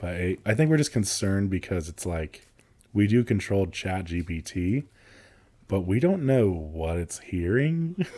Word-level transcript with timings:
But 0.00 0.14
I, 0.14 0.36
I 0.46 0.54
think 0.54 0.70
we're 0.70 0.78
just 0.78 0.92
concerned 0.92 1.50
because 1.50 1.88
it's 1.88 2.06
like 2.06 2.46
we 2.92 3.06
do 3.06 3.22
control 3.22 3.66
Chat 3.66 4.06
GPT, 4.06 4.84
but 5.68 5.82
we 5.82 6.00
don't 6.00 6.24
know 6.24 6.50
what 6.50 6.96
it's 6.96 7.18
hearing. 7.20 8.06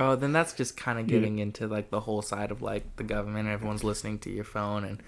Oh, 0.00 0.14
then 0.14 0.32
that's 0.32 0.52
just 0.52 0.76
kind 0.76 1.00
of 1.00 1.08
getting 1.08 1.40
into 1.40 1.66
like 1.66 1.90
the 1.90 1.98
whole 1.98 2.22
side 2.22 2.52
of 2.52 2.62
like 2.62 2.94
the 2.94 3.02
government. 3.02 3.48
Everyone's 3.48 3.82
listening 3.82 4.20
to 4.20 4.30
your 4.30 4.44
phone 4.44 4.84
and 4.84 5.02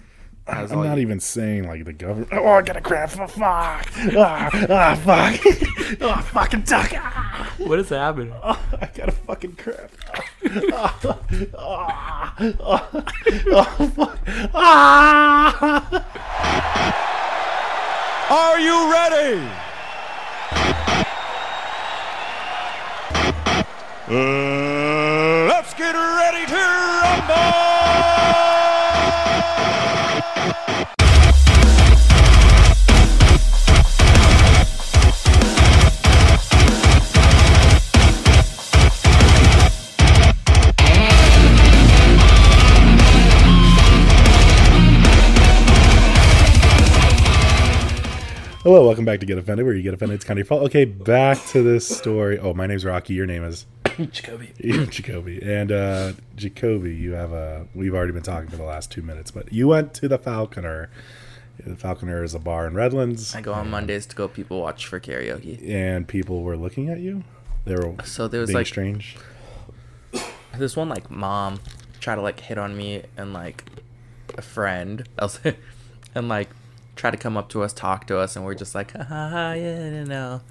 has 0.47 0.71
I'm 0.71 0.79
not 0.79 0.93
your- 0.93 0.99
even 0.99 1.19
saying 1.19 1.67
like 1.67 1.85
the 1.85 1.93
government. 1.93 2.29
Oh, 2.33 2.47
I 2.47 2.61
got 2.61 2.75
a 2.77 2.81
crap. 2.81 3.09
Fuck. 3.11 3.31
Ah, 3.37 3.81
ah, 4.69 4.95
fuck. 5.03 5.39
oh, 6.01 6.21
fucking 6.33 6.61
duck. 6.61 6.91
Ah, 6.95 7.53
What 7.59 7.79
is 7.79 7.89
happening? 7.89 8.33
Oh, 8.43 8.59
I 8.81 8.85
got 8.87 9.09
a 9.09 9.11
fucking 9.11 9.55
crap. 9.55 9.91
Ah, 10.73 10.99
ah, 11.57 12.35
ah, 12.37 12.87
oh, 13.51 13.91
fuck. 13.95 14.17
Ah. 14.53 16.07
Are 18.29 18.59
you 18.59 18.91
ready? 18.91 19.41
Uh, 24.07 25.45
let's 25.47 25.73
get 25.75 25.93
ready 25.93 26.45
to 26.45 26.55
rumble! 26.55 28.50
Hello, 48.71 48.85
welcome 48.85 49.03
back 49.03 49.19
to 49.19 49.25
Get 49.25 49.37
Offended, 49.37 49.65
where 49.65 49.75
you 49.75 49.83
get 49.83 49.93
offended. 49.93 50.15
It's 50.15 50.23
kind 50.23 50.39
of 50.39 50.45
your 50.45 50.45
fault. 50.45 50.63
Okay, 50.63 50.85
back 50.85 51.45
to 51.47 51.61
this 51.61 51.85
story. 51.85 52.39
Oh, 52.39 52.53
my 52.53 52.67
name's 52.67 52.85
Rocky. 52.85 53.13
Your 53.13 53.25
name 53.25 53.43
is 53.43 53.65
Jacoby. 54.13 54.53
Jacoby. 54.89 55.41
And 55.43 55.73
uh, 55.73 56.13
Jacoby, 56.37 56.95
you 56.95 57.11
have 57.11 57.33
a. 57.33 57.67
We've 57.75 57.93
already 57.93 58.13
been 58.13 58.23
talking 58.23 58.49
for 58.49 58.55
the 58.55 58.63
last 58.63 58.89
two 58.89 59.01
minutes, 59.01 59.29
but 59.29 59.51
you 59.51 59.67
went 59.67 59.93
to 59.95 60.07
the 60.07 60.17
Falconer. 60.17 60.89
The 61.59 61.75
Falconer 61.75 62.23
is 62.23 62.33
a 62.33 62.39
bar 62.39 62.65
in 62.65 62.73
Redlands, 62.73 63.35
I 63.35 63.41
go 63.41 63.51
on 63.51 63.69
Mondays 63.69 64.05
to 64.05 64.15
go 64.15 64.29
people 64.29 64.61
watch 64.61 64.85
for 64.85 65.01
karaoke. 65.01 65.69
and 65.69 66.07
people 66.07 66.41
were 66.41 66.55
looking 66.55 66.87
at 66.87 67.01
you. 67.01 67.25
They 67.65 67.75
were 67.75 67.93
So 68.05 68.29
there 68.29 68.39
was 68.39 68.53
like 68.53 68.67
strange. 68.67 69.17
this 70.57 70.77
one 70.77 70.87
like 70.87 71.11
mom 71.11 71.59
try 71.99 72.15
to 72.15 72.21
like 72.21 72.39
hit 72.39 72.57
on 72.57 72.77
me 72.77 73.03
and 73.17 73.33
like 73.33 73.65
a 74.37 74.41
friend 74.41 75.09
else 75.19 75.41
and 76.15 76.29
like 76.29 76.47
try 77.01 77.09
to 77.09 77.17
come 77.17 77.35
up 77.35 77.49
to 77.49 77.63
us 77.63 77.73
talk 77.73 78.05
to 78.05 78.17
us 78.19 78.35
and 78.35 78.45
we're 78.45 78.53
just 78.53 78.75
like 78.75 78.91
ha 78.95 79.03
ha, 79.03 79.53
yeah 79.53 79.89
no 79.89 80.03
no 80.03 80.41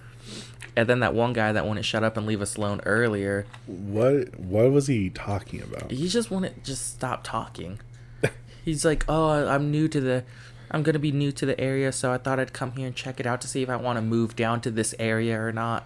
and 0.76 0.88
then 0.88 0.98
that 1.00 1.14
one 1.14 1.32
guy 1.32 1.52
that 1.52 1.64
wouldn't 1.66 1.86
shut 1.86 2.02
up 2.02 2.16
and 2.16 2.26
leave 2.26 2.40
us 2.42 2.56
alone 2.56 2.80
earlier 2.86 3.46
What 3.66 4.36
What 4.38 4.72
was 4.72 4.86
he 4.88 5.10
talking 5.10 5.62
about? 5.62 5.90
he 5.92 6.08
just 6.08 6.28
wouldn't 6.30 6.64
just 6.64 6.92
stop 6.94 7.20
talking 7.22 7.78
he's 8.64 8.84
like 8.84 9.04
oh 9.08 9.46
i'm 9.48 9.70
new 9.70 9.86
to 9.88 10.00
the 10.00 10.24
i'm 10.72 10.82
gonna 10.82 10.98
be 10.98 11.12
new 11.12 11.30
to 11.32 11.46
the 11.46 11.58
area 11.60 11.92
so 11.92 12.12
i 12.12 12.18
thought 12.18 12.40
i'd 12.40 12.52
come 12.52 12.72
here 12.72 12.86
and 12.88 12.96
check 12.96 13.20
it 13.20 13.26
out 13.26 13.40
to 13.42 13.46
see 13.48 13.62
if 13.62 13.68
i 13.68 13.76
want 13.76 13.96
to 13.96 14.02
move 14.02 14.34
down 14.34 14.60
to 14.60 14.70
this 14.72 14.92
area 14.98 15.40
or 15.40 15.52
not 15.52 15.84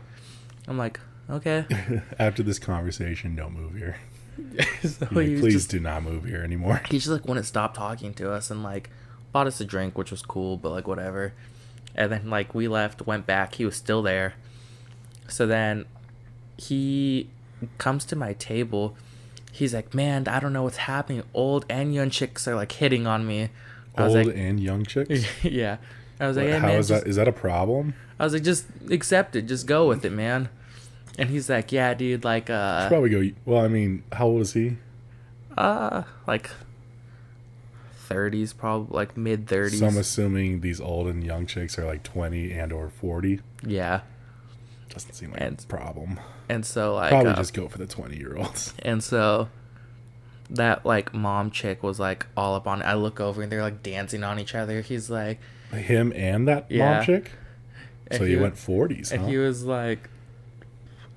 i'm 0.66 0.78
like 0.78 0.98
okay 1.28 1.66
After 2.18 2.42
this 2.42 2.58
conversation, 2.58 3.34
don't 3.36 3.54
move 3.54 3.74
here. 3.76 3.96
so 4.82 5.06
Like, 5.12 5.38
please 5.40 5.54
just 5.54 5.70
do 5.70 5.80
not 5.80 6.02
move 6.02 6.24
here 6.24 6.42
anymore. 6.42 6.82
he 6.90 6.98
just 6.98 7.08
like 7.08 7.26
wouldn't 7.26 7.46
stop 7.46 7.74
talking 7.74 8.12
to 8.14 8.30
us 8.32 8.50
and 8.50 8.62
like 8.62 8.90
bought 9.34 9.46
us 9.48 9.60
a 9.60 9.64
drink 9.64 9.98
which 9.98 10.10
was 10.12 10.22
cool 10.22 10.56
but 10.56 10.70
like 10.70 10.86
whatever 10.86 11.32
and 11.94 12.10
then 12.12 12.30
like 12.30 12.54
we 12.54 12.68
left 12.68 13.04
went 13.06 13.26
back 13.26 13.56
he 13.56 13.64
was 13.66 13.74
still 13.76 14.00
there 14.00 14.34
so 15.28 15.44
then 15.46 15.84
he 16.56 17.28
comes 17.78 18.04
to 18.04 18.14
my 18.14 18.32
table 18.34 18.96
he's 19.50 19.74
like 19.74 19.92
man 19.92 20.26
i 20.28 20.38
don't 20.38 20.52
know 20.52 20.62
what's 20.62 20.76
happening 20.76 21.22
old 21.34 21.64
and 21.68 21.92
young 21.92 22.08
chicks 22.10 22.46
are 22.46 22.54
like 22.54 22.70
hitting 22.72 23.06
on 23.08 23.26
me 23.26 23.48
i 23.96 24.04
was 24.04 24.14
Old 24.14 24.26
like 24.26 24.36
and 24.36 24.60
young 24.60 24.84
chicks. 24.84 25.24
yeah 25.44 25.78
i 26.20 26.28
was 26.28 26.36
like 26.36 26.46
hey, 26.46 26.58
How 26.58 26.66
man, 26.68 26.78
is 26.78 26.88
just- 26.88 27.02
that? 27.04 27.10
Is 27.10 27.16
that 27.16 27.26
a 27.28 27.32
problem? 27.32 27.94
i 28.20 28.24
was 28.24 28.32
like 28.32 28.44
just 28.44 28.66
accept 28.90 29.34
it 29.34 29.42
just 29.42 29.66
go 29.66 29.88
with 29.88 30.04
it 30.04 30.10
man 30.12 30.48
and 31.18 31.28
he's 31.28 31.48
like 31.50 31.72
yeah 31.72 31.92
dude 31.94 32.22
like 32.22 32.48
uh 32.50 32.82
Should 32.82 32.88
Probably 32.90 33.10
go. 33.10 33.36
Well, 33.44 33.64
I 33.64 33.68
mean, 33.68 34.04
how 34.12 34.26
old 34.26 34.42
is 34.42 34.52
he? 34.52 34.76
uh 35.58 36.02
like 36.26 36.50
30s 38.14 38.56
probably 38.56 38.94
like 38.96 39.16
mid 39.16 39.46
30s 39.46 39.78
So 39.80 39.86
I'm 39.86 39.96
assuming 39.98 40.60
these 40.60 40.80
old 40.80 41.06
and 41.08 41.22
young 41.24 41.46
chicks 41.46 41.78
are 41.78 41.84
like 41.84 42.02
20 42.02 42.52
and 42.52 42.72
or 42.72 42.88
40. 42.90 43.40
yeah 43.66 44.00
Doesn't 44.90 45.12
seem 45.14 45.32
like 45.32 45.40
And- 45.40 45.60
a 45.62 45.66
problem. 45.66 46.20
and 46.48 46.64
so 46.64 46.94
like 46.94 47.10
Probably 47.10 47.32
uh, 47.32 47.36
just 47.36 47.54
go 47.54 47.68
for 47.68 47.78
the 47.78 47.86
20 47.86 48.16
year 48.16 48.36
olds. 48.36 48.74
and 48.82 49.02
so 49.02 49.48
that 50.50 50.84
like 50.84 51.14
mom 51.14 51.50
chick 51.50 51.82
was 51.82 51.98
like 51.98 52.26
all 52.36 52.54
up 52.54 52.66
on 52.66 52.82
it. 52.82 52.84
I 52.84 52.94
look 52.94 53.18
over 53.20 53.42
and 53.42 53.50
they're 53.50 53.62
like 53.62 53.82
dancing 53.82 54.22
on 54.22 54.38
each 54.38 54.54
other. 54.54 54.80
He's 54.82 55.08
like 55.10 55.40
Him 55.72 56.12
and 56.14 56.46
that 56.48 56.70
Yeah. 56.70 56.96
mom 56.96 57.04
chick. 57.04 57.30
So 58.12 58.24
he 58.26 58.32
you 58.32 58.40
went 58.40 58.54
40s, 58.54 59.10
and 59.12 59.22
huh? 59.22 59.28
he 59.28 59.38
was 59.38 59.64
like 59.64 60.10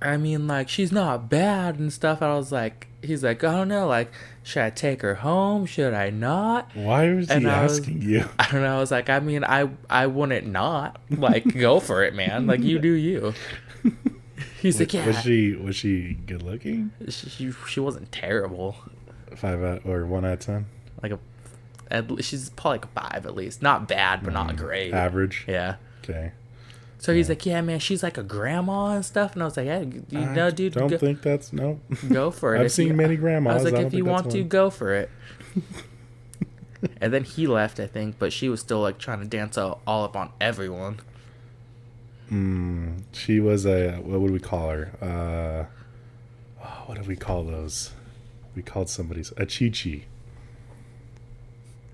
I 0.01 0.17
mean 0.17 0.47
like 0.47 0.69
she's 0.69 0.91
not 0.91 1.29
bad 1.29 1.79
and 1.79 1.91
stuff. 1.91 2.21
I 2.21 2.35
was 2.35 2.51
like 2.51 2.87
he's 3.01 3.23
like, 3.23 3.43
I 3.43 3.51
don't 3.53 3.67
know, 3.67 3.87
like 3.87 4.11
should 4.43 4.63
I 4.63 4.69
take 4.69 5.01
her 5.01 5.15
home? 5.15 5.65
Should 5.65 5.93
I 5.93 6.09
not? 6.09 6.69
Why 6.75 7.13
was 7.13 7.29
and 7.29 7.43
he 7.43 7.49
I 7.49 7.63
was- 7.63 7.79
asking 7.79 8.01
you? 8.01 8.25
I 8.39 8.51
don't 8.51 8.61
know. 8.61 8.77
I 8.77 8.79
was 8.79 8.91
like, 8.91 9.09
I 9.09 9.19
mean, 9.19 9.43
I 9.43 9.69
I 9.89 10.07
wouldn't 10.07 10.47
not 10.47 10.99
like 11.09 11.57
go 11.57 11.79
for 11.79 12.03
it, 12.03 12.13
man. 12.13 12.47
Like 12.47 12.61
you 12.61 12.79
do 12.79 12.91
you. 12.91 13.33
He's 14.61 14.79
like, 14.79 14.93
yeah. 14.93 15.05
Was 15.05 15.21
she 15.21 15.53
was 15.53 15.75
she 15.75 16.13
good 16.25 16.43
looking? 16.43 16.91
she, 17.09 17.29
she 17.29 17.51
she 17.67 17.79
wasn't 17.79 18.11
terrible. 18.11 18.75
Five 19.35 19.63
out 19.63 19.81
or 19.85 20.05
one 20.05 20.25
out 20.25 20.33
of 20.33 20.39
ten. 20.39 20.65
Like 21.01 21.11
a, 21.11 21.19
at, 21.91 22.23
she's 22.23 22.49
probably 22.51 22.79
like 22.79 22.85
a 22.85 22.87
five 22.87 23.25
at 23.25 23.35
least. 23.35 23.61
Not 23.61 23.87
bad, 23.87 24.23
but 24.23 24.33
not 24.33 24.49
mm. 24.49 24.57
great. 24.57 24.93
Average. 24.93 25.45
Yeah. 25.47 25.75
Okay. 26.03 26.31
So 26.99 27.13
he's 27.13 27.29
like, 27.29 27.45
yeah, 27.45 27.61
man, 27.61 27.79
she's 27.79 28.01
like 28.01 28.17
a 28.17 28.23
grandma 28.23 28.95
and 28.95 29.05
stuff. 29.05 29.33
And 29.33 29.41
I 29.43 29.45
was 29.45 29.55
like, 29.55 29.67
yeah, 29.67 29.81
you 29.81 30.25
know, 30.31 30.49
dude, 30.49 30.73
Don't 30.73 30.87
go, 30.87 30.97
think 30.97 31.21
that's 31.21 31.53
no. 31.53 31.79
go 32.09 32.31
for 32.31 32.55
it. 32.55 32.59
I've 32.59 32.65
If 32.67 32.71
seen 32.73 32.87
you- 32.87 32.93
many 32.95 33.15
grandmas. 33.15 33.51
I 33.51 33.55
was 33.55 33.63
like, 33.71 33.75
I 33.75 33.85
if 33.85 33.93
you 33.93 34.03
want 34.03 34.31
to, 34.31 34.43
go 34.43 34.69
for 34.71 34.93
it. 34.95 35.09
and 37.01 37.13
then 37.13 37.23
he 37.23 37.45
left, 37.47 37.79
I 37.79 37.87
think, 37.87 38.17
but 38.19 38.33
she 38.33 38.49
was 38.49 38.59
still 38.61 38.81
like 38.81 38.97
trying 38.97 39.19
to 39.19 39.25
dance 39.27 39.57
all, 39.57 39.81
all 39.85 40.03
up 40.05 40.15
on 40.15 40.31
everyone. 40.41 40.99
Mm, 42.31 43.03
she 43.13 43.39
was 43.39 43.65
a 43.65 43.93
what 43.97 44.19
would 44.19 44.31
we 44.31 44.39
call 44.39 44.69
her? 44.69 44.91
Uh, 45.01 46.63
oh, 46.65 46.83
what 46.87 46.97
did 46.97 47.07
we 47.07 47.15
call 47.15 47.43
those? 47.43 47.91
We 48.55 48.61
called 48.63 48.89
somebody's 48.89 49.31
a 49.37 49.45
chi 49.45 49.69
chi. 49.69 50.03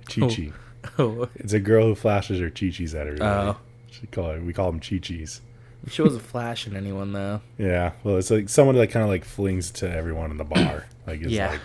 Chi 0.09 0.27
chi. 0.27 0.51
Oh, 0.99 1.29
It's 1.35 1.53
a 1.53 1.61
girl 1.61 1.85
who 1.87 1.95
flashes 1.95 2.39
her 2.41 2.49
chi 2.49 2.69
chis 2.69 2.93
at 2.93 3.07
everybody. 3.07 3.49
Oh. 3.51 3.57
She 4.03 4.07
call 4.07 4.37
we 4.39 4.51
call 4.51 4.69
them 4.71 4.81
chi 4.81 4.97
chis. 4.97 5.39
she 5.87 6.01
wasn't 6.01 6.23
flashing 6.23 6.75
anyone 6.75 7.13
though. 7.13 7.39
Yeah, 7.57 7.93
well, 8.03 8.17
it's 8.17 8.29
like 8.29 8.49
someone 8.49 8.75
that 8.75 8.87
kind 8.91 9.03
of 9.03 9.09
like 9.09 9.23
flings 9.23 9.71
to 9.71 9.89
everyone 9.89 10.29
in 10.31 10.37
the 10.37 10.43
bar. 10.43 10.85
Like, 11.07 11.21
is 11.21 11.31
Yeah. 11.33 11.51
like 11.51 11.59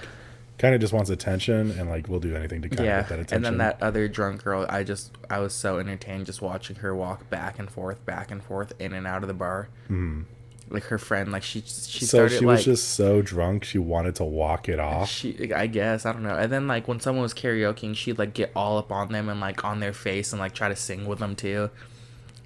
kind 0.59 0.75
of 0.75 0.81
just 0.81 0.93
wants 0.93 1.11
attention 1.11 1.71
and 1.79 1.89
like 1.89 2.09
we'll 2.09 2.19
do 2.19 2.35
anything 2.35 2.63
to 2.63 2.69
kind 2.69 2.85
yeah, 2.85 2.99
of 3.01 3.05
get 3.05 3.09
that 3.11 3.21
attention. 3.21 3.37
and 3.37 3.45
then 3.45 3.59
that 3.59 3.81
other 3.83 4.09
drunk 4.09 4.43
girl, 4.43 4.67
I 4.69 4.83
just 4.83 5.13
I 5.31 5.39
was 5.39 5.53
so 5.53 5.79
entertained 5.79 6.27
just 6.27 6.43
watching 6.43 6.77
her 6.77 6.95
walk 6.95 7.29
back 7.31 7.59
and 7.61 7.71
forth, 7.71 8.05
back 8.07 8.31
and 8.33 8.43
forth, 8.43 8.73
in 8.81 8.93
and 8.93 9.07
out 9.07 9.23
of 9.23 9.29
the 9.29 9.35
bar. 9.35 9.69
Mm. 9.91 10.25
Like 10.71 10.83
her 10.85 10.99
friend, 10.99 11.31
like 11.31 11.45
she 11.45 11.61
she 11.61 12.05
so 12.05 12.27
started 12.27 12.39
she 12.41 12.45
like 12.45 12.57
was 12.57 12.65
just 12.65 12.89
so 12.95 13.23
drunk 13.23 13.63
she 13.65 13.79
wanted 13.79 14.17
to 14.17 14.25
walk 14.25 14.69
it 14.69 14.81
off. 14.81 15.09
she 15.09 15.53
I 15.55 15.67
guess 15.69 16.05
I 16.05 16.13
don't 16.13 16.25
know. 16.25 16.37
And 16.37 16.51
then 16.53 16.67
like 16.67 16.89
when 16.89 16.99
someone 16.99 17.23
was 17.23 17.33
karaokeing, 17.35 17.95
she'd 17.97 18.19
like 18.19 18.35
get 18.35 18.51
all 18.57 18.77
up 18.79 18.91
on 18.91 19.13
them 19.13 19.29
and 19.29 19.39
like 19.41 19.65
on 19.65 19.79
their 19.79 19.93
face 19.95 20.33
and 20.33 20.41
like 20.41 20.53
try 20.55 20.69
to 20.69 20.77
sing 20.77 21.07
with 21.07 21.21
them 21.21 21.37
too. 21.37 21.71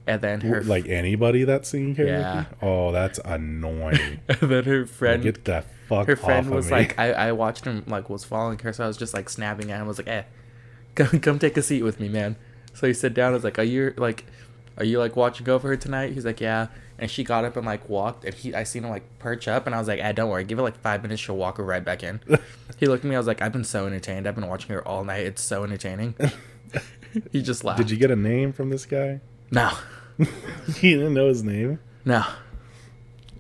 And 0.07 0.21
then 0.21 0.41
her 0.41 0.63
like 0.65 0.89
anybody 0.89 1.45
that's 1.45 1.69
singing 1.69 1.95
karaoke. 1.95 2.09
Yeah. 2.09 2.45
Oh, 2.61 2.91
that's 2.91 3.21
annoying. 3.25 4.21
and 4.29 4.51
then 4.51 4.65
her 4.65 4.85
friend 4.87 5.23
Get 5.23 5.45
the 5.45 5.65
fuck 5.89 6.09
her 6.09 6.17
friend 6.17 6.51
was 6.51 6.71
like 6.71 6.99
I, 6.99 7.13
I 7.13 7.33
watched 7.33 7.65
him 7.65 7.85
like 7.87 8.11
was 8.11 8.25
following 8.25 8.59
her 8.61 8.73
so 8.73 8.85
i 8.85 8.87
was 8.87 8.97
just 8.97 9.15
like 9.15 9.29
snapping 9.29 9.71
at 9.71 9.77
him. 9.77 9.85
I 9.85 9.89
was 9.89 9.99
like 9.99 10.09
eh 10.09 10.23
come, 10.95 11.21
come 11.21 11.39
take 11.39 11.57
a 11.57 11.63
seat 11.63 11.83
with 11.83 12.01
me 12.01 12.09
man. 12.09 12.37
So 12.75 12.87
he 12.87 12.95
sat 12.95 13.15
down. 13.15 13.33
I 13.33 13.35
was 13.35 13.45
like 13.45 13.59
are 13.59 13.65
you 13.65 13.95
like 13.97 14.27
are 14.77 14.85
you 14.85 14.99
like 14.99 15.15
watching 15.15 15.49
over 15.49 15.69
her 15.69 15.77
tonight? 15.77 16.15
He's 16.15 16.25
like 16.25 16.41
yeah. 16.41 16.67
And 16.99 17.11
she 17.11 17.23
got 17.25 17.45
up 17.45 17.57
and 17.57 17.65
like 17.67 17.89
walked 17.89 18.25
and 18.25 18.35
he 18.35 18.55
i 18.55 18.65
seen 18.65 18.83
him 18.83 18.91
like 18.91 19.19
perch 19.21 19.47
up 19.47 19.67
and 19.67 19.75
i 19.75 19.79
was 19.79 19.87
like 19.87 20.01
eh, 20.01 20.11
don't 20.13 20.31
worry. 20.31 20.43
Give 20.43 20.59
it 20.59 20.63
like 20.63 20.81
five 20.81 21.03
minutes 21.03 21.23
she'll 21.23 21.37
walk 21.37 21.59
her 21.59 21.65
right 21.65 21.85
back 21.85 22.03
in. 22.03 22.21
He 22.79 22.89
looked 22.89 23.05
at 23.05 23.09
me. 23.09 23.15
I 23.15 23.19
was 23.19 23.29
like 23.29 23.41
i've 23.41 23.53
been 23.53 23.63
so 23.63 23.87
entertained. 23.87 24.27
I've 24.27 24.35
been 24.35 24.49
watching 24.49 24.71
her 24.71 24.87
all 24.87 25.05
night. 25.05 25.27
It's 25.27 25.43
so 25.43 25.63
entertaining. 25.63 26.17
He 27.31 27.43
just 27.43 27.63
laughed 27.63 27.79
Did 27.79 27.91
you 27.91 27.99
get 27.99 28.11
a 28.11 28.17
name 28.17 28.53
from 28.55 28.71
this 28.71 28.87
guy? 28.87 29.21
No 29.53 29.71
he 30.77 30.95
didn't 30.95 31.15
know 31.15 31.29
his 31.29 31.45
name. 31.45 31.79
no 32.05 32.25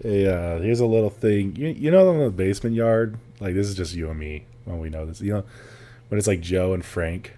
Hey, 0.03 0.27
uh, 0.27 0.59
here's 0.59 0.81
a 0.81 0.87
little 0.87 1.11
thing. 1.11 1.55
You, 1.55 1.69
you 1.69 1.91
know, 1.93 2.11
in 2.11 2.19
the 2.19 2.31
basement 2.31 2.75
yard, 2.75 3.19
like 3.39 3.55
this 3.55 3.69
is 3.69 3.77
just 3.77 3.95
you 3.95 4.11
and 4.11 4.19
me 4.19 4.47
when 4.65 4.81
we 4.81 4.91
know 4.91 5.07
this. 5.07 5.21
You 5.21 5.35
know, 5.35 5.45
when 6.09 6.19
it's 6.19 6.27
like 6.27 6.41
Joe 6.41 6.73
and 6.73 6.85
Frank, 6.85 7.37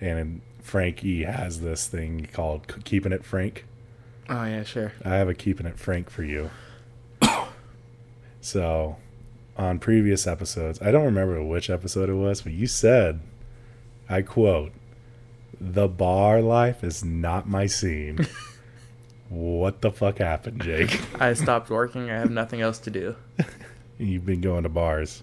and 0.00 0.40
Frankie 0.62 1.24
has 1.24 1.60
this 1.60 1.88
thing 1.88 2.28
called 2.32 2.84
Keeping 2.84 3.10
It 3.10 3.24
Frank. 3.24 3.64
Oh 4.28 4.44
yeah, 4.44 4.62
sure. 4.62 4.92
I 5.04 5.16
have 5.16 5.28
a 5.28 5.34
Keeping 5.34 5.66
It 5.66 5.76
Frank 5.76 6.08
for 6.08 6.22
you. 6.22 6.50
so, 8.40 8.96
on 9.56 9.80
previous 9.80 10.24
episodes, 10.24 10.80
I 10.80 10.92
don't 10.92 11.04
remember 11.04 11.42
which 11.42 11.68
episode 11.68 12.08
it 12.08 12.14
was, 12.14 12.42
but 12.42 12.52
you 12.52 12.68
said, 12.68 13.18
I 14.08 14.22
quote, 14.22 14.70
"The 15.60 15.88
bar 15.88 16.40
life 16.42 16.82
is 16.84 17.04
not 17.04 17.48
my 17.48 17.66
scene." 17.66 18.26
what 19.28 19.80
the 19.82 19.90
fuck 19.90 20.18
happened, 20.18 20.62
Jake? 20.62 21.00
I 21.20 21.34
stopped 21.34 21.70
working. 21.70 22.10
I 22.10 22.18
have 22.18 22.30
nothing 22.30 22.60
else 22.60 22.78
to 22.80 22.90
do. 22.90 23.16
You've 23.98 24.24
been 24.26 24.40
going 24.40 24.62
to 24.62 24.68
bars, 24.68 25.22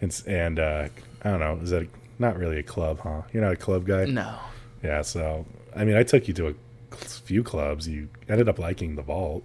and 0.00 0.22
and 0.26 0.58
uh, 0.58 0.88
I 1.22 1.30
don't 1.30 1.40
know, 1.40 1.58
is 1.62 1.70
that 1.70 1.88
not 2.18 2.36
really 2.38 2.58
a 2.58 2.62
club, 2.62 3.00
huh? 3.02 3.22
You're 3.32 3.42
not 3.44 3.52
a 3.52 3.56
club 3.56 3.86
guy. 3.86 4.06
No. 4.06 4.38
Yeah. 4.82 5.02
So, 5.02 5.44
I 5.74 5.84
mean, 5.84 5.96
I 5.96 6.02
took 6.02 6.26
you 6.28 6.34
to 6.34 6.48
a 6.48 6.54
few 6.96 7.42
clubs. 7.42 7.86
You 7.88 8.08
ended 8.28 8.48
up 8.48 8.58
liking 8.58 8.96
the 8.96 9.02
Vault. 9.02 9.44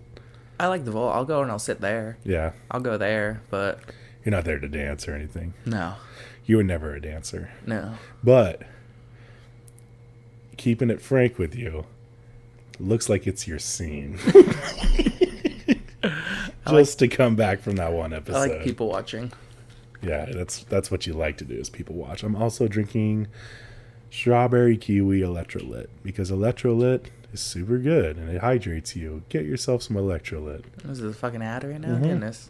I 0.60 0.68
like 0.68 0.86
the 0.86 0.92
vault. 0.92 1.16
I'll 1.16 1.26
go 1.26 1.42
and 1.42 1.50
I'll 1.50 1.58
sit 1.58 1.82
there. 1.82 2.18
Yeah. 2.24 2.52
I'll 2.70 2.80
go 2.82 2.96
there, 2.96 3.42
but 3.50 3.80
You're 4.24 4.32
not 4.32 4.44
there 4.46 4.60
to 4.60 4.68
dance 4.68 5.08
or 5.08 5.16
anything. 5.16 5.56
no, 5.66 5.96
You 6.46 6.58
were 6.58 6.64
never 6.64 6.94
a 6.94 7.02
dancer. 7.02 7.50
no. 7.66 7.96
But 8.24 8.62
keeping 10.62 10.92
it 10.92 11.02
frank 11.02 11.40
with 11.40 11.56
you, 11.56 11.86
looks 12.80 13.10
like 13.10 13.26
it's 13.26 13.48
your 13.48 13.58
scene. 13.58 14.20
Just 16.68 17.00
to 17.00 17.08
come 17.08 17.36
back 17.36 17.62
from 17.62 17.78
that 17.78 17.92
one 17.92 18.14
I 18.14 18.18
episode. 18.18 18.50
like 18.50 18.64
people 18.64 18.88
watching. 18.88 19.32
Yeah, 20.04 20.26
that's 20.26 20.64
that's 20.66 20.92
what 20.92 21.08
you 21.08 21.14
like 21.14 21.38
to 21.38 21.46
do 21.46 21.56
is 21.56 21.70
people 21.70 21.96
watch. 21.96 22.24
I'm 22.24 22.36
also 22.36 22.68
drinking 22.68 23.28
strawberry 24.12 24.78
kiwi 24.78 25.22
electrolyte 25.22 25.88
because 26.04 26.30
electrolyte 26.30 27.08
is 27.34 27.40
super 27.42 27.80
good 27.80 28.18
and 28.18 28.30
it 28.30 28.42
hydrates 28.42 28.96
you. 28.96 29.24
Get 29.30 29.46
yourself 29.46 29.82
some 29.82 29.96
electrolyte. 29.96 30.66
This 30.84 31.00
is 31.00 31.06
a 31.06 31.14
fucking 31.14 31.42
ad 31.42 31.64
right 31.64 31.82
now. 31.82 31.96
Mm-hmm. 31.96 32.04
Goodness. 32.04 32.50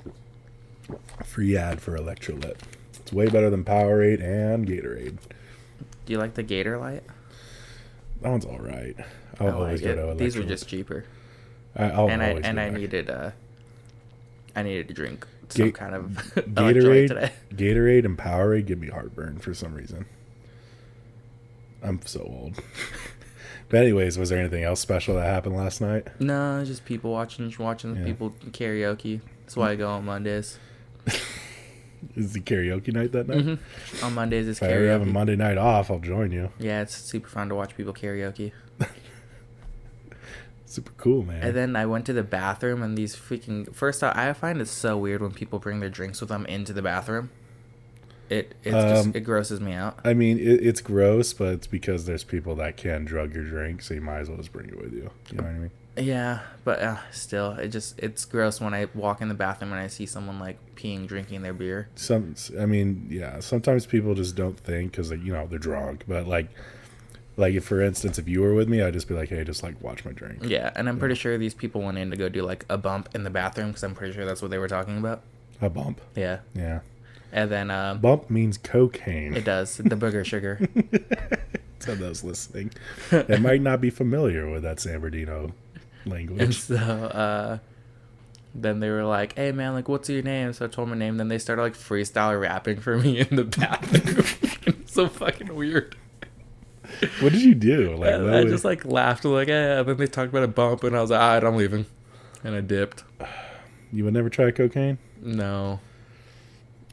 Free 1.23 1.55
ad 1.55 1.81
for 1.81 1.97
electrolyte. 1.97 2.57
It's 2.99 3.13
way 3.13 3.27
better 3.27 3.49
than 3.49 3.63
Powerade 3.63 4.21
and 4.21 4.67
Gatorade. 4.67 5.17
Do 6.05 6.13
you 6.13 6.19
like 6.19 6.33
the 6.33 6.43
Gatorlyte? 6.43 7.03
That 8.21 8.29
one's 8.29 8.45
all 8.45 8.59
right. 8.59 8.95
I'll 9.39 9.47
I 9.47 9.51
always 9.51 9.81
like 9.81 9.95
go 9.95 10.09
to. 10.13 10.15
These 10.17 10.35
were 10.37 10.43
just 10.43 10.67
cheaper, 10.67 11.05
I, 11.75 11.85
I'll 11.89 12.09
and 12.09 12.21
I 12.21 12.27
and 12.43 12.59
I 12.59 12.69
back. 12.69 12.79
needed 12.79 13.09
uh, 13.09 13.31
I 14.55 14.63
needed 14.63 14.87
to 14.89 14.93
drink 14.93 15.25
some 15.49 15.65
Ga- 15.67 15.71
kind 15.71 15.95
of 15.95 16.03
Gatorade, 16.35 17.07
today. 17.07 17.31
Gatorade 17.53 18.05
and 18.05 18.17
Powerade 18.17 18.65
give 18.67 18.79
me 18.79 18.89
heartburn 18.89 19.39
for 19.39 19.53
some 19.53 19.73
reason. 19.73 20.05
I'm 21.83 21.99
so 22.05 22.19
old. 22.21 22.61
but 23.69 23.79
anyways, 23.81 24.17
was 24.19 24.29
there 24.29 24.39
anything 24.39 24.63
else 24.63 24.79
special 24.79 25.15
that 25.15 25.25
happened 25.25 25.55
last 25.57 25.81
night? 25.81 26.07
No, 26.19 26.63
just 26.63 26.85
people 26.85 27.11
watching, 27.11 27.47
just 27.47 27.57
watching 27.59 27.95
Yeah. 27.95 28.03
people 28.05 28.35
karaoke. 28.51 29.21
That's 29.45 29.57
why 29.57 29.71
I 29.71 29.75
go 29.75 29.89
on 29.89 30.05
Mondays. 30.05 30.59
Is 32.15 32.33
the 32.33 32.39
karaoke 32.39 32.91
night 32.93 33.11
that 33.11 33.27
night? 33.27 33.41
hmm 33.41 34.05
On 34.05 34.13
Mondays 34.13 34.47
it's 34.47 34.59
karaoke. 34.59 34.63
If 34.65 34.69
I 34.71 34.73
ever 34.73 34.87
have 34.89 35.01
a. 35.03 35.05
Monday 35.05 35.35
night 35.35 35.57
off, 35.57 35.91
I'll 35.91 35.99
join 35.99 36.31
you. 36.31 36.51
Yeah, 36.59 36.81
it's 36.81 36.95
super 36.95 37.27
fun 37.29 37.49
to 37.49 37.55
watch 37.55 37.75
people 37.77 37.93
karaoke. 37.93 38.51
Super 40.65 40.91
cool, 40.97 41.23
man. 41.23 41.43
And 41.43 41.53
then 41.53 41.75
I 41.75 41.85
went 41.85 42.05
to 42.05 42.13
the 42.13 42.23
bathroom, 42.23 42.81
and 42.81 42.97
these 42.97 43.13
freaking 43.13 43.73
first 43.75 44.01
off, 44.05 44.15
I 44.15 44.31
find 44.31 44.61
it 44.61 44.69
so 44.69 44.97
weird 44.97 45.21
when 45.21 45.31
people 45.31 45.59
bring 45.59 45.81
their 45.81 45.89
drinks 45.89 46.21
with 46.21 46.29
them 46.29 46.45
into 46.45 46.71
the 46.71 46.81
bathroom. 46.81 47.29
It 48.29 48.55
it's 48.63 48.73
Um, 48.73 48.89
just 48.89 49.15
it 49.17 49.21
grosses 49.21 49.59
me 49.59 49.73
out. 49.73 49.99
I 50.05 50.13
mean, 50.13 50.37
it, 50.39 50.65
it's 50.65 50.79
gross, 50.79 51.33
but 51.33 51.49
it's 51.55 51.67
because 51.67 52.05
there's 52.05 52.23
people 52.23 52.55
that 52.55 52.77
can 52.77 53.03
drug 53.03 53.33
your 53.35 53.43
drink, 53.43 53.81
so 53.81 53.93
you 53.93 53.99
might 53.99 54.19
as 54.19 54.29
well 54.29 54.37
just 54.37 54.53
bring 54.53 54.69
it 54.69 54.81
with 54.81 54.93
you. 54.93 55.09
You 55.29 55.37
know 55.37 55.43
what 55.43 55.49
I 55.49 55.53
mean? 55.55 55.71
Yeah, 55.97 56.39
but 56.63 56.79
uh, 56.81 56.97
still, 57.11 57.51
it 57.53 57.67
just 57.69 57.99
it's 57.99 58.23
gross 58.25 58.61
when 58.61 58.73
I 58.73 58.87
walk 58.93 59.21
in 59.21 59.27
the 59.27 59.33
bathroom 59.33 59.71
and 59.73 59.81
I 59.81 59.87
see 59.87 60.05
someone 60.05 60.39
like 60.39 60.57
peeing, 60.75 61.05
drinking 61.05 61.41
their 61.41 61.53
beer. 61.53 61.89
Some, 61.95 62.35
I 62.59 62.65
mean, 62.65 63.07
yeah. 63.09 63.39
Sometimes 63.41 63.85
people 63.85 64.15
just 64.15 64.35
don't 64.35 64.57
think 64.57 64.91
because 64.91 65.11
you 65.11 65.33
know 65.33 65.47
they're 65.47 65.59
drunk. 65.59 66.05
But 66.07 66.27
like, 66.27 66.47
like 67.35 67.53
if 67.55 67.65
for 67.65 67.81
instance, 67.81 68.17
if 68.17 68.29
you 68.29 68.41
were 68.41 68.53
with 68.53 68.69
me, 68.69 68.81
I'd 68.81 68.93
just 68.93 69.09
be 69.09 69.15
like, 69.15 69.29
hey, 69.29 69.43
just 69.43 69.63
like 69.63 69.81
watch 69.81 70.05
my 70.05 70.13
drink. 70.13 70.39
Yeah, 70.43 70.71
and 70.75 70.87
I'm 70.87 70.97
pretty 70.97 71.15
sure 71.15 71.37
these 71.37 71.53
people 71.53 71.81
went 71.81 71.97
in 71.97 72.09
to 72.11 72.15
go 72.15 72.29
do 72.29 72.41
like 72.43 72.65
a 72.69 72.77
bump 72.77 73.09
in 73.13 73.23
the 73.23 73.29
bathroom 73.29 73.67
because 73.69 73.83
I'm 73.83 73.93
pretty 73.93 74.13
sure 74.13 74.25
that's 74.25 74.41
what 74.41 74.49
they 74.51 74.57
were 74.59 74.69
talking 74.69 74.97
about. 74.97 75.23
A 75.61 75.69
bump. 75.69 75.99
Yeah, 76.15 76.39
Yeah. 76.55 76.79
and 77.33 77.51
then 77.51 77.69
um, 77.69 77.99
Bump 77.99 78.29
means 78.31 78.57
cocaine. 78.57 79.35
it 79.35 79.43
does 79.45 79.75
the 79.77 79.95
booger 79.95 80.25
sugar. 80.25 80.59
to 81.81 81.95
those 81.95 82.23
listening, 82.23 82.71
that 83.09 83.41
might 83.41 83.61
not 83.61 83.81
be 83.81 83.89
familiar 83.89 84.49
with 84.49 84.63
that 84.63 84.79
San 84.79 84.99
Bernardino 85.01 85.51
And 86.03 86.13
language. 86.13 86.59
so 86.59 86.75
uh, 86.75 87.57
then 88.55 88.79
they 88.79 88.89
were 88.89 89.03
like, 89.05 89.35
"Hey 89.35 89.51
man, 89.51 89.73
like 89.73 89.87
what's 89.87 90.09
your 90.09 90.21
name?" 90.23 90.53
So 90.53 90.65
I 90.65 90.67
told 90.67 90.89
my 90.89 90.95
name. 90.95 91.17
Then 91.17 91.27
they 91.27 91.37
started 91.37 91.61
like 91.61 91.73
freestyle 91.75 92.39
rapping 92.39 92.79
for 92.79 92.97
me 92.97 93.19
in 93.19 93.35
the 93.35 93.43
bathroom. 93.45 94.25
It's 94.81 94.93
so 94.93 95.07
fucking 95.07 95.55
weird. 95.55 95.95
What 97.21 97.31
did 97.31 97.41
you 97.41 97.55
do? 97.55 97.95
Like, 97.95 98.13
And 98.13 98.29
I 98.29 98.43
was- 98.43 98.51
just 98.51 98.65
like 98.65 98.83
laughed 98.85 99.23
like, 99.25 99.47
"Yeah." 99.47 99.79
And 99.79 99.87
then 99.87 99.97
they 99.97 100.07
talked 100.07 100.29
about 100.29 100.43
a 100.43 100.47
bump, 100.47 100.83
and 100.83 100.95
I 100.97 101.01
was 101.01 101.09
like, 101.11 101.19
"Alright, 101.21 101.43
I'm 101.43 101.55
leaving," 101.55 101.85
and 102.43 102.53
I 102.55 102.61
dipped. 102.61 103.03
you 103.93 104.03
would 104.03 104.13
never 104.13 104.29
try 104.29 104.51
cocaine? 104.51 104.97
No, 105.21 105.79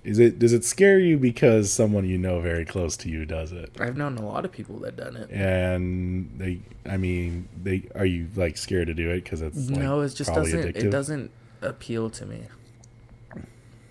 Is 0.08 0.19
it? 0.19 0.38
Does 0.38 0.55
it 0.55 0.64
scare 0.64 0.99
you 0.99 1.19
because 1.19 1.70
someone 1.70 2.08
you 2.08 2.16
know 2.16 2.40
very 2.40 2.64
close 2.64 2.96
to 2.99 3.10
you 3.10 3.26
does 3.26 3.52
it? 3.52 3.70
I've 3.78 3.99
known 3.99 4.16
a 4.16 4.25
lot 4.26 4.46
of 4.46 4.50
people 4.50 4.78
that 4.78 4.96
done 4.96 5.16
it. 5.16 5.31
And 5.31 6.31
they, 6.38 6.60
I 6.87 6.96
mean, 6.96 7.46
they 7.62 7.90
are 7.94 8.06
you 8.06 8.28
like 8.34 8.56
scared 8.56 8.87
to 8.87 8.94
do 8.94 9.10
it 9.10 9.25
because 9.25 9.43
it's 9.43 9.69
like, 9.69 9.81
no, 9.81 10.00
it 10.00 10.14
just 10.14 10.32
doesn't. 10.32 10.60
addictive? 10.62 10.84
It 10.84 10.90
doesn't 10.90 11.31
appeal 11.60 12.08
to 12.08 12.25
me. 12.25 12.44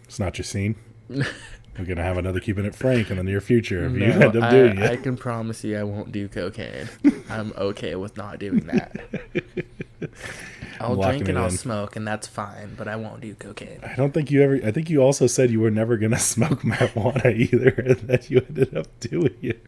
It's 0.06 0.20
not 0.20 0.40
your 0.40 0.46
scene. 0.46 0.74
We're 1.08 1.86
gonna 1.86 2.02
have 2.02 2.18
another 2.18 2.40
keeping 2.40 2.66
it 2.66 2.74
frank 2.74 3.12
in 3.12 3.18
the 3.18 3.24
near 3.24 3.40
future 3.40 3.86
if 3.86 3.94
you 3.94 4.08
No, 4.08 4.14
end 4.28 4.36
up 4.38 4.50
doing 4.50 4.80
I 4.80 4.86
it. 4.86 4.92
I 4.94 4.96
can 4.98 5.18
promise 5.18 5.64
you 5.64 5.78
I 5.78 5.84
won't 5.84 6.12
do 6.12 6.28
cocaine. 6.28 6.90
I'm 7.30 7.54
okay 7.56 7.96
with 7.96 8.18
not 8.18 8.40
doing 8.40 8.66
that. 8.66 9.00
I'll 10.80 10.96
drink 10.96 11.28
and 11.28 11.38
I'll 11.38 11.46
in. 11.46 11.52
smoke, 11.52 11.96
and 11.96 12.08
that's 12.08 12.28
fine, 12.28 12.76
but 12.78 12.88
I 12.88 12.96
won't 12.96 13.22
do 13.22 13.34
cocaine. 13.34 13.80
I 13.84 13.96
don't 13.96 14.14
think 14.14 14.30
you 14.30 14.42
ever. 14.44 14.60
I 14.64 14.72
think 14.72 14.90
you 14.90 15.02
also 15.02 15.26
said 15.28 15.50
you 15.50 15.60
were 15.60 15.72
never 15.72 15.98
gonna 15.98 16.20
smoke 16.34 16.62
marijuana 16.62 17.36
either, 17.36 17.70
and 17.86 17.98
that 18.08 18.30
you 18.30 18.42
ended 18.48 18.76
up 18.76 18.88
doing 19.00 19.36
it. 19.42 19.64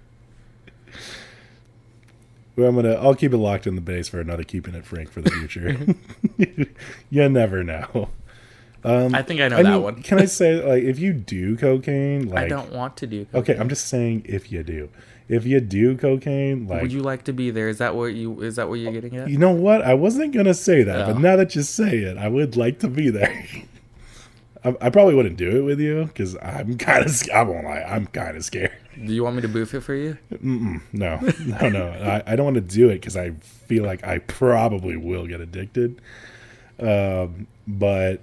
Well, 2.56 2.68
I'm 2.70 2.76
gonna. 2.76 2.94
I'll 2.94 3.16
keep 3.16 3.34
it 3.34 3.38
locked 3.38 3.66
in 3.68 3.76
the 3.76 3.82
base 3.82 4.10
for 4.10 4.20
another 4.20 4.44
keeping 4.44 4.76
it 4.76 4.86
frank 4.86 5.12
for 5.12 5.22
the 5.22 5.32
future. 5.32 5.78
you 7.10 7.30
never 7.30 7.64
know. 7.64 8.10
Um, 8.84 9.14
I 9.14 9.22
think 9.24 9.42
I 9.42 9.48
know 9.50 9.58
I 9.58 9.64
that 9.64 9.72
mean, 9.74 9.82
one. 9.82 10.04
can 10.04 10.20
I 10.20 10.26
say 10.26 10.56
like 10.64 10.84
if 10.84 11.00
you 11.00 11.12
do 11.14 11.58
cocaine, 11.58 12.30
like 12.30 12.46
I 12.46 12.48
don't 12.48 12.72
want 12.72 12.96
to 12.98 13.08
do 13.08 13.26
cocaine. 13.26 13.42
okay, 13.42 13.58
I'm 13.60 13.68
just 13.70 13.88
saying 13.88 14.24
if 14.26 14.52
you 14.52 14.64
do, 14.64 14.90
if 15.30 15.46
you 15.46 15.60
do 15.62 15.96
cocaine, 15.96 16.68
like 16.68 16.82
Would 16.82 16.92
you 16.92 17.02
like 17.02 17.24
to 17.26 17.34
be 17.34 17.52
there? 17.52 17.70
Is 17.70 17.78
that 17.78 17.96
what 17.96 18.08
you? 18.16 18.42
Is 18.42 18.58
that 18.58 18.68
what 18.68 18.76
you're 18.80 18.92
getting 18.92 19.16
at? 19.16 19.30
You 19.30 19.38
know 19.38 19.52
what? 19.52 19.82
I 19.84 19.94
wasn't 19.94 20.34
gonna 20.34 20.54
say 20.56 20.84
that, 20.84 21.02
Oh. 21.08 21.14
but 21.14 21.22
now 21.22 21.36
that 21.38 21.56
you 21.56 21.62
say 21.62 22.00
it, 22.00 22.18
I 22.18 22.28
would 22.28 22.58
like 22.58 22.80
to 22.80 22.88
be 22.90 23.10
there. 23.10 23.46
I, 24.66 24.76
I 24.82 24.90
probably 24.90 25.16
wouldn't 25.16 25.38
do 25.38 25.58
it 25.58 25.62
with 25.62 25.80
you 25.80 26.06
because 26.06 26.36
I'm 26.42 26.78
kind 26.78 27.06
of. 27.06 27.24
I 27.34 27.44
won't 27.44 27.64
lie. 27.64 27.82
I'm 27.88 28.08
kind 28.08 28.36
of 28.36 28.44
scared. 28.44 28.74
Do 28.98 29.14
you 29.14 29.24
want 29.24 29.38
me 29.38 29.42
to 29.44 29.48
boof 29.48 29.74
it 29.74 29.80
for 29.82 29.94
you? 29.94 30.18
Mm-mm, 30.34 30.82
no, 30.92 31.16
no, 31.62 31.70
no. 31.70 31.88
I, 31.88 32.34
I 32.34 32.36
don't 32.36 32.44
want 32.44 32.56
to 32.56 32.62
do 32.62 32.90
it 32.90 32.96
because 32.96 33.16
I 33.16 33.32
feel 33.32 33.86
like 33.86 34.04
I 34.06 34.18
probably 34.18 34.98
will 34.98 35.26
get 35.28 35.40
addicted. 35.40 36.02
Um, 36.80 37.48
but 37.66 38.22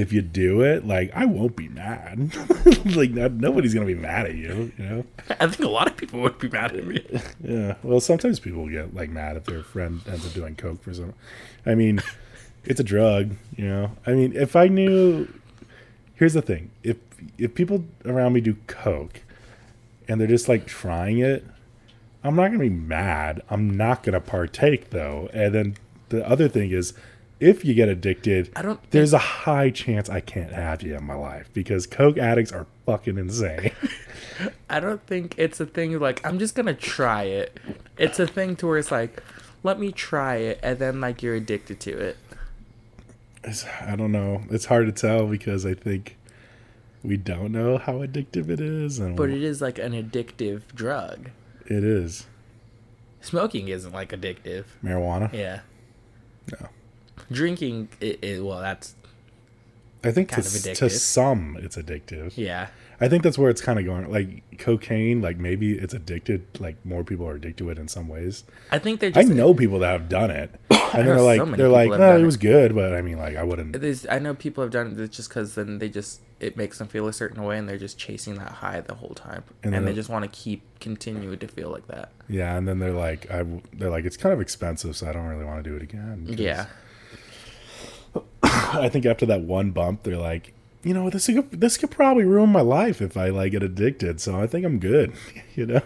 if 0.00 0.12
you 0.12 0.22
do 0.22 0.62
it, 0.62 0.86
like 0.86 1.10
I 1.14 1.24
won't 1.24 1.56
be 1.56 1.68
mad. 1.68 2.34
like 2.96 3.10
not, 3.10 3.32
nobody's 3.32 3.74
gonna 3.74 3.86
be 3.86 3.94
mad 3.94 4.26
at 4.26 4.34
you. 4.34 4.72
You 4.78 4.84
know. 4.84 5.04
I 5.30 5.46
think 5.46 5.60
a 5.60 5.68
lot 5.68 5.86
of 5.86 5.96
people 5.96 6.20
would 6.20 6.38
be 6.38 6.48
mad 6.48 6.74
at 6.76 6.86
me. 6.86 7.04
Yeah. 7.42 7.74
Well, 7.82 8.00
sometimes 8.00 8.40
people 8.40 8.68
get 8.68 8.94
like 8.94 9.10
mad 9.10 9.36
if 9.36 9.44
their 9.44 9.62
friend 9.62 10.00
ends 10.06 10.26
up 10.26 10.32
doing 10.32 10.56
coke 10.56 10.82
for 10.82 10.92
some. 10.92 11.14
I 11.64 11.74
mean, 11.74 12.00
it's 12.64 12.80
a 12.80 12.84
drug, 12.84 13.36
you 13.56 13.66
know. 13.66 13.92
I 14.06 14.12
mean, 14.12 14.34
if 14.34 14.56
I 14.56 14.68
knew, 14.68 15.28
here's 16.14 16.34
the 16.34 16.42
thing: 16.42 16.70
if 16.82 16.96
if 17.38 17.54
people 17.54 17.84
around 18.04 18.32
me 18.32 18.40
do 18.40 18.56
coke, 18.66 19.20
and 20.08 20.20
they're 20.20 20.28
just 20.28 20.48
like 20.48 20.66
trying 20.66 21.18
it, 21.18 21.44
I'm 22.24 22.36
not 22.36 22.48
gonna 22.48 22.58
be 22.58 22.68
mad. 22.68 23.42
I'm 23.50 23.76
not 23.76 24.02
gonna 24.02 24.20
partake 24.20 24.90
though. 24.90 25.28
And 25.32 25.54
then 25.54 25.76
the 26.08 26.28
other 26.28 26.48
thing 26.48 26.70
is, 26.70 26.94
if 27.40 27.64
you 27.64 27.74
get 27.74 27.88
addicted, 27.88 28.50
I 28.56 28.62
don't. 28.62 28.80
There's 28.90 29.12
a 29.12 29.18
high 29.18 29.70
chance 29.70 30.08
I 30.08 30.20
can't 30.20 30.52
have 30.52 30.82
you 30.82 30.96
in 30.96 31.04
my 31.04 31.14
life 31.14 31.48
because 31.52 31.86
coke 31.86 32.18
addicts 32.18 32.52
are 32.52 32.66
fucking 32.86 33.18
insane. 33.18 33.72
I 34.70 34.80
don't 34.80 35.04
think 35.06 35.34
it's 35.38 35.60
a 35.60 35.66
thing 35.66 35.98
like 35.98 36.24
I'm 36.26 36.38
just 36.38 36.54
gonna 36.54 36.74
try 36.74 37.24
it. 37.24 37.58
It's 37.96 38.18
a 38.18 38.26
thing 38.26 38.56
to 38.56 38.66
where 38.66 38.78
it's 38.78 38.90
like, 38.90 39.22
let 39.62 39.78
me 39.78 39.92
try 39.92 40.36
it, 40.36 40.60
and 40.62 40.78
then 40.78 41.00
like 41.00 41.22
you're 41.22 41.34
addicted 41.34 41.80
to 41.80 41.98
it. 41.98 42.16
It's, 43.44 43.64
I 43.82 43.94
don't 43.96 44.12
know. 44.12 44.42
It's 44.50 44.64
hard 44.66 44.86
to 44.86 44.92
tell 44.92 45.26
because 45.26 45.64
I 45.64 45.74
think 45.74 46.16
we 47.04 47.16
don't 47.16 47.52
know 47.52 47.78
how 47.78 47.94
addictive 47.98 48.48
it 48.50 48.60
is, 48.60 48.98
and 48.98 49.16
But 49.16 49.30
it 49.30 49.42
is 49.42 49.60
like 49.62 49.78
an 49.78 49.92
addictive 49.92 50.62
drug. 50.74 51.30
It 51.66 51.84
is 51.84 52.26
Smoking 53.20 53.68
isn't 53.68 53.92
like 53.92 54.10
addictive. 54.10 54.64
marijuana. 54.82 55.32
Yeah. 55.32 55.60
No. 56.52 56.68
Drinking, 57.30 57.88
it, 58.00 58.18
it, 58.22 58.44
well, 58.44 58.60
that's 58.60 58.94
I 60.04 60.12
think 60.12 60.30
to, 60.30 60.42
to 60.42 60.90
some 60.90 61.58
it's 61.60 61.76
addictive. 61.76 62.32
yeah. 62.36 62.68
I 63.00 63.08
think 63.08 63.22
that's 63.22 63.38
where 63.38 63.48
it's 63.48 63.60
kind 63.60 63.78
of 63.78 63.84
going. 63.84 64.10
Like 64.10 64.58
cocaine, 64.58 65.22
like 65.22 65.38
maybe 65.38 65.78
it's 65.78 65.94
addicted. 65.94 66.44
Like 66.58 66.84
more 66.84 67.04
people 67.04 67.28
are 67.28 67.36
addicted 67.36 67.58
to 67.64 67.70
it 67.70 67.78
in 67.78 67.86
some 67.86 68.08
ways. 68.08 68.42
I 68.72 68.80
think 68.80 68.98
they're 68.98 69.10
just 69.10 69.30
I 69.30 69.32
know 69.32 69.54
people 69.54 69.78
that 69.80 69.92
have 69.92 70.08
done 70.08 70.32
it, 70.32 70.52
and 70.70 71.06
they're 71.06 71.20
like, 71.20 71.40
many 71.44 71.56
they're 71.56 71.68
like, 71.68 71.90
no, 71.90 72.16
it 72.16 72.22
it." 72.22 72.24
was 72.24 72.36
good, 72.36 72.74
but 72.74 72.94
I 72.94 73.02
mean, 73.02 73.18
like, 73.18 73.36
I 73.36 73.44
wouldn't. 73.44 73.76
I 74.10 74.18
know 74.18 74.34
people 74.34 74.64
have 74.64 74.72
done 74.72 74.98
it 74.98 75.12
just 75.12 75.28
because 75.28 75.54
then 75.54 75.78
they 75.78 75.88
just 75.88 76.20
it 76.40 76.56
makes 76.56 76.78
them 76.78 76.88
feel 76.88 77.06
a 77.08 77.12
certain 77.12 77.42
way 77.44 77.58
and 77.58 77.68
they're 77.68 77.78
just 77.78 77.98
chasing 77.98 78.34
that 78.36 78.48
high 78.48 78.80
the 78.80 78.94
whole 78.94 79.10
time 79.10 79.42
And 79.64 79.74
and, 79.74 79.86
they 79.86 79.92
just 79.92 80.08
want 80.08 80.24
to 80.24 80.30
keep 80.30 80.62
continuing 80.78 81.36
to 81.38 81.48
feel 81.48 81.70
like 81.70 81.86
that. 81.88 82.12
Yeah, 82.28 82.56
and 82.56 82.66
then 82.66 82.78
they're 82.78 82.92
like, 82.92 83.28
I, 83.30 83.44
they're 83.72 83.90
like, 83.90 84.04
it's 84.04 84.16
kind 84.16 84.32
of 84.32 84.40
expensive, 84.40 84.96
so 84.96 85.08
I 85.08 85.12
don't 85.12 85.26
really 85.26 85.44
want 85.44 85.62
to 85.62 85.68
do 85.68 85.76
it 85.76 85.82
again. 85.82 86.26
Yeah, 86.28 86.66
I 88.74 88.88
think 88.90 89.06
after 89.06 89.26
that 89.26 89.42
one 89.42 89.70
bump, 89.70 90.02
they're 90.02 90.16
like, 90.16 90.54
you 90.82 90.94
know, 90.94 91.08
this 91.10 91.26
could, 91.26 91.50
this 91.50 91.76
could 91.76 91.90
probably 91.90 92.24
ruin 92.24 92.50
my 92.50 92.60
life 92.60 93.00
if 93.02 93.16
I 93.16 93.28
like 93.30 93.52
get 93.52 93.62
addicted. 93.62 94.20
So 94.20 94.38
I 94.40 94.46
think 94.46 94.64
I'm 94.64 94.78
good. 94.78 95.12
you 95.54 95.66
know. 95.66 95.80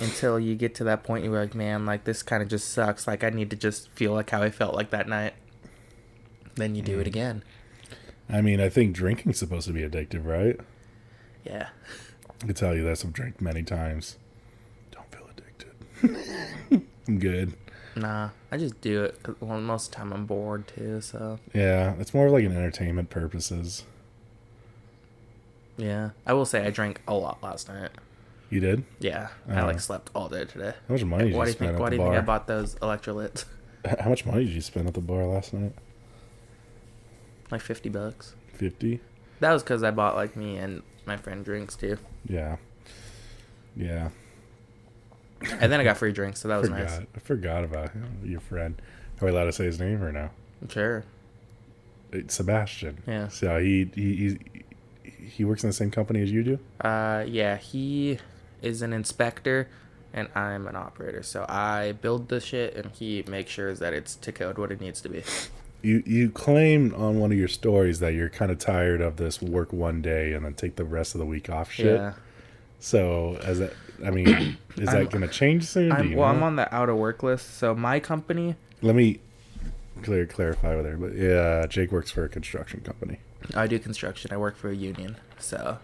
until 0.00 0.38
you 0.38 0.54
get 0.54 0.74
to 0.76 0.84
that 0.84 1.02
point, 1.04 1.24
you're 1.24 1.38
like, 1.40 1.54
man, 1.54 1.86
like 1.86 2.04
this 2.04 2.22
kind 2.22 2.42
of 2.42 2.48
just 2.48 2.70
sucks. 2.70 3.06
Like 3.06 3.24
I 3.24 3.30
need 3.30 3.50
to 3.50 3.56
just 3.56 3.88
feel 3.90 4.12
like 4.12 4.30
how 4.30 4.42
I 4.42 4.50
felt 4.50 4.74
like 4.74 4.90
that 4.90 5.08
night. 5.08 5.34
Then 6.54 6.74
you 6.74 6.82
Mm. 6.82 6.86
do 6.86 7.00
it 7.00 7.06
again. 7.06 7.42
I 8.28 8.40
mean, 8.40 8.60
I 8.60 8.68
think 8.68 8.94
drinking's 8.94 9.38
supposed 9.38 9.66
to 9.68 9.72
be 9.72 9.82
addictive, 9.82 10.24
right? 10.26 10.58
Yeah. 11.44 11.68
I 12.42 12.46
can 12.46 12.54
tell 12.54 12.74
you 12.74 12.82
this. 12.82 13.04
I've 13.04 13.12
drank 13.12 13.40
many 13.40 13.62
times. 13.62 14.16
Don't 14.90 15.10
feel 15.12 15.28
addicted. 15.36 16.82
I'm 17.08 17.18
good. 17.18 17.54
Nah, 17.96 18.30
I 18.52 18.58
just 18.58 18.80
do 18.82 19.04
it. 19.04 19.22
'cause, 19.22 19.34
well, 19.40 19.58
most 19.60 19.86
of 19.86 19.90
the 19.92 19.96
time 19.96 20.12
I'm 20.12 20.26
bored 20.26 20.68
too. 20.68 21.00
So 21.00 21.38
Yeah, 21.54 21.94
it's 21.98 22.12
more 22.12 22.26
of 22.26 22.32
like 22.32 22.44
an 22.44 22.52
entertainment 22.52 23.08
purposes. 23.10 23.84
yeah, 25.78 26.10
I 26.26 26.32
will 26.34 26.44
say 26.44 26.66
I 26.66 26.70
drank 26.70 27.00
a 27.08 27.14
lot 27.14 27.42
last 27.42 27.68
night. 27.68 27.90
You 28.50 28.60
did? 28.60 28.84
Yeah, 29.00 29.28
I 29.48 29.62
Oh. 29.62 29.66
like 29.66 29.80
slept 29.80 30.10
all 30.14 30.28
day 30.28 30.44
today. 30.44 30.74
How 30.88 30.94
much 30.94 31.04
money 31.04 31.24
did 31.30 31.34
Why 31.34 31.40
you 31.40 31.44
do 31.46 31.48
you 31.48 31.52
spend 31.54 31.70
think? 31.72 31.80
Why 31.80 31.90
do 31.90 31.96
you 31.96 32.02
think 32.02 32.14
I 32.14 32.20
bought 32.20 32.46
those 32.46 32.74
electrolytes? 32.76 33.44
How 34.00 34.08
much 34.10 34.24
money 34.26 34.44
did 34.44 34.54
you 34.54 34.60
spend 34.60 34.86
at 34.88 34.94
the 34.94 35.00
bar 35.00 35.24
last 35.24 35.52
night? 35.54 35.72
like 37.50 37.60
fifty 37.60 37.88
bucks. 37.88 38.34
Fifty. 38.54 39.00
That 39.40 39.52
was 39.52 39.62
because 39.62 39.82
I 39.84 39.90
bought 39.92 40.16
like 40.16 40.34
me 40.36 40.56
and 40.56 40.82
my 41.06 41.16
friend 41.16 41.44
drinks 41.44 41.76
too, 41.76 41.96
Yeah. 42.28 42.56
Yeah. 43.76 44.08
And 45.42 45.70
then 45.72 45.80
I 45.80 45.84
got 45.84 45.96
free 45.96 46.12
drinks, 46.12 46.40
so 46.40 46.48
that 46.48 46.56
was 46.56 46.68
forgot. 46.68 46.84
nice. 46.84 47.00
I 47.14 47.18
forgot 47.20 47.64
about 47.64 47.90
him, 47.90 48.20
your 48.24 48.40
friend. 48.40 48.80
Are 49.20 49.24
we 49.24 49.30
allowed 49.30 49.44
to 49.44 49.52
say 49.52 49.64
his 49.64 49.78
name 49.80 50.02
or 50.02 50.12
no? 50.12 50.30
Sure. 50.68 51.04
It's 52.12 52.34
Sebastian. 52.34 53.02
Yeah. 53.06 53.28
So 53.28 53.58
he 53.58 53.90
he 53.94 54.38
he, 55.04 55.18
he 55.26 55.44
works 55.44 55.62
in 55.64 55.68
the 55.68 55.74
same 55.74 55.90
company 55.90 56.22
as 56.22 56.30
you 56.30 56.42
do. 56.42 56.58
Uh, 56.80 57.24
yeah, 57.26 57.56
he 57.56 58.18
is 58.62 58.82
an 58.82 58.92
inspector, 58.92 59.68
and 60.12 60.28
I'm 60.34 60.66
an 60.66 60.76
operator. 60.76 61.22
So 61.22 61.44
I 61.48 61.92
build 61.92 62.28
the 62.28 62.40
shit, 62.40 62.74
and 62.74 62.92
he 62.92 63.24
makes 63.28 63.50
sure 63.50 63.74
that 63.74 63.92
it's 63.92 64.16
to 64.16 64.32
code 64.32 64.58
what 64.58 64.70
it 64.72 64.80
needs 64.80 65.00
to 65.02 65.08
be. 65.08 65.22
You 65.82 66.02
you 66.06 66.30
claim 66.30 66.94
on 66.94 67.20
one 67.20 67.32
of 67.32 67.38
your 67.38 67.48
stories 67.48 68.00
that 68.00 68.14
you're 68.14 68.30
kind 68.30 68.50
of 68.50 68.58
tired 68.58 69.00
of 69.00 69.16
this 69.16 69.42
work 69.42 69.72
one 69.72 70.00
day 70.02 70.32
and 70.32 70.44
then 70.44 70.54
take 70.54 70.76
the 70.76 70.84
rest 70.84 71.14
of 71.14 71.18
the 71.18 71.26
week 71.26 71.50
off 71.50 71.70
shit. 71.70 71.86
Yeah. 71.86 72.14
So 72.80 73.38
as 73.42 73.58
that, 73.58 73.72
I 74.04 74.10
mean, 74.10 74.56
is 74.76 74.90
that 74.90 75.10
going 75.10 75.22
to 75.26 75.28
change 75.32 75.64
soon? 75.64 75.92
I'm, 75.92 76.14
well, 76.14 76.28
I'm 76.28 76.42
on 76.42 76.56
the 76.56 76.72
out 76.74 76.88
of 76.88 76.96
work 76.96 77.22
list. 77.22 77.56
So 77.58 77.74
my 77.74 78.00
company, 78.00 78.56
Let 78.82 78.94
me 78.94 79.20
clear 80.02 80.26
clarify 80.26 80.76
with 80.76 80.86
her. 80.86 80.96
But 80.96 81.14
yeah, 81.16 81.66
Jake 81.66 81.92
works 81.92 82.10
for 82.10 82.24
a 82.24 82.28
construction 82.28 82.80
company, 82.80 83.18
I 83.54 83.66
do 83.66 83.78
construction. 83.78 84.32
I 84.32 84.36
work 84.36 84.56
for 84.56 84.68
a 84.70 84.74
union. 84.74 85.16
So, 85.38 85.78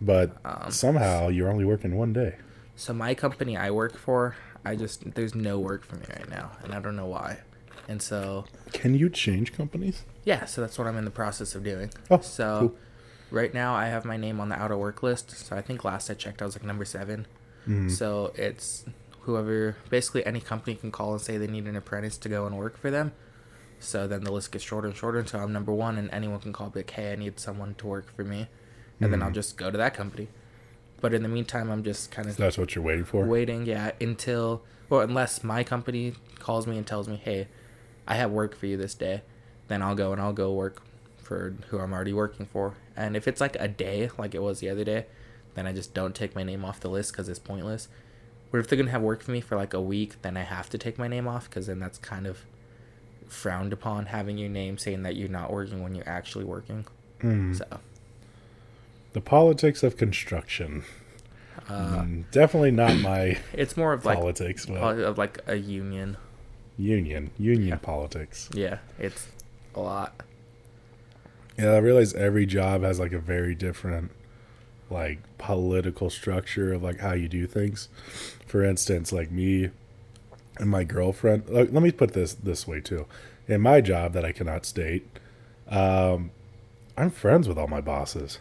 but 0.00 0.36
Um, 0.44 0.70
somehow 0.70 1.28
you're 1.28 1.48
only 1.50 1.64
working 1.64 1.96
one 1.96 2.12
day. 2.12 2.36
so 2.76 2.92
my 2.92 3.14
company 3.14 3.56
I 3.56 3.70
work 3.70 3.96
for, 3.96 4.36
I 4.64 4.76
just 4.76 5.14
there's 5.14 5.34
no 5.34 5.58
work 5.58 5.84
for 5.84 5.96
me 5.96 6.04
right 6.10 6.28
now, 6.28 6.52
and 6.62 6.72
I 6.74 6.80
don't 6.80 6.96
know 6.96 7.06
why. 7.06 7.38
And 7.88 8.00
so, 8.00 8.46
Can 8.72 8.94
you 8.94 9.10
change 9.10 9.52
companies? 9.52 10.04
yeah, 10.24 10.46
so 10.46 10.60
that's 10.62 10.78
what 10.78 10.86
I'm 10.86 10.96
in 10.96 11.04
the 11.04 11.10
process 11.10 11.54
of 11.54 11.62
doing. 11.64 11.90
Oh, 12.10 12.20
so 12.20 12.58
cool. 12.60 12.76
Right 13.30 13.52
now 13.52 13.74
I 13.74 13.86
have 13.86 14.04
my 14.04 14.16
name 14.16 14.40
on 14.40 14.48
the 14.48 14.56
out 14.60 14.70
of 14.70 14.78
work 14.78 15.02
list. 15.02 15.30
So 15.30 15.56
I 15.56 15.62
think 15.62 15.84
last 15.84 16.10
I 16.10 16.14
checked, 16.14 16.40
I 16.42 16.44
was 16.44 16.54
like 16.56 16.64
number 16.64 16.84
seven. 16.84 17.26
Mm-hmm. 17.64 17.88
So 17.88 18.32
it's 18.36 18.84
whoever, 19.20 19.76
basically 19.90 20.24
any 20.26 20.40
company 20.40 20.76
can 20.76 20.90
call 20.90 21.12
and 21.12 21.20
say 21.20 21.38
they 21.38 21.46
need 21.46 21.64
an 21.66 21.76
apprentice 21.76 22.18
to 22.18 22.28
go 22.28 22.46
and 22.46 22.56
work 22.58 22.76
for 22.78 22.90
them. 22.90 23.12
So 23.80 24.06
then 24.06 24.24
the 24.24 24.32
list 24.32 24.52
gets 24.52 24.64
shorter 24.64 24.88
and 24.88 24.96
shorter 24.96 25.18
until 25.18 25.40
I'm 25.40 25.52
number 25.52 25.72
one, 25.72 25.98
and 25.98 26.10
anyone 26.10 26.40
can 26.40 26.52
call, 26.52 26.70
be 26.70 26.80
like, 26.80 26.90
hey, 26.90 27.12
I 27.12 27.16
need 27.16 27.38
someone 27.40 27.74
to 27.76 27.86
work 27.86 28.14
for 28.14 28.24
me. 28.24 28.46
And 29.00 29.12
then 29.12 29.20
I'll 29.22 29.28
Mm-hmm. 29.28 29.34
just 29.34 29.56
go 29.56 29.70
to 29.70 29.76
that 29.76 29.92
company. 29.94 30.28
But 31.00 31.12
in 31.12 31.22
the 31.22 31.28
meantime, 31.28 31.70
I'm 31.70 31.82
just 31.82 32.10
kind 32.10 32.28
of 32.28 32.36
That's 32.36 32.56
what 32.56 32.74
you're 32.74 32.84
waiting 32.84 33.04
for. 33.04 33.26
waiting, 33.26 33.66
yeah, 33.66 33.90
until, 34.00 34.62
well, 34.88 35.00
unless 35.02 35.44
my 35.44 35.64
company 35.64 36.14
calls 36.38 36.66
me 36.66 36.78
and 36.78 36.86
tells 36.86 37.08
me, 37.08 37.16
hey, 37.22 37.48
I 38.06 38.14
have 38.14 38.30
work 38.30 38.56
for 38.56 38.66
you 38.66 38.76
this 38.78 38.94
day, 38.94 39.22
then 39.68 39.82
I'll 39.82 39.94
go 39.96 40.12
and 40.12 40.20
I'll 40.20 40.32
go 40.32 40.52
work 40.52 40.82
for 41.24 41.54
who 41.68 41.78
I'm 41.78 41.92
already 41.92 42.12
working 42.12 42.46
for. 42.46 42.74
And 42.96 43.16
if 43.16 43.26
it's 43.26 43.40
like 43.40 43.56
a 43.58 43.66
day, 43.68 44.10
like 44.18 44.34
it 44.34 44.42
was 44.42 44.60
the 44.60 44.68
other 44.68 44.84
day, 44.84 45.06
then 45.54 45.66
I 45.66 45.72
just 45.72 45.94
don't 45.94 46.14
take 46.14 46.34
my 46.34 46.42
name 46.42 46.64
off 46.64 46.80
the 46.80 46.88
list 46.90 47.12
because 47.12 47.28
it's 47.28 47.38
pointless. 47.38 47.88
But 48.52 48.58
if 48.58 48.68
they're 48.68 48.76
gonna 48.78 48.90
have 48.90 49.02
work 49.02 49.22
for 49.22 49.30
me 49.32 49.40
for 49.40 49.56
like 49.56 49.74
a 49.74 49.80
week, 49.80 50.22
then 50.22 50.36
I 50.36 50.42
have 50.42 50.70
to 50.70 50.78
take 50.78 50.98
my 50.98 51.08
name 51.08 51.26
off 51.26 51.48
because 51.48 51.66
then 51.66 51.80
that's 51.80 51.98
kind 51.98 52.26
of 52.26 52.38
frowned 53.26 53.72
upon 53.72 54.06
having 54.06 54.38
your 54.38 54.48
name 54.50 54.78
saying 54.78 55.02
that 55.02 55.16
you're 55.16 55.28
not 55.28 55.52
working 55.52 55.82
when 55.82 55.94
you're 55.94 56.08
actually 56.08 56.44
working. 56.44 56.86
Mm. 57.20 57.56
So 57.56 57.64
The 59.12 59.20
politics 59.20 59.82
of 59.82 59.96
construction. 59.96 60.84
uh, 61.68 62.02
Mm, 62.02 62.24
definitely 62.30 62.70
not 62.72 62.96
my 63.00 63.38
it's 63.52 63.76
more 63.76 63.92
of 63.92 64.04
like 64.04 64.18
politics, 64.18 64.66
of 64.68 65.18
like 65.18 65.38
a 65.46 65.56
union. 65.56 66.16
union, 66.76 67.30
union 67.38 67.68
Yeah. 67.68 67.76
politics. 67.76 68.50
Yeah, 68.52 68.78
it's 68.98 69.28
a 69.74 69.80
lot. 69.80 70.20
Yeah, 71.58 71.70
I 71.70 71.78
realize 71.78 72.14
every 72.14 72.46
job 72.46 72.82
has 72.82 72.98
like 72.98 73.12
a 73.12 73.18
very 73.18 73.54
different 73.54 74.10
like 74.90 75.18
political 75.38 76.10
structure 76.10 76.72
of 76.72 76.82
like 76.82 77.00
how 77.00 77.12
you 77.12 77.28
do 77.28 77.46
things. 77.46 77.88
For 78.46 78.64
instance, 78.64 79.12
like 79.12 79.30
me 79.30 79.70
and 80.58 80.70
my 80.70 80.84
girlfriend. 80.84 81.48
Like, 81.48 81.72
let 81.72 81.82
me 81.82 81.92
put 81.92 82.12
this 82.12 82.34
this 82.34 82.66
way 82.66 82.80
too. 82.80 83.06
In 83.46 83.60
my 83.60 83.80
job 83.80 84.12
that 84.14 84.24
I 84.24 84.32
cannot 84.32 84.64
state, 84.64 85.06
um, 85.68 86.30
I'm 86.96 87.10
friends 87.10 87.48
with 87.48 87.58
all 87.58 87.66
my 87.68 87.80
bosses, 87.80 88.38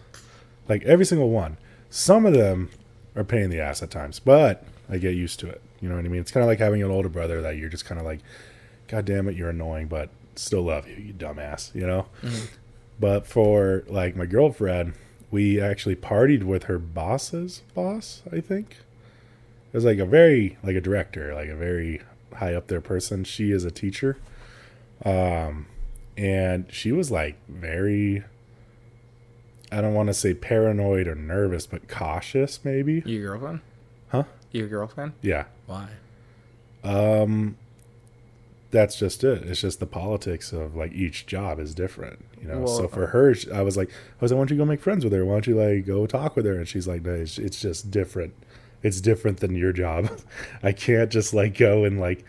like 0.68 0.84
every 0.84 1.06
single 1.06 1.30
one. 1.30 1.58
Some 1.90 2.26
of 2.26 2.34
them 2.34 2.70
are 3.16 3.24
paying 3.24 3.50
the 3.50 3.60
ass 3.60 3.84
at 3.84 3.92
times, 3.92 4.20
but 4.20 4.66
I 4.90 4.98
get 4.98 5.16
used 5.16 5.40
to 5.42 5.50
it. 5.50 5.62
You 5.82 5.90
know 5.90 5.96
what 5.96 6.06
I 6.06 6.08
mean? 6.08 6.22
It's 6.22 6.32
kind 6.32 6.44
of 6.44 6.48
like 6.48 6.60
having 6.60 6.82
an 6.82 6.90
older 6.90 7.10
brother 7.10 7.42
that 7.42 7.58
you're 7.58 7.70
just 7.70 7.86
kind 7.86 8.00
of 8.00 8.06
like, 8.06 8.22
God 8.88 9.06
damn 9.06 9.28
it, 9.28 9.36
you're 9.36 9.50
annoying, 9.50 9.88
but 9.88 10.10
still 10.36 10.64
love 10.64 10.88
you, 10.88 10.96
you 10.96 11.14
dumbass. 11.14 11.74
You 11.76 11.86
know. 11.86 12.06
But 13.00 13.26
for 13.26 13.84
like 13.88 14.16
my 14.16 14.26
girlfriend, 14.26 14.94
we 15.32 15.60
actually 15.60 15.96
partied 15.96 16.44
with 16.44 16.64
her 16.64 16.78
boss's 16.78 17.64
boss, 17.74 18.22
I 18.32 18.40
think. 18.40 18.78
It 19.72 19.78
was 19.78 19.86
like 19.86 19.98
a 19.98 20.06
very 20.06 20.58
like 20.64 20.76
a 20.76 20.82
director, 20.82 21.34
like 21.34 21.50
a 21.50 21.56
very 21.56 22.02
high 22.36 22.54
up 22.54 22.68
there 22.68 22.82
person. 22.82 23.24
She 23.24 23.52
is 23.52 23.66
a 23.66 23.72
teacher. 23.72 24.18
Um 25.04 25.66
and 26.16 26.72
she 26.72 26.92
was 26.92 27.10
like 27.10 27.38
very 27.48 28.24
I 29.72 29.82
don't 29.82 29.96
want 29.96 30.08
to 30.08 30.14
say 30.14 30.36
paranoid 30.36 31.08
or 31.08 31.16
nervous, 31.16 31.66
but 31.66 31.88
cautious 31.88 32.60
maybe. 32.64 33.02
Your 33.06 33.32
girlfriend? 33.32 33.62
Huh? 34.10 34.24
Your 34.52 34.68
girlfriend? 34.68 35.14
Yeah. 35.24 35.46
Why? 35.66 35.90
Um 36.84 37.58
that's 38.74 38.98
just 38.98 39.24
it. 39.24 39.44
It's 39.44 39.62
just 39.62 39.80
the 39.80 39.86
politics 39.86 40.52
of 40.52 40.76
like 40.76 40.92
each 40.92 41.26
job 41.28 41.60
is 41.60 41.74
different, 41.74 42.26
you 42.42 42.48
know. 42.50 42.66
so 42.66 42.88
for 42.90 43.08
her, 43.08 43.34
I 43.54 43.62
was 43.62 43.78
like, 43.78 43.90
I 43.90 43.94
was 44.20 44.32
like, 44.32 44.38
why 44.38 44.42
don't 44.42 44.52
you 44.52 44.58
go 44.58 44.66
make 44.66 44.82
friends 44.82 45.06
with 45.06 45.14
her? 45.14 45.24
Why 45.24 45.34
don't 45.34 45.48
you 45.48 45.56
like 45.56 45.86
go 45.86 46.06
talk 46.08 46.36
with 46.36 46.46
her? 46.46 46.56
And 46.56 46.68
she's 46.68 46.88
like, 46.88 47.04
no, 47.04 47.14
it's, 47.14 47.38
it's 47.38 47.62
just 47.62 47.90
different. 47.92 48.34
It's 48.82 49.00
different 49.00 49.40
than 49.40 49.56
your 49.56 49.72
job. 49.72 50.10
I 50.64 50.74
can't 50.74 51.10
just 51.10 51.34
like 51.34 51.58
go 51.58 51.86
and 51.86 52.02
like, 52.02 52.26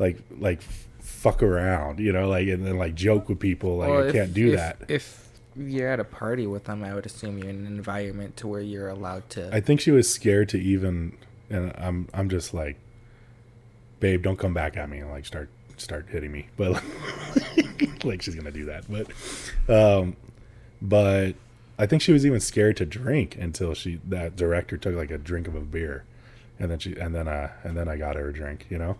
like, 0.00 0.16
like 0.38 0.60
fuck 1.00 1.42
around, 1.42 2.00
you 2.00 2.12
know, 2.12 2.28
like 2.28 2.48
and 2.48 2.66
then 2.66 2.78
like 2.78 2.94
joke 2.96 3.28
with 3.28 3.38
people. 3.38 3.76
Like 3.76 3.90
Well, 3.90 4.02
I 4.02 4.06
if- 4.06 4.12
can't 4.14 4.34
do 4.34 4.48
if- 4.52 4.56
that. 4.56 4.78
If 4.88 5.28
you're 5.56 5.88
at 5.88 6.00
a 6.00 6.04
party 6.04 6.46
with 6.48 6.64
them, 6.64 6.82
I 6.82 6.94
would 6.94 7.06
assume 7.06 7.38
you're 7.38 7.48
in 7.50 7.64
an 7.64 7.66
environment 7.66 8.36
to 8.38 8.48
where 8.48 8.60
you're 8.60 8.88
allowed 8.88 9.30
to. 9.30 9.54
I 9.54 9.60
think 9.60 9.80
she 9.80 9.92
was 9.92 10.12
scared 10.12 10.48
to 10.48 10.58
even, 10.58 11.16
and 11.48 11.72
I'm 11.78 12.08
I'm 12.12 12.28
just 12.28 12.52
like, 12.54 12.76
babe, 14.00 14.22
don't 14.22 14.38
come 14.38 14.52
back 14.54 14.76
at 14.76 14.88
me 14.90 14.98
and 14.98 15.10
like 15.10 15.26
start 15.26 15.48
start 15.84 16.06
hitting 16.08 16.32
me, 16.32 16.48
but 16.56 16.82
like 18.04 18.22
she's 18.22 18.34
gonna 18.34 18.50
do 18.50 18.64
that, 18.66 18.84
but 18.88 19.06
um, 19.68 20.16
but 20.82 21.34
I 21.78 21.86
think 21.86 22.02
she 22.02 22.12
was 22.12 22.24
even 22.24 22.40
scared 22.40 22.76
to 22.78 22.86
drink 22.86 23.36
until 23.36 23.74
she 23.74 24.00
that 24.06 24.36
director 24.36 24.76
took 24.76 24.94
like 24.94 25.10
a 25.10 25.18
drink 25.18 25.48
of 25.48 25.54
a 25.54 25.60
beer, 25.60 26.04
and 26.58 26.70
then 26.70 26.78
she 26.78 26.96
and 26.96 27.14
then 27.14 27.28
uh 27.28 27.50
and 27.62 27.76
then 27.76 27.88
I 27.88 27.96
got 27.96 28.16
her 28.16 28.28
a 28.28 28.32
drink. 28.32 28.66
You 28.68 28.78
know, 28.78 28.98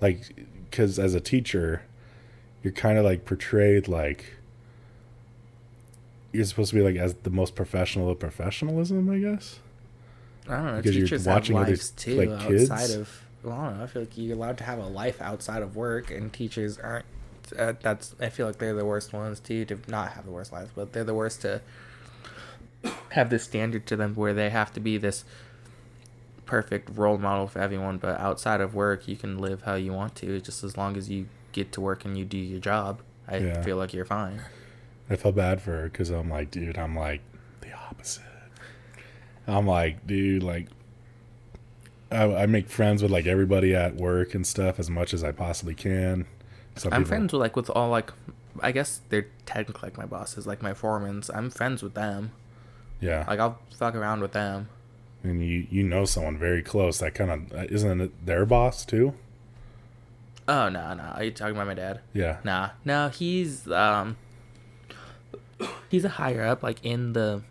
like 0.00 0.34
because 0.70 0.98
as 0.98 1.14
a 1.14 1.20
teacher, 1.20 1.82
you're 2.62 2.72
kind 2.72 2.98
of 2.98 3.04
like 3.04 3.24
portrayed 3.24 3.88
like 3.88 4.34
you're 6.32 6.44
supposed 6.44 6.70
to 6.70 6.76
be 6.76 6.82
like 6.82 6.96
as 6.96 7.14
the 7.14 7.30
most 7.30 7.54
professional 7.54 8.10
of 8.10 8.18
professionalism, 8.18 9.10
I 9.10 9.18
guess. 9.18 9.58
I 10.48 10.56
don't 10.56 10.66
know. 10.66 10.76
Because 10.76 10.96
you're 10.96 11.06
teachers 11.06 11.26
watching 11.26 11.56
have 11.56 11.66
other, 11.66 11.76
too 11.76 12.14
like, 12.16 12.28
outside 12.28 12.48
kids? 12.48 12.94
of. 12.94 13.24
Well, 13.42 13.54
I 13.58 13.68
don't 13.70 13.78
know. 13.78 13.84
I 13.84 13.86
feel 13.86 14.02
like 14.02 14.16
you're 14.18 14.36
allowed 14.36 14.58
to 14.58 14.64
have 14.64 14.78
a 14.78 14.86
life 14.86 15.20
outside 15.22 15.62
of 15.62 15.76
work, 15.76 16.10
and 16.10 16.32
teachers 16.32 16.78
aren't. 16.78 17.06
Uh, 17.58 17.72
that's. 17.80 18.14
I 18.20 18.28
feel 18.28 18.46
like 18.46 18.58
they're 18.58 18.74
the 18.74 18.84
worst 18.84 19.12
ones 19.12 19.40
too 19.40 19.64
to 19.66 19.78
not 19.88 20.12
have 20.12 20.24
the 20.24 20.30
worst 20.30 20.52
lives, 20.52 20.70
but 20.74 20.92
they're 20.92 21.04
the 21.04 21.14
worst 21.14 21.40
to 21.42 21.60
have 23.10 23.30
this 23.30 23.44
standard 23.44 23.86
to 23.86 23.96
them 23.96 24.14
where 24.14 24.32
they 24.34 24.50
have 24.50 24.72
to 24.74 24.80
be 24.80 24.96
this 24.98 25.24
perfect 26.46 26.90
role 26.96 27.18
model 27.18 27.46
for 27.46 27.60
everyone. 27.60 27.98
But 27.98 28.20
outside 28.20 28.60
of 28.60 28.74
work, 28.74 29.08
you 29.08 29.16
can 29.16 29.38
live 29.38 29.62
how 29.62 29.74
you 29.74 29.92
want 29.92 30.14
to, 30.16 30.40
just 30.40 30.62
as 30.64 30.76
long 30.76 30.96
as 30.96 31.08
you 31.10 31.26
get 31.52 31.72
to 31.72 31.80
work 31.80 32.04
and 32.04 32.16
you 32.16 32.24
do 32.24 32.38
your 32.38 32.60
job. 32.60 33.00
I 33.26 33.38
Yeah. 33.38 33.62
feel 33.62 33.76
like 33.76 33.92
you're 33.94 34.04
fine. 34.04 34.42
I 35.08 35.16
felt 35.16 35.34
bad 35.34 35.60
for 35.60 35.72
her 35.72 35.84
because 35.84 36.10
I'm 36.10 36.28
like, 36.30 36.50
dude, 36.50 36.78
I'm 36.78 36.94
like 36.96 37.20
the 37.60 37.72
opposite. 37.72 38.22
I'm 39.46 39.66
like, 39.66 40.06
dude, 40.06 40.42
like, 40.42 40.68
I, 42.10 42.24
I 42.42 42.46
make 42.46 42.68
friends 42.68 43.02
with 43.02 43.10
like 43.10 43.26
everybody 43.26 43.74
at 43.74 43.94
work 43.96 44.34
and 44.34 44.46
stuff 44.46 44.78
as 44.78 44.90
much 44.90 45.14
as 45.14 45.22
I 45.24 45.32
possibly 45.32 45.74
can. 45.74 46.26
Some 46.76 46.92
I'm 46.92 47.02
people- 47.02 47.08
friends 47.08 47.32
with 47.32 47.40
like 47.40 47.56
with 47.56 47.70
all 47.70 47.88
like, 47.90 48.12
I 48.60 48.72
guess 48.72 49.00
they're 49.10 49.26
technically 49.46 49.88
like 49.88 49.98
my 49.98 50.06
bosses, 50.06 50.46
like 50.46 50.62
my 50.62 50.72
foremans. 50.72 51.30
I'm 51.34 51.50
friends 51.50 51.82
with 51.82 51.94
them. 51.94 52.32
Yeah, 53.00 53.24
Like 53.26 53.38
I'll 53.40 53.58
fuck 53.76 53.94
around 53.94 54.20
with 54.20 54.32
them. 54.32 54.68
and 55.22 55.42
you 55.46 55.66
you 55.70 55.82
know 55.82 56.04
someone 56.04 56.36
very 56.38 56.62
close 56.62 56.98
that 56.98 57.14
kind 57.14 57.30
of 57.30 57.70
isn't 57.72 58.00
it 58.00 58.26
their 58.26 58.44
boss 58.44 58.84
too? 58.84 59.14
Oh 60.48 60.68
no, 60.68 60.92
no. 60.94 61.02
Are 61.04 61.24
you 61.24 61.30
talking 61.30 61.54
about 61.54 61.66
my 61.68 61.74
dad? 61.74 62.00
Yeah, 62.12 62.38
Nah, 62.44 62.70
no. 62.84 63.08
He's 63.08 63.70
um, 63.70 64.16
he's 65.88 66.04
a 66.04 66.08
higher 66.10 66.44
up, 66.44 66.62
like 66.62 66.84
in 66.84 67.12
the 67.12 67.42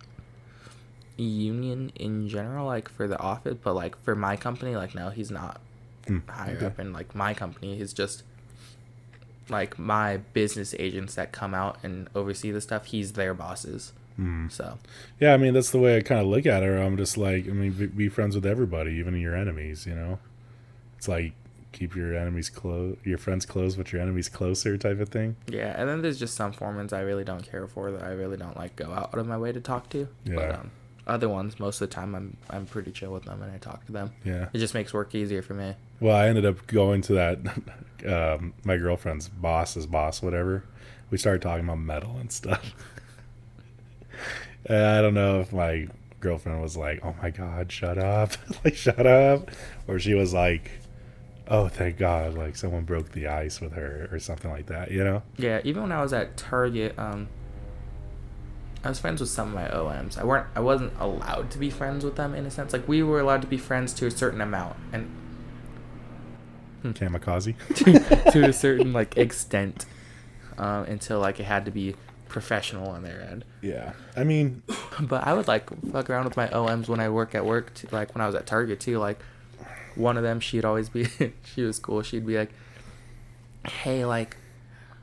union 1.23 1.91
in 1.95 2.27
general, 2.29 2.65
like 2.65 2.89
for 2.89 3.07
the 3.07 3.19
office. 3.19 3.57
But 3.63 3.73
like 3.75 4.01
for 4.03 4.15
my 4.15 4.35
company, 4.35 4.75
like 4.75 4.93
no, 4.95 5.09
he's 5.09 5.31
not 5.31 5.59
Hmm, 6.07 6.19
higher 6.27 6.55
okay. 6.57 6.65
up 6.65 6.79
in 6.79 6.91
like 6.93 7.13
my 7.15 7.33
company. 7.33 7.77
He's 7.77 7.93
just 7.93 8.23
like 9.49 9.79
my 9.79 10.17
business 10.33 10.75
agents 10.77 11.15
that 11.15 11.31
come 11.31 11.53
out 11.53 11.77
and 11.83 12.07
oversee 12.15 12.51
the 12.51 12.61
stuff. 12.61 12.85
He's 12.85 13.13
their 13.13 13.33
bosses. 13.33 13.93
Hmm. 14.15 14.47
So 14.49 14.77
yeah. 15.19 15.33
I 15.33 15.37
mean, 15.37 15.53
that's 15.53 15.71
the 15.71 15.79
way 15.79 15.97
I 15.97 16.01
kind 16.01 16.21
of 16.21 16.27
look 16.27 16.45
at 16.45 16.63
it. 16.63 16.67
I'm 16.79 16.97
just 16.97 17.17
like, 17.17 17.47
I 17.47 17.51
mean, 17.51 17.71
be, 17.71 17.87
be 17.87 18.09
friends 18.09 18.35
with 18.35 18.45
everybody, 18.45 18.91
even 18.93 19.15
your 19.19 19.35
enemies. 19.35 19.85
You 19.85 19.95
know, 19.95 20.19
it's 20.97 21.07
like 21.07 21.33
keep 21.71 21.95
your 21.95 22.15
enemies 22.15 22.49
close, 22.49 22.97
your 23.03 23.17
friends 23.19 23.45
close, 23.45 23.75
but 23.75 23.91
your 23.93 24.01
enemies 24.01 24.27
closer, 24.27 24.75
type 24.77 24.99
of 24.99 25.09
thing. 25.09 25.35
yeah, 25.47 25.75
and 25.79 25.87
then 25.87 26.01
there's 26.01 26.17
just 26.17 26.33
some 26.35 26.51
foremans 26.51 26.91
I 26.93 27.01
really 27.01 27.23
don't 27.23 27.43
care 27.49 27.67
for 27.67 27.91
that 27.91 28.01
I 28.03 28.09
really 28.09 28.37
don't 28.37 28.57
like 28.57 28.75
go 28.75 28.91
out 28.91 29.15
of 29.15 29.27
my 29.27 29.37
way 29.37 29.51
to 29.51 29.61
talk 29.61 29.87
to. 29.91 30.07
But 30.25 30.33
Yeah. 30.33 30.57
um, 30.57 30.71
other 31.09 31.27
ones, 31.27 31.59
most 31.59 31.81
of 31.81 31.89
the 31.89 31.95
time, 31.95 32.15
I'm 32.15 32.37
I'm 32.49 32.65
pretty 32.65 32.91
chill 32.91 33.11
with 33.11 33.25
them 33.25 33.41
and 33.41 33.51
I 33.51 33.57
talk 33.57 33.85
to 33.87 33.91
them. 33.91 34.11
Yeah. 34.23 34.49
It 34.53 34.59
just 34.59 34.73
makes 34.73 34.93
work 34.93 35.15
easier 35.15 35.41
for 35.41 35.53
me. 35.53 35.75
Well, 35.99 36.15
I 36.15 36.27
ended 36.27 36.45
up 36.45 36.65
going 36.67 37.01
to 37.03 37.13
that 37.13 37.39
um, 38.07 38.53
my 38.63 38.77
girlfriend's 38.77 39.27
boss's 39.27 39.85
boss, 39.85 40.21
whatever. 40.21 40.63
We 41.09 41.17
started 41.17 41.41
talking 41.41 41.65
about 41.65 41.79
metal 41.79 42.17
and 42.19 42.31
stuff. 42.31 42.73
and 44.65 44.85
I 44.85 45.01
don't 45.01 45.13
know 45.13 45.41
if 45.41 45.51
my 45.51 45.87
girlfriend 46.19 46.61
was 46.61 46.77
like, 46.77 46.99
"Oh 47.03 47.15
my 47.21 47.29
god, 47.29 47.71
shut 47.71 47.97
up!" 47.97 48.33
like, 48.63 48.75
shut 48.75 49.05
up, 49.05 49.51
or 49.87 49.99
she 49.99 50.13
was 50.13 50.33
like, 50.33 50.71
"Oh, 51.47 51.67
thank 51.67 51.97
God!" 51.97 52.35
Like 52.35 52.55
someone 52.55 52.83
broke 52.83 53.11
the 53.11 53.27
ice 53.27 53.59
with 53.59 53.73
her 53.73 54.07
or 54.11 54.19
something 54.19 54.51
like 54.51 54.67
that. 54.67 54.91
You 54.91 55.03
know? 55.03 55.23
Yeah, 55.37 55.61
even 55.63 55.83
when 55.83 55.91
I 55.91 56.01
was 56.01 56.13
at 56.13 56.37
Target, 56.37 56.97
um, 56.97 57.27
I 58.83 58.89
was 58.89 58.99
friends 58.99 59.19
with 59.19 59.29
some 59.29 59.49
of 59.49 59.53
my 59.55 59.67
OMs. 59.67 60.17
I 60.17 60.23
weren't, 60.23 60.47
I 60.55 60.61
wasn't 60.61 60.93
allowed 60.99 61.51
to 61.51 61.57
be 61.57 61.69
friends 61.69 62.05
with 62.05 62.15
them 62.15 62.33
in 62.33 62.45
a 62.45 62.51
sense. 62.51 62.71
Like 62.71 62.87
we 62.87 63.03
were 63.03 63.19
allowed 63.19 63.41
to 63.41 63.47
be 63.47 63.57
friends 63.57 63.93
to 63.95 64.05
a 64.05 64.11
certain 64.11 64.41
amount 64.41 64.77
and 64.93 65.09
Kamikaze. 66.83 67.55
to 68.31 68.45
a 68.45 68.53
certain 68.53 68.93
like 68.93 69.17
extent, 69.17 69.85
um, 70.57 70.85
until 70.85 71.19
like 71.19 71.39
it 71.39 71.43
had 71.43 71.65
to 71.65 71.71
be 71.71 71.95
professional 72.29 72.89
on 72.89 73.03
their 73.03 73.21
end. 73.21 73.43
Yeah. 73.61 73.93
I 74.15 74.23
mean, 74.23 74.63
But 74.99 75.25
I 75.27 75.33
would 75.33 75.47
like 75.47 75.69
fuck 75.91 76.09
around 76.09 76.25
with 76.25 76.37
my 76.37 76.47
OMs 76.47 76.87
when 76.87 76.99
I 76.99 77.09
work 77.09 77.35
at 77.35 77.45
work. 77.45 77.73
Too, 77.73 77.87
like 77.91 78.13
when 78.15 78.21
I 78.21 78.27
was 78.27 78.35
at 78.35 78.45
Target 78.45 78.79
too. 78.79 78.97
Like 78.97 79.19
one 79.95 80.15
of 80.15 80.23
them, 80.23 80.39
she'd 80.39 80.65
always 80.65 80.89
be. 80.89 81.07
she 81.43 81.63
was 81.63 81.79
cool. 81.79 82.01
She'd 82.01 82.25
be 82.25 82.37
like, 82.37 82.51
"Hey, 83.67 84.05
like, 84.05 84.37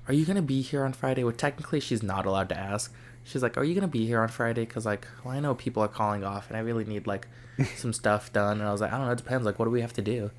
are 0.09 0.15
you 0.15 0.25
gonna 0.25 0.43
be 0.43 0.63
here 0.63 0.85
on 0.85 0.93
Friday?" 0.93 1.25
Well, 1.25 1.33
technically, 1.35 1.81
she's 1.81 2.03
not 2.03 2.25
allowed 2.25 2.49
to 2.51 2.59
ask. 2.59 2.93
She's 3.27 3.43
like, 3.43 3.59
"Are 3.59 3.65
you 3.65 3.75
gonna 3.75 3.89
be 3.89 4.07
here 4.07 4.21
on 4.23 4.29
Friday?" 4.29 4.65
Because 4.65 4.87
like, 4.87 5.07
well, 5.25 5.35
I 5.35 5.41
know 5.41 5.55
people 5.55 5.83
are 5.83 5.89
calling 5.89 6.23
off, 6.25 6.49
and 6.49 6.57
I 6.57 6.61
really 6.61 6.85
need 6.85 7.07
like 7.07 7.27
some 7.77 7.93
stuff 7.93 8.33
done. 8.33 8.61
And 8.61 8.69
I 8.69 8.73
was 8.73 8.81
like, 8.81 8.93
I 8.93 8.97
don't 8.99 9.07
know. 9.07 9.13
It 9.13 9.19
depends. 9.19 9.45
Like, 9.45 9.59
what 9.59 9.65
do 9.67 9.71
we 9.73 9.81
have 9.81 9.93
to 9.95 10.03
do? 10.03 10.31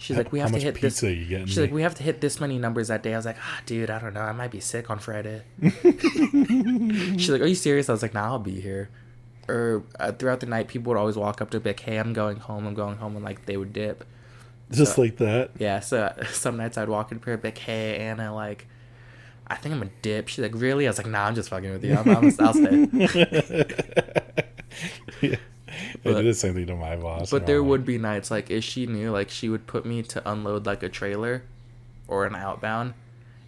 She's 0.00 0.14
How- 0.14 0.22
like, 0.22 0.30
we 0.32 0.38
have 0.38 0.52
to 0.52 0.60
hit 0.60 0.80
this. 0.80 1.00
She's 1.00 1.56
me? 1.56 1.62
like, 1.62 1.72
we 1.72 1.82
have 1.82 1.96
to 1.96 2.04
hit 2.04 2.20
this 2.20 2.38
many 2.38 2.56
numbers 2.58 2.86
that 2.88 3.02
day. 3.02 3.14
I 3.14 3.16
was 3.16 3.26
like, 3.26 3.36
ah, 3.40 3.60
dude, 3.66 3.90
I 3.90 3.98
don't 3.98 4.14
know. 4.14 4.20
I 4.20 4.30
might 4.30 4.52
be 4.52 4.60
sick 4.60 4.88
on 4.90 5.00
Friday. 5.00 5.42
She's 5.62 7.30
like, 7.30 7.40
"Are 7.42 7.46
you 7.46 7.54
serious?" 7.54 7.88
I 7.88 7.92
was 7.92 8.02
like, 8.02 8.14
"Nah, 8.14 8.24
I'll 8.26 8.38
be 8.38 8.60
here." 8.60 8.90
Or 9.48 9.82
uh, 9.98 10.12
throughout 10.12 10.40
the 10.40 10.46
night, 10.46 10.68
people 10.68 10.90
would 10.92 10.98
always 10.98 11.16
walk 11.16 11.40
up 11.40 11.50
to 11.50 11.60
be 11.60 11.70
like, 11.70 11.80
"Hey, 11.80 11.96
I'm 11.98 12.12
going 12.12 12.36
home. 12.36 12.66
I'm 12.66 12.74
going 12.74 12.96
home," 12.98 13.16
and 13.16 13.24
like 13.24 13.46
they 13.46 13.56
would 13.56 13.72
dip. 13.72 14.04
just 14.70 14.94
So- 14.96 15.02
like 15.02 15.16
that. 15.16 15.50
Yeah. 15.58 15.80
So 15.80 16.12
some 16.30 16.56
nights 16.56 16.78
I'd 16.78 16.88
walk 16.88 17.10
into 17.12 17.24
her, 17.30 17.36
be 17.36 17.48
like, 17.48 17.58
"Hey, 17.58 17.96
Anna, 17.96 18.34
like, 18.34 18.66
I 19.50 19.54
think 19.56 19.74
I'm 19.74 19.82
a 19.82 19.90
dip." 20.02 20.28
She's 20.28 20.42
like, 20.42 20.54
"Really?" 20.54 20.86
I 20.86 20.90
was 20.90 20.98
like, 20.98 21.06
"Nah, 21.06 21.24
I'm 21.26 21.34
just 21.34 21.48
fucking 21.48 21.70
with 21.70 21.84
you. 21.84 21.96
I'm, 21.96 22.08
I'm, 22.08 22.32
I'll 22.40 22.54
stay." 22.54 22.88
yeah. 25.20 25.36
I 25.66 26.00
But- 26.02 26.14
did 26.16 26.26
the 26.26 26.34
same 26.34 26.54
thing 26.54 26.66
to 26.66 26.76
my 26.76 26.96
boss. 26.96 27.30
But 27.30 27.46
there 27.46 27.62
would 27.62 27.84
be 27.84 27.98
nights 27.98 28.30
like 28.30 28.50
if 28.50 28.64
she 28.64 28.86
knew, 28.86 29.10
like 29.10 29.30
she 29.30 29.48
would 29.48 29.66
put 29.66 29.84
me 29.86 30.02
to 30.04 30.30
unload 30.30 30.66
like 30.66 30.82
a 30.82 30.88
trailer 30.88 31.42
or 32.06 32.26
an 32.26 32.34
outbound, 32.34 32.94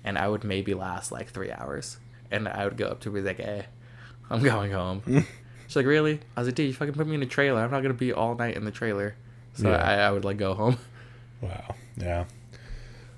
and 0.04 0.18
I 0.18 0.28
would 0.28 0.44
maybe 0.44 0.74
last 0.74 1.12
like 1.12 1.30
three 1.30 1.50
hours, 1.52 1.98
and 2.30 2.48
I 2.48 2.64
would 2.64 2.76
go 2.76 2.86
up 2.86 3.00
to 3.00 3.10
her 3.10 3.16
and 3.18 3.24
be 3.24 3.28
like, 3.28 3.40
"Hey, 3.40 3.66
I'm 4.30 4.42
going 4.42 4.72
home." 4.72 5.02
She's 5.66 5.76
like, 5.76 5.86
"Really?" 5.86 6.20
I 6.36 6.40
was 6.40 6.48
like, 6.48 6.54
"Dude, 6.56 6.66
you 6.68 6.74
fucking 6.74 6.94
put 6.94 7.06
me 7.06 7.14
in 7.14 7.22
a 7.22 7.26
trailer. 7.26 7.60
I'm 7.62 7.70
not 7.70 7.82
gonna 7.82 7.94
be 7.94 8.12
all 8.12 8.34
night 8.34 8.56
in 8.56 8.64
the 8.64 8.70
trailer." 8.70 9.14
So 9.54 9.70
Yeah. 9.70 9.76
I, 9.76 9.94
I 9.94 10.10
would 10.10 10.24
like 10.24 10.36
go 10.36 10.54
home. 10.54 10.78
Wow. 11.42 11.74
Yeah. 11.96 12.24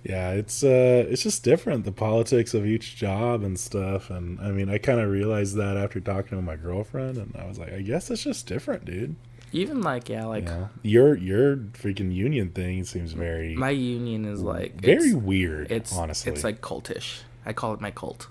Yeah, 0.04 0.30
it's 0.32 0.64
uh 0.64 1.06
it's 1.08 1.22
just 1.22 1.44
different 1.44 1.84
the 1.84 1.92
politics 1.92 2.54
of 2.54 2.66
each 2.66 2.96
job 2.96 3.42
and 3.42 3.58
stuff 3.58 4.10
and 4.10 4.40
I 4.40 4.50
mean 4.50 4.68
I 4.68 4.78
kind 4.78 5.00
of 5.00 5.08
realized 5.08 5.56
that 5.56 5.76
after 5.76 6.00
talking 6.00 6.38
to 6.38 6.42
my 6.42 6.56
girlfriend 6.56 7.18
and 7.18 7.36
I 7.38 7.46
was 7.46 7.58
like 7.58 7.72
I 7.72 7.82
guess 7.82 8.10
it's 8.10 8.24
just 8.24 8.46
different, 8.46 8.84
dude. 8.84 9.14
Even 9.52 9.82
like 9.82 10.08
yeah, 10.08 10.24
like 10.24 10.44
know? 10.44 10.70
Your 10.82 11.16
your 11.16 11.56
freaking 11.56 12.12
union 12.12 12.50
thing 12.50 12.84
seems 12.84 13.12
very 13.12 13.54
my 13.54 13.70
union 13.70 14.24
is 14.24 14.40
like 14.40 14.80
very 14.80 15.10
it's, 15.10 15.14
weird, 15.14 15.70
it's 15.70 15.96
honestly. 15.96 16.32
it's 16.32 16.42
like 16.42 16.60
cultish. 16.60 17.20
I 17.44 17.52
call 17.52 17.74
it 17.74 17.80
my 17.80 17.90
cult. 17.90 18.28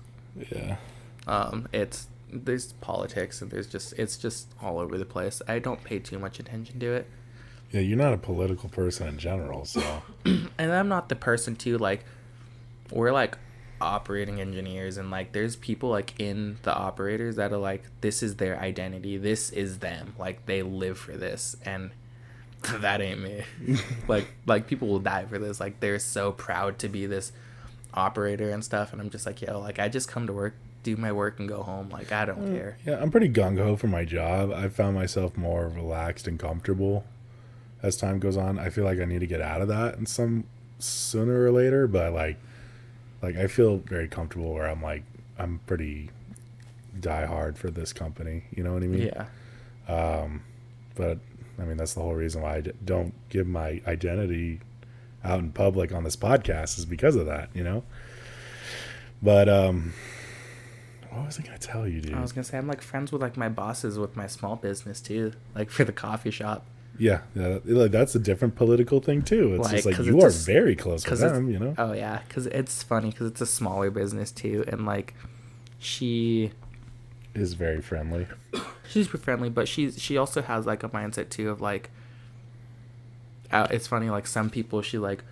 yeah. 0.50 0.76
Um, 1.26 1.68
it's 1.72 2.08
there's 2.32 2.72
politics 2.74 3.40
and 3.40 3.50
there's 3.50 3.66
just 3.66 3.92
it's 3.98 4.16
just 4.16 4.48
all 4.60 4.78
over 4.78 4.98
the 4.98 5.04
place. 5.04 5.40
I 5.46 5.58
don't 5.58 5.82
pay 5.84 6.00
too 6.00 6.18
much 6.18 6.40
attention 6.40 6.80
to 6.80 6.92
it. 6.92 7.06
Yeah, 7.72 7.80
you're 7.80 7.98
not 7.98 8.12
a 8.12 8.18
political 8.18 8.68
person 8.68 9.08
in 9.08 9.18
general, 9.18 9.64
so. 9.64 10.02
And 10.24 10.72
I'm 10.72 10.88
not 10.88 11.08
the 11.08 11.16
person 11.16 11.56
to 11.56 11.78
like 11.78 12.04
we're 12.92 13.12
like 13.12 13.36
operating 13.80 14.40
engineers 14.40 14.96
and 14.96 15.10
like 15.10 15.32
there's 15.32 15.56
people 15.56 15.88
like 15.88 16.14
in 16.20 16.56
the 16.62 16.72
operators 16.72 17.36
that 17.36 17.52
are 17.52 17.58
like 17.58 17.82
this 18.00 18.22
is 18.22 18.36
their 18.36 18.56
identity 18.60 19.16
this 19.16 19.50
is 19.50 19.80
them 19.80 20.14
like 20.18 20.46
they 20.46 20.62
live 20.62 20.96
for 20.96 21.16
this 21.16 21.56
and 21.64 21.90
that 22.80 23.00
ain't 23.00 23.20
me. 23.20 23.42
Like 24.06 24.28
like 24.46 24.68
people 24.68 24.86
will 24.86 25.00
die 25.00 25.24
for 25.24 25.38
this 25.38 25.58
like 25.58 25.80
they're 25.80 25.98
so 25.98 26.30
proud 26.30 26.78
to 26.80 26.88
be 26.88 27.06
this 27.06 27.32
operator 27.92 28.50
and 28.50 28.64
stuff 28.64 28.92
and 28.92 29.02
i'm 29.02 29.10
just 29.10 29.26
like 29.26 29.42
yo 29.42 29.58
like 29.58 29.78
i 29.78 29.86
just 29.86 30.08
come 30.08 30.26
to 30.26 30.32
work 30.32 30.54
do 30.82 30.96
my 30.96 31.12
work 31.12 31.38
and 31.38 31.48
go 31.48 31.62
home 31.62 31.90
like 31.90 32.10
i 32.12 32.24
don't 32.24 32.40
mm. 32.40 32.54
care. 32.54 32.78
Yeah, 32.86 33.00
I'm 33.00 33.10
pretty 33.10 33.28
gung 33.28 33.58
ho 33.58 33.76
for 33.76 33.88
my 33.88 34.04
job. 34.04 34.52
I 34.52 34.68
found 34.68 34.94
myself 34.94 35.36
more 35.36 35.68
relaxed 35.68 36.26
and 36.26 36.38
comfortable 36.38 37.04
as 37.82 37.96
time 37.96 38.18
goes 38.18 38.36
on. 38.36 38.58
I 38.58 38.70
feel 38.70 38.84
like 38.84 39.00
I 39.00 39.04
need 39.04 39.20
to 39.20 39.26
get 39.26 39.40
out 39.40 39.60
of 39.60 39.68
that 39.68 39.96
and 39.96 40.08
some 40.08 40.44
sooner 40.78 41.44
or 41.44 41.50
later, 41.50 41.86
but 41.86 42.12
like 42.12 42.38
like 43.22 43.36
I 43.36 43.46
feel 43.46 43.78
very 43.78 44.08
comfortable 44.08 44.52
where 44.52 44.68
I'm 44.68 44.82
like 44.82 45.04
I'm 45.38 45.60
pretty 45.66 46.10
die 46.98 47.26
hard 47.26 47.58
for 47.58 47.70
this 47.70 47.92
company. 47.92 48.44
You 48.54 48.62
know 48.64 48.74
what 48.74 48.82
I 48.82 48.86
mean? 48.86 49.10
yeah 49.14 49.26
But 50.94 51.18
I 51.58 51.64
mean 51.64 51.76
that's 51.76 51.94
the 51.94 52.00
whole 52.00 52.14
reason 52.14 52.42
why 52.42 52.56
I 52.56 52.60
don't 52.84 53.14
give 53.28 53.46
my 53.46 53.80
identity 53.86 54.60
out 55.24 55.38
in 55.38 55.52
public 55.52 55.92
on 55.92 56.04
this 56.04 56.16
podcast 56.16 56.78
is 56.78 56.84
because 56.84 57.16
of 57.16 57.26
that. 57.26 57.50
You 57.54 57.64
know. 57.64 57.84
But 59.22 59.48
um, 59.48 59.94
what 61.10 61.26
was 61.26 61.38
I 61.38 61.42
gonna 61.42 61.58
tell 61.58 61.86
you, 61.86 62.00
dude? 62.00 62.14
i 62.14 62.20
was 62.20 62.32
gonna 62.32 62.42
say 62.42 62.56
i'm 62.58 62.66
like 62.66 62.80
friends 62.80 63.12
with 63.12 63.20
like 63.20 63.36
my 63.36 63.48
bosses 63.48 63.98
with 63.98 64.16
my 64.16 64.26
small 64.26 64.56
business 64.56 65.00
too 65.00 65.32
like 65.54 65.70
for 65.70 65.84
the 65.84 65.92
coffee 65.92 66.30
shop 66.30 66.64
Yeah, 66.98 67.22
yeah, 67.34 67.58
like 67.64 67.90
that's 67.90 68.14
a 68.14 68.18
different 68.18 68.54
political 68.54 69.00
thing 69.00 69.22
too. 69.22 69.54
It's 69.54 69.64
Like, 69.64 69.72
just 69.76 69.86
like 69.86 69.98
you 70.06 70.20
are 70.20 70.30
very 70.30 70.76
close 70.76 71.04
it's- 71.04 71.20
them, 71.20 71.48
you 71.50 71.58
know. 71.58 71.74
Oh 71.78 71.92
yeah, 71.92 72.20
because 72.28 72.46
it's 72.46 72.82
funny 72.82 73.10
because 73.10 73.28
it's 73.28 73.40
a 73.40 73.46
smaller 73.46 73.90
business 73.90 74.30
too, 74.30 74.64
and 74.68 74.84
like 74.86 75.14
she 75.78 76.52
Is 77.34 77.54
very 77.54 77.80
friendly. 77.80 78.26
she's 78.88 79.08
friendly, 79.08 79.48
but 79.48 79.66
she's 79.68 80.00
she 80.00 80.16
also 80.18 80.42
has 80.42 80.66
like 80.66 80.82
a 80.82 80.88
mindset 80.90 81.30
too 81.30 81.48
of 81.50 81.60
like. 81.60 81.90
Uh, 83.50 83.66
it's 83.70 83.86
funny, 83.86 84.08
like 84.08 84.26
some 84.26 84.48
people, 84.48 84.80
she 84.80 84.96
like, 84.98 85.22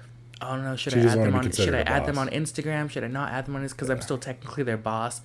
oh 0.43 0.57
no, 0.57 0.77
should 0.77 0.93
She 0.93 1.01
I 1.01 1.05
add 1.05 1.19
them 1.21 1.35
on? 1.35 1.51
Should 1.51 1.75
I 1.75 1.79
I 1.79 1.83
add 1.83 2.07
them 2.07 2.19
on 2.19 2.29
Instagram? 2.29 2.91
Should 2.91 3.05
I 3.05 3.09
not 3.09 3.33
add 3.33 3.47
them 3.47 3.57
on 3.57 3.63
this? 3.63 3.73
Because 3.73 3.89
I'm 3.91 4.01
still 4.03 4.19
technically 4.19 4.63
their 4.63 4.77
boss. 4.77 5.21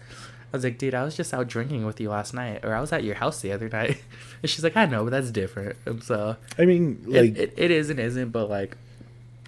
I 0.55 0.57
was 0.57 0.63
like, 0.63 0.77
dude, 0.77 0.93
I 0.93 1.03
was 1.03 1.15
just 1.15 1.33
out 1.33 1.47
drinking 1.47 1.85
with 1.85 1.99
you 1.99 2.09
last 2.09 2.33
night, 2.33 2.63
or 2.63 2.73
I 2.73 2.79
was 2.81 2.91
at 2.93 3.03
your 3.03 3.15
house 3.15 3.41
the 3.41 3.51
other 3.51 3.69
night. 3.69 3.97
And 4.41 4.49
she's 4.49 4.63
like, 4.63 4.77
I 4.77 4.85
know, 4.85 5.03
but 5.03 5.09
that's 5.11 5.31
different. 5.31 5.75
And 5.85 6.03
so 6.03 6.35
I 6.59 6.65
mean, 6.65 7.03
like 7.07 7.35
it, 7.35 7.53
it 7.57 7.71
is 7.71 7.89
and 7.89 7.99
isn't, 7.99 8.29
but 8.29 8.47
like, 8.49 8.77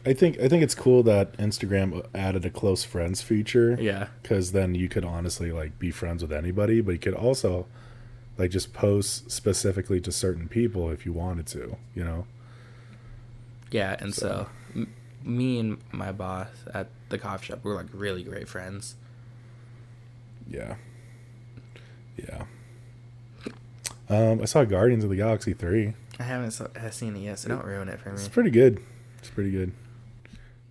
I 0.06 0.14
think 0.14 0.40
I 0.40 0.48
think 0.48 0.64
it's 0.64 0.74
cool 0.74 1.04
that 1.04 1.38
Instagram 1.38 2.04
added 2.16 2.46
a 2.46 2.50
close 2.50 2.84
friends 2.84 3.22
feature. 3.22 3.78
yeah, 3.80 4.08
because 4.22 4.54
then 4.54 4.74
you 4.76 4.90
could 4.90 5.06
honestly 5.06 5.52
like 5.52 5.78
be 5.78 5.92
friends 5.92 6.22
with 6.24 6.32
anybody, 6.34 6.82
but 6.82 6.94
you 6.94 6.98
could 7.00 7.14
also 7.14 7.68
like 8.38 8.50
just 8.52 8.74
post 8.74 9.30
specifically 9.30 10.00
to 10.02 10.12
certain 10.12 10.48
people 10.48 10.90
if 10.90 11.06
you 11.06 11.14
wanted 11.14 11.46
to, 11.48 11.76
you 11.94 12.04
know. 12.04 12.26
yeah. 13.72 13.98
And 14.00 14.14
so, 14.16 14.28
So- 14.28 14.48
m- 14.76 14.94
me 15.24 15.60
and 15.60 15.78
my 15.92 16.12
boss 16.12 16.48
at 16.74 16.88
the 17.10 17.18
coffee 17.18 17.48
shop, 17.48 17.60
we're 17.64 17.76
like 17.76 17.88
really 17.94 18.24
great 18.24 18.48
friends. 18.48 18.96
Yeah. 20.50 20.76
Yeah. 22.18 22.44
Um, 24.10 24.42
I 24.42 24.46
saw 24.46 24.64
Guardians 24.64 25.04
of 25.04 25.10
the 25.10 25.16
Galaxy 25.16 25.54
three. 25.54 25.94
I 26.20 26.24
haven't 26.24 26.60
have 26.78 26.94
seen 26.94 27.16
it 27.16 27.20
yet, 27.20 27.40
so 27.40 27.50
don't 27.50 27.66
ruin 27.66 27.90
it 27.90 28.00
for 28.00 28.10
me. 28.10 28.16
It's 28.16 28.28
pretty 28.28 28.50
good. 28.50 28.82
It's 29.20 29.30
pretty 29.30 29.52
good 29.52 29.74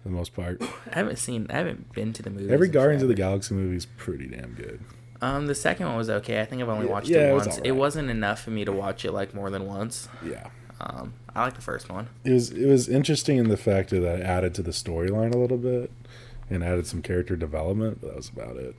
for 0.02 0.08
the 0.08 0.14
most 0.14 0.34
part. 0.34 0.60
I 0.90 0.94
haven't 0.94 1.18
seen. 1.18 1.46
I 1.50 1.54
haven't 1.54 1.92
been 1.92 2.12
to 2.14 2.22
the 2.22 2.30
movie. 2.30 2.52
Every 2.52 2.68
Guardians 2.68 3.02
of 3.02 3.08
the 3.08 3.14
Galaxy 3.14 3.54
movie 3.54 3.76
is 3.76 3.86
pretty 3.86 4.26
damn 4.26 4.54
good. 4.54 4.80
Um, 5.20 5.46
the 5.46 5.54
second 5.54 5.86
one 5.86 5.96
was 5.96 6.10
okay. 6.10 6.40
I 6.40 6.44
think 6.44 6.62
I've 6.62 6.68
only 6.68 6.86
watched 6.86 7.08
yeah, 7.08 7.28
it 7.28 7.30
it 7.30 7.34
was 7.34 7.46
once. 7.46 7.60
It, 7.64 7.72
wasn't 7.72 8.10
enough 8.10 8.42
for 8.42 8.50
me 8.50 8.64
to 8.64 8.72
watch 8.72 9.04
it 9.04 9.12
like 9.12 9.34
more 9.34 9.50
than 9.50 9.66
once. 9.66 10.08
Yeah. 10.24 10.48
Um, 10.80 11.14
I 11.34 11.42
like 11.42 11.54
the 11.54 11.62
first 11.62 11.88
one. 11.88 12.08
It 12.24 12.32
was 12.32 12.50
it 12.50 12.66
was 12.66 12.88
interesting 12.88 13.38
in 13.38 13.48
the 13.48 13.56
fact 13.56 13.90
that 13.90 14.02
it 14.02 14.22
added 14.22 14.54
to 14.54 14.62
the 14.62 14.72
storyline 14.72 15.34
a 15.34 15.38
little 15.38 15.56
bit 15.56 15.90
and 16.50 16.62
added 16.62 16.86
some 16.86 17.02
character 17.02 17.34
development, 17.34 18.00
but 18.00 18.08
that 18.08 18.16
was 18.16 18.28
about 18.28 18.56
it. 18.56 18.76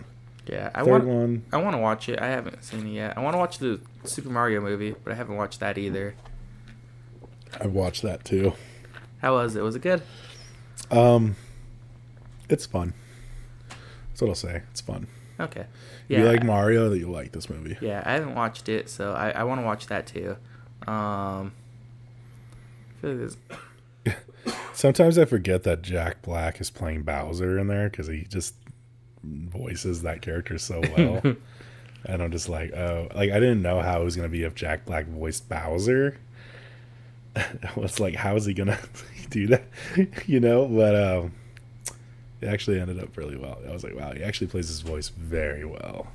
Yeah, 0.47 0.69
I 0.73 0.83
Third 0.83 1.03
want. 1.03 1.07
one, 1.07 1.43
I 1.51 1.57
want 1.57 1.75
to 1.75 1.79
watch 1.81 2.07
it. 2.09 2.19
I 2.21 2.27
haven't 2.27 2.63
seen 2.63 2.87
it 2.87 2.91
yet. 2.91 3.17
I 3.17 3.21
want 3.21 3.33
to 3.33 3.37
watch 3.37 3.57
the 3.59 3.79
Super 4.05 4.29
Mario 4.29 4.61
movie, 4.61 4.95
but 5.03 5.11
I 5.11 5.15
haven't 5.15 5.35
watched 5.35 5.59
that 5.59 5.77
either. 5.77 6.15
I've 7.59 7.73
watched 7.73 8.01
that 8.03 8.23
too. 8.23 8.53
How 9.21 9.33
was 9.33 9.55
it? 9.55 9.61
Was 9.61 9.75
it 9.75 9.81
good? 9.81 10.01
Um, 10.91 11.35
it's 12.49 12.65
fun. 12.65 12.93
That's 14.09 14.21
what 14.21 14.29
I'll 14.29 14.35
say. 14.35 14.61
It's 14.71 14.81
fun. 14.81 15.07
Okay. 15.39 15.65
Yeah. 16.07 16.19
you 16.19 16.25
like 16.25 16.43
Mario, 16.43 16.89
that 16.89 16.97
you 16.97 17.09
like 17.11 17.31
this 17.33 17.49
movie. 17.49 17.77
yeah, 17.81 18.01
I 18.05 18.13
haven't 18.13 18.35
watched 18.35 18.69
it, 18.69 18.89
so 18.89 19.13
I, 19.13 19.31
I 19.31 19.43
want 19.43 19.59
to 19.61 19.65
watch 19.65 19.87
that 19.87 20.07
too. 20.07 20.37
Um, 20.87 21.51
I 22.97 23.01
feel 23.01 23.29
like 24.05 24.15
Sometimes 24.73 25.17
I 25.17 25.25
forget 25.25 25.63
that 25.63 25.81
Jack 25.81 26.21
Black 26.21 26.61
is 26.61 26.69
playing 26.69 27.03
Bowser 27.03 27.57
in 27.59 27.67
there 27.67 27.89
because 27.89 28.07
he 28.07 28.21
just 28.23 28.55
voices 29.23 30.01
that 30.03 30.21
character 30.21 30.57
so 30.57 30.81
well. 30.97 31.35
and 32.05 32.21
I'm 32.21 32.31
just 32.31 32.49
like, 32.49 32.73
oh, 32.73 33.07
like 33.15 33.31
I 33.31 33.39
didn't 33.39 33.61
know 33.61 33.81
how 33.81 34.01
it 34.01 34.03
was 34.05 34.15
gonna 34.15 34.29
be 34.29 34.43
if 34.43 34.55
Jack 34.55 34.85
Black 34.85 35.05
voiced 35.07 35.47
Bowser. 35.49 36.17
I 37.35 37.49
was 37.75 37.99
like, 37.99 38.15
how 38.15 38.35
is 38.35 38.45
he 38.45 38.53
gonna 38.53 38.79
do 39.29 39.47
that? 39.47 39.63
you 40.25 40.39
know, 40.39 40.65
but 40.67 40.95
um, 40.95 41.33
it 42.41 42.47
actually 42.47 42.79
ended 42.79 42.99
up 42.99 43.15
really 43.17 43.35
well. 43.37 43.59
I 43.67 43.71
was 43.71 43.83
like, 43.83 43.95
wow, 43.95 44.11
he 44.13 44.23
actually 44.23 44.47
plays 44.47 44.67
his 44.67 44.81
voice 44.81 45.09
very 45.09 45.65
well, 45.65 46.07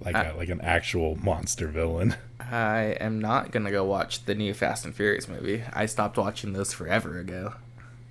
like 0.00 0.16
I- 0.16 0.24
a, 0.26 0.36
like 0.36 0.48
an 0.48 0.60
actual 0.60 1.16
monster 1.16 1.68
villain. 1.68 2.16
I 2.40 2.96
am 3.00 3.20
not 3.20 3.52
gonna 3.52 3.70
go 3.70 3.84
watch 3.84 4.24
the 4.24 4.34
new 4.34 4.54
Fast 4.54 4.84
and 4.84 4.92
Furious 4.94 5.28
movie. 5.28 5.62
I 5.72 5.86
stopped 5.86 6.16
watching 6.18 6.52
those 6.52 6.72
forever 6.72 7.18
ago. 7.20 7.54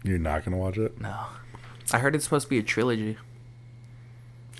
You're 0.03 0.17
not 0.17 0.45
gonna 0.45 0.55
watch 0.57 0.77
it? 0.77 1.01
No, 1.01 1.25
I 1.91 1.99
heard 1.99 2.15
it's 2.15 2.23
supposed 2.23 2.45
to 2.45 2.49
be 2.49 2.59
a 2.59 2.63
trilogy, 2.63 3.17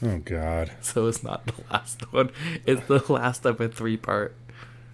Oh 0.01 0.17
God! 0.19 0.71
so 0.81 1.07
it's 1.07 1.23
not 1.23 1.45
the 1.47 1.53
last 1.71 2.11
one. 2.13 2.31
It's 2.65 2.85
the 2.87 3.03
last 3.11 3.45
of 3.45 3.59
a 3.59 3.67
three 3.67 3.97
part. 3.97 4.35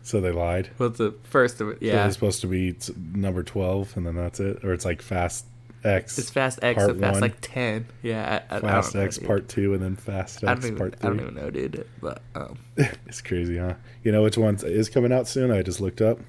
So 0.01 0.21
they 0.21 0.31
lied. 0.31 0.69
What's 0.77 0.99
the 0.99 1.15
first 1.23 1.61
of 1.61 1.69
it? 1.69 1.79
So 1.79 1.85
Yeah, 1.85 2.05
it's 2.05 2.13
supposed 2.15 2.41
to 2.41 2.47
be 2.47 2.75
number 3.13 3.41
12 3.41 3.97
and 3.97 4.05
then 4.05 4.15
that's 4.15 4.39
it? 4.39 4.63
Or 4.63 4.71
it's 4.71 4.85
like 4.85 5.01
Fast 5.01 5.45
X. 5.83 6.19
it's 6.19 6.29
Fast 6.29 6.59
X, 6.61 6.77
Part 6.77 6.89
so 6.91 6.99
Fast 6.99 7.13
one. 7.13 7.21
like 7.21 7.37
ten. 7.41 7.87
Yeah, 8.03 8.43
I, 8.49 8.53
I, 8.53 8.57
I 8.57 8.61
Fast 8.61 8.93
don't 8.93 9.01
know, 9.01 9.05
X. 9.07 9.17
Part 9.17 9.49
2 9.49 9.73
and 9.73 9.81
then 9.83 9.95
Fast 9.95 10.43
X 10.43 10.65
even. 10.65 10.77
Part 10.77 10.95
I 11.01 11.07
don't 11.07 11.17
3. 11.17 11.23
even 11.23 11.35
know, 11.35 11.49
dude. 11.49 11.87
But 12.01 12.21
um, 12.35 12.57
it's 12.77 13.21
crazy, 13.21 13.57
huh? 13.57 13.73
You 14.03 14.11
know 14.11 14.21
which 14.23 14.37
one 14.37 14.57
is 14.63 14.89
coming 14.89 15.11
out 15.11 15.27
soon? 15.27 15.49
I 15.51 15.63
just 15.63 15.81
looked 15.81 16.01
up. 16.01 16.19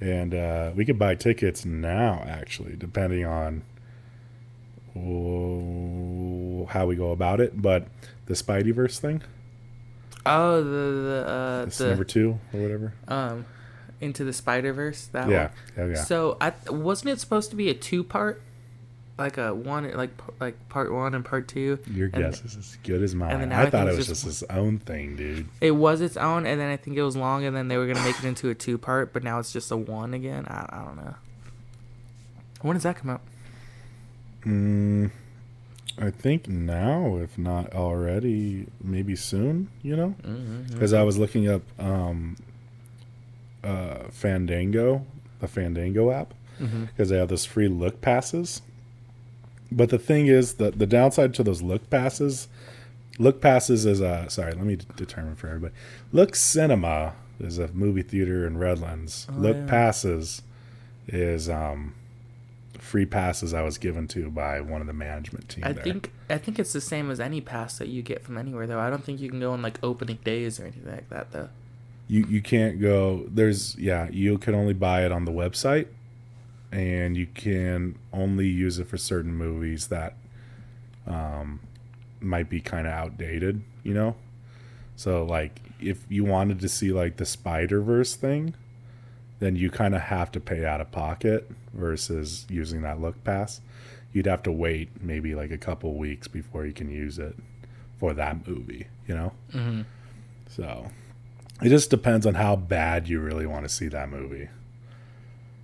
And 0.00 0.34
uh, 0.34 0.72
we 0.74 0.84
could 0.84 0.98
buy 0.98 1.14
tickets 1.14 1.64
now, 1.64 2.22
actually, 2.26 2.76
depending 2.76 3.24
on 3.24 3.62
oh, 4.94 6.45
how 6.66 6.86
we 6.86 6.96
go 6.96 7.10
about 7.12 7.40
it. 7.40 7.60
But 7.60 7.88
the 8.26 8.34
Spideyverse 8.34 8.98
thing, 8.98 9.22
oh 10.24 10.62
the 10.62 10.70
the 10.70 11.24
uh, 11.28 11.64
it's 11.66 11.78
the 11.78 11.88
number 11.88 12.04
two 12.04 12.38
or 12.52 12.60
whatever. 12.60 12.92
um, 13.08 13.44
into 14.00 14.24
the 14.24 14.32
Spider 14.32 14.72
Verse. 14.72 15.06
That 15.08 15.28
Yeah, 15.28 15.50
one. 15.76 15.90
yeah, 15.90 15.94
yeah. 15.96 16.02
So 16.04 16.36
I 16.40 16.52
wasn't 16.68 17.10
it 17.12 17.20
supposed 17.20 17.50
to 17.50 17.56
be 17.56 17.70
a 17.70 17.74
two 17.74 18.02
part, 18.04 18.42
like 19.18 19.38
a 19.38 19.54
one 19.54 19.90
like 19.94 20.10
like 20.40 20.68
part 20.68 20.92
one 20.92 21.14
and 21.14 21.24
part 21.24 21.48
two. 21.48 21.78
Your 21.90 22.10
and 22.12 22.24
guess 22.24 22.44
is 22.44 22.56
as 22.56 22.76
good 22.82 23.02
as 23.02 23.14
mine. 23.14 23.52
I 23.52 23.62
I 23.62 23.70
thought 23.70 23.88
it 23.88 23.96
was 23.96 24.06
just- 24.08 24.24
just 24.24 24.40
his 24.40 24.42
own 24.50 24.78
thing, 24.78 25.16
dude. 25.16 25.46
It 25.60 25.70
was 25.72 26.00
its 26.00 26.16
own, 26.16 26.44
and 26.46 26.60
then 26.60 26.68
I 26.70 26.76
think 26.76 26.96
it 26.96 27.02
was 27.02 27.16
long, 27.16 27.44
and 27.44 27.56
then 27.56 27.68
they 27.68 27.76
were 27.78 27.86
gonna 27.86 28.04
make 28.04 28.18
it 28.18 28.24
into 28.24 28.50
a 28.50 28.54
two 28.54 28.76
part, 28.78 29.12
but 29.12 29.22
now 29.24 29.38
it's 29.38 29.52
just 29.52 29.70
a 29.70 29.76
one 29.76 30.12
again. 30.14 30.44
I, 30.46 30.66
I 30.68 30.84
don't 30.84 30.96
know. 30.96 31.14
When 32.62 32.74
does 32.74 32.82
that 32.82 32.96
come 32.96 33.10
out? 33.10 33.20
Mm, 34.44 35.10
I 35.98 36.10
think 36.10 36.48
now, 36.48 37.16
if 37.16 37.38
not 37.38 37.72
already, 37.74 38.66
maybe 38.82 39.16
soon. 39.16 39.68
You 39.82 39.96
know, 39.96 40.14
Mm-hmm. 40.22 40.72
because 40.74 40.92
I 40.92 41.02
was 41.02 41.16
looking 41.18 41.48
up 41.48 41.62
um, 41.78 42.36
uh, 43.64 44.04
Fandango, 44.10 45.04
the 45.40 45.48
Fandango 45.48 46.10
app, 46.10 46.34
Mm-hmm. 46.60 46.84
because 46.86 47.10
they 47.10 47.18
have 47.18 47.28
this 47.28 47.44
free 47.44 47.68
look 47.68 48.00
passes. 48.00 48.62
But 49.70 49.90
the 49.90 49.98
thing 49.98 50.26
is 50.26 50.54
that 50.54 50.78
the 50.78 50.86
downside 50.86 51.34
to 51.34 51.42
those 51.42 51.60
look 51.60 51.90
passes, 51.90 52.48
look 53.18 53.42
passes 53.42 53.84
is 53.84 54.00
a 54.00 54.30
sorry. 54.30 54.52
Let 54.52 54.64
me 54.64 54.76
d- 54.76 54.86
determine 54.96 55.34
for 55.36 55.48
everybody. 55.48 55.74
Look 56.12 56.34
Cinema 56.34 57.12
is 57.38 57.58
a 57.58 57.68
movie 57.68 58.00
theater 58.02 58.46
in 58.46 58.56
Redlands. 58.56 59.26
Oh, 59.30 59.34
look 59.38 59.56
yeah. 59.56 59.66
passes 59.66 60.40
is 61.08 61.50
um, 61.50 61.92
free 62.86 63.06
passes 63.06 63.52
I 63.54 63.62
was 63.62 63.78
given 63.78 64.08
to 64.08 64.30
by 64.30 64.60
one 64.62 64.80
of 64.80 64.86
the 64.86 64.92
management 64.94 65.48
team. 65.50 65.64
I 65.64 65.72
there. 65.72 65.84
think 65.84 66.12
I 66.30 66.38
think 66.38 66.58
it's 66.58 66.72
the 66.72 66.80
same 66.80 67.10
as 67.10 67.20
any 67.20 67.40
pass 67.40 67.78
that 67.78 67.88
you 67.88 68.02
get 68.02 68.22
from 68.24 68.38
anywhere, 68.38 68.66
though. 68.66 68.80
I 68.80 68.90
don't 68.90 69.04
think 69.04 69.20
you 69.20 69.28
can 69.30 69.40
go 69.40 69.52
on 69.52 69.62
like 69.62 69.78
opening 69.82 70.18
days 70.24 70.58
or 70.60 70.64
anything 70.64 70.86
like 70.90 71.08
that, 71.10 71.32
though. 71.32 71.48
you 72.08 72.24
you 72.28 72.40
can't 72.42 72.80
go 72.80 73.24
there's 73.28 73.76
yeah 73.78 74.08
you 74.10 74.38
can 74.38 74.54
only 74.54 74.74
buy 74.74 75.04
it 75.04 75.12
on 75.12 75.24
the 75.24 75.32
website 75.32 75.88
and 76.72 77.16
you 77.16 77.26
can 77.26 77.96
only 78.12 78.46
use 78.48 78.78
it 78.78 78.86
for 78.88 78.96
certain 78.96 79.34
movies 79.34 79.88
that 79.88 80.14
um 81.06 81.60
might 82.20 82.48
be 82.48 82.60
kind 82.60 82.86
of 82.86 82.92
outdated 82.92 83.62
you 83.82 83.92
know 83.94 84.14
so 84.96 85.24
like 85.24 85.60
if 85.80 86.04
you 86.08 86.24
wanted 86.24 86.60
to 86.60 86.68
see 86.68 86.92
like 86.92 87.16
the 87.16 87.26
spider 87.26 87.80
verse 87.80 88.14
thing 88.16 88.54
then 89.38 89.54
you 89.56 89.70
kind 89.70 89.94
of 89.94 90.00
have 90.02 90.30
to 90.32 90.40
pay 90.40 90.64
out 90.64 90.80
of 90.80 90.90
pocket 90.90 91.50
versus 91.76 92.46
using 92.48 92.82
that 92.82 93.00
look 93.00 93.22
pass 93.24 93.60
you'd 94.12 94.26
have 94.26 94.42
to 94.42 94.50
wait 94.52 94.88
maybe 95.02 95.34
like 95.34 95.50
a 95.50 95.58
couple 95.58 95.94
weeks 95.94 96.26
before 96.28 96.64
you 96.66 96.72
can 96.72 96.90
use 96.90 97.18
it 97.18 97.36
for 97.98 98.14
that 98.14 98.46
movie 98.46 98.86
you 99.06 99.14
know 99.14 99.32
Mm-hmm. 99.52 99.82
so 100.48 100.90
it 101.62 101.68
just 101.70 101.88
depends 101.90 102.26
on 102.26 102.34
how 102.34 102.54
bad 102.56 103.08
you 103.08 103.18
really 103.20 103.46
want 103.46 103.64
to 103.64 103.68
see 103.70 103.88
that 103.88 104.10
movie. 104.10 104.48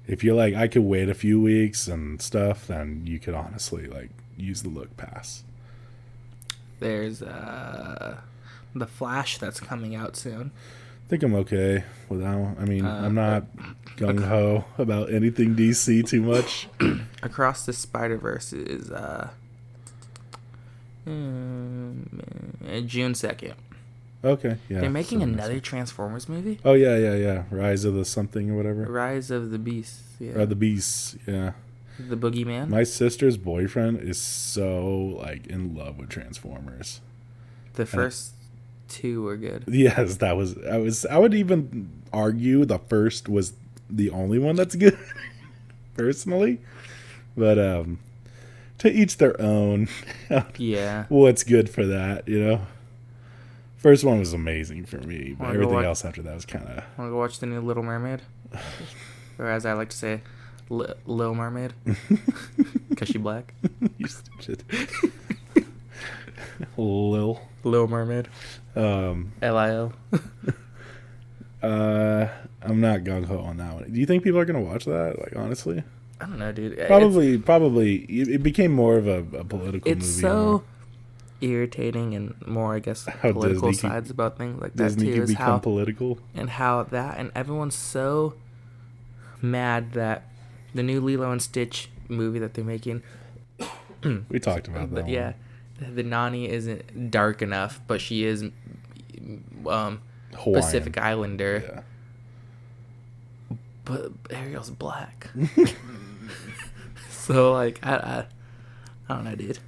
If 0.06 0.24
you're 0.24 0.34
like, 0.34 0.54
I 0.54 0.66
could 0.66 0.84
wait 0.84 1.10
a 1.10 1.14
few 1.14 1.38
weeks 1.38 1.86
and 1.86 2.20
stuff, 2.22 2.66
then 2.66 3.02
you 3.04 3.18
could 3.18 3.34
honestly 3.34 3.86
like 3.86 4.08
use 4.34 4.62
the 4.62 4.70
look 4.70 4.96
pass. 4.96 5.44
There's 6.80 7.20
uh, 7.22 8.16
the 8.74 8.86
Flash 8.86 9.36
that's 9.36 9.60
coming 9.60 9.94
out 9.94 10.16
soon. 10.16 10.50
I 11.12 11.14
think 11.14 11.24
I'm 11.24 11.34
okay 11.34 11.84
without. 12.08 12.56
I 12.58 12.64
mean, 12.64 12.86
Uh, 12.86 13.02
I'm 13.04 13.14
not 13.14 13.44
gung 13.98 14.24
ho 14.24 14.64
about 14.78 15.12
anything 15.12 15.54
DC 15.54 16.08
too 16.08 16.22
much. 16.22 16.68
Across 17.22 17.66
the 17.66 17.74
Spider 17.74 18.16
Verse 18.16 18.54
is 18.54 18.90
uh, 18.90 19.28
uh, 21.06 22.80
June 22.86 23.14
second. 23.14 23.52
Okay, 24.24 24.56
yeah. 24.70 24.80
They're 24.80 24.88
making 24.88 25.18
so- 25.18 25.24
another 25.24 25.60
Transformers 25.60 26.30
movie. 26.30 26.58
Oh 26.64 26.72
yeah, 26.72 26.96
yeah, 26.96 27.14
yeah. 27.16 27.42
Rise 27.50 27.84
of 27.84 27.92
the 27.92 28.06
something 28.06 28.50
or 28.50 28.54
whatever. 28.56 28.84
Rise 28.84 29.30
of 29.30 29.50
the 29.50 29.58
Beasts. 29.58 30.02
Yeah. 30.18 30.32
Or 30.38 30.46
the 30.46 30.56
Beasts. 30.56 31.16
Yeah. 31.26 31.52
the 31.98 32.16
Boogeyman. 32.16 32.68
My 32.70 32.84
sister's 32.84 33.36
boyfriend 33.36 34.00
is 34.00 34.18
so 34.18 35.18
like 35.20 35.46
in 35.46 35.74
love 35.74 35.98
with 35.98 36.08
Transformers. 36.08 37.02
the 37.74 37.84
first 37.84 38.32
two 38.92 39.22
were 39.22 39.36
good. 39.36 39.64
Yes, 39.68 40.16
that 40.18 40.36
was 40.36 40.56
I 40.64 40.76
was 40.78 41.04
I 41.06 41.18
would 41.18 41.34
even 41.34 41.90
argue 42.12 42.64
the 42.64 42.78
first 42.78 43.28
was 43.28 43.52
the 43.90 44.10
only 44.10 44.38
one 44.38 44.56
that's 44.56 44.74
good 44.74 44.98
personally. 45.96 46.60
But 47.36 47.58
um 47.58 47.98
to 48.78 48.90
each 48.92 49.16
their 49.18 49.40
own. 49.40 49.88
Yeah. 50.56 51.04
What's 51.08 51.44
good 51.44 51.68
for 51.70 51.84
that, 51.86 52.26
you 52.28 52.40
know? 52.42 52.60
First 53.76 54.02
one 54.04 54.18
was 54.18 54.32
amazing 54.32 54.86
for 54.86 54.98
me, 54.98 55.34
but 55.38 55.48
everything 55.50 55.74
watch- 55.74 55.84
else 55.84 56.04
after 56.04 56.22
that 56.22 56.34
was 56.34 56.44
kind 56.46 56.64
of 56.66 56.76
Want 56.96 57.08
to 57.08 57.10
go 57.10 57.18
watch 57.18 57.38
the 57.40 57.46
new 57.46 57.60
Little 57.60 57.82
Mermaid? 57.82 58.20
or 59.38 59.46
as 59.48 59.66
I 59.66 59.72
like 59.74 59.88
to 59.90 59.96
say, 59.96 60.22
Li- 60.70 60.94
Lil 61.06 61.34
Mermaid. 61.34 61.74
Because 62.88 63.08
she 63.08 63.18
black. 63.18 63.52
you 63.98 64.06
stupid. 64.08 64.62
Lil. 66.76 67.40
Lil 67.64 67.88
Mermaid. 67.88 68.28
Um 68.76 69.32
L-I-L. 69.42 69.92
uh 71.62 72.28
I'm 72.64 72.80
not 72.80 73.00
gung 73.00 73.24
ho 73.26 73.38
on 73.38 73.56
that 73.58 73.74
one. 73.74 73.90
Do 73.92 73.98
you 74.00 74.06
think 74.06 74.22
people 74.22 74.38
are 74.38 74.44
gonna 74.44 74.60
watch 74.60 74.84
that? 74.84 75.18
Like 75.18 75.34
honestly? 75.36 75.82
I 76.20 76.26
don't 76.26 76.38
know, 76.38 76.52
dude. 76.52 76.72
It's- 76.74 76.86
Probably, 76.86 77.36
probably. 77.38 77.96
It 78.04 78.42
became 78.44 78.70
more 78.72 78.96
of 78.96 79.08
a, 79.08 79.18
a 79.38 79.44
political 79.44 79.90
It's, 79.90 80.06
movie. 80.06 80.20
so 80.20 80.62
irritating 81.40 82.14
and 82.14 82.34
more, 82.46 82.76
I 82.76 82.78
guess, 82.78 83.04
How 83.06 83.32
political 83.32 83.70
Disney 83.72 83.88
sides 83.90 84.10
about 84.10 84.38
things 84.38 84.60
like 84.62 84.74
that 84.74 84.84
Disney 84.84 85.06
too. 85.06 85.12
can 85.14 85.22
Is 85.24 85.30
become 85.30 85.44
how 85.46 85.58
political. 85.58 86.18
and 86.34 86.48
how 86.50 86.84
that 86.84 87.18
and 87.18 87.32
everyone's 87.34 87.74
so 87.74 88.34
mad 89.40 89.92
that 89.94 90.28
the 90.72 90.84
new 90.84 91.00
Lilo 91.00 91.32
and 91.32 91.42
Stitch 91.42 91.90
movie 92.08 92.38
that 92.38 92.54
they're 92.54 92.64
making 92.64 93.02
We 94.30 94.38
talked 94.38 94.68
about 94.68 94.90
that. 94.94 95.02
But 95.06 95.08
yeah, 95.08 95.32
the 95.94 96.02
Nani 96.02 96.48
isn't 96.48 97.10
dark 97.10 97.42
enough, 97.42 97.80
but 97.86 98.00
she 98.00 98.24
is 98.24 98.42
um 99.66 100.00
Hawaiian. 100.34 100.62
Pacific 100.62 100.98
Islander. 100.98 101.62
Yeah. 101.66 103.56
But 103.84 104.12
Ariel's 104.30 104.70
black. 104.70 105.28
so 107.10 107.52
like 107.52 107.78
I, 107.82 107.96
I 107.96 108.26
I 109.08 109.14
don't 109.14 109.24
know, 109.24 109.34
dude. 109.34 109.58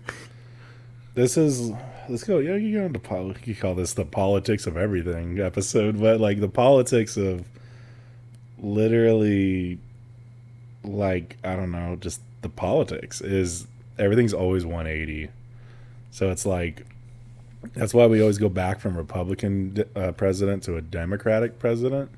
This 1.14 1.36
is 1.36 1.72
let's 2.08 2.24
go. 2.24 2.38
Yeah, 2.38 2.56
you 2.56 2.78
go 2.78 2.86
into 2.86 2.98
pol- 2.98 3.34
You 3.44 3.54
call 3.54 3.74
this 3.74 3.94
the 3.94 4.04
politics 4.04 4.66
of 4.66 4.76
everything 4.76 5.38
episode, 5.38 6.00
but 6.00 6.20
like 6.20 6.40
the 6.40 6.48
politics 6.48 7.16
of 7.16 7.46
literally, 8.58 9.78
like 10.82 11.36
I 11.44 11.56
don't 11.56 11.70
know, 11.70 11.96
just 12.00 12.20
the 12.42 12.48
politics 12.48 13.20
is 13.20 13.66
everything's 13.98 14.34
always 14.34 14.64
180. 14.64 15.30
So 16.14 16.30
it's 16.30 16.46
like 16.46 16.86
that's 17.74 17.92
why 17.92 18.06
we 18.06 18.20
always 18.20 18.38
go 18.38 18.48
back 18.48 18.78
from 18.78 18.96
Republican 18.96 19.84
uh, 19.96 20.12
president 20.12 20.62
to 20.64 20.76
a 20.76 20.82
Democratic 20.82 21.58
president. 21.58 22.10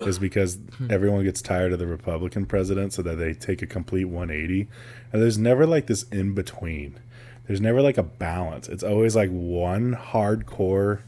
Is 0.00 0.18
because 0.18 0.58
everyone 0.90 1.24
gets 1.24 1.40
tired 1.40 1.72
of 1.72 1.78
the 1.78 1.86
Republican 1.86 2.44
president, 2.44 2.92
so 2.92 3.00
that 3.00 3.14
they 3.14 3.32
take 3.32 3.62
a 3.62 3.66
complete 3.66 4.04
180, 4.04 4.68
and 5.10 5.22
there's 5.22 5.38
never 5.38 5.66
like 5.66 5.86
this 5.86 6.02
in 6.10 6.34
between 6.34 6.98
there's 7.46 7.60
never 7.60 7.80
like 7.80 7.98
a 7.98 8.02
balance. 8.02 8.68
It's 8.68 8.82
always 8.82 9.14
like 9.14 9.30
one 9.30 9.94
hardcore 9.94 11.00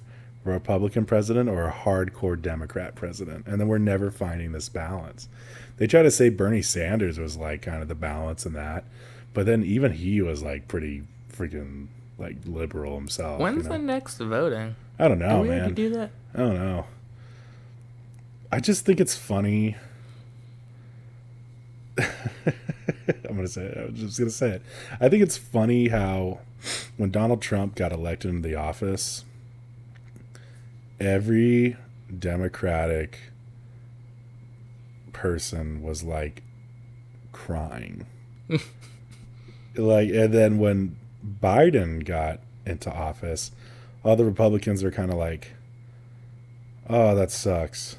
Republican 0.44 1.04
president 1.04 1.48
or 1.48 1.66
a 1.66 1.72
hardcore 1.72 2.40
Democrat 2.40 2.94
president. 2.94 3.46
And 3.46 3.60
then 3.60 3.68
we're 3.68 3.78
never 3.78 4.10
finding 4.10 4.52
this 4.52 4.68
balance. 4.68 5.28
They 5.76 5.86
try 5.86 6.02
to 6.02 6.10
say 6.10 6.28
Bernie 6.28 6.62
Sanders 6.62 7.18
was 7.18 7.36
like 7.36 7.62
kind 7.62 7.82
of 7.82 7.88
the 7.88 7.94
balance 7.94 8.46
in 8.46 8.52
that. 8.52 8.84
But 9.34 9.46
then 9.46 9.64
even 9.64 9.92
he 9.92 10.22
was 10.22 10.42
like 10.42 10.68
pretty 10.68 11.02
freaking 11.32 11.88
like 12.18 12.36
liberal 12.44 12.94
himself. 12.96 13.40
When's 13.40 13.64
you 13.64 13.70
know? 13.70 13.76
the 13.76 13.82
next 13.82 14.18
voting? 14.18 14.76
I 14.98 15.08
don't 15.08 15.18
Do 15.18 15.26
know, 15.26 15.42
we 15.42 15.48
have 15.50 15.58
man. 15.66 15.74
do 15.74 15.90
that? 15.90 16.10
I 16.34 16.38
don't 16.38 16.54
know. 16.56 16.86
I 18.50 18.60
just 18.60 18.84
think 18.84 19.00
it's 19.00 19.16
funny. 19.16 19.76
I'm 21.98 23.36
gonna 23.36 23.48
say 23.48 23.62
it. 23.62 23.78
I 23.78 23.84
was 23.86 23.94
just 24.00 24.18
gonna 24.18 24.30
say 24.30 24.50
it. 24.50 24.62
I 25.00 25.08
think 25.08 25.22
it's 25.22 25.36
funny 25.36 25.88
how 25.88 26.40
when 26.96 27.10
Donald 27.10 27.40
Trump 27.40 27.74
got 27.74 27.92
elected 27.92 28.30
into 28.30 28.48
the 28.48 28.54
office, 28.56 29.24
every 30.98 31.76
Democratic 32.16 33.18
person 35.12 35.82
was 35.82 36.02
like 36.02 36.42
crying. 37.32 38.06
like 39.76 40.08
and 40.10 40.32
then 40.32 40.58
when 40.58 40.96
Biden 41.42 42.04
got 42.04 42.40
into 42.66 42.90
office, 42.92 43.50
all 44.04 44.16
the 44.16 44.24
Republicans 44.24 44.82
are 44.84 44.90
kind 44.90 45.10
of 45.10 45.16
like, 45.18 45.52
"Oh, 46.88 47.14
that 47.14 47.30
sucks." 47.30 47.96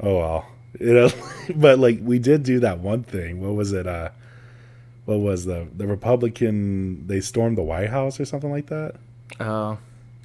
Oh 0.00 0.16
well, 0.18 0.46
you 0.80 0.92
know. 0.94 1.10
but 1.54 1.78
like 1.78 1.98
we 2.02 2.18
did 2.18 2.42
do 2.42 2.60
that 2.60 2.78
one 2.78 3.02
thing. 3.02 3.40
What 3.40 3.54
was 3.54 3.72
it? 3.72 3.86
Uh, 3.86 4.10
what 5.04 5.20
was 5.20 5.44
the 5.44 5.68
the 5.76 5.86
Republican? 5.86 7.06
They 7.06 7.20
stormed 7.20 7.56
the 7.58 7.62
White 7.62 7.90
House 7.90 8.18
or 8.20 8.24
something 8.24 8.50
like 8.50 8.66
that. 8.66 8.94
Oh. 9.40 9.78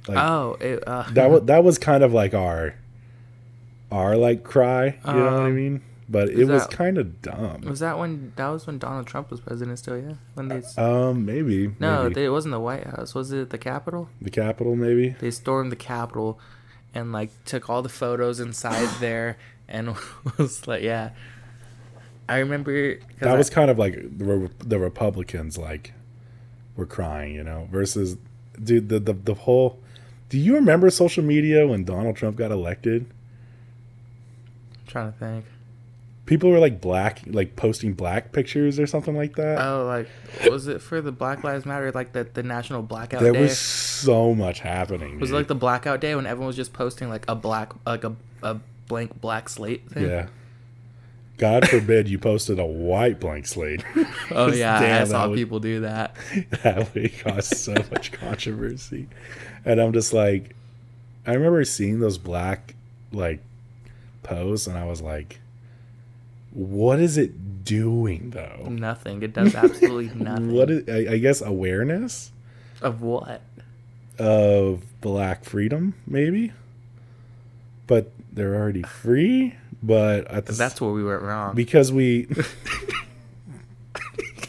Like 0.06 0.16
oh, 0.18 0.56
it, 0.60 0.82
uh, 0.86 1.04
that 1.10 1.30
was 1.30 1.42
that 1.46 1.64
was 1.64 1.78
kind 1.78 2.02
of 2.02 2.12
like 2.14 2.32
our 2.34 2.74
our 3.92 4.16
like 4.16 4.42
cry. 4.42 4.98
You 5.06 5.12
know 5.12 5.24
what 5.24 5.32
I 5.34 5.46
Um, 5.46 5.56
mean? 5.56 5.80
But 6.10 6.30
it 6.30 6.46
was 6.46 6.66
kind 6.68 6.96
of 6.96 7.20
dumb. 7.20 7.60
was 7.62 7.80
that 7.80 7.98
when 7.98 8.32
that 8.36 8.48
was 8.48 8.66
when 8.66 8.78
Donald 8.78 9.06
Trump 9.06 9.30
was 9.30 9.40
president 9.40 9.78
still, 9.78 9.98
yeah? 9.98 10.14
When 10.34 10.48
they 10.48 10.56
s- 10.58 10.78
Um, 10.78 11.26
maybe. 11.26 11.74
No, 11.78 12.04
maybe. 12.04 12.14
they, 12.14 12.24
it 12.24 12.30
wasn't 12.30 12.52
the 12.52 12.60
White 12.60 12.86
House. 12.86 13.14
Was 13.14 13.30
it 13.30 13.50
the 13.50 13.58
Capitol? 13.58 14.08
the 14.22 14.30
Capitol, 14.30 14.74
maybe. 14.74 15.10
They 15.20 15.30
stormed 15.30 15.70
the 15.70 15.76
Capitol 15.76 16.40
and 16.94 17.12
like 17.12 17.30
took 17.44 17.68
all 17.68 17.82
the 17.82 17.90
photos 17.90 18.40
inside 18.40 18.88
there 19.00 19.36
and 19.68 19.94
was 20.38 20.66
like, 20.66 20.82
yeah. 20.82 21.10
I 22.26 22.38
remember 22.38 22.98
That 23.20 23.28
I- 23.34 23.36
was 23.36 23.50
kind 23.50 23.70
of 23.70 23.78
like 23.78 23.94
the, 24.18 24.24
Re- 24.24 24.50
the 24.60 24.78
Republicans 24.78 25.58
like 25.58 25.92
were 26.74 26.86
crying, 26.86 27.34
you 27.34 27.44
know, 27.44 27.68
versus 27.70 28.16
dude 28.62 28.88
the, 28.88 28.98
the 28.98 29.12
the 29.12 29.34
whole. 29.34 29.78
Do 30.30 30.38
you 30.38 30.54
remember 30.54 30.88
social 30.90 31.22
media 31.24 31.66
when 31.66 31.84
Donald 31.84 32.16
Trump 32.16 32.36
got 32.36 32.50
elected? 32.50 33.06
I'm 34.80 34.86
trying 34.86 35.12
to 35.12 35.18
think. 35.18 35.44
People 36.28 36.50
were 36.50 36.58
like 36.58 36.80
black, 36.80 37.22
like 37.26 37.56
posting 37.56 37.94
black 37.94 38.32
pictures 38.32 38.78
or 38.78 38.86
something 38.86 39.16
like 39.16 39.34
that. 39.36 39.58
Oh, 39.66 39.86
like 39.86 40.08
was 40.50 40.68
it 40.68 40.82
for 40.82 41.00
the 41.00 41.10
Black 41.10 41.42
Lives 41.42 41.64
Matter, 41.64 41.90
like 41.92 42.12
the 42.12 42.24
the 42.24 42.42
National 42.42 42.82
Blackout 42.82 43.20
Day? 43.20 43.24
there 43.24 43.32
Day? 43.32 43.40
was 43.42 43.58
so 43.58 44.34
much 44.34 44.60
happening. 44.60 45.18
was 45.20 45.30
it 45.30 45.34
like 45.34 45.48
the 45.48 45.54
blackout 45.54 46.00
day 46.00 46.14
when 46.14 46.26
everyone 46.26 46.48
was 46.48 46.56
just 46.56 46.72
posting 46.74 47.08
like 47.08 47.24
a 47.28 47.34
black, 47.34 47.72
like 47.86 48.04
a 48.04 48.14
a 48.42 48.58
blank 48.88 49.20
black 49.20 49.48
slate 49.48 49.88
thing? 49.90 50.04
yeah. 50.08 50.26
God 51.38 51.68
forbid 51.68 52.08
you 52.08 52.18
posted 52.18 52.58
a 52.58 52.66
white 52.66 53.20
blank 53.20 53.46
slate. 53.46 53.82
Oh 54.30 54.52
yeah, 54.52 54.76
I 54.76 54.80
Damn, 54.80 55.06
saw 55.06 55.28
would- 55.28 55.36
people 55.36 55.60
do 55.60 55.80
that. 55.80 56.14
that 56.62 56.94
would 56.94 57.18
cause 57.20 57.46
so 57.46 57.72
much 57.90 58.12
controversy. 58.12 59.08
And 59.64 59.80
I'm 59.80 59.92
just 59.94 60.12
like, 60.12 60.54
I 61.26 61.32
remember 61.32 61.64
seeing 61.64 62.00
those 62.00 62.18
black 62.18 62.74
like 63.12 63.40
posts, 64.22 64.66
and 64.66 64.76
I 64.76 64.84
was 64.84 65.00
like, 65.00 65.40
what 66.58 66.98
is 66.98 67.16
it 67.16 67.64
doing 67.64 68.30
though? 68.30 68.66
Nothing. 68.68 69.22
It 69.22 69.32
does 69.32 69.54
absolutely 69.54 70.10
nothing. 70.22 70.52
What 70.52 70.70
is? 70.70 70.88
I, 70.88 71.14
I 71.14 71.18
guess 71.18 71.40
awareness 71.40 72.32
of 72.82 73.00
what? 73.02 73.42
of 74.18 74.82
black 75.00 75.44
freedom, 75.44 75.94
maybe. 76.06 76.52
But 77.86 78.10
they're 78.32 78.56
already 78.56 78.82
free. 78.82 79.54
But 79.80 80.26
at 80.26 80.46
the, 80.46 80.52
That's 80.52 80.80
where 80.80 80.90
we 80.90 81.04
went 81.04 81.22
wrong. 81.22 81.54
because 81.54 81.92
we. 81.92 82.26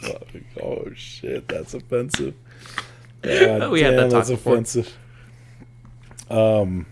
oh, 0.04 0.18
oh, 0.64 0.92
shit, 0.96 1.48
that's 1.48 1.76
offensive. 1.76 2.34
God 3.22 3.70
We 3.70 3.82
had 3.82 3.94
that 3.96 4.04
talk 4.10 4.12
that's 4.12 4.30
before. 4.32 4.54
offensive. 4.54 4.98
Um, 6.32 6.86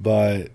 but 0.00 0.50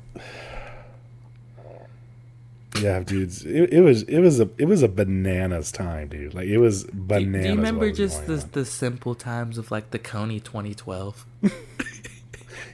yeah, 2.83 2.99
dudes, 3.01 3.45
it, 3.45 3.73
it 3.73 3.81
was 3.81 4.03
it 4.03 4.19
was 4.19 4.39
a 4.39 4.49
it 4.57 4.65
was 4.65 4.83
a 4.83 4.87
bananas 4.87 5.71
time, 5.71 6.09
dude. 6.09 6.33
Like 6.33 6.47
it 6.47 6.57
was 6.57 6.83
bananas. 6.85 7.43
do 7.43 7.49
you 7.49 7.55
remember 7.55 7.91
just 7.91 8.27
the 8.27 8.41
on. 8.41 8.49
the 8.51 8.65
simple 8.65 9.15
times 9.15 9.57
of 9.57 9.71
like 9.71 9.91
the 9.91 9.99
Kony 9.99 10.43
2012? 10.43 11.25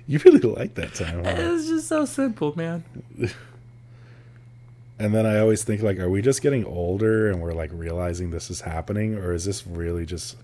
You 0.07 0.17
really 0.25 0.39
like 0.39 0.73
that 0.73 0.95
time, 0.95 1.23
It 1.23 1.51
was 1.51 1.67
just 1.67 1.87
so 1.87 2.03
simple, 2.05 2.55
man. 2.57 2.83
And 4.97 5.13
then 5.15 5.25
I 5.25 5.39
always 5.39 5.63
think 5.63 5.81
like, 5.81 5.97
are 5.99 6.09
we 6.09 6.21
just 6.21 6.41
getting 6.41 6.65
older 6.65 7.29
and 7.31 7.41
we're 7.41 7.53
like 7.53 7.69
realizing 7.73 8.31
this 8.31 8.49
is 8.49 8.61
happening, 8.61 9.15
or 9.15 9.33
is 9.33 9.45
this 9.45 9.65
really 9.65 10.05
just 10.05 10.35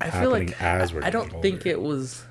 I 0.00 0.10
feel 0.10 0.30
happening 0.30 0.48
like 0.48 0.62
as 0.62 0.90
I- 0.90 0.94
we're 0.94 1.04
I 1.04 1.10
don't 1.10 1.26
getting 1.26 1.42
think 1.42 1.66
it 1.66 1.80
was. 1.80 2.24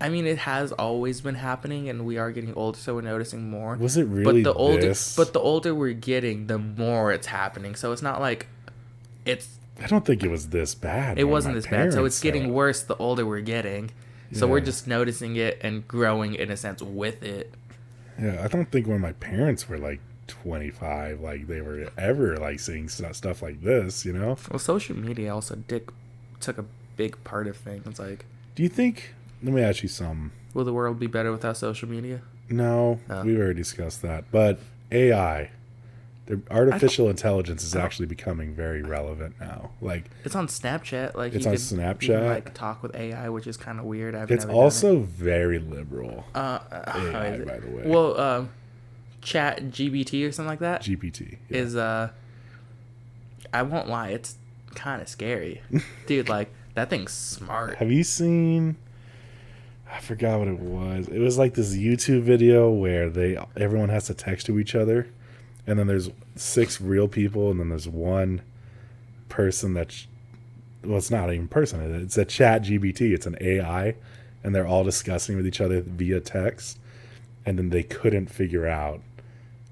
I 0.00 0.10
mean, 0.10 0.26
it 0.26 0.38
has 0.38 0.72
always 0.72 1.22
been 1.22 1.36
happening, 1.36 1.88
and 1.88 2.04
we 2.04 2.18
are 2.18 2.30
getting 2.30 2.54
older, 2.54 2.78
so 2.78 2.96
we're 2.96 3.00
noticing 3.00 3.48
more. 3.48 3.76
Was 3.76 3.96
it 3.96 4.04
really 4.04 4.42
but 4.42 4.52
the 4.52 4.52
older, 4.52 4.80
this? 4.80 5.16
but 5.16 5.32
the 5.32 5.40
older 5.40 5.74
we're 5.74 5.94
getting, 5.94 6.48
the 6.48 6.58
more 6.58 7.12
it's 7.12 7.28
happening. 7.28 7.74
So 7.74 7.92
it's 7.92 8.02
not 8.02 8.20
like 8.20 8.46
it's 9.24 9.56
I 9.82 9.86
don't 9.86 10.04
think 10.04 10.22
it 10.22 10.28
was 10.30 10.48
this 10.48 10.74
bad. 10.74 11.18
it 11.18 11.24
wasn't 11.24 11.54
this 11.54 11.66
bad. 11.66 11.92
So 11.92 12.04
it's 12.04 12.20
getting 12.20 12.52
worse 12.52 12.82
the 12.82 12.96
older 12.96 13.26
we're 13.26 13.40
getting. 13.40 13.90
So 14.32 14.46
we're 14.46 14.60
just 14.60 14.86
noticing 14.86 15.36
it 15.36 15.58
and 15.62 15.86
growing 15.86 16.34
in 16.34 16.50
a 16.50 16.56
sense 16.56 16.82
with 16.82 17.22
it. 17.22 17.54
Yeah, 18.20 18.42
I 18.42 18.48
don't 18.48 18.70
think 18.70 18.86
when 18.86 19.00
my 19.00 19.12
parents 19.12 19.68
were 19.68 19.78
like 19.78 20.00
25, 20.26 21.20
like 21.20 21.46
they 21.46 21.60
were 21.60 21.90
ever 21.96 22.36
like 22.36 22.60
seeing 22.60 22.88
stuff 22.88 23.40
like 23.40 23.62
this. 23.62 24.04
You 24.04 24.12
know? 24.12 24.36
Well, 24.50 24.58
social 24.58 24.96
media 24.96 25.32
also 25.32 25.56
did, 25.56 25.88
took 26.40 26.58
a 26.58 26.64
big 26.96 27.22
part 27.24 27.46
of 27.46 27.56
things. 27.56 27.98
Like, 27.98 28.24
Do 28.54 28.62
you 28.62 28.68
think? 28.68 29.14
Let 29.42 29.52
me 29.54 29.62
ask 29.62 29.82
you 29.82 29.88
some. 29.88 30.32
will 30.54 30.64
the 30.64 30.72
world 30.72 30.98
be 30.98 31.06
better 31.06 31.30
without 31.32 31.56
social 31.56 31.88
media? 31.88 32.20
No, 32.48 33.00
No. 33.08 33.22
we've 33.22 33.38
already 33.38 33.54
discussed 33.58 34.02
that. 34.02 34.24
But 34.30 34.58
AI, 34.92 35.50
the 36.26 36.40
artificial 36.50 37.08
intelligence 37.10 37.62
is 37.62 37.74
actually 37.76 38.06
becoming 38.06 38.54
very 38.54 38.82
relevant 38.82 39.34
now. 39.40 39.70
Like 39.80 40.10
It's 40.24 40.34
on 40.34 40.46
Snapchat. 40.48 41.14
Like 41.14 41.34
It's 41.34 41.44
you 41.44 41.50
on 41.50 41.56
could, 41.56 41.70
you 41.70 41.78
Snapchat? 41.78 42.18
can, 42.20 42.26
like 42.26 42.54
talk 42.54 42.82
with 42.82 42.94
AI, 42.96 43.28
which 43.28 43.46
is 43.46 43.56
kind 43.56 43.78
of 43.78 43.84
weird. 43.84 44.14
I've 44.14 44.30
it's 44.30 44.44
never 44.44 44.52
done 44.52 44.60
it. 44.60 44.64
also 44.64 44.98
very 45.00 45.58
liberal. 45.58 46.24
uh, 46.34 46.38
uh, 46.70 46.92
AI, 47.12 47.38
by 47.44 47.58
the 47.58 47.68
way. 47.70 47.82
Well, 47.84 48.18
um, 48.20 48.50
Chat 49.22 49.64
GBT 49.70 50.26
or 50.26 50.30
something 50.32 50.48
like 50.48 50.60
that 50.60 50.82
GPT 50.82 51.38
yeah. 51.50 51.58
is 51.58 51.74
uh, 51.76 52.10
I 53.52 53.62
won't 53.62 53.88
lie, 53.88 54.10
it's 54.10 54.36
kind 54.76 55.02
of 55.02 55.08
scary, 55.08 55.62
dude. 56.06 56.28
Like 56.28 56.52
that 56.74 56.90
thing's 56.90 57.12
smart. 57.12 57.76
Have 57.78 57.90
you 57.90 58.04
seen? 58.04 58.76
I 59.90 60.00
forgot 60.00 60.38
what 60.40 60.48
it 60.48 60.58
was. 60.58 61.08
It 61.08 61.18
was 61.20 61.38
like 61.38 61.54
this 61.54 61.74
YouTube 61.76 62.22
video 62.22 62.70
where 62.70 63.08
they 63.08 63.38
everyone 63.56 63.88
has 63.90 64.06
to 64.06 64.14
text 64.14 64.46
to 64.46 64.58
each 64.58 64.74
other, 64.74 65.08
and 65.66 65.78
then 65.78 65.86
there's 65.86 66.10
six 66.34 66.80
real 66.80 67.08
people, 67.08 67.50
and 67.50 67.60
then 67.60 67.68
there's 67.68 67.88
one 67.88 68.42
person 69.28 69.74
that's 69.74 70.06
well, 70.84 70.98
it's 70.98 71.10
not 71.10 71.32
even 71.32 71.48
person. 71.48 71.80
It's 72.02 72.16
a 72.18 72.24
Chat 72.24 72.62
GBT. 72.62 73.12
It's 73.12 73.26
an 73.26 73.36
AI, 73.40 73.94
and 74.44 74.54
they're 74.54 74.66
all 74.66 74.84
discussing 74.84 75.36
with 75.36 75.46
each 75.46 75.60
other 75.60 75.80
via 75.80 76.20
text, 76.20 76.78
and 77.44 77.58
then 77.58 77.70
they 77.70 77.82
couldn't 77.82 78.26
figure 78.30 78.66
out 78.66 79.00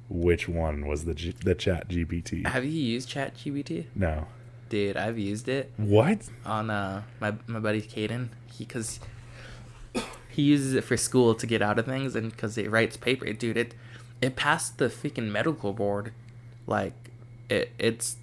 which 0.09 0.49
one 0.49 0.87
was 0.87 1.05
the 1.05 1.15
G, 1.15 1.35
the 1.45 1.55
Chat 1.55 1.89
GPT. 1.89 2.47
Have 2.47 2.65
you 2.65 2.71
used 2.71 3.09
Chat 3.09 3.37
GBT, 3.37 3.87
No, 3.95 4.27
dude? 4.69 4.97
I've 4.97 5.19
used 5.19 5.49
it 5.49 5.73
what? 5.77 6.29
on 6.47 6.71
uh 6.71 7.03
my 7.21 7.35
my 7.47 7.59
buddy 7.61 7.83
Caden. 7.83 8.29
He 8.53 8.65
because 8.65 9.01
he 10.35 10.43
uses 10.43 10.75
it 10.75 10.83
for 10.83 10.97
school 10.97 11.35
to 11.35 11.47
get 11.47 11.63
out 11.63 11.79
of 11.79 11.87
things 11.87 12.17
and 12.17 12.31
because 12.31 12.59
it 12.59 12.69
writes 12.71 12.97
paper, 12.97 13.33
dude. 13.33 13.57
It 13.57 13.75
it 14.21 14.35
passed 14.35 14.79
the 14.79 14.87
freaking 14.87 15.31
medical 15.31 15.73
board, 15.73 16.13
like 16.67 16.93
it 17.49 17.71
it's 17.79 18.17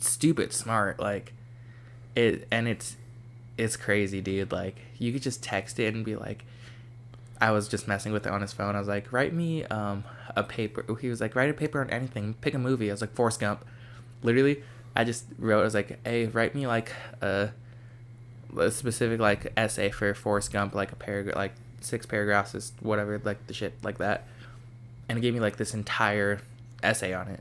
stupid 0.00 0.52
smart, 0.52 0.98
like 0.98 1.32
it 2.16 2.48
and 2.50 2.66
it's 2.66 2.96
it's 3.56 3.76
crazy, 3.76 4.20
dude. 4.20 4.50
Like 4.50 4.76
you 4.98 5.12
could 5.12 5.22
just 5.22 5.42
text 5.42 5.78
it 5.78 5.94
and 5.94 6.04
be 6.04 6.16
like. 6.16 6.44
I 7.42 7.52
was 7.52 7.68
just 7.68 7.88
messing 7.88 8.12
with 8.12 8.26
it 8.26 8.32
on 8.32 8.42
his 8.42 8.52
phone. 8.52 8.76
I 8.76 8.78
was 8.78 8.86
like, 8.86 9.14
"Write 9.14 9.32
me 9.32 9.64
um, 9.64 10.04
a 10.36 10.42
paper." 10.42 10.84
He 11.00 11.08
was 11.08 11.22
like, 11.22 11.34
"Write 11.34 11.48
a 11.48 11.54
paper 11.54 11.80
on 11.80 11.88
anything. 11.88 12.34
Pick 12.42 12.52
a 12.52 12.58
movie." 12.58 12.90
I 12.90 12.92
was 12.92 13.00
like, 13.00 13.14
"Forrest 13.14 13.40
Gump." 13.40 13.64
Literally, 14.22 14.62
I 14.94 15.04
just 15.04 15.24
wrote. 15.38 15.62
I 15.62 15.64
was 15.64 15.72
like, 15.72 16.06
"Hey, 16.06 16.26
write 16.26 16.54
me 16.54 16.66
like 16.66 16.92
a 17.22 17.52
specific 18.70 19.20
like 19.20 19.52
essay 19.56 19.90
for 19.90 20.12
Forrest 20.14 20.52
Gump, 20.52 20.74
like 20.74 20.92
a 20.92 20.96
paragraph, 20.96 21.36
like 21.36 21.52
six 21.80 22.06
paragraphs, 22.06 22.54
is 22.54 22.72
whatever, 22.80 23.20
like 23.24 23.46
the 23.46 23.54
shit 23.54 23.74
like 23.82 23.98
that." 23.98 24.26
And 25.08 25.18
it 25.18 25.22
gave 25.22 25.34
me 25.34 25.40
like 25.40 25.56
this 25.56 25.74
entire 25.74 26.40
essay 26.82 27.12
on 27.12 27.28
it. 27.28 27.40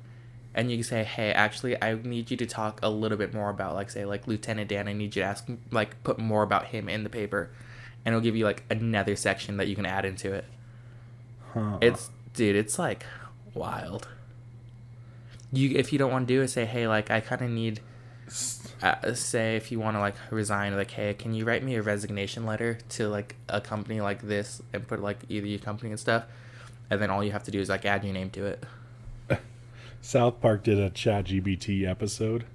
And 0.56 0.72
you 0.72 0.78
can 0.78 0.84
say, 0.84 1.04
"Hey, 1.04 1.32
actually, 1.32 1.82
I 1.82 1.94
need 1.94 2.32
you 2.32 2.38
to 2.38 2.46
talk 2.46 2.80
a 2.82 2.90
little 2.90 3.18
bit 3.18 3.34
more 3.34 3.50
about, 3.50 3.76
like, 3.76 3.92
say, 3.92 4.04
like 4.06 4.28
Lieutenant 4.28 4.70
Dan. 4.70 4.88
I 4.88 4.94
need 4.94 5.16
you 5.16 5.22
to 5.22 5.28
ask, 5.28 5.46
like, 5.72 6.04
put 6.04 6.18
more 6.18 6.44
about 6.44 6.66
him 6.68 6.90
in 6.90 7.04
the 7.04 7.10
paper." 7.10 7.50
And 8.06 8.14
it'll 8.14 8.24
give 8.24 8.36
you 8.36 8.46
like 8.46 8.64
another 8.70 9.16
section 9.16 9.58
that 9.58 9.68
you 9.68 9.76
can 9.76 9.86
add 9.86 10.06
into 10.06 10.34
it. 10.34 10.46
Huh. 11.54 11.78
It's 11.82 12.10
dude, 12.34 12.56
it's 12.56 12.80
like 12.80 13.06
wild. 13.54 14.08
You 15.52 15.78
if 15.78 15.92
you 15.92 16.00
don't 16.00 16.12
want 16.12 16.28
to 16.28 16.34
do 16.34 16.42
it, 16.42 16.48
say 16.48 16.66
hey, 16.66 16.88
like 16.88 17.12
I 17.12 17.20
kind 17.20 17.42
of 17.42 17.50
need. 17.50 17.82
Uh, 18.82 19.14
say 19.14 19.56
if 19.56 19.72
you 19.72 19.80
want 19.80 19.96
to 19.96 20.00
like 20.00 20.16
resign, 20.32 20.76
like 20.76 20.92
hey, 20.92 21.14
can 21.14 21.34
you 21.34 21.46
write 21.46 21.64
me 21.64 21.76
a 21.76 21.82
resignation 21.82 22.46
letter 22.46 22.78
to 22.90 23.08
like 23.10 23.36
a 23.48 23.60
company 23.60 24.02
like 24.02 24.22
this 24.22 24.62
and 24.74 24.88
put 24.88 25.02
like 25.02 25.20
either 25.30 25.48
your 25.48 25.60
company 25.60 25.90
and 25.90 26.00
stuff, 26.00 26.26
and 26.90 27.02
then 27.02 27.10
all 27.10 27.24
you 27.24 27.32
have 27.32 27.44
to 27.44 27.52
do 27.52 27.60
is 27.60 27.70
like 27.70 27.86
add 27.86 28.04
your 28.04 28.14
name 28.14 28.30
to 28.32 28.46
it. 28.46 28.64
South 30.02 30.40
Park 30.42 30.64
did 30.64 30.80
a 30.80 30.90
Chat 30.90 31.26
GPT 31.26 31.88
episode, 31.88 32.46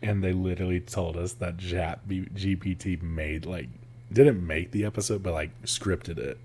and 0.00 0.22
they 0.22 0.32
literally 0.32 0.80
told 0.80 1.16
us 1.16 1.34
that 1.34 1.58
Chat 1.58 2.06
GPT 2.08 3.02
made 3.02 3.44
like 3.44 3.68
didn't 4.12 4.46
make 4.46 4.70
the 4.70 4.84
episode, 4.84 5.22
but 5.22 5.32
like 5.32 5.50
scripted 5.64 6.18
it, 6.18 6.38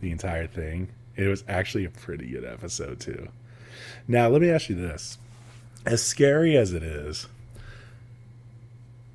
the 0.00 0.10
entire 0.10 0.46
thing. 0.46 0.88
It 1.16 1.28
was 1.28 1.44
actually 1.48 1.84
a 1.84 1.90
pretty 1.90 2.28
good 2.28 2.44
episode 2.44 3.00
too. 3.00 3.28
Now 4.08 4.28
let 4.28 4.42
me 4.42 4.50
ask 4.50 4.68
you 4.68 4.74
this: 4.74 5.18
as 5.86 6.02
scary 6.02 6.56
as 6.56 6.72
it 6.72 6.82
is, 6.82 7.26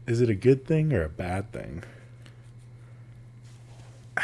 is 0.09 0.21
it 0.21 0.29
a 0.29 0.35
good 0.35 0.65
thing 0.65 0.91
or 0.91 1.03
a 1.03 1.09
bad 1.09 1.51
thing? 1.51 1.83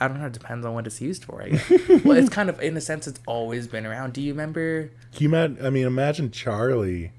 I 0.00 0.06
don't 0.06 0.20
know. 0.20 0.26
It 0.26 0.32
depends 0.32 0.64
on 0.64 0.74
what 0.74 0.86
it's 0.86 1.00
used 1.00 1.24
for. 1.24 1.42
I 1.42 1.48
guess. 1.50 1.70
well, 2.04 2.16
it's 2.16 2.28
kind 2.28 2.48
of 2.48 2.60
in 2.60 2.76
a 2.76 2.80
sense, 2.80 3.06
it's 3.08 3.20
always 3.26 3.66
been 3.66 3.84
around. 3.84 4.12
Do 4.12 4.20
you 4.22 4.32
remember? 4.32 4.90
Can 5.12 5.22
you 5.22 5.28
imagine, 5.28 5.66
I 5.66 5.70
mean, 5.70 5.86
imagine 5.86 6.30
Charlie 6.30 7.10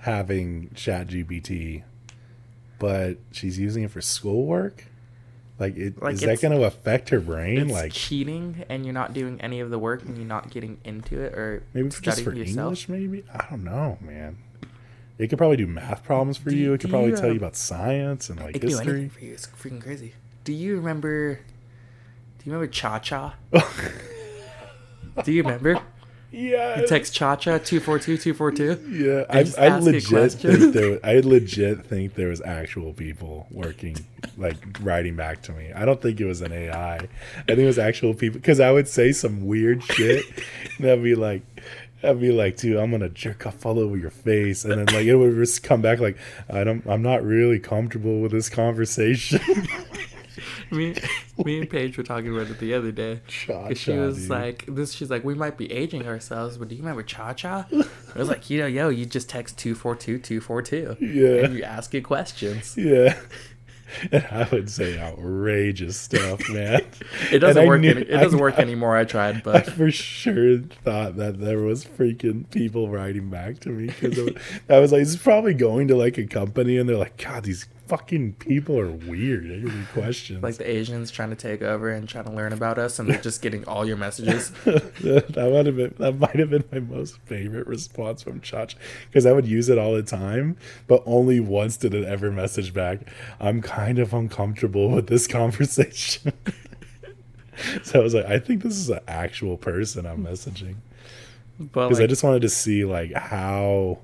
having 0.00 0.70
Chat 0.74 1.08
GPT, 1.08 1.84
but 2.78 3.16
she's 3.32 3.58
using 3.58 3.82
it 3.84 3.90
for 3.90 4.00
schoolwork. 4.02 4.84
Like, 5.58 5.74
it, 5.78 6.02
Like 6.02 6.14
is 6.14 6.20
that 6.20 6.42
going 6.42 6.58
to 6.58 6.66
affect 6.66 7.08
her 7.08 7.18
brain? 7.20 7.58
It's 7.60 7.72
Like, 7.72 7.92
cheating, 7.92 8.62
and 8.68 8.84
you're 8.84 8.92
not 8.92 9.14
doing 9.14 9.40
any 9.40 9.60
of 9.60 9.70
the 9.70 9.78
work, 9.78 10.04
and 10.04 10.18
you're 10.18 10.26
not 10.26 10.50
getting 10.50 10.76
into 10.84 11.18
it, 11.18 11.32
or 11.32 11.62
maybe 11.72 11.88
for- 11.88 12.02
just 12.02 12.22
for 12.22 12.34
yourself. 12.34 12.58
English? 12.58 12.88
Maybe 12.90 13.24
I 13.32 13.46
don't 13.48 13.64
know, 13.64 13.96
man. 14.02 14.36
It 15.18 15.28
could 15.28 15.38
probably 15.38 15.56
do 15.56 15.66
math 15.66 16.04
problems 16.04 16.36
for 16.36 16.50
Do- 16.50 16.56
you. 16.56 16.72
It 16.74 16.80
could 16.80 16.90
probably 16.90 17.10
you, 17.10 17.16
tell 17.16 17.30
uh, 17.30 17.32
you 17.32 17.38
about 17.38 17.56
science 17.56 18.28
and 18.28 18.38
like 18.40 18.56
It 18.56 18.60
can 18.60 18.68
do 18.70 18.76
anything 18.78 19.02
history. 19.04 19.08
for 19.08 19.24
you. 19.24 19.32
It's 19.32 19.46
freaking 19.46 19.82
crazy. 19.82 20.12
Do 20.44 20.52
you 20.52 20.76
remember? 20.76 21.34
Do 21.36 21.40
you 22.44 22.52
remember 22.52 22.70
Cha 22.70 22.98
Cha? 22.98 23.34
Do 25.24 25.32
you 25.32 25.42
remember? 25.42 25.80
yeah, 26.30 26.80
You 26.80 26.86
text 26.86 27.14
Cha 27.14 27.36
Cha 27.36 27.56
two 27.58 27.80
four 27.80 27.98
two 27.98 28.18
two 28.18 28.34
four 28.34 28.52
two. 28.52 28.78
yeah. 28.90 29.24
I, 29.30 29.38
I 29.66 29.78
legit 29.78 30.32
think 30.32 30.72
there. 30.72 31.00
I 31.04 31.20
legit 31.20 31.86
think 31.86 32.14
there 32.14 32.28
was 32.28 32.42
actual 32.42 32.92
people 32.92 33.46
working, 33.50 33.96
like 34.36 34.56
writing 34.80 35.16
back 35.16 35.40
to 35.42 35.52
me. 35.52 35.72
I 35.72 35.84
don't 35.86 36.00
think 36.02 36.20
it 36.20 36.26
was 36.26 36.42
an 36.42 36.52
AI. 36.52 36.96
I 36.96 36.98
think 37.46 37.58
it 37.60 37.64
was 37.66 37.78
actual 37.78 38.12
people 38.12 38.38
because 38.38 38.60
I 38.60 38.70
would 38.70 38.86
say 38.88 39.12
some 39.12 39.46
weird 39.46 39.82
shit, 39.82 40.24
and 40.78 40.86
I'd 40.90 41.02
be 41.02 41.14
like. 41.14 41.42
I'd 42.02 42.20
be 42.20 42.30
like, 42.32 42.56
dude, 42.56 42.76
I'm 42.76 42.90
gonna 42.90 43.08
jerk 43.08 43.46
off 43.46 43.64
all 43.66 43.78
over 43.78 43.96
your 43.96 44.10
face, 44.10 44.64
and 44.64 44.74
then 44.74 44.86
like 44.94 45.06
it 45.06 45.16
would 45.16 45.34
just 45.36 45.62
come 45.62 45.80
back 45.82 45.98
like, 45.98 46.16
I 46.48 46.62
don't, 46.64 46.86
I'm 46.86 47.02
not 47.02 47.24
really 47.24 47.58
comfortable 47.58 48.20
with 48.20 48.32
this 48.32 48.48
conversation. 48.48 49.40
Me, 50.70 50.94
me 51.44 51.60
and 51.60 51.70
Paige 51.70 51.96
were 51.96 52.02
talking 52.02 52.34
about 52.34 52.50
it 52.50 52.58
the 52.58 52.74
other 52.74 52.90
day. 52.90 53.20
Cha 53.28 53.68
'Cause 53.68 53.78
she 53.78 53.92
was 53.92 54.18
dude. 54.22 54.30
like, 54.30 54.64
"This." 54.66 54.92
She's 54.92 55.08
like, 55.08 55.22
"We 55.24 55.34
might 55.34 55.56
be 55.56 55.70
aging 55.72 56.06
ourselves, 56.08 56.58
but 56.58 56.66
do 56.68 56.74
you 56.74 56.82
remember 56.82 57.04
Cha 57.04 57.32
Cha?" 57.34 57.66
I 57.72 58.18
was 58.18 58.28
like, 58.28 58.50
"You 58.50 58.58
know, 58.60 58.66
yo, 58.66 58.88
you 58.88 59.06
just 59.06 59.28
text 59.28 59.56
two 59.58 59.76
four 59.76 59.94
two 59.94 60.18
two 60.18 60.40
four 60.40 60.62
two, 60.62 60.96
Yeah. 61.00 61.44
and 61.44 61.54
you 61.54 61.62
ask 61.62 61.94
it 61.94 62.00
questions. 62.02 62.76
Yeah. 62.76 63.16
And 64.12 64.26
I 64.30 64.48
would 64.52 64.68
say 64.70 64.98
outrageous 64.98 65.96
stuff, 65.96 66.48
man. 66.50 66.82
It 67.32 67.38
doesn't 67.40 67.58
And 67.62 67.68
work. 67.68 67.80
knew- 67.80 67.90
any, 67.90 68.02
it 68.02 68.08
doesn't 68.10 68.38
I- 68.38 68.42
work 68.42 68.58
anymore. 68.58 68.96
I 68.96 69.04
tried, 69.04 69.42
but 69.44 69.56
I 69.56 69.60
for 69.62 69.90
sure 69.90 70.58
thought 70.58 71.16
that 71.16 71.40
there 71.40 71.58
was 71.58 71.84
freaking 71.84 72.48
people 72.50 72.88
writing 72.88 73.30
back 73.30 73.58
to 73.60 73.70
me 73.70 73.86
because 73.86 74.18
I 74.68 74.78
was 74.78 74.92
like, 74.92 75.00
"This 75.00 75.10
is 75.10 75.16
probably 75.16 75.54
going 75.54 75.88
to 75.88 75.96
like 75.96 76.18
a 76.18 76.26
company," 76.26 76.76
and 76.78 76.88
they're 76.88 76.96
like, 76.96 77.16
"God, 77.22 77.44
these 77.44 77.66
fucking 77.86 78.34
people 78.34 78.78
are 78.78 78.90
weird. 78.90 79.44
Give 79.44 79.88
questions." 79.92 80.42
like 80.42 80.56
the 80.56 80.68
Asians 80.68 81.10
trying 81.10 81.30
to 81.30 81.36
take 81.36 81.62
over 81.62 81.90
and 81.90 82.08
trying 82.08 82.24
to 82.24 82.32
learn 82.32 82.52
about 82.52 82.78
us, 82.78 82.98
and 82.98 83.08
they're 83.08 83.20
just 83.20 83.42
getting 83.42 83.64
all 83.66 83.86
your 83.86 83.96
messages. 83.96 84.50
that 84.64 85.34
might 85.36 85.66
have 85.66 85.76
been 85.76 85.94
that 85.98 86.18
might 86.18 86.36
have 86.36 86.50
been 86.50 86.64
my 86.72 86.80
most 86.80 87.18
favorite 87.20 87.66
response 87.66 88.22
from 88.22 88.40
Chach 88.40 88.74
because 89.08 89.26
I 89.26 89.32
would 89.32 89.46
use 89.46 89.68
it 89.68 89.78
all 89.78 89.94
the 89.94 90.02
time, 90.02 90.56
but 90.86 91.02
only 91.06 91.40
once 91.40 91.76
did 91.76 91.94
it 91.94 92.04
ever 92.04 92.30
message 92.30 92.72
back. 92.74 93.00
I'm 93.40 93.62
kind 93.62 93.98
of 93.98 94.12
uncomfortable 94.12 94.90
with 94.90 95.06
this 95.06 95.26
conversation. 95.26 96.32
so 97.82 98.00
I 98.00 98.02
was 98.02 98.14
like, 98.14 98.26
I 98.26 98.38
think 98.38 98.62
this 98.62 98.76
is 98.76 98.90
an 98.90 99.00
actual 99.08 99.56
person 99.56 100.06
I'm 100.06 100.24
messaging 100.24 100.76
because 101.58 102.00
I 102.00 102.06
just 102.06 102.22
wanted 102.22 102.42
to 102.42 102.48
see 102.48 102.84
like 102.84 103.12
how 103.12 103.98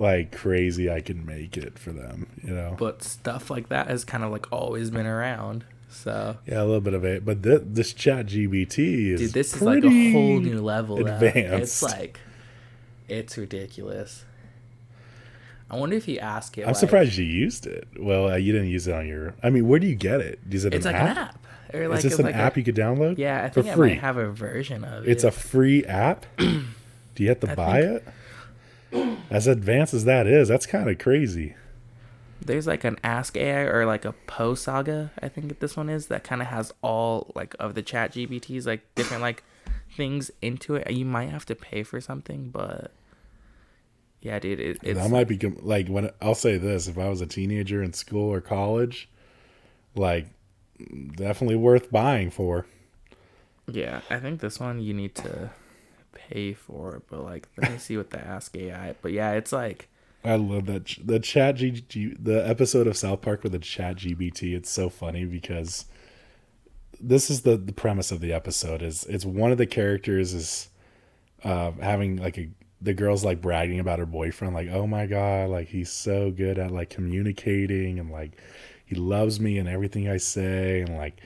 like 0.00 0.36
crazy 0.36 0.90
I 0.90 1.00
can 1.00 1.24
make 1.24 1.56
it 1.56 1.78
for 1.78 1.92
them, 1.92 2.26
you 2.42 2.52
know. 2.54 2.74
but 2.78 3.02
stuff 3.04 3.50
like 3.50 3.68
that 3.68 3.86
has 3.86 4.04
kind 4.04 4.24
of 4.24 4.32
like 4.32 4.50
always 4.52 4.90
been 4.90 5.06
around. 5.06 5.64
So, 5.92 6.36
Yeah, 6.46 6.62
a 6.62 6.64
little 6.64 6.80
bit 6.80 6.94
of 6.94 7.04
it, 7.04 7.24
but 7.24 7.42
th- 7.42 7.62
this 7.64 7.92
Chat 7.92 8.26
GBT 8.26 9.10
is 9.12 9.20
dude, 9.20 9.32
this 9.32 9.54
is 9.54 9.60
like 9.62 9.84
a 9.84 10.12
whole 10.12 10.38
new 10.38 10.60
level. 10.62 10.98
now. 10.98 11.18
It's 11.20 11.82
like, 11.82 12.20
it's 13.08 13.36
ridiculous. 13.36 14.24
I 15.68 15.76
wonder 15.76 15.96
if 15.96 16.06
you 16.08 16.18
ask 16.18 16.56
it. 16.58 16.62
I'm 16.62 16.68
like- 16.68 16.76
surprised 16.76 17.16
you 17.16 17.24
used 17.24 17.66
it. 17.66 17.86
Well, 17.98 18.30
uh, 18.30 18.36
you 18.36 18.52
didn't 18.52 18.68
use 18.68 18.86
it 18.88 18.94
on 18.94 19.06
your. 19.06 19.34
I 19.42 19.50
mean, 19.50 19.66
where 19.68 19.78
do 19.80 19.86
you 19.86 19.94
get 19.96 20.20
it? 20.20 20.38
Is 20.50 20.64
it 20.64 20.74
It's 20.74 20.86
an 20.86 20.92
like 20.92 21.02
app? 21.02 21.10
an 21.10 21.18
app. 21.18 21.46
Or 21.74 21.88
like 21.88 21.98
is 21.98 22.04
this 22.04 22.18
an 22.18 22.24
like 22.26 22.34
app 22.36 22.56
A, 22.56 22.60
you 22.60 22.64
could 22.64 22.74
download? 22.76 23.18
yeah, 23.18 23.44
I 23.44 23.48
for 23.50 23.62
think 23.62 23.72
I 23.74 23.76
free. 23.76 23.88
might 23.90 24.00
have 24.00 24.16
a 24.16 24.30
version 24.30 24.84
of 24.84 25.04
it. 25.06 25.10
It's 25.10 25.22
a 25.24 25.30
free 25.30 25.84
app. 25.84 26.26
do 26.38 26.62
you 27.16 27.28
have 27.28 27.40
to 27.40 27.50
I 27.50 27.54
buy 27.54 27.80
it? 27.80 28.04
As 29.30 29.46
advanced 29.46 29.94
as 29.94 30.04
that 30.04 30.26
is, 30.26 30.48
that's 30.48 30.66
kind 30.66 30.88
of 30.88 30.98
crazy. 30.98 31.54
There's 32.44 32.66
like 32.66 32.84
an 32.84 32.98
Ask 33.04 33.36
AI 33.36 33.62
or 33.62 33.86
like 33.86 34.04
a 34.04 34.12
Poe 34.12 34.54
Saga, 34.54 35.12
I 35.22 35.28
think 35.28 35.60
this 35.60 35.76
one 35.76 35.88
is, 35.88 36.06
that 36.06 36.24
kind 36.24 36.40
of 36.40 36.48
has 36.48 36.72
all 36.82 37.32
like 37.34 37.54
of 37.60 37.74
the 37.74 37.82
chat 37.82 38.12
GBTs, 38.12 38.66
like 38.66 38.82
different 38.94 39.22
like 39.22 39.44
things 39.96 40.30
into 40.40 40.74
it. 40.74 40.90
You 40.90 41.04
might 41.04 41.28
have 41.28 41.44
to 41.46 41.54
pay 41.54 41.82
for 41.82 42.00
something, 42.00 42.50
but 42.50 42.92
yeah, 44.22 44.38
dude, 44.38 44.60
it, 44.60 44.78
it's 44.82 44.98
that 44.98 45.10
might 45.10 45.28
be 45.28 45.38
like 45.38 45.88
when 45.88 46.10
I'll 46.20 46.34
say 46.34 46.58
this: 46.58 46.88
if 46.88 46.98
I 46.98 47.08
was 47.08 47.20
a 47.20 47.26
teenager 47.26 47.82
in 47.82 47.92
school 47.92 48.32
or 48.32 48.40
college, 48.40 49.08
like 49.94 50.26
definitely 51.14 51.56
worth 51.56 51.90
buying 51.90 52.30
for. 52.30 52.66
yeah. 53.70 54.00
I 54.10 54.18
think 54.18 54.40
this 54.40 54.58
one 54.58 54.80
you 54.80 54.94
need 54.94 55.14
to 55.16 55.50
pay 56.30 56.52
for, 56.52 56.96
it, 56.96 57.02
but 57.08 57.24
like 57.24 57.48
let 57.56 57.72
me 57.72 57.78
see 57.78 57.96
what 57.96 58.10
the 58.10 58.24
Ask 58.24 58.56
AI. 58.56 58.94
But 59.02 59.12
yeah, 59.12 59.32
it's 59.32 59.52
like 59.52 59.88
I 60.24 60.36
love 60.36 60.66
that 60.66 60.96
the 61.02 61.18
chat 61.18 61.56
G, 61.56 61.70
G 61.70 62.14
the 62.18 62.46
episode 62.46 62.86
of 62.86 62.96
South 62.96 63.22
Park 63.22 63.42
with 63.42 63.52
the 63.52 63.58
chat 63.58 63.96
GBT. 63.96 64.54
It's 64.54 64.70
so 64.70 64.88
funny 64.88 65.24
because 65.24 65.86
this 67.00 67.30
is 67.30 67.42
the 67.42 67.56
the 67.56 67.72
premise 67.72 68.12
of 68.12 68.20
the 68.20 68.32
episode 68.32 68.82
is 68.82 69.04
it's 69.04 69.24
one 69.24 69.52
of 69.52 69.58
the 69.58 69.66
characters 69.66 70.34
is 70.34 70.68
uh, 71.44 71.72
having 71.80 72.16
like 72.16 72.38
a 72.38 72.50
the 72.82 72.94
girl's 72.94 73.24
like 73.24 73.40
bragging 73.40 73.78
about 73.78 73.98
her 73.98 74.06
boyfriend 74.06 74.54
like 74.54 74.68
oh 74.70 74.86
my 74.86 75.06
god 75.06 75.50
like 75.50 75.68
he's 75.68 75.90
so 75.90 76.30
good 76.30 76.58
at 76.58 76.70
like 76.70 76.88
communicating 76.88 77.98
and 77.98 78.10
like 78.10 78.32
he 78.86 78.94
loves 78.94 79.38
me 79.38 79.58
and 79.58 79.68
everything 79.68 80.08
I 80.08 80.16
say 80.16 80.80
and 80.80 80.96
like 80.96 81.20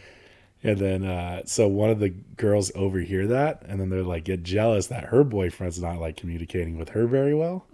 and 0.64 0.78
then 0.78 1.04
uh 1.04 1.42
so 1.44 1.68
one 1.68 1.90
of 1.90 2.00
the 2.00 2.08
girls 2.08 2.72
overhear 2.74 3.26
that 3.28 3.62
and 3.68 3.78
then 3.78 3.90
they're 3.90 4.02
like 4.02 4.24
get 4.24 4.42
jealous 4.42 4.88
that 4.88 5.04
her 5.04 5.22
boyfriend's 5.22 5.80
not 5.80 6.00
like 6.00 6.16
communicating 6.16 6.78
with 6.78 6.88
her 6.88 7.06
very 7.06 7.34
well. 7.34 7.66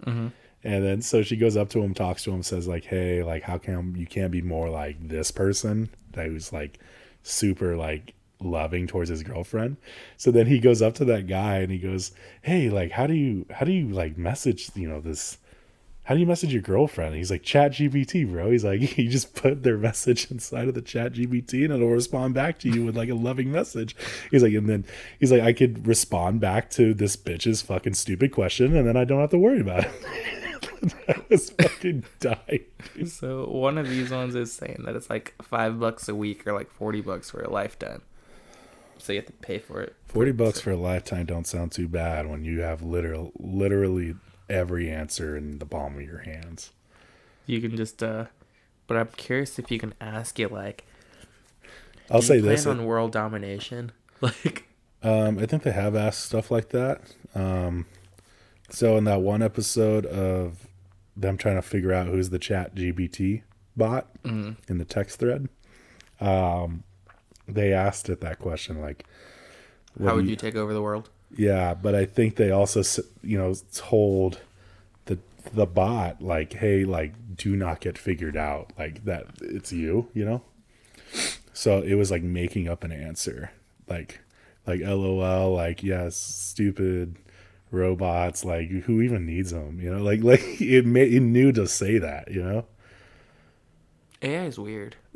And 0.63 0.83
then 0.85 1.01
so 1.01 1.23
she 1.23 1.37
goes 1.37 1.57
up 1.57 1.69
to 1.69 1.81
him 1.81 1.93
talks 1.95 2.23
to 2.25 2.31
him 2.31 2.43
says 2.43 2.67
like 2.67 2.83
hey 2.85 3.23
like 3.23 3.41
how 3.43 3.57
come 3.57 3.95
you 3.95 4.05
can't 4.05 4.31
be 4.31 4.41
more 4.43 4.69
like 4.69 4.97
this 5.07 5.31
person 5.31 5.89
that 6.11 6.29
was 6.29 6.53
like 6.53 6.77
super 7.23 7.75
like 7.75 8.13
loving 8.39 8.85
towards 8.87 9.09
his 9.09 9.23
girlfriend? 9.23 9.77
So 10.17 10.29
then 10.31 10.47
he 10.47 10.59
goes 10.59 10.81
up 10.81 10.93
to 10.95 11.05
that 11.05 11.27
guy 11.27 11.59
and 11.59 11.71
he 11.71 11.79
goes 11.79 12.11
hey 12.43 12.69
like 12.69 12.91
how 12.91 13.07
do 13.07 13.13
you 13.15 13.45
how 13.49 13.65
do 13.65 13.71
you 13.71 13.87
like 13.89 14.17
message 14.17 14.69
you 14.75 14.87
know 14.87 14.99
this 15.01 15.37
how 16.03 16.15
do 16.15 16.19
you 16.19 16.25
message 16.25 16.51
your 16.51 16.61
girlfriend? 16.61 17.09
And 17.09 17.17
he's 17.17 17.29
like, 17.29 17.43
Chat 17.43 17.73
GBT, 17.73 18.29
bro. 18.29 18.51
He's 18.51 18.63
like, 18.63 18.97
you 18.97 19.09
just 19.09 19.35
put 19.35 19.63
their 19.63 19.77
message 19.77 20.29
inside 20.31 20.67
of 20.67 20.73
the 20.73 20.81
Chat 20.81 21.13
GBT 21.13 21.65
and 21.65 21.73
it'll 21.73 21.89
respond 21.89 22.33
back 22.33 22.59
to 22.59 22.69
you 22.69 22.85
with 22.85 22.97
like 22.97 23.09
a 23.09 23.15
loving 23.15 23.51
message. 23.51 23.95
He's 24.31 24.43
like, 24.43 24.53
and 24.53 24.67
then 24.67 24.85
he's 25.19 25.31
like, 25.31 25.41
I 25.41 25.53
could 25.53 25.87
respond 25.87 26.41
back 26.41 26.69
to 26.71 26.93
this 26.93 27.15
bitch's 27.15 27.61
fucking 27.61 27.93
stupid 27.93 28.31
question 28.31 28.75
and 28.75 28.87
then 28.87 28.97
I 28.97 29.03
don't 29.03 29.21
have 29.21 29.29
to 29.31 29.37
worry 29.37 29.61
about 29.61 29.85
it. 29.85 29.91
I 31.07 31.21
was 31.29 31.51
fucking 31.51 32.03
dying. 32.19 32.65
so 33.05 33.47
one 33.47 33.77
of 33.77 33.87
these 33.87 34.09
ones 34.09 34.33
is 34.33 34.51
saying 34.51 34.81
that 34.85 34.95
it's 34.95 35.09
like 35.09 35.35
five 35.41 35.79
bucks 35.79 36.09
a 36.09 36.15
week 36.15 36.47
or 36.47 36.53
like 36.53 36.71
forty 36.71 37.01
bucks 37.01 37.29
for 37.29 37.41
a 37.41 37.49
lifetime. 37.49 38.01
So 39.01 39.13
you 39.13 39.19
have 39.19 39.27
to 39.27 39.33
pay 39.33 39.57
for 39.57 39.81
it. 39.81 39.95
40 40.05 40.31
bucks 40.33 40.59
for 40.59 40.71
a 40.71 40.77
lifetime 40.77 41.25
don't 41.25 41.47
sound 41.47 41.71
too 41.71 41.87
bad 41.87 42.29
when 42.29 42.43
you 42.43 42.59
have 42.61 42.83
literal, 42.83 43.31
literally 43.39 44.15
every 44.51 44.89
answer 44.91 45.35
in 45.35 45.59
the 45.59 45.65
palm 45.65 45.95
of 45.95 46.03
your 46.03 46.19
hands. 46.19 46.71
You 47.45 47.61
can 47.61 47.75
just 47.75 48.03
uh 48.03 48.25
but 48.87 48.97
I'm 48.97 49.07
curious 49.15 49.57
if 49.57 49.71
you 49.71 49.79
can 49.79 49.93
ask 50.01 50.39
it 50.39 50.51
like 50.51 50.85
I'll 52.09 52.21
say 52.21 52.39
this. 52.41 52.65
on 52.65 52.85
world 52.85 53.11
domination? 53.11 53.91
Like 54.21 54.67
Um, 55.01 55.39
I 55.39 55.47
think 55.47 55.63
they 55.63 55.71
have 55.71 55.95
asked 55.95 56.25
stuff 56.25 56.51
like 56.51 56.69
that. 56.69 57.01
Um, 57.33 57.87
so 58.69 58.97
in 58.97 59.05
that 59.05 59.21
one 59.21 59.41
episode 59.41 60.05
of 60.05 60.67
them 61.17 61.37
trying 61.37 61.55
to 61.55 61.63
figure 61.63 61.91
out 61.91 62.05
who's 62.05 62.29
the 62.29 62.37
chat 62.37 62.75
GBT 62.75 63.41
bot 63.75 64.09
in 64.23 64.77
the 64.77 64.85
text 64.85 65.19
thread, 65.19 65.49
um, 66.19 66.83
they 67.47 67.73
asked 67.73 68.09
it 68.09 68.21
that 68.21 68.37
question 68.37 68.79
like, 68.79 69.05
how 70.03 70.15
would 70.15 70.27
you 70.27 70.35
take 70.35 70.55
over 70.55 70.71
the 70.71 70.81
world? 70.83 71.09
Yeah, 71.35 71.73
but 71.73 71.95
I 71.95 72.05
think 72.05 72.35
they 72.35 72.51
also, 72.51 72.81
you 73.23 73.37
know, 73.37 73.53
told 73.73 74.39
the 75.05 75.19
the 75.53 75.65
bot 75.65 76.21
like, 76.21 76.53
hey, 76.53 76.83
like, 76.83 77.13
do 77.35 77.55
not 77.55 77.79
get 77.79 77.97
figured 77.97 78.37
out, 78.37 78.71
like 78.77 79.05
that 79.05 79.27
it's 79.41 79.71
you, 79.71 80.09
you 80.13 80.25
know. 80.25 80.41
So 81.53 81.81
it 81.81 81.95
was 81.95 82.11
like 82.11 82.23
making 82.23 82.67
up 82.67 82.83
an 82.83 82.91
answer, 82.91 83.51
like, 83.87 84.19
like 84.65 84.81
LOL, 84.81 85.53
like 85.53 85.83
yes, 85.83 86.15
stupid 86.15 87.15
robots, 87.71 88.43
like 88.43 88.69
who 88.69 89.01
even 89.01 89.25
needs 89.25 89.51
them, 89.51 89.79
you 89.79 89.93
know, 89.93 90.01
like 90.01 90.23
like 90.23 90.61
it 90.61 90.85
may, 90.85 91.05
it 91.05 91.21
knew 91.21 91.51
to 91.53 91.67
say 91.67 91.97
that, 91.97 92.31
you 92.31 92.43
know. 92.43 92.65
AI 94.21 94.45
is 94.45 94.59
weird. 94.59 94.95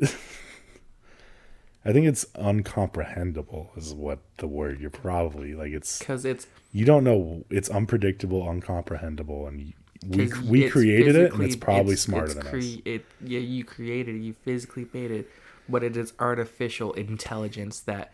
I 1.86 1.92
think 1.92 2.06
it's 2.06 2.24
uncomprehendable 2.34 3.76
is 3.78 3.94
what 3.94 4.18
the 4.38 4.48
word 4.48 4.80
you're 4.80 4.90
probably 4.90 5.54
like. 5.54 5.72
It's 5.72 6.00
Because 6.00 6.24
it's 6.24 6.48
you 6.72 6.84
don't 6.84 7.04
know 7.04 7.44
it's 7.48 7.68
unpredictable 7.68 8.42
uncomprehendable 8.42 9.46
and 9.46 9.72
we 10.08 10.30
we 10.48 10.68
created 10.68 11.14
it 11.14 11.32
and 11.32 11.42
it's 11.44 11.54
probably 11.54 11.92
it's- 11.92 12.00
smarter 12.02 12.26
it's 12.26 12.34
than 12.34 12.46
cre- 12.46 12.56
us 12.58 12.76
It, 12.84 13.04
yeah, 13.24 13.38
you 13.38 13.62
created 13.64 14.16
it, 14.16 14.18
you 14.18 14.32
physically 14.44 14.88
made 14.92 15.12
it, 15.12 15.30
but 15.68 15.84
it 15.84 15.96
is 15.96 16.12
artificial 16.18 16.92
intelligence 16.94 17.78
that 17.80 18.12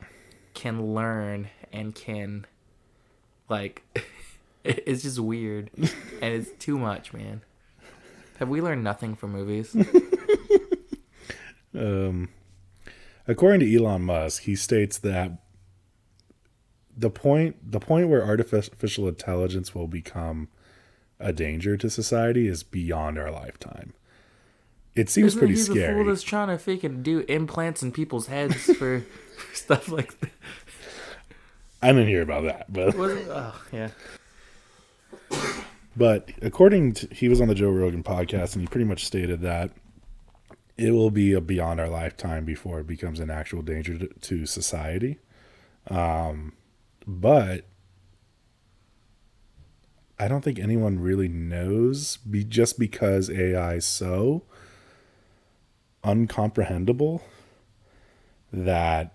can 0.55 0.95
learn 0.95 1.49
and 1.73 1.95
can, 1.95 2.45
like, 3.49 3.83
it's 4.65 5.03
just 5.03 5.19
weird, 5.19 5.71
and 5.77 5.89
it's 6.35 6.51
too 6.59 6.79
much, 6.79 7.15
man. 7.15 7.41
Have 8.39 8.49
we 8.51 8.61
learned 8.61 8.85
nothing 8.85 9.15
from 9.15 9.33
movies? 9.33 9.75
um 11.75 12.29
according 13.27 13.61
to 13.61 13.77
Elon 13.77 14.03
Musk 14.03 14.43
he 14.43 14.57
states 14.57 14.99
that 14.99 15.33
the 16.97 17.11
point 17.11 17.57
the 17.71 17.81
point 17.81 18.09
where 18.09 18.25
artificial 18.25 19.09
intelligence 19.09 19.75
will 19.75 19.89
become 19.89 20.49
a 21.19 21.33
danger 21.33 21.77
to 21.77 21.89
society 21.89 22.49
is 22.49 22.63
beyond 22.63 23.19
our 23.19 23.31
lifetime 23.31 23.95
it 24.95 25.09
seems 25.09 25.29
Isn't 25.29 25.39
pretty 25.39 25.55
he 25.55 25.61
the 25.61 25.65
scary 25.65 25.95
fool 25.95 26.13
that's 26.13 26.23
trying 26.23 26.49
to 26.49 26.63
freaking 26.63 27.03
do 27.03 27.21
implants 27.21 27.83
in 27.83 27.93
people's 27.93 28.27
heads 28.27 28.57
for, 28.65 29.01
for 29.37 29.55
stuff 29.55 29.89
like 29.89 30.19
that? 30.21 30.31
I 31.81 31.89
didn't 31.93 32.09
hear 32.09 32.23
about 32.23 32.45
that 32.45 32.73
but? 32.73 32.95
Oh, 32.97 33.55
yeah. 33.73 33.89
But 35.97 36.31
according 36.41 36.95
to 36.95 37.09
he 37.13 37.29
was 37.29 37.41
on 37.41 37.49
the 37.49 37.55
Joe 37.55 37.71
Rogan 37.71 38.03
podcast 38.03 38.55
and 38.55 38.63
he 38.63 38.67
pretty 38.67 38.85
much 38.85 39.05
stated 39.05 39.41
that 39.43 39.71
it 40.83 40.91
will 40.91 41.11
be 41.11 41.33
a 41.33 41.41
beyond 41.41 41.79
our 41.79 41.89
lifetime 41.89 42.45
before 42.45 42.81
it 42.81 42.89
becomes 42.89 43.21
an 43.21 43.31
actual 43.31 43.63
danger 43.63 43.97
to, 43.97 44.09
to 44.09 44.47
society. 44.47 45.21
Um, 45.89 46.55
but 47.07 47.67
I 50.19 50.27
don't 50.27 50.43
think 50.43 50.59
anyone 50.59 50.99
really 50.99 51.29
knows 51.29 52.17
be 52.17 52.43
just 52.43 52.81
because 52.81 53.31
AI 53.31 53.75
is 53.75 53.85
so 53.85 54.43
uncomprehendable 56.03 57.21
that 58.53 59.15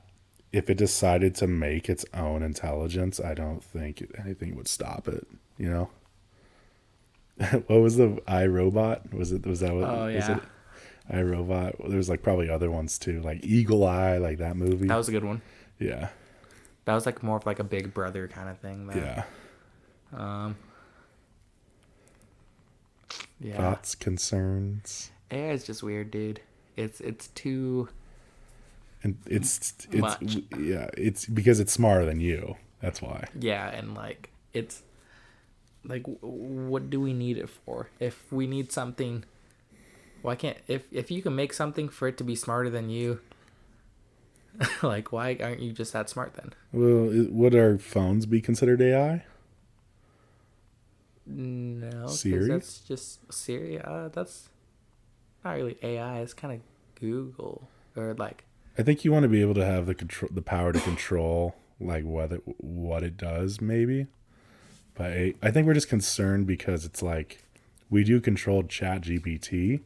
if 0.53 0.69
it 0.69 0.77
decided 0.77 1.35
to 1.35 1.47
make 1.47 1.89
its 1.89 2.05
own 2.13 2.43
intelligence, 2.43 3.19
I 3.19 3.33
don't 3.33 3.61
think 3.61 4.09
anything 4.17 4.55
would 4.55 4.69
stop 4.69 5.09
it, 5.09 5.27
you 5.57 5.69
know? 5.69 5.89
what 7.67 7.81
was 7.81 7.97
the 7.97 8.21
iRobot? 8.27 9.13
Was 9.13 9.33
it 9.33 9.45
was 9.45 9.59
that 9.59 9.73
what 9.73 9.83
Oh, 9.83 10.05
was 10.05 10.15
yeah. 10.15 10.39
It? 11.09 11.13
iRobot. 11.15 11.89
There's 11.89 12.09
like 12.09 12.23
probably 12.23 12.49
other 12.49 12.69
ones 12.71 12.97
too, 12.97 13.21
like 13.21 13.43
Eagle 13.45 13.85
Eye, 13.85 14.17
like 14.17 14.37
that 14.39 14.55
movie. 14.55 14.87
That 14.87 14.97
was 14.97 15.09
a 15.09 15.11
good 15.11 15.23
one. 15.23 15.41
yeah. 15.79 16.09
That 16.85 16.93
was 16.95 17.05
like 17.05 17.21
more 17.21 17.35
of 17.37 17.45
like 17.45 17.59
a 17.59 17.65
big 17.65 17.93
brother 17.93 18.27
kind 18.29 18.47
of 18.49 18.57
thing. 18.59 18.87
Though. 18.87 18.95
Yeah. 18.97 19.23
Um. 20.13 20.55
Yeah. 23.39 23.57
Thoughts, 23.57 23.93
concerns. 23.95 25.11
AI 25.29 25.51
is 25.51 25.65
just 25.65 25.83
weird, 25.83 26.11
dude. 26.11 26.39
It's 26.75 27.01
it's 27.01 27.27
too. 27.29 27.89
And 29.03 29.17
it's 29.27 29.73
it's 29.91 30.01
Much. 30.01 30.37
yeah, 30.57 30.89
it's 30.97 31.25
because 31.25 31.59
it's 31.59 31.71
smarter 31.73 32.05
than 32.05 32.19
you. 32.19 32.55
That's 32.81 33.01
why. 33.01 33.25
Yeah, 33.39 33.67
and 33.69 33.93
like 33.93 34.29
it's 34.53 34.81
like 35.83 36.03
what 36.21 36.89
do 36.89 36.99
we 36.99 37.13
need 37.13 37.37
it 37.37 37.49
for? 37.49 37.89
If 37.99 38.31
we 38.31 38.47
need 38.47 38.71
something, 38.71 39.23
why 40.21 40.35
can't 40.35 40.57
if 40.67 40.83
if 40.91 41.11
you 41.11 41.21
can 41.21 41.35
make 41.35 41.53
something 41.53 41.89
for 41.89 42.07
it 42.07 42.17
to 42.17 42.23
be 42.23 42.35
smarter 42.35 42.69
than 42.69 42.89
you, 42.89 43.19
like, 44.81 45.11
why 45.11 45.37
aren't 45.41 45.61
you 45.61 45.71
just 45.71 45.93
that 45.93 46.09
smart 46.09 46.33
then? 46.35 46.53
Well, 46.71 47.27
would 47.29 47.55
our 47.55 47.77
phones 47.77 48.25
be 48.25 48.41
considered 48.41 48.81
AI? 48.81 49.23
No, 51.25 52.07
Siri? 52.07 52.47
That's 52.47 52.79
just 52.79 53.31
Siri. 53.31 53.81
Uh, 53.81 54.07
that's 54.09 54.49
not 55.43 55.55
really 55.55 55.77
AI. 55.83 56.19
It's 56.19 56.33
kind 56.33 56.53
of 56.53 56.99
Google 56.99 57.67
or 57.95 58.13
like. 58.13 58.45
I 58.77 58.83
think 58.83 59.03
you 59.03 59.11
want 59.11 59.23
to 59.23 59.29
be 59.29 59.41
able 59.41 59.55
to 59.55 59.65
have 59.65 59.87
the 59.87 59.95
control, 59.95 60.29
the 60.33 60.41
power 60.41 60.71
to 60.71 60.79
control 60.79 61.55
like 61.79 62.03
what 62.03 62.31
it, 62.31 62.41
what 62.57 63.03
it 63.03 63.17
does, 63.17 63.59
maybe. 63.59 64.07
But 64.95 65.11
I, 65.11 65.33
I 65.41 65.51
think 65.51 65.67
we're 65.67 65.73
just 65.73 65.89
concerned 65.89 66.47
because 66.47 66.85
it's 66.85 67.01
like 67.01 67.43
we 67.89 68.03
do 68.03 68.19
control 68.19 68.63
Chat 68.63 69.01
GPT, 69.01 69.81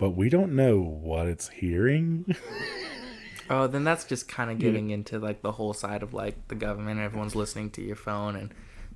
but 0.00 0.10
we 0.16 0.28
don't 0.28 0.56
know 0.56 0.80
what 0.80 1.28
it's 1.28 1.48
hearing. 1.48 2.34
Oh, 3.52 3.66
then 3.66 3.82
that's 3.82 4.04
just 4.04 4.28
kind 4.28 4.48
of 4.48 4.60
getting 4.60 4.90
into 4.90 5.18
like 5.18 5.42
the 5.42 5.50
whole 5.50 5.72
side 5.74 6.04
of 6.04 6.14
like 6.14 6.46
the 6.46 6.54
government. 6.54 7.00
Everyone's 7.00 7.34
listening 7.34 7.70
to 7.70 7.82
your 7.82 7.96
phone 7.96 8.36
and 8.36 8.54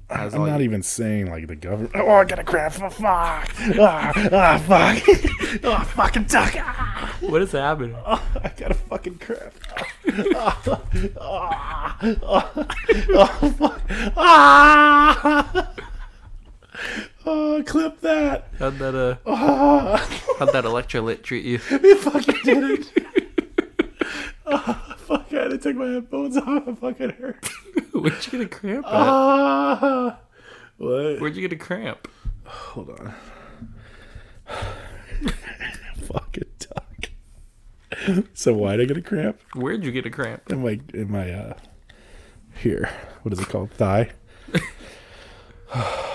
I'm 0.08 0.30
not 0.30 0.46
your- 0.46 0.60
even 0.60 0.80
saying 0.84 1.28
like 1.28 1.48
the 1.48 1.56
government. 1.56 1.90
Oh, 1.96 2.08
I 2.08 2.24
got 2.24 2.38
a 2.38 2.44
cramp. 2.44 2.74
Oh, 2.80 2.88
fuck. 2.88 3.50
Ah, 3.80 4.12
ah, 4.14 4.58
fuck. 4.64 5.02
oh, 5.64 5.82
fucking 5.96 6.24
duck. 6.26 6.54
Ah, 6.56 7.16
What 7.20 7.42
is 7.42 7.50
happening? 7.50 7.96
Oh, 8.06 8.22
I 8.44 8.48
got 8.56 8.70
a 8.70 8.74
fucking 8.74 9.18
cramp. 9.18 9.54
Ah, 10.36 10.62
ah, 11.20 11.98
ah, 12.22 12.50
oh, 13.42 13.54
fuck. 13.58 13.80
Ah. 14.16 15.72
Oh, 17.26 17.62
clip 17.66 18.00
that. 18.02 18.48
How'd 18.58 18.78
that 18.78 18.94
uh? 18.94 19.16
Ah, 19.26 19.96
How'd 20.38 20.52
that 20.52 20.64
electrolyte 20.64 21.22
treat 21.22 21.44
you? 21.44 21.60
you 21.70 21.96
fucking 21.96 22.36
did 22.44 22.80
it. 22.80 23.06
oh, 24.46 24.94
fuck, 24.98 25.26
I 25.32 25.34
had 25.34 25.50
to 25.50 25.58
take 25.58 25.76
my 25.76 25.86
headphones 25.86 26.36
off. 26.36 26.66
It 26.68 26.78
fucking 26.78 27.10
hurt. 27.10 27.46
Where'd 27.92 28.26
you 28.26 28.30
get 28.32 28.40
a 28.40 28.48
cramp 28.48 28.86
at? 28.86 28.92
Ah. 28.92 30.18
What? 30.78 31.20
Where'd 31.20 31.36
you 31.36 31.42
get 31.42 31.52
a 31.52 31.56
cramp? 31.56 32.08
Hold 32.44 32.90
on. 32.90 33.14
Fucking 35.96 36.50
duck. 36.58 37.10
So 38.34 38.52
why'd 38.52 38.80
I 38.80 38.84
get 38.84 38.98
a 38.98 39.02
cramp? 39.02 39.40
Where'd 39.54 39.84
you 39.84 39.92
get 39.92 40.04
a 40.04 40.10
cramp? 40.10 40.50
In 40.50 40.62
my 40.62 40.80
in 40.92 41.10
my 41.10 41.32
uh 41.32 41.54
here. 42.60 42.90
What 43.22 43.32
is 43.32 43.38
it 43.38 43.48
called? 43.48 43.70
Thigh. 43.70 44.10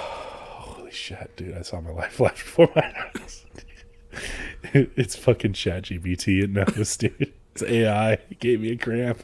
Holy 0.90 0.92
shit, 0.92 1.36
dude! 1.36 1.56
I 1.56 1.62
saw 1.62 1.82
my 1.82 1.92
life 1.92 2.14
flash 2.14 2.44
before 2.44 2.70
my 2.76 2.94
eyes. 3.16 3.46
It- 4.74 4.92
it's 4.96 5.16
fucking 5.16 5.54
Chat 5.54 5.84
GBT. 5.84 6.44
It 6.44 6.50
knows, 6.52 6.98
dude. 6.98 7.34
It's 7.54 7.64
AI. 7.64 8.14
It 8.14 8.40
gave 8.40 8.62
me 8.62 8.72
a 8.72 8.78
cramp. 8.78 9.24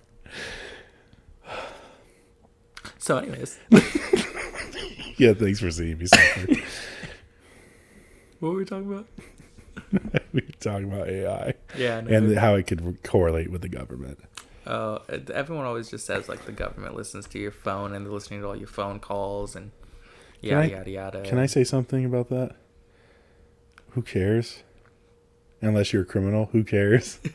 So, 2.98 3.18
anyways, 3.18 3.60
Yeah, 5.18 5.34
thanks 5.34 5.60
for 5.60 5.70
seeing 5.72 5.98
me 5.98 6.08
suffer. 6.08 6.48
what 8.40 8.50
were 8.50 8.56
we 8.56 8.66
talking 8.66 8.92
about? 8.92 9.08
we 10.34 10.42
were 10.42 10.48
talking 10.60 10.92
about 10.92 11.08
AI 11.08 11.54
Yeah, 11.78 12.02
no, 12.02 12.18
and 12.18 12.38
how 12.38 12.56
it 12.56 12.66
could 12.68 13.02
correlate 13.04 13.50
with 13.52 13.62
the 13.62 13.70
government. 13.70 14.20
Uh, 14.66 14.98
everyone 15.34 15.66
always 15.66 15.90
just 15.92 16.06
says 16.08 16.28
like 16.28 16.46
the 16.46 16.52
government 16.52 16.96
listens 16.96 17.28
to 17.28 17.40
your 17.40 17.52
phone 17.52 17.94
and 17.94 18.06
they're 18.06 18.12
listening 18.14 18.42
to 18.42 18.48
all 18.48 18.56
your 18.56 18.68
phone 18.68 19.00
calls 19.00 19.56
and 19.56 19.72
yada 20.42 20.64
I- 20.64 20.78
yada 20.78 20.90
yada. 20.90 21.22
Can 21.22 21.38
I 21.38 21.46
say 21.46 21.64
something 21.64 22.04
about 22.06 22.30
that? 22.30 22.56
Who 23.92 24.02
cares? 24.02 24.64
Unless 25.66 25.94
you're 25.94 26.04
a 26.04 26.06
criminal, 26.06 26.50
who 26.52 26.64
cares? 26.64 27.20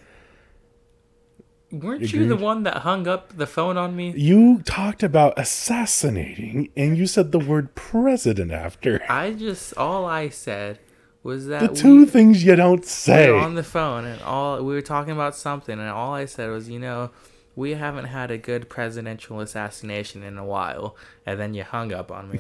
Weren't 1.73 2.13
you 2.13 2.27
the 2.27 2.37
one 2.37 2.65
that 2.65 2.79
hung 2.79 3.07
up 3.07 3.37
the 3.37 3.47
phone 3.47 3.77
on 3.77 3.95
me? 3.95 4.13
You 4.17 4.61
talked 4.63 5.05
about 5.05 5.39
assassinating 5.39 6.69
and 6.77 6.99
you 6.99 7.07
said 7.07 7.31
the 7.31 7.39
word 7.39 7.77
president 7.77 8.51
after. 8.51 9.01
I 9.09 9.33
just 9.33 9.77
all 9.77 10.05
I 10.05 10.31
said 10.31 10.81
was 11.23 11.47
that 11.47 11.61
The 11.61 11.77
two 11.77 11.99
we, 12.01 12.07
things 12.07 12.43
you 12.45 12.57
don't 12.57 12.81
we 12.81 12.87
say. 12.87 13.31
were 13.31 13.39
on 13.39 13.55
the 13.55 13.63
phone 13.63 14.05
and 14.05 14.21
all 14.23 14.57
we 14.65 14.75
were 14.75 14.83
talking 14.83 15.13
about 15.13 15.37
something 15.37 15.79
and 15.79 15.89
all 15.89 16.13
I 16.13 16.25
said 16.25 16.51
was, 16.51 16.69
you 16.69 16.81
know, 16.81 17.11
we 17.55 17.75
haven't 17.75 18.07
had 18.07 18.33
a 18.33 18.39
good 18.39 18.69
presidential 18.69 19.41
assassination 19.41 20.23
in 20.23 20.39
a 20.39 20.45
while, 20.45 20.97
and 21.27 21.39
then 21.39 21.53
you 21.53 21.63
hung 21.65 21.93
up 21.93 22.11
on 22.11 22.31
me. 22.31 22.39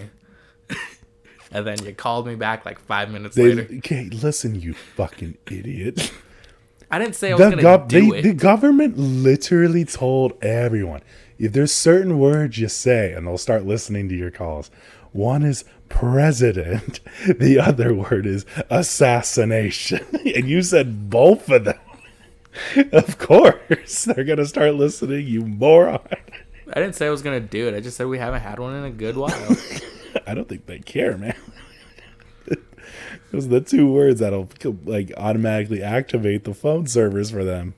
And 1.53 1.67
then 1.67 1.85
you 1.85 1.95
called 1.95 2.27
me 2.27 2.35
back 2.35 2.65
like 2.65 2.79
five 2.79 3.11
minutes 3.11 3.37
They, 3.37 3.55
later. 3.55 3.75
okay, 3.79 4.09
listen, 4.11 4.61
you 4.61 4.75
fucking 4.75 5.37
idiot. 5.51 6.13
I 6.91 6.99
didn't 6.99 7.15
say 7.15 7.31
I 7.31 7.35
was 7.35 7.45
The, 7.51 7.51
gonna 7.57 7.63
gov- 7.63 7.89
do 7.89 8.11
they- 8.13 8.19
it. 8.19 8.23
the 8.23 8.35
government 8.35 8.99
literally 8.99 9.85
told 9.85 10.33
everyone 10.43 11.03
if 11.39 11.53
there's 11.53 11.73
certain 11.73 12.19
words 12.19 12.59
you 12.59 12.69
say 12.69 13.13
and 13.13 13.27
they'll 13.27 13.39
start 13.39 13.65
listening 13.65 14.09
to 14.09 14.15
your 14.17 14.31
calls. 14.31 14.71
One 15.13 15.43
is 15.43 15.65
president, 15.89 17.01
the 17.39 17.59
other 17.59 17.95
word 17.95 18.27
is 18.27 18.45
assassination. 18.71 20.05
And 20.35 20.49
you 20.49 20.63
said 20.63 21.11
both 21.11 21.49
of 21.51 21.65
them. 21.65 21.79
Of 22.93 23.19
course, 23.19 24.05
they're 24.05 24.25
going 24.25 24.39
to 24.39 24.47
start 24.47 24.75
listening, 24.75 25.27
you 25.27 25.41
moron. 25.43 26.01
I 26.73 26.81
didn't 26.81 26.95
say 26.95 27.07
I 27.07 27.11
was 27.11 27.23
gonna 27.23 27.41
do 27.41 27.67
it. 27.69 27.75
I 27.75 27.81
just 27.81 27.97
said 27.97 28.07
we 28.07 28.19
haven't 28.19 28.43
had 28.43 28.59
one 28.61 28.75
in 28.77 28.85
a 28.85 28.91
good 28.91 29.17
while. 29.17 29.57
I 30.27 30.35
don't 30.35 30.49
think 30.49 30.67
they 30.67 30.79
care, 30.79 31.17
man. 31.17 31.37
Those 33.31 33.47
are 33.47 33.51
the 33.51 33.61
two 33.61 33.93
words 33.93 34.21
that'll 34.21 34.49
like 34.85 35.13
automatically 35.17 35.83
activate 35.83 36.45
the 36.45 36.55
phone 36.55 36.87
servers 36.87 37.31
for 37.31 37.45
them. 37.45 37.75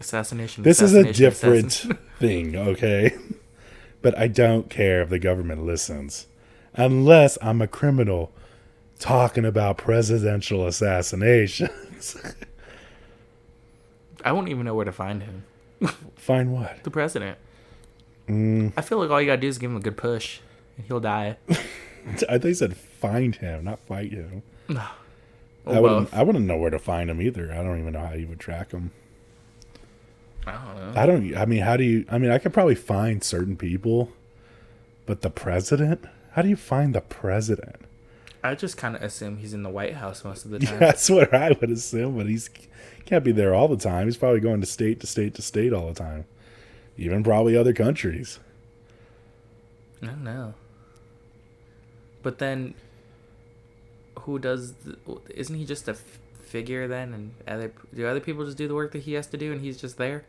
assassination. 0.00 0.64
This 0.64 0.82
is 0.82 0.94
a 0.94 1.12
different 1.12 1.66
assassin- 1.66 1.98
thing, 2.18 2.56
okay? 2.56 3.14
But 4.02 4.18
I 4.18 4.28
don't 4.28 4.68
care 4.68 5.02
if 5.02 5.10
the 5.10 5.18
government 5.18 5.64
listens. 5.64 6.26
Unless 6.74 7.38
I'm 7.40 7.62
a 7.62 7.68
criminal 7.68 8.32
talking 8.98 9.44
about 9.44 9.78
presidential 9.78 10.66
assassinations. 10.66 12.16
I 14.24 14.32
won't 14.32 14.48
even 14.48 14.64
know 14.64 14.74
where 14.74 14.84
to 14.84 14.92
find 14.92 15.22
him. 15.22 15.44
find 16.16 16.52
what? 16.52 16.82
The 16.82 16.90
president. 16.90 17.38
Mm, 18.28 18.72
I 18.76 18.80
feel 18.82 18.98
like 18.98 19.10
all 19.10 19.20
you 19.20 19.26
gotta 19.26 19.40
do 19.40 19.48
is 19.48 19.58
give 19.58 19.70
him 19.70 19.76
a 19.76 19.80
good 19.80 19.96
push, 19.96 20.40
and 20.76 20.86
he'll 20.86 21.00
die. 21.00 21.36
I 21.48 22.12
think 22.12 22.42
they 22.42 22.54
said 22.54 22.76
find 22.76 23.34
him, 23.36 23.64
not 23.64 23.80
fight 23.80 24.12
him. 24.12 24.42
Or 24.68 25.74
I 25.74 25.80
wouldn't. 25.80 26.14
I 26.14 26.22
wouldn't 26.22 26.46
know 26.46 26.56
where 26.56 26.70
to 26.70 26.78
find 26.78 27.10
him 27.10 27.20
either. 27.20 27.52
I 27.52 27.56
don't 27.56 27.78
even 27.80 27.92
know 27.92 28.06
how 28.06 28.14
you 28.14 28.28
would 28.28 28.40
track 28.40 28.70
him. 28.70 28.92
I 30.46 30.52
don't 30.52 30.76
know. 30.76 31.00
I 31.00 31.06
don't 31.06 31.36
I 31.36 31.44
mean 31.44 31.62
how 31.62 31.76
do 31.76 31.84
you 31.84 32.04
I 32.10 32.18
mean 32.18 32.30
I 32.30 32.38
could 32.38 32.52
probably 32.52 32.76
find 32.76 33.22
certain 33.22 33.56
people, 33.56 34.12
but 35.04 35.22
the 35.22 35.30
president? 35.30 36.04
How 36.32 36.42
do 36.42 36.48
you 36.48 36.56
find 36.56 36.94
the 36.94 37.00
president? 37.00 37.76
I 38.44 38.54
just 38.54 38.76
kind 38.76 38.94
of 38.94 39.02
assume 39.02 39.38
he's 39.38 39.54
in 39.54 39.64
the 39.64 39.70
White 39.70 39.94
House 39.94 40.22
most 40.24 40.44
of 40.44 40.52
the 40.52 40.58
time. 40.66 40.78
That's 40.78 41.10
what 41.10 41.34
I 41.34 41.56
would 41.60 41.70
assume, 41.70 42.16
but 42.16 42.26
he's 42.26 42.48
can't 43.04 43.24
be 43.24 43.32
there 43.32 43.54
all 43.54 43.68
the 43.68 43.76
time. 43.76 44.06
He's 44.06 44.16
probably 44.16 44.40
going 44.40 44.60
to 44.60 44.66
state 44.66 45.00
to 45.00 45.06
state 45.06 45.34
to 45.34 45.42
state 45.42 45.72
all 45.72 45.88
the 45.88 45.94
time, 45.94 46.26
even 46.96 47.22
probably 47.22 47.56
other 47.56 47.72
countries. 47.72 48.38
I 50.02 50.06
don't 50.06 50.24
know. 50.24 50.54
But 52.22 52.38
then, 52.38 52.74
who 54.20 54.38
does? 54.38 54.72
The, 54.74 54.96
isn't 55.34 55.54
he 55.54 55.64
just 55.64 55.86
a 55.88 55.92
f- 55.92 56.18
figure 56.42 56.88
then? 56.88 57.14
And 57.14 57.34
other 57.46 57.72
do 57.94 58.06
other 58.06 58.20
people 58.20 58.44
just 58.44 58.56
do 58.58 58.66
the 58.68 58.74
work 58.74 58.92
that 58.92 59.02
he 59.02 59.12
has 59.14 59.26
to 59.28 59.36
do, 59.36 59.52
and 59.52 59.60
he's 59.60 59.76
just 59.80 59.96
there? 59.96 60.24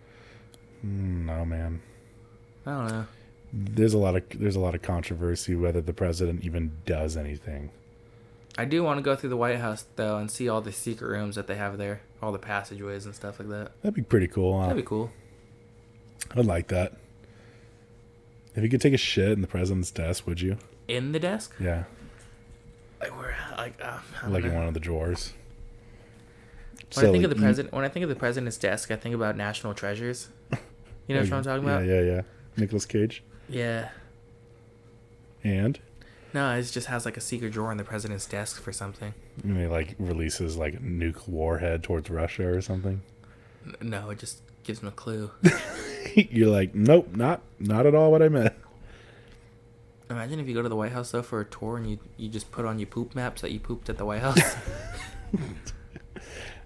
Mm, 0.86 1.26
No 1.26 1.43
man, 1.45 1.82
I 2.65 2.72
don't 2.72 2.88
know. 2.91 3.05
there's 3.51 3.93
a 3.93 3.97
lot 3.97 4.15
of 4.15 4.24
there's 4.36 4.55
a 4.55 4.59
lot 4.59 4.76
of 4.76 4.82
controversy 4.84 5.55
whether 5.55 5.82
the 5.82 5.93
president 5.93 6.43
even 6.43 6.74
does 6.86 7.18
anything. 7.18 7.72
I 8.59 8.65
do 8.65 8.84
want 8.84 8.97
to 8.99 9.03
go 9.03 9.15
through 9.15 9.30
the 9.30 9.38
White 9.38 9.57
House 9.59 9.86
though 9.95 10.18
and 10.18 10.30
see 10.30 10.47
all 10.49 10.61
the 10.61 10.72
secret 10.72 11.07
rooms 11.09 11.36
that 11.36 11.47
they 11.47 11.55
have 11.55 11.78
there, 11.78 12.01
all 12.22 12.32
the 12.32 12.39
passageways 12.39 13.05
and 13.05 13.13
stuff 13.15 13.39
like 13.39 13.49
that. 13.49 13.72
That'd 13.82 13.95
be 13.95 14.01
pretty 14.03 14.28
cool. 14.28 14.59
Huh? 14.59 14.68
That'd 14.68 14.84
be 14.84 14.88
cool. 14.88 15.11
I'd 16.36 16.45
like 16.45 16.68
that. 16.68 16.93
If 18.55 18.63
you 18.63 18.70
could 18.70 18.82
take 18.82 18.93
a 18.93 18.97
shit 18.97 19.32
in 19.32 19.41
the 19.41 19.47
president's 19.47 19.91
desk, 19.91 20.26
would 20.28 20.41
you? 20.41 20.57
In 20.88 21.11
the 21.11 21.20
desk, 21.20 21.53
Yeah, 21.59 21.84
like 23.01 23.15
where, 23.20 23.36
like, 23.57 23.74
uh, 23.84 23.99
don't 24.22 24.32
like 24.34 24.43
in 24.45 24.53
one 24.55 24.68
of 24.68 24.74
the 24.74 24.80
drawers. 24.80 25.34
When 26.95 27.05
I 27.05 27.11
think 27.11 27.24
of 27.26 27.30
the 27.30 27.36
president, 27.36 27.74
when 27.74 27.84
I 27.84 27.89
think 27.89 28.03
of 28.03 28.09
the 28.09 28.15
president's 28.15 28.57
desk, 28.57 28.89
I 28.91 28.95
think 28.95 29.13
about 29.13 29.36
national 29.36 29.74
treasures. 29.74 30.30
You 31.07 31.15
know 31.15 31.22
like- 31.22 31.30
what 31.32 31.38
I'm 31.38 31.43
talking 31.43 31.63
about? 31.63 31.86
Yeah, 31.86 31.99
yeah, 31.99 32.15
yeah. 32.15 32.22
Nicolas 32.55 32.86
Cage. 32.86 33.24
yeah. 33.49 33.89
And 35.43 35.80
No, 36.34 36.53
it 36.55 36.63
just 36.63 36.88
has 36.88 37.05
like 37.05 37.15
a 37.18 37.22
secret 37.22 37.51
drawer 37.53 37.72
in 37.72 37.78
the 37.78 37.84
president's 37.84 38.26
desk 38.26 38.61
for 38.61 38.72
something. 38.74 39.13
and 39.43 39.57
he 39.57 39.68
like 39.68 39.95
releases 39.99 40.57
like 40.57 40.74
a 40.74 40.78
nuke 40.80 41.28
warhead 41.28 41.84
towards 41.84 42.09
Russia 42.09 42.47
or 42.47 42.61
something. 42.61 43.01
No, 43.82 44.09
it 44.09 44.20
just 44.20 44.41
gives 44.63 44.80
him 44.80 44.88
a 44.88 44.91
clue. 44.91 45.32
You're 46.32 46.49
like, 46.49 46.74
nope, 46.76 47.16
not 47.16 47.41
not 47.60 47.86
at 47.86 47.95
all 47.95 48.12
what 48.12 48.22
I 48.22 48.30
meant. 48.30 48.53
Imagine 50.10 50.39
if 50.39 50.47
you 50.47 50.53
go 50.53 50.62
to 50.62 50.70
the 50.70 50.76
White 50.76 50.93
House 50.93 51.12
though 51.12 51.22
for 51.22 51.41
a 51.41 51.45
tour 51.45 51.78
and 51.78 51.89
you 51.89 51.99
you 52.18 52.30
just 52.30 52.51
put 52.51 52.66
on 52.66 52.80
your 52.80 52.88
poop 52.88 53.16
maps 53.16 53.41
that 53.41 53.51
you 53.51 53.60
pooped 53.60 53.89
at 53.89 53.97
the 53.97 54.05
White 54.05 54.22
House. 54.22 54.39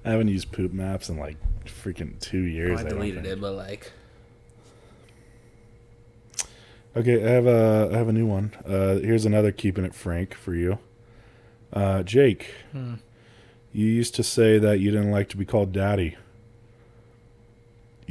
I 0.06 0.12
haven't 0.12 0.30
used 0.30 0.52
poop 0.52 0.72
maps 0.74 1.10
in 1.10 1.18
like 1.18 1.38
freaking 1.66 2.20
two 2.20 2.42
years. 2.42 2.80
I 2.80 2.84
don't 2.84 2.94
deleted 2.94 3.24
think. 3.24 3.38
it, 3.38 3.42
but 3.42 3.54
like, 3.54 3.92
Okay, 6.96 7.24
I 7.26 7.30
have 7.30 7.48
a 7.48 7.90
I 7.94 7.98
have 7.98 8.10
a 8.10 8.14
new 8.14 8.26
one. 8.26 8.52
Uh, 8.66 8.96
here's 9.00 9.26
another 9.26 9.52
keeping 9.52 9.86
it 9.86 9.96
frank 9.96 10.34
for 10.34 10.54
you, 10.54 10.80
uh, 11.72 12.04
Jake. 12.04 12.54
Hmm. 12.74 12.96
You 13.72 13.86
used 13.86 14.14
to 14.16 14.24
say 14.24 14.58
that 14.60 14.80
you 14.82 14.92
didn't 14.92 15.12
like 15.12 15.30
to 15.30 15.38
be 15.38 15.46
called 15.46 15.72
daddy. 15.72 16.18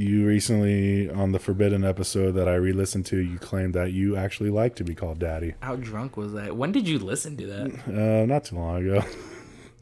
You 0.00 0.26
recently, 0.26 1.10
on 1.10 1.32
the 1.32 1.38
Forbidden 1.38 1.84
episode 1.84 2.30
that 2.32 2.48
I 2.48 2.54
re-listened 2.54 3.04
to, 3.06 3.18
you 3.18 3.38
claimed 3.38 3.74
that 3.74 3.92
you 3.92 4.16
actually 4.16 4.48
like 4.48 4.74
to 4.76 4.84
be 4.84 4.94
called 4.94 5.18
daddy. 5.18 5.52
how 5.60 5.76
drunk 5.76 6.16
was 6.16 6.32
that? 6.32 6.56
When 6.56 6.72
did 6.72 6.88
you 6.88 6.98
listen 6.98 7.36
to 7.36 7.46
that? 7.48 7.70
Uh, 7.86 8.24
not 8.24 8.44
too 8.44 8.56
long 8.56 8.78
ago. 8.78 9.04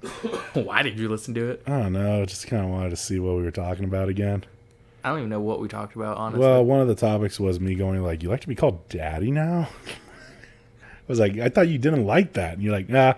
Why 0.55 0.83
did 0.83 0.99
you 0.99 1.09
listen 1.09 1.35
to 1.35 1.51
it? 1.51 1.63
I 1.69 1.83
don't 1.83 1.93
know. 1.93 2.27
Just 2.27 2.49
kind 2.49 2.65
of 2.65 2.69
wanted 2.71 2.91
to 2.91 2.97
see 2.97 3.21
what 3.21 3.37
we 3.37 3.43
were 3.45 3.53
talking 3.53 3.85
about 3.85 4.09
again. 4.09 4.43
I 5.05 5.11
don't 5.11 5.19
even 5.19 5.31
know 5.31 5.39
what 5.39 5.61
we 5.61 5.69
talked 5.69 5.95
about. 5.95 6.17
Honestly, 6.17 6.45
Well, 6.45 6.65
one 6.65 6.81
of 6.81 6.89
the 6.89 6.97
topics 6.97 7.39
was 7.39 7.61
me 7.61 7.77
going 7.77 8.03
like, 8.03 8.21
"You 8.25 8.29
like 8.29 8.41
to 8.41 8.49
be 8.49 8.57
called 8.57 8.89
daddy 8.89 9.31
now?" 9.31 9.69
I 9.87 11.07
was 11.07 11.21
like, 11.21 11.39
"I 11.39 11.49
thought 11.49 11.69
you 11.69 11.79
didn't 11.79 12.07
like 12.07 12.33
that," 12.33 12.55
and 12.55 12.63
you're 12.65 12.73
like, 12.73 12.89
"Nah." 12.89 13.15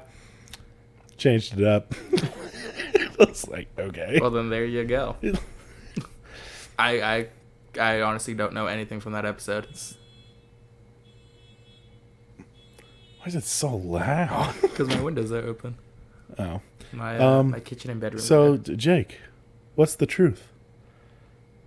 Changed 1.17 1.59
it 1.59 1.67
up. 1.67 1.95
I 2.13 3.17
was 3.19 3.49
like, 3.49 3.69
"Okay." 3.79 4.19
well 4.21 4.31
then 4.31 4.51
there 4.51 4.67
you 4.67 4.85
go. 4.85 5.17
I 6.81 7.01
I 7.17 7.29
I 7.81 8.01
honestly 8.03 8.35
don't 8.35 8.53
know 8.55 8.67
anything 8.67 9.01
from 9.01 9.13
that 9.13 9.25
episode. 9.25 9.67
Why 13.19 13.27
is 13.27 13.35
it 13.35 13.45
so 13.45 13.77
loud? 13.77 14.55
Because 14.63 14.89
my 14.89 15.01
windows 15.03 15.31
are 15.31 15.45
open. 15.47 15.77
Oh, 16.39 16.61
My 16.93 17.19
uh, 17.19 17.27
Um, 17.41 17.51
my 17.51 17.61
kitchen 17.61 17.91
and 17.91 18.01
bedroom. 18.01 18.23
so 18.23 18.55
are- 18.55 18.57
d- 18.57 18.77
Jake, 18.77 19.19
what's 19.75 19.95
the 19.95 20.07
truth? 20.07 20.47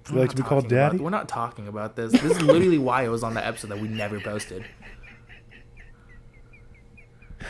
You 0.09 0.15
We're 0.15 0.21
like 0.21 0.31
to 0.31 0.35
be 0.35 0.41
called 0.41 0.63
talking 0.63 0.77
about- 0.77 0.91
daddy? 0.93 1.03
we're 1.03 1.09
not 1.11 1.29
talking 1.29 1.67
about 1.67 1.95
this. 1.95 2.11
This 2.11 2.23
is 2.37 2.41
literally 2.41 2.79
why 2.79 3.03
it 3.03 3.09
was 3.09 3.23
on 3.23 3.35
the 3.35 3.45
episode 3.45 3.67
that 3.69 3.79
we 3.79 3.87
never 3.87 4.19
posted. 4.19 4.65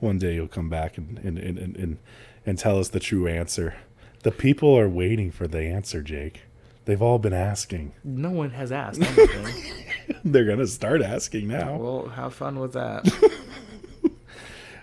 One 0.00 0.18
day 0.18 0.34
you'll 0.34 0.48
come 0.48 0.68
back 0.68 0.96
and, 0.98 1.18
and, 1.18 1.38
and, 1.38 1.58
and 1.76 1.98
and 2.46 2.58
tell 2.58 2.78
us 2.78 2.88
the 2.88 3.00
true 3.00 3.26
answer. 3.28 3.74
The 4.22 4.30
people 4.30 4.76
are 4.78 4.88
waiting 4.88 5.30
for 5.30 5.46
the 5.48 5.62
answer, 5.62 6.02
Jake. 6.02 6.42
They've 6.84 7.00
all 7.00 7.18
been 7.18 7.32
asking. 7.32 7.92
No 8.04 8.30
one 8.30 8.50
has 8.50 8.70
asked 8.72 9.00
anything. 9.00 9.74
They're 10.24 10.44
gonna 10.44 10.66
start 10.66 11.02
asking 11.02 11.48
now. 11.48 11.76
well, 11.76 12.08
have 12.08 12.34
fun 12.34 12.58
with 12.58 12.72
that. 12.74 13.06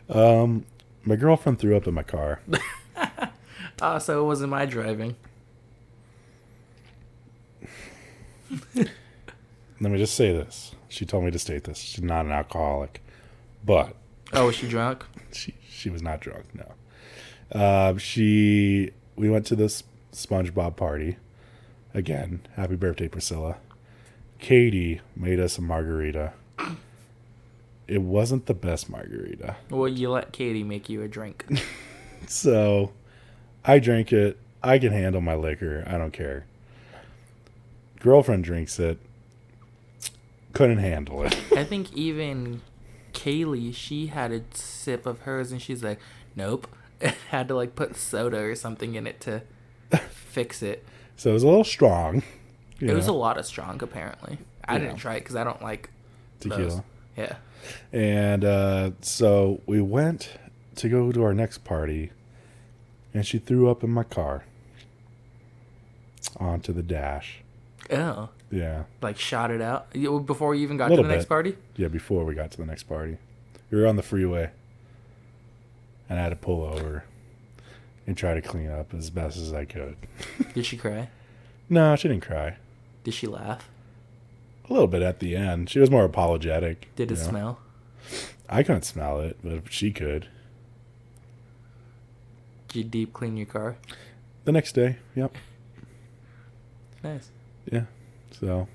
My 1.03 1.15
girlfriend 1.15 1.59
threw 1.59 1.75
up 1.77 1.87
in 1.87 1.93
my 1.93 2.03
car. 2.03 2.41
Ah, 3.79 3.99
so 3.99 4.19
it 4.19 4.25
wasn't 4.25 4.49
my 4.49 4.65
driving. 4.65 5.15
Let 8.75 8.87
me 9.79 9.97
just 9.99 10.15
say 10.15 10.31
this. 10.31 10.73
She 10.89 11.05
told 11.05 11.25
me 11.25 11.31
to 11.31 11.37
state 11.37 11.65
this. 11.65 11.77
She's 11.77 12.03
not 12.03 12.25
an 12.25 12.31
alcoholic, 12.31 13.03
but 13.63 13.95
Oh, 14.33 14.47
was 14.47 14.55
she 14.55 14.67
drunk? 14.67 15.05
she 15.31 15.53
she 15.69 15.91
was 15.91 16.01
not 16.01 16.21
drunk. 16.21 16.45
No, 16.55 17.59
uh, 17.59 17.97
she 17.99 18.91
we 19.17 19.29
went 19.29 19.45
to 19.47 19.55
this 19.55 19.83
SpongeBob 20.13 20.77
party. 20.77 21.17
Again, 21.93 22.41
happy 22.55 22.75
birthday, 22.75 23.07
Priscilla. 23.07 23.57
Katie 24.39 25.01
made 25.15 25.39
us 25.39 25.57
a 25.57 25.61
margarita. 25.61 26.33
It 27.87 28.01
wasn't 28.01 28.45
the 28.45 28.53
best 28.53 28.89
margarita, 28.89 29.55
Well, 29.69 29.87
you 29.87 30.09
let 30.11 30.33
Katie 30.33 30.63
make 30.63 30.89
you 30.89 31.01
a 31.01 31.07
drink. 31.07 31.45
so 32.27 32.91
I 33.65 33.79
drank 33.79 34.11
it. 34.13 34.37
I 34.61 34.77
can 34.77 34.91
handle 34.91 35.21
my 35.21 35.35
liquor. 35.35 35.83
I 35.87 35.97
don't 35.97 36.11
care. 36.11 36.45
Girlfriend 37.99 38.43
drinks 38.43 38.77
it. 38.79 38.99
Couldn't 40.53 40.79
handle 40.79 41.23
it. 41.23 41.35
I 41.55 41.63
think 41.63 41.93
even 41.93 42.61
Kaylee, 43.13 43.73
she 43.73 44.07
had 44.07 44.31
a 44.31 44.41
sip 44.53 45.05
of 45.05 45.21
hers 45.21 45.51
and 45.51 45.61
she's 45.61 45.83
like, 45.83 45.99
nope. 46.35 46.67
And 47.01 47.15
had 47.29 47.47
to 47.49 47.55
like 47.55 47.75
put 47.75 47.95
soda 47.95 48.37
or 48.39 48.55
something 48.55 48.95
in 48.95 49.05
it 49.07 49.19
to 49.21 49.41
fix 50.09 50.61
it. 50.63 50.85
So 51.15 51.29
it 51.31 51.33
was 51.33 51.43
a 51.43 51.47
little 51.47 51.63
strong. 51.63 52.23
It 52.79 52.93
was 52.93 53.07
a 53.07 53.11
lot 53.13 53.37
of 53.37 53.45
strong, 53.45 53.81
apparently. 53.81 54.37
I 54.67 54.73
Yeah. 54.73 54.79
didn't 54.79 54.97
try 54.97 55.15
it 55.15 55.21
because 55.21 55.35
I 55.35 55.43
don't 55.43 55.61
like 55.61 55.89
tequila. 56.39 56.61
those. 56.69 56.81
Yeah. 57.17 57.35
And 57.91 58.45
uh, 58.45 58.91
so 59.01 59.61
we 59.65 59.81
went 59.81 60.37
to 60.75 60.87
go 60.89 61.11
to 61.11 61.23
our 61.23 61.33
next 61.33 61.63
party, 61.63 62.11
and 63.15 63.25
she 63.25 63.39
threw 63.39 63.69
up 63.69 63.83
in 63.83 63.89
my 63.89 64.03
car 64.03 64.43
onto 66.37 66.71
the 66.73 66.83
dash. 66.83 67.39
Oh, 67.89 68.29
Yeah, 68.51 68.83
like 69.01 69.17
shot 69.17 69.49
it 69.49 69.61
out 69.61 69.91
before 70.25 70.53
you 70.55 70.61
even 70.63 70.77
got 70.77 70.89
to 70.89 70.97
the 70.97 71.03
next 71.03 71.25
party. 71.25 71.55
yeah. 71.77 71.87
Before 71.87 72.25
we 72.25 72.35
got 72.35 72.51
to 72.51 72.57
the 72.57 72.65
next 72.65 72.83
party, 72.83 73.17
we 73.71 73.79
were 73.79 73.87
on 73.87 73.95
the 73.95 74.03
freeway, 74.03 74.51
and 76.09 76.19
I 76.19 76.23
had 76.23 76.29
to 76.29 76.35
pull 76.35 76.63
over 76.63 77.03
and 78.05 78.17
try 78.17 78.33
to 78.33 78.41
clean 78.41 78.69
up 78.69 78.93
as 78.93 79.09
best 79.09 79.37
as 79.37 79.53
I 79.53 79.65
could. 79.65 79.97
Did 80.53 80.65
she 80.65 80.77
cry? 80.77 81.09
No, 81.69 81.95
she 81.95 82.07
didn't 82.07 82.25
cry. 82.25 82.57
Did 83.03 83.13
she 83.13 83.27
laugh? 83.27 83.69
A 84.69 84.73
little 84.73 84.87
bit 84.87 85.01
at 85.01 85.19
the 85.19 85.35
end. 85.35 85.69
She 85.69 85.79
was 85.79 85.91
more 85.91 86.05
apologetic. 86.05 86.89
Did 86.95 87.11
it 87.11 87.17
you 87.17 87.23
know. 87.23 87.29
smell? 87.29 87.59
I 88.49 88.63
couldn't 88.63 88.83
smell 88.83 89.19
it, 89.19 89.37
but 89.43 89.71
she 89.71 89.91
could. 89.91 90.27
Did 92.69 92.77
you 92.77 92.83
deep 92.83 93.13
clean 93.13 93.37
your 93.37 93.45
car? 93.45 93.75
The 94.45 94.51
next 94.51 94.73
day, 94.73 94.97
yep. 95.15 95.35
Nice. 97.03 97.29
Yeah. 97.71 97.83
So 98.31 98.67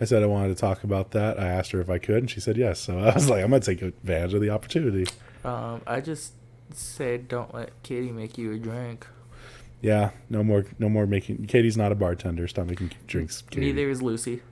I 0.00 0.04
said 0.04 0.22
I 0.22 0.26
wanted 0.26 0.48
to 0.48 0.54
talk 0.54 0.84
about 0.84 1.10
that. 1.10 1.38
I 1.38 1.46
asked 1.46 1.72
her 1.72 1.80
if 1.80 1.90
I 1.90 1.98
could, 1.98 2.18
and 2.18 2.30
she 2.30 2.40
said 2.40 2.56
yes. 2.56 2.80
So 2.80 2.98
I 2.98 3.12
was 3.12 3.28
like, 3.28 3.42
I'm 3.42 3.50
gonna 3.50 3.60
take 3.60 3.82
advantage 3.82 4.34
of 4.34 4.40
the 4.40 4.50
opportunity. 4.50 5.06
Um, 5.44 5.82
I 5.86 6.00
just 6.00 6.32
said 6.72 7.28
don't 7.28 7.52
let 7.54 7.70
Katie 7.82 8.12
make 8.12 8.38
you 8.38 8.52
a 8.52 8.58
drink. 8.58 9.06
Yeah. 9.80 10.10
No 10.30 10.44
more. 10.44 10.64
No 10.78 10.88
more 10.88 11.06
making. 11.06 11.46
Katie's 11.46 11.76
not 11.76 11.90
a 11.92 11.96
bartender. 11.96 12.46
Stop 12.46 12.66
making 12.68 12.92
drinks. 13.06 13.42
Katie. 13.50 13.66
Neither 13.66 13.90
is 13.90 14.00
Lucy. 14.00 14.42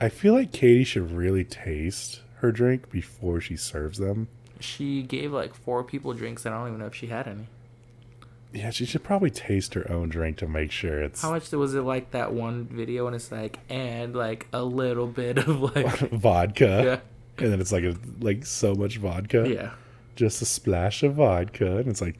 I 0.00 0.08
feel 0.08 0.34
like 0.34 0.52
Katie 0.52 0.84
should 0.84 1.10
really 1.10 1.44
taste 1.44 2.20
her 2.36 2.52
drink 2.52 2.90
before 2.90 3.40
she 3.40 3.56
serves 3.56 3.98
them. 3.98 4.28
She 4.60 5.02
gave 5.02 5.32
like 5.32 5.54
four 5.54 5.82
people 5.82 6.12
drinks, 6.14 6.44
and 6.46 6.54
I 6.54 6.58
don't 6.58 6.68
even 6.68 6.80
know 6.80 6.86
if 6.86 6.94
she 6.94 7.08
had 7.08 7.26
any. 7.26 7.46
Yeah, 8.52 8.70
she 8.70 8.86
should 8.86 9.02
probably 9.02 9.30
taste 9.30 9.74
her 9.74 9.90
own 9.90 10.08
drink 10.08 10.38
to 10.38 10.46
make 10.48 10.70
sure 10.70 11.02
it's 11.02 11.20
How 11.20 11.30
much 11.30 11.50
was 11.52 11.74
it 11.74 11.82
like 11.82 12.12
that 12.12 12.32
one 12.32 12.64
video? 12.64 13.06
And 13.06 13.16
it's 13.16 13.30
like, 13.32 13.58
and 13.68 14.14
like 14.14 14.46
a 14.52 14.62
little 14.62 15.06
bit 15.06 15.38
of 15.38 15.60
like, 15.74 15.98
vodka. 16.12 16.82
yeah, 16.84 17.00
And 17.38 17.52
then 17.52 17.60
it's 17.60 17.72
like 17.72 17.84
a, 17.84 17.96
like 18.20 18.46
so 18.46 18.74
much 18.74 18.96
vodka. 18.98 19.48
yeah. 19.48 19.70
Just 20.14 20.40
a 20.40 20.46
splash 20.46 21.02
of 21.02 21.14
vodka, 21.16 21.76
and 21.76 21.88
it's 21.88 22.00
like. 22.00 22.14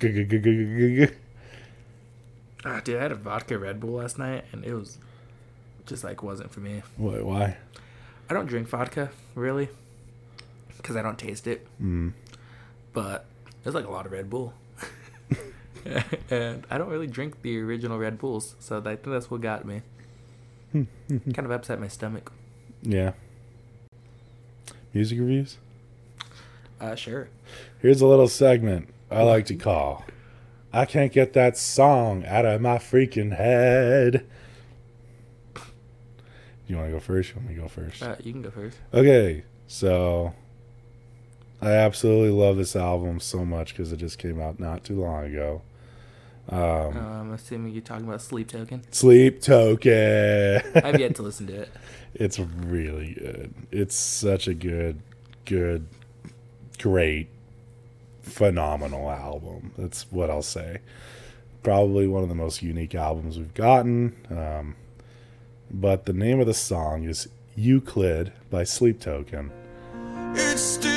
Ah, 2.64 2.80
dude, 2.82 2.96
I 2.96 3.02
had 3.02 3.12
a 3.12 3.14
vodka 3.14 3.58
Red 3.58 3.80
Bull 3.80 3.92
last 3.92 4.18
night, 4.18 4.44
and 4.52 4.64
it 4.64 4.74
was 4.74 4.98
just 5.86 6.04
like 6.04 6.22
wasn't 6.22 6.50
for 6.50 6.60
me. 6.60 6.82
Why? 6.96 7.20
Why? 7.20 7.56
I 8.28 8.34
don't 8.34 8.46
drink 8.46 8.68
vodka 8.68 9.10
really, 9.34 9.68
because 10.76 10.96
I 10.96 11.02
don't 11.02 11.18
taste 11.18 11.46
it. 11.46 11.66
Mm. 11.80 12.12
But 12.92 13.24
there's 13.62 13.74
like 13.74 13.86
a 13.86 13.90
lot 13.90 14.04
of 14.04 14.12
Red 14.12 14.28
Bull, 14.28 14.52
and 16.30 16.66
I 16.70 16.76
don't 16.76 16.88
really 16.88 17.06
drink 17.06 17.40
the 17.42 17.58
original 17.60 17.98
Red 17.98 18.18
Bulls, 18.18 18.56
so 18.58 18.78
I 18.78 18.82
think 18.82 19.04
that's 19.04 19.30
what 19.30 19.40
got 19.40 19.64
me. 19.64 19.82
kind 20.72 21.38
of 21.38 21.50
upset 21.50 21.80
my 21.80 21.88
stomach. 21.88 22.32
Yeah. 22.82 23.12
Music 24.96 25.18
reviews. 25.18 25.58
Uh, 26.80 26.94
sure. 26.94 27.28
Here's 27.80 28.00
a 28.00 28.06
little 28.06 28.28
segment 28.28 28.88
I 29.10 29.24
like 29.24 29.44
to 29.46 29.54
call 29.54 30.06
I 30.72 30.86
Can't 30.86 31.12
Get 31.12 31.34
That 31.34 31.58
Song 31.58 32.24
Out 32.24 32.46
of 32.46 32.62
My 32.62 32.78
Freaking 32.78 33.36
Head. 33.36 34.26
You 36.66 36.76
want 36.76 36.88
to 36.88 36.92
go 36.92 37.00
first? 37.00 37.28
You 37.28 37.36
want 37.36 37.48
me 37.50 37.54
to 37.56 37.60
go 37.60 37.68
first? 37.68 38.02
Uh, 38.02 38.16
you 38.24 38.32
can 38.32 38.40
go 38.40 38.50
first. 38.50 38.78
Okay, 38.94 39.44
so 39.66 40.32
I 41.60 41.72
absolutely 41.72 42.30
love 42.30 42.56
this 42.56 42.74
album 42.74 43.20
so 43.20 43.44
much 43.44 43.74
because 43.74 43.92
it 43.92 43.98
just 43.98 44.18
came 44.18 44.40
out 44.40 44.58
not 44.58 44.82
too 44.82 44.98
long 44.98 45.26
ago. 45.26 45.60
Um, 46.48 46.58
Uh, 46.58 47.00
I'm 47.00 47.32
assuming 47.32 47.72
you're 47.72 47.82
talking 47.82 48.06
about 48.06 48.22
Sleep 48.22 48.48
Token. 48.48 48.82
Sleep 48.90 49.40
Token. 49.40 50.62
I've 50.76 51.00
yet 51.00 51.14
to 51.16 51.22
listen 51.22 51.46
to 51.48 51.62
it. 51.62 51.68
It's 52.18 52.38
really 52.38 53.12
good. 53.12 53.52
It's 53.70 53.94
such 53.94 54.48
a 54.48 54.54
good, 54.54 55.00
good, 55.44 55.86
great, 56.78 57.28
phenomenal 58.22 59.10
album. 59.10 59.72
That's 59.76 60.10
what 60.10 60.30
I'll 60.30 60.40
say. 60.40 60.78
Probably 61.62 62.06
one 62.08 62.22
of 62.22 62.30
the 62.30 62.34
most 62.34 62.62
unique 62.62 62.94
albums 62.94 63.36
we've 63.36 63.52
gotten. 63.52 64.16
Um, 64.30 64.76
but 65.70 66.06
the 66.06 66.14
name 66.14 66.40
of 66.40 66.46
the 66.46 66.54
song 66.54 67.04
is 67.04 67.28
Euclid 67.54 68.32
by 68.48 68.64
Sleep 68.64 68.98
Token. 68.98 69.50
It's 70.34 70.62
still 70.62 70.95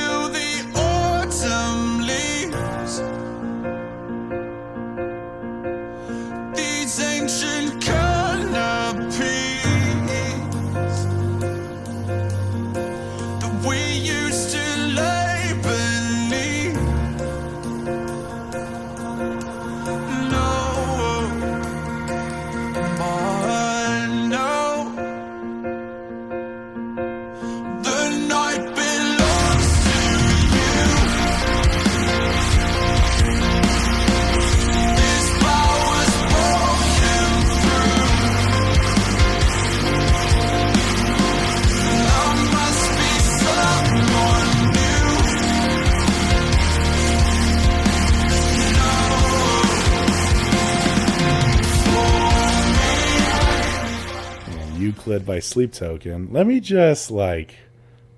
Euclid 55.00 55.24
by 55.24 55.38
Sleep 55.38 55.72
Token. 55.72 56.28
Let 56.30 56.46
me 56.46 56.60
just 56.60 57.10
like 57.10 57.54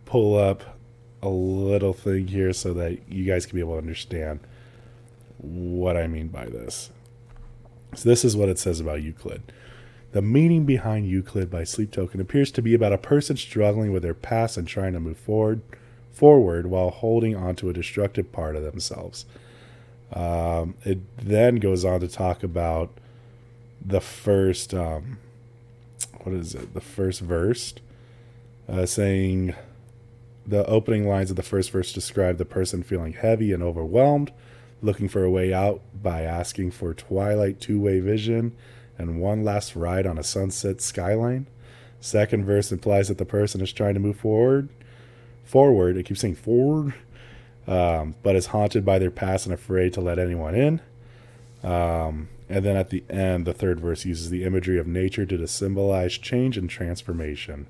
pull 0.04 0.36
up 0.36 0.76
a 1.22 1.28
little 1.28 1.92
thing 1.92 2.26
here 2.26 2.52
so 2.52 2.74
that 2.74 3.08
you 3.08 3.24
guys 3.24 3.46
can 3.46 3.54
be 3.54 3.60
able 3.60 3.74
to 3.74 3.78
understand 3.78 4.40
what 5.38 5.96
I 5.96 6.08
mean 6.08 6.26
by 6.26 6.46
this. 6.46 6.90
So 7.94 8.08
this 8.08 8.24
is 8.24 8.36
what 8.36 8.48
it 8.48 8.58
says 8.58 8.80
about 8.80 9.00
Euclid. 9.00 9.52
The 10.10 10.22
meaning 10.22 10.64
behind 10.64 11.06
Euclid 11.06 11.52
by 11.52 11.62
Sleep 11.62 11.92
Token 11.92 12.20
appears 12.20 12.50
to 12.50 12.62
be 12.62 12.74
about 12.74 12.92
a 12.92 12.98
person 12.98 13.36
struggling 13.36 13.92
with 13.92 14.02
their 14.02 14.12
past 14.12 14.56
and 14.56 14.66
trying 14.66 14.94
to 14.94 15.00
move 15.00 15.18
forward 15.18 15.62
forward 16.10 16.66
while 16.66 16.90
holding 16.90 17.36
onto 17.36 17.68
a 17.68 17.72
destructive 17.72 18.32
part 18.32 18.56
of 18.56 18.64
themselves. 18.64 19.24
Um, 20.12 20.74
it 20.84 20.98
then 21.16 21.56
goes 21.56 21.84
on 21.84 22.00
to 22.00 22.08
talk 22.08 22.42
about 22.42 22.90
the 23.80 24.00
first 24.00 24.74
um, 24.74 25.18
what 26.24 26.34
is 26.34 26.54
it? 26.54 26.74
The 26.74 26.80
first 26.80 27.20
verse, 27.20 27.74
uh, 28.68 28.86
saying 28.86 29.54
the 30.46 30.66
opening 30.66 31.06
lines 31.06 31.30
of 31.30 31.36
the 31.36 31.42
first 31.42 31.70
verse 31.70 31.92
describe 31.92 32.38
the 32.38 32.44
person 32.44 32.82
feeling 32.82 33.12
heavy 33.12 33.52
and 33.52 33.62
overwhelmed, 33.62 34.32
looking 34.80 35.08
for 35.08 35.24
a 35.24 35.30
way 35.30 35.52
out 35.52 35.80
by 36.02 36.22
asking 36.22 36.72
for 36.72 36.94
twilight 36.94 37.60
two-way 37.60 38.00
vision 38.00 38.56
and 38.98 39.20
one 39.20 39.44
last 39.44 39.76
ride 39.76 40.06
on 40.06 40.18
a 40.18 40.22
sunset 40.22 40.80
skyline. 40.80 41.46
Second 42.00 42.44
verse 42.44 42.72
implies 42.72 43.08
that 43.08 43.18
the 43.18 43.24
person 43.24 43.60
is 43.60 43.72
trying 43.72 43.94
to 43.94 44.00
move 44.00 44.16
forward. 44.16 44.68
Forward, 45.44 45.96
it 45.96 46.06
keeps 46.06 46.20
saying 46.20 46.34
forward, 46.34 46.94
um, 47.66 48.14
but 48.22 48.34
is 48.34 48.46
haunted 48.46 48.84
by 48.84 48.98
their 48.98 49.10
past 49.10 49.46
and 49.46 49.54
afraid 49.54 49.92
to 49.94 50.00
let 50.00 50.18
anyone 50.18 50.54
in. 50.54 50.80
Um, 51.62 52.28
and 52.52 52.64
then 52.64 52.76
at 52.76 52.90
the 52.90 53.02
end, 53.08 53.46
the 53.46 53.54
third 53.54 53.80
verse 53.80 54.04
uses 54.04 54.28
the 54.28 54.44
imagery 54.44 54.78
of 54.78 54.86
nature 54.86 55.24
to 55.24 55.46
symbolize 55.48 56.18
change 56.18 56.58
and 56.58 56.68
transformation. 56.68 57.66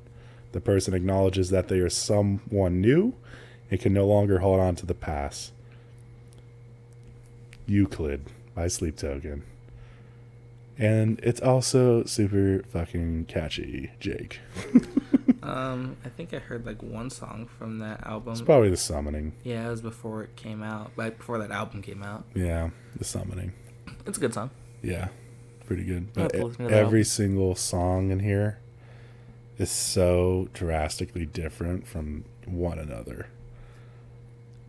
The 0.50 0.60
person 0.60 0.92
acknowledges 0.92 1.50
that 1.50 1.68
they 1.68 1.78
are 1.78 1.88
someone 1.88 2.80
new 2.80 3.14
and 3.70 3.80
can 3.80 3.94
no 3.94 4.06
longer 4.06 4.40
hold 4.40 4.58
on 4.58 4.74
to 4.76 4.86
the 4.86 4.94
past. 4.94 5.52
Euclid 7.66 8.24
by 8.56 8.66
Sleep 8.66 8.96
Token. 8.96 9.44
And 10.76 11.20
it's 11.22 11.40
also 11.40 12.04
super 12.04 12.64
fucking 12.68 13.26
catchy, 13.26 13.92
Jake. 14.00 14.40
Um, 15.44 15.96
I 16.04 16.08
think 16.08 16.32
I 16.32 16.38
heard 16.38 16.64
like 16.64 16.80
one 16.84 17.10
song 17.10 17.48
from 17.58 17.80
that 17.80 18.06
album. 18.06 18.32
It's 18.32 18.42
probably 18.42 18.70
the 18.70 18.76
summoning. 18.76 19.32
yeah, 19.42 19.66
it 19.66 19.70
was 19.70 19.82
before 19.82 20.22
it 20.22 20.36
came 20.36 20.62
out. 20.62 20.92
Like 20.96 21.18
before 21.18 21.38
that 21.38 21.50
album 21.50 21.82
came 21.82 22.04
out. 22.04 22.24
Yeah, 22.32 22.70
the 22.96 23.04
summoning. 23.04 23.52
It's 24.06 24.18
a 24.18 24.20
good 24.20 24.32
song. 24.32 24.50
Yeah, 24.82 25.08
pretty 25.66 25.84
good. 25.84 26.12
But 26.12 26.22
have 26.22 26.32
to 26.32 26.46
listen 26.46 26.64
to 26.64 26.70
that 26.70 26.78
every 26.78 27.04
single 27.04 27.54
song 27.54 28.10
in 28.10 28.20
here 28.20 28.58
is 29.58 29.70
so 29.70 30.48
drastically 30.52 31.26
different 31.26 31.86
from 31.86 32.24
one 32.46 32.78
another. 32.78 33.28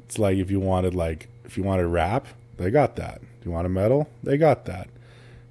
It's 0.05 0.19
like 0.19 0.37
if 0.37 0.51
you 0.51 0.59
wanted 0.59 0.93
like 0.93 1.27
if 1.45 1.57
you 1.57 1.63
wanted 1.63 1.87
rap, 1.87 2.27
they 2.57 2.69
got 2.69 2.95
that. 2.97 3.21
You 3.43 3.51
want 3.51 3.65
a 3.65 3.69
metal, 3.69 4.09
they 4.21 4.37
got 4.37 4.65
that. 4.65 4.87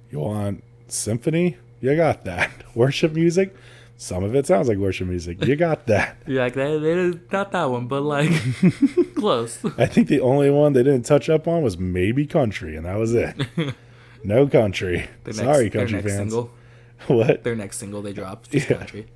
You 0.09 0.19
want 0.19 0.63
symphony, 0.87 1.57
you 1.81 1.95
got 1.95 2.23
that. 2.25 2.51
Worship 2.75 3.13
music, 3.13 3.55
some 3.97 4.23
of 4.23 4.35
it 4.35 4.47
sounds 4.47 4.67
like 4.67 4.77
worship 4.77 5.07
music. 5.07 5.45
You 5.45 5.55
got 5.55 5.85
that. 5.87 6.17
Yeah, 6.25 6.41
like 6.41 6.55
that. 6.55 6.71
It 6.71 6.83
is 6.83 7.15
not 7.31 7.51
that 7.51 7.65
one, 7.69 7.87
but 7.87 8.01
like 8.01 8.31
close. 9.15 9.59
I 9.77 9.85
think 9.85 10.07
the 10.07 10.19
only 10.19 10.49
one 10.49 10.73
they 10.73 10.83
didn't 10.83 11.05
touch 11.05 11.29
up 11.29 11.47
on 11.47 11.61
was 11.61 11.77
maybe 11.77 12.25
country, 12.25 12.75
and 12.75 12.85
that 12.85 12.97
was 12.97 13.13
it. 13.13 13.35
No 14.23 14.47
country. 14.47 15.07
Their 15.23 15.33
Sorry, 15.33 15.63
next, 15.65 15.73
their 15.73 15.81
country 15.81 16.01
next 16.01 16.11
fans. 16.15 16.31
Single, 16.31 16.51
What? 17.07 17.43
their 17.43 17.55
next 17.55 17.77
single 17.77 18.01
they 18.01 18.13
dropped. 18.13 18.51
Just 18.51 18.69
Yeah. 18.69 18.77
country. 18.77 19.07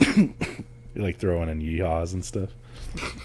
You're 0.94 1.04
like 1.04 1.18
throwing 1.18 1.48
in 1.48 1.60
yeehaws 1.60 2.12
and 2.12 2.24
stuff. 2.24 2.50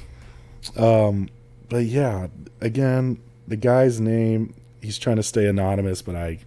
Um, 0.78 1.28
but 1.68 1.84
yeah, 1.84 2.28
again, 2.62 3.20
the 3.50 3.58
guy's 3.58 4.00
name, 4.00 4.54
he's 4.82 4.98
trying 4.98 5.18
to 5.18 5.24
stay 5.24 5.46
anonymous, 5.46 6.02
but 6.02 6.16
I 6.16 6.40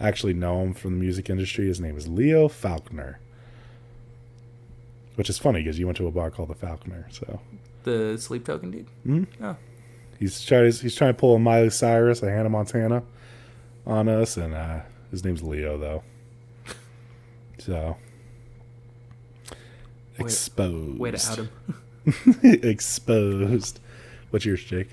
actually 0.00 0.34
know 0.34 0.62
him 0.62 0.74
from 0.74 0.94
the 0.94 0.98
music 1.00 1.30
industry. 1.30 1.68
His 1.68 1.78
name 1.80 1.96
is 1.96 2.08
Leo 2.08 2.48
Faulkner. 2.48 3.20
Which 5.14 5.30
is 5.30 5.38
funny 5.38 5.60
because 5.62 5.78
you 5.78 5.86
went 5.86 5.96
to 5.98 6.08
a 6.08 6.10
bar 6.10 6.32
called 6.32 6.48
the 6.48 6.54
Falconer, 6.56 7.06
so 7.12 7.38
The 7.84 8.16
sleep 8.18 8.44
token 8.46 8.72
dude. 8.72 8.86
Mhm. 9.06 9.26
Oh, 9.40 9.56
he's 10.18 10.42
trying 10.44 10.64
he's 10.72 10.96
trying 10.96 11.14
to 11.14 11.18
pull 11.18 11.36
a 11.36 11.38
Miley 11.38 11.70
Cyrus, 11.70 12.20
a 12.22 12.30
Hannah 12.30 12.48
Montana 12.48 13.04
on 13.86 14.08
us, 14.08 14.36
and 14.36 14.54
uh, 14.54 14.80
his 15.10 15.24
name's 15.24 15.42
Leo 15.42 15.78
though. 15.78 16.02
So 17.58 17.96
Way- 20.18 20.26
exposed. 20.26 20.98
way 20.98 21.10
to 21.12 21.30
out 21.30 21.38
him. 21.38 21.50
exposed. 22.62 23.80
What's 24.30 24.44
yours, 24.44 24.64
Jake? 24.64 24.88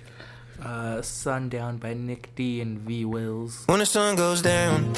Uh, 0.61 1.01
Sundown 1.01 1.77
by 1.77 1.93
NICD 1.93 2.61
and 2.61 2.79
V 2.79 3.05
Wills. 3.05 3.63
When 3.67 3.79
the 3.79 3.85
sun 3.85 4.15
goes 4.17 4.41
down, 4.41 4.93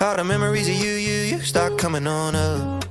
all 0.00 0.16
the 0.16 0.24
memories 0.24 0.68
of 0.68 0.74
you, 0.74 0.92
you, 0.94 1.20
you 1.36 1.40
start 1.40 1.78
coming 1.78 2.06
on 2.08 2.34
up. 2.34 2.84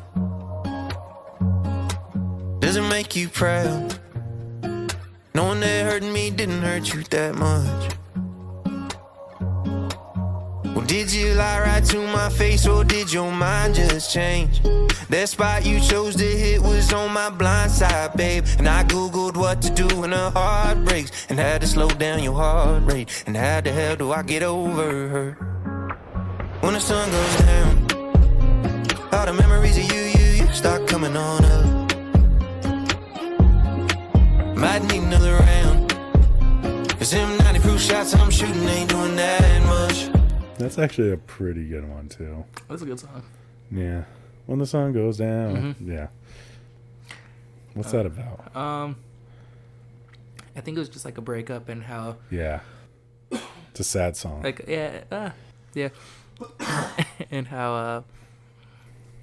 Does 2.62 2.78
it 2.78 2.84
make 2.84 3.16
you 3.18 3.28
proud? 3.28 4.00
Knowing 5.34 5.60
that 5.60 5.86
hurting 5.92 6.14
me 6.14 6.30
didn't 6.30 6.62
hurt 6.62 6.94
you 6.94 7.04
that 7.04 7.36
much. 7.36 7.92
Did 10.92 11.14
you 11.14 11.34
lie 11.36 11.62
right 11.62 11.86
to 11.86 12.00
my 12.08 12.28
face 12.28 12.68
or 12.68 12.84
did 12.84 13.14
your 13.14 13.32
mind 13.32 13.76
just 13.76 14.12
change? 14.12 14.62
That 15.08 15.30
spot 15.30 15.66
you 15.66 15.80
chose 15.80 16.18
to 16.18 16.26
hit 16.26 16.62
was 16.62 16.92
on 16.92 17.14
my 17.14 17.30
blind 17.30 17.72
side, 17.72 18.12
babe. 18.18 18.44
And 18.60 18.68
I 18.68 18.84
googled 18.84 19.38
what 19.38 19.62
to 19.62 19.70
do 19.70 19.88
when 20.02 20.12
a 20.12 20.30
heart 20.32 20.84
breaks 20.84 21.28
and 21.30 21.40
had 21.40 21.62
to 21.62 21.68
slow 21.68 21.88
down 21.88 22.22
your 22.22 22.34
heart 22.34 22.84
rate. 22.84 23.24
And 23.26 23.38
how 23.38 23.62
the 23.62 23.72
hell 23.72 23.96
do 23.96 24.12
I 24.12 24.22
get 24.22 24.44
over 24.44 25.08
her? 25.08 25.32
When 26.60 26.74
the 26.74 26.82
sun 26.82 27.10
goes 27.10 27.36
down, 27.38 27.88
all 29.14 29.26
the 29.28 29.34
memories 29.34 29.78
of 29.78 29.86
you, 29.86 30.02
you, 30.20 30.44
you 30.44 30.54
start 30.54 30.90
coming 30.90 31.16
on 31.16 31.46
up. 31.46 31.96
Might 34.58 34.84
need 34.92 35.04
another 35.04 35.38
round. 35.38 35.90
Cause 37.00 37.12
them 37.12 37.38
90 37.38 37.60
proof 37.62 37.80
shots 37.82 38.14
I'm 38.14 38.30
shooting 38.30 38.68
ain't 38.68 38.90
doing 38.90 39.16
that 39.16 39.66
much. 39.66 40.21
That's 40.62 40.78
actually 40.78 41.12
a 41.12 41.18
pretty 41.18 41.68
good 41.68 41.88
one 41.90 42.08
too. 42.10 42.46
That's 42.70 42.82
a 42.82 42.86
good 42.86 43.00
song. 43.00 43.24
Yeah. 43.72 44.04
When 44.46 44.60
the 44.60 44.66
sun 44.66 44.94
goes 44.94 45.18
down. 45.18 45.56
Mm-hmm. 45.76 45.92
Yeah. 45.92 46.08
What's 47.74 47.94
Uh, 47.94 47.98
that 47.98 48.06
about? 48.08 48.56
Um, 48.56 48.98
I 50.56 50.62
think 50.62 50.76
it 50.78 50.80
was 50.80 50.90
just 50.90 51.06
like 51.06 51.18
a 51.18 51.22
breakup 51.22 51.70
and 51.70 51.84
how 51.84 52.18
Yeah. 52.30 52.60
It's 53.32 53.80
a 53.80 53.84
sad 53.86 54.18
song. 54.18 54.42
like 54.44 54.66
yeah 54.68 55.04
uh, 55.10 55.30
yeah 55.74 55.90
and 57.32 57.48
how 57.48 57.74
uh 57.74 58.02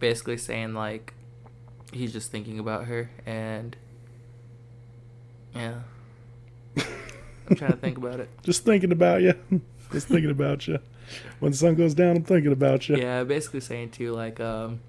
basically 0.01 0.39
saying 0.39 0.73
like 0.73 1.13
he's 1.93 2.13
just 2.15 2.31
thinking 2.31 2.59
about 2.59 2.87
her 2.87 3.11
and 3.27 3.77
yeah 5.55 5.81
i'm 6.79 7.57
trying 7.57 7.73
to 7.73 7.77
think 7.77 7.99
about 7.99 8.21
it 8.21 8.29
Just 8.43 8.65
thinking 8.65 8.93
about 8.93 9.21
you. 9.23 9.35
Just 9.93 10.09
thinking 10.09 10.31
about 10.31 10.67
you. 10.67 10.79
When 11.41 11.53
the 11.53 11.59
sun 11.59 11.75
goes 11.75 11.95
down, 11.95 12.17
I'm 12.17 12.25
thinking 12.25 12.53
about 12.53 12.89
you. 12.89 12.97
yeah 12.97 13.25
basically 13.25 13.61
saying 13.61 13.91
too 13.91 14.13
like 14.13 14.41
um 14.41 14.81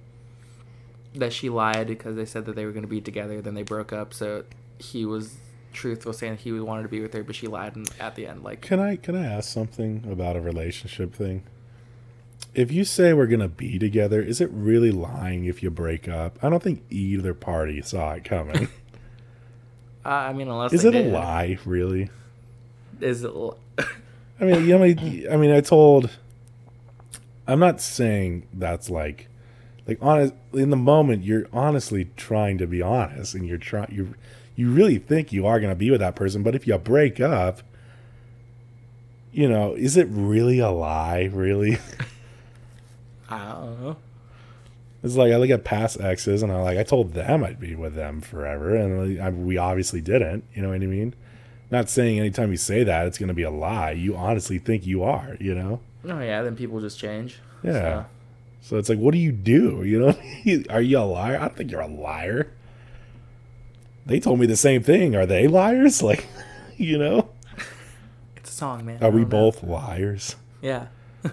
that 1.16 1.34
she 1.34 1.50
lied 1.50 1.88
because 1.88 2.16
they 2.16 2.26
said 2.26 2.46
that 2.46 2.56
they 2.56 2.66
were 2.66 2.72
going 2.72 2.84
to 2.84 2.88
be 2.90 3.02
together 3.02 3.42
then 3.42 3.56
they 3.56 3.64
broke 3.64 3.92
up 3.92 4.14
so 4.14 4.44
he 4.78 5.06
was 5.06 5.38
truthful 5.74 6.14
saying 6.14 6.38
he 6.38 6.52
wanted 6.52 6.84
to 6.84 6.90
be 6.90 7.00
with 7.02 7.14
her 7.14 7.24
but 7.24 7.36
she 7.36 7.48
lied 7.48 7.76
and 7.76 7.90
at 8.00 8.16
the 8.16 8.26
end 8.28 8.44
like 8.44 8.62
Can 8.62 8.80
I 8.80 8.96
can 8.96 9.16
I 9.16 9.26
ask 9.26 9.50
something 9.50 10.04
about 10.12 10.36
a 10.36 10.42
relationship 10.42 11.14
thing? 11.14 11.44
If 12.56 12.72
you 12.72 12.84
say 12.84 13.14
we're 13.14 13.28
gonna 13.28 13.48
be 13.48 13.78
together, 13.78 14.22
is 14.22 14.42
it 14.42 14.50
really 14.52 14.92
lying 14.92 15.46
if 15.46 15.62
you 15.62 15.70
break 15.70 16.08
up? 16.08 16.40
I 16.42 16.50
don't 16.50 16.64
think 16.64 16.84
either 16.90 17.34
party 17.36 17.82
saw 17.82 18.14
it 18.14 18.24
coming. 18.24 18.68
uh, 20.06 20.10
i 20.10 20.34
mean 20.34 20.48
unless 20.48 20.74
is 20.74 20.86
it 20.86 20.96
a 20.96 21.04
lie, 21.10 21.58
really? 21.66 22.10
is 23.02 23.24
it 23.24 23.36
li- 23.36 23.52
I 24.40 24.46
mean, 24.46 24.68
you 24.68 24.78
know, 24.78 25.32
I 25.32 25.38
mean, 25.38 25.52
I 25.52 25.62
told. 25.62 26.10
I'm 27.48 27.60
not 27.60 27.82
saying 27.82 28.48
that's 28.54 28.90
like, 28.90 29.28
like 29.88 29.98
honest. 30.02 30.34
In 30.54 30.70
the 30.70 30.78
moment, 30.78 31.24
you're 31.24 31.48
honestly 31.52 32.10
trying 32.16 32.58
to 32.60 32.68
be 32.68 32.82
honest, 32.82 33.34
and 33.34 33.46
you're 33.46 33.58
trying. 33.58 33.92
You, 33.92 34.14
you 34.56 34.70
really 34.72 34.98
think 34.98 35.32
you 35.34 35.46
are 35.48 35.60
going 35.60 35.72
to 35.72 35.76
be 35.76 35.90
with 35.90 36.02
that 36.02 36.16
person, 36.16 36.44
but 36.44 36.54
if 36.54 36.68
you 36.68 36.78
break 36.78 37.20
up, 37.20 37.62
you 39.32 39.48
know, 39.48 39.74
is 39.74 39.98
it 39.98 40.08
really 40.10 40.60
a 40.60 40.70
lie? 40.70 41.30
Really? 41.32 41.78
i 43.30 43.38
don't 43.38 43.82
know 43.82 43.98
It's 45.04 45.16
like 45.16 45.32
I 45.32 45.38
look 45.38 45.50
at 45.50 45.64
past 45.64 46.00
exes, 46.02 46.44
and 46.44 46.52
I 46.52 46.62
like 46.62 46.78
I 46.78 46.84
told 46.84 47.14
them 47.14 47.44
I'd 47.44 47.60
be 47.60 47.76
with 47.76 47.96
them 47.96 48.22
forever, 48.22 48.76
and 48.76 49.22
I, 49.22 49.30
we 49.30 49.58
obviously 49.58 50.02
didn't. 50.02 50.44
You 50.54 50.62
know 50.62 50.70
what 50.70 50.82
I 50.82 50.88
mean? 50.88 51.14
Not 51.72 51.90
saying 51.90 52.20
anytime 52.20 52.52
you 52.52 52.58
say 52.58 52.84
that 52.84 53.06
it's 53.08 53.18
going 53.18 53.28
to 53.28 53.34
be 53.34 53.44
a 53.44 53.52
lie. 53.52 53.92
You 53.92 54.16
honestly 54.16 54.58
think 54.60 54.86
you 54.88 55.04
are. 55.04 55.38
You 55.40 55.54
know? 55.56 55.80
Oh 56.06 56.20
yeah, 56.20 56.42
then 56.42 56.56
people 56.56 56.80
just 56.80 57.00
change. 57.00 57.40
Yeah. 57.64 57.72
So, 57.72 58.06
So 58.62 58.78
it's 58.78 58.90
like, 58.90 58.98
what 59.00 59.14
do 59.14 59.20
you 59.20 59.32
do? 59.32 59.84
You 59.84 60.00
know, 60.00 60.64
are 60.70 60.82
you 60.82 60.98
a 61.00 61.02
liar? 61.02 61.36
I 61.38 61.40
don't 61.42 61.56
think 61.56 61.72
you're 61.72 61.82
a 61.82 61.88
liar. 61.88 62.52
They 64.06 64.20
told 64.20 64.40
me 64.40 64.48
the 64.48 64.56
same 64.58 64.82
thing. 64.82 65.16
Are 65.16 65.26
they 65.26 65.48
liars? 65.48 66.02
Like, 66.10 66.26
you 66.78 66.98
know, 66.98 67.30
It's 68.38 68.50
a 68.50 68.54
song, 68.54 68.86
man. 68.86 69.04
Are 69.04 69.12
we 69.12 69.22
know. 69.22 69.28
both 69.28 69.64
liars? 69.64 70.36
Yeah. 70.62 70.88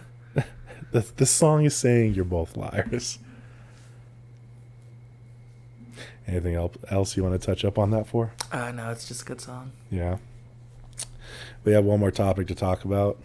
The, 0.92 1.04
the 1.16 1.26
song 1.26 1.64
is 1.64 1.76
saying 1.76 2.14
you're 2.14 2.24
both 2.24 2.56
liars. 2.56 3.18
Anything 6.28 6.54
else, 6.90 7.16
you 7.16 7.22
want 7.22 7.40
to 7.40 7.44
touch 7.46 7.64
up 7.64 7.78
on 7.78 7.90
that 7.92 8.06
for? 8.08 8.32
Uh, 8.50 8.72
no, 8.72 8.90
it's 8.90 9.06
just 9.06 9.22
a 9.22 9.24
good 9.24 9.40
song. 9.40 9.70
Yeah. 9.90 10.16
We 11.64 11.72
have 11.72 11.84
one 11.84 12.00
more 12.00 12.10
topic 12.10 12.48
to 12.48 12.54
talk 12.54 12.84
about. 12.84 13.18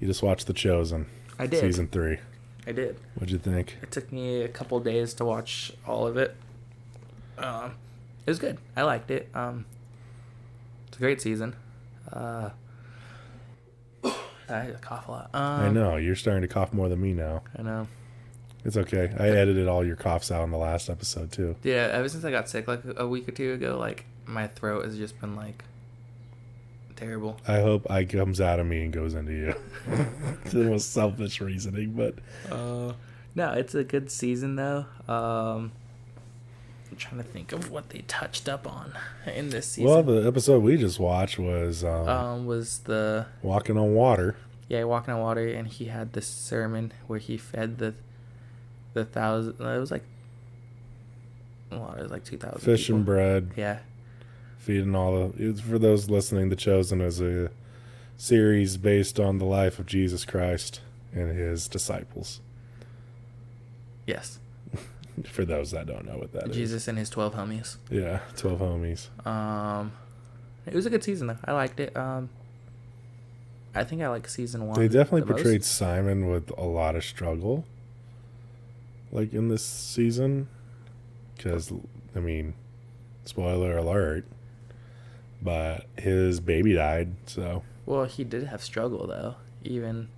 You 0.00 0.06
just 0.06 0.22
watched 0.22 0.46
The 0.46 0.52
Chosen, 0.52 1.06
I 1.38 1.46
did. 1.46 1.60
season 1.60 1.88
three. 1.88 2.18
I 2.66 2.72
did. 2.72 2.96
What'd 3.14 3.30
you 3.30 3.38
think? 3.38 3.78
It 3.82 3.90
took 3.90 4.12
me 4.12 4.42
a 4.42 4.48
couple 4.48 4.78
days 4.80 5.14
to 5.14 5.24
watch 5.24 5.72
all 5.86 6.06
of 6.06 6.16
it. 6.18 6.36
Um, 7.38 7.72
it 8.26 8.30
was 8.30 8.38
good. 8.38 8.58
I 8.76 8.82
liked 8.82 9.10
it. 9.10 9.28
Um, 9.34 9.64
it's 10.88 10.98
a 10.98 11.00
great 11.00 11.20
season. 11.22 11.56
Uh, 12.12 12.50
I 14.48 14.72
cough 14.80 15.08
a 15.08 15.10
lot. 15.10 15.30
Um, 15.32 15.60
I 15.60 15.68
know 15.70 15.96
you're 15.96 16.16
starting 16.16 16.42
to 16.42 16.48
cough 16.48 16.72
more 16.72 16.88
than 16.90 17.00
me 17.00 17.12
now. 17.14 17.42
I 17.58 17.62
know. 17.62 17.86
It's 18.68 18.76
okay. 18.76 19.10
I 19.18 19.28
edited 19.30 19.66
all 19.66 19.82
your 19.82 19.96
coughs 19.96 20.30
out 20.30 20.44
in 20.44 20.50
the 20.50 20.58
last 20.58 20.90
episode 20.90 21.32
too. 21.32 21.56
Yeah, 21.62 21.88
ever 21.90 22.06
since 22.06 22.22
I 22.22 22.30
got 22.30 22.50
sick 22.50 22.68
like 22.68 22.82
a 22.98 23.08
week 23.08 23.26
or 23.26 23.32
two 23.32 23.54
ago, 23.54 23.78
like 23.78 24.04
my 24.26 24.46
throat 24.46 24.84
has 24.84 24.98
just 24.98 25.18
been 25.22 25.34
like 25.34 25.64
terrible. 26.94 27.38
I 27.48 27.60
hope 27.60 27.90
I 27.90 28.04
comes 28.04 28.42
out 28.42 28.60
of 28.60 28.66
me 28.66 28.82
and 28.84 28.92
goes 28.92 29.14
into 29.14 29.32
you. 29.32 29.54
it's 30.44 30.52
the 30.52 30.64
most 30.64 30.92
selfish 30.92 31.40
reasoning, 31.40 31.92
but 31.92 32.16
Uh, 32.54 32.92
no, 33.34 33.52
it's 33.52 33.74
a 33.74 33.84
good 33.84 34.10
season 34.10 34.56
though. 34.56 34.84
Um, 35.08 35.72
I'm 36.90 36.98
trying 36.98 37.22
to 37.22 37.26
think 37.26 37.52
of 37.52 37.70
what 37.70 37.88
they 37.88 38.00
touched 38.02 38.50
up 38.50 38.66
on 38.70 38.92
in 39.34 39.48
this 39.48 39.66
season. 39.68 39.90
well, 39.90 40.02
the 40.02 40.28
episode 40.28 40.62
we 40.62 40.76
just 40.76 41.00
watched 41.00 41.38
was 41.38 41.84
um, 41.84 42.06
um, 42.06 42.44
was 42.46 42.80
the 42.80 43.24
walking 43.42 43.78
on 43.78 43.94
water. 43.94 44.36
yeah 44.68 44.84
walking 44.84 45.14
on 45.14 45.20
water, 45.20 45.48
and 45.48 45.68
he 45.68 45.86
had 45.86 46.12
this 46.12 46.26
sermon 46.26 46.92
where 47.06 47.18
he 47.18 47.38
fed 47.38 47.78
the 47.78 47.94
the 48.98 49.04
thousand. 49.04 49.54
It 49.60 49.78
was 49.78 49.90
like 49.90 50.02
well, 51.70 51.94
it 51.98 52.02
was 52.02 52.10
like 52.10 52.24
two 52.24 52.36
thousand 52.38 52.60
Fish 52.60 52.88
and 52.88 53.04
bread, 53.04 53.50
Yeah, 53.56 53.78
feeding 54.58 54.94
all 54.94 55.28
the. 55.28 55.48
It's 55.50 55.60
for 55.60 55.78
those 55.78 56.08
listening. 56.08 56.48
The 56.48 56.56
Chosen 56.56 57.00
is 57.00 57.20
a 57.20 57.50
series 58.16 58.76
based 58.76 59.20
on 59.20 59.38
the 59.38 59.44
life 59.44 59.78
of 59.78 59.86
Jesus 59.86 60.24
Christ 60.24 60.80
and 61.12 61.36
his 61.36 61.68
disciples. 61.68 62.40
yes, 64.06 64.38
For 65.24 65.44
those 65.44 65.70
that 65.72 65.86
don't 65.86 66.06
know 66.06 66.16
what 66.18 66.32
that 66.32 66.48
is, 66.48 66.56
Jesus 66.56 66.88
and 66.88 66.96
his 66.98 67.10
twelve 67.10 67.34
homies. 67.34 67.76
yeah, 67.90 68.20
twelve 68.36 68.60
homies. 68.60 69.08
Um, 69.26 69.92
it 70.66 70.74
was 70.74 70.86
a 70.86 70.90
good 70.90 71.04
season 71.04 71.26
though. 71.28 71.38
I 71.44 71.52
liked 71.52 71.80
it. 71.80 71.94
Um, 71.96 72.30
I 73.74 73.84
think 73.84 74.00
I 74.02 74.08
like 74.08 74.26
season 74.28 74.66
one. 74.66 74.78
They 74.80 74.88
definitely 74.88 75.20
the 75.20 75.26
most. 75.26 75.42
portrayed 75.42 75.64
Simon 75.64 76.28
with 76.30 76.50
a 76.58 76.64
lot 76.64 76.96
of 76.96 77.04
struggle, 77.04 77.64
like 79.12 79.32
in 79.32 79.48
this 79.48 79.64
season. 79.64 80.48
Because, 81.36 81.72
I 82.16 82.20
mean, 82.20 82.54
spoiler 83.24 83.76
alert, 83.76 84.24
but 85.40 85.86
his 85.96 86.40
baby 86.40 86.74
died, 86.74 87.14
so. 87.26 87.62
Well, 87.86 88.04
he 88.04 88.24
did 88.24 88.44
have 88.48 88.62
struggle 88.62 89.06
though. 89.06 89.36
Even 89.64 90.08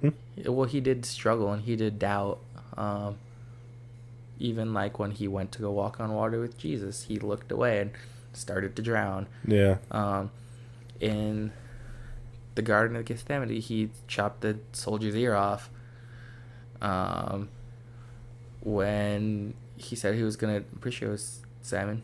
Hmm? 0.00 0.10
well, 0.46 0.68
he 0.68 0.80
did 0.80 1.04
struggle 1.06 1.52
and 1.52 1.62
he 1.62 1.76
did 1.76 1.98
doubt. 1.98 2.38
Um, 2.76 3.16
even 4.38 4.72
like 4.74 4.98
when 4.98 5.12
he 5.12 5.28
went 5.28 5.52
to 5.52 5.60
go 5.60 5.70
walk 5.70 6.00
on 6.00 6.12
water 6.12 6.40
with 6.40 6.58
Jesus, 6.58 7.04
he 7.04 7.18
looked 7.18 7.50
away 7.52 7.80
and 7.80 7.90
started 8.32 8.74
to 8.76 8.82
drown. 8.82 9.26
Yeah, 9.46 9.78
Um, 9.90 10.30
in 11.00 11.52
the 12.54 12.62
Garden 12.62 12.96
of 12.96 13.04
Gethsemane, 13.04 13.48
he 13.60 13.90
chopped 14.08 14.40
the 14.40 14.58
soldier's 14.72 15.14
ear 15.14 15.34
off. 15.34 15.70
Um, 16.80 17.48
when 18.64 19.54
he 19.76 19.94
said 19.96 20.14
he 20.14 20.22
was 20.22 20.36
gonna, 20.36 20.56
I'm 20.56 20.78
pretty 20.80 20.96
sure 20.96 21.08
it 21.08 21.12
was 21.12 21.40
Simon, 21.62 22.02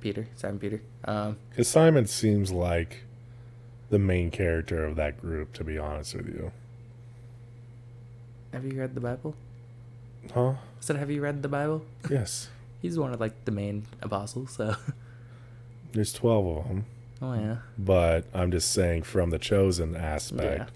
Peter, 0.00 0.26
Simon 0.36 0.58
Peter. 0.58 0.82
Um, 1.04 1.36
because 1.50 1.68
Simon 1.68 2.06
seems 2.06 2.50
like 2.52 3.04
the 3.88 3.98
main 3.98 4.30
character 4.30 4.84
of 4.84 4.96
that 4.96 5.20
group, 5.20 5.52
to 5.54 5.64
be 5.64 5.78
honest 5.78 6.14
with 6.14 6.26
you. 6.28 6.52
have 8.52 8.64
you 8.64 8.78
read 8.78 8.94
the 8.94 9.00
Bible? 9.00 9.34
Huh? 10.34 10.50
I 10.50 10.56
said, 10.80 10.96
have 10.96 11.10
you 11.10 11.20
read 11.22 11.42
the 11.42 11.48
Bible? 11.48 11.82
Yes. 12.10 12.48
He's 12.82 12.98
one 12.98 13.12
of 13.12 13.20
like 13.20 13.44
the 13.44 13.50
main 13.52 13.86
apostles, 14.02 14.52
so. 14.52 14.74
There's 15.92 16.12
12 16.14 16.46
of 16.58 16.68
them, 16.68 16.86
oh 17.20 17.34
yeah. 17.34 17.56
but 17.76 18.24
I'm 18.32 18.50
just 18.52 18.70
saying 18.72 19.02
from 19.02 19.30
the 19.30 19.38
chosen 19.38 19.94
aspect, 19.96 20.58
Yeah. 20.60 20.66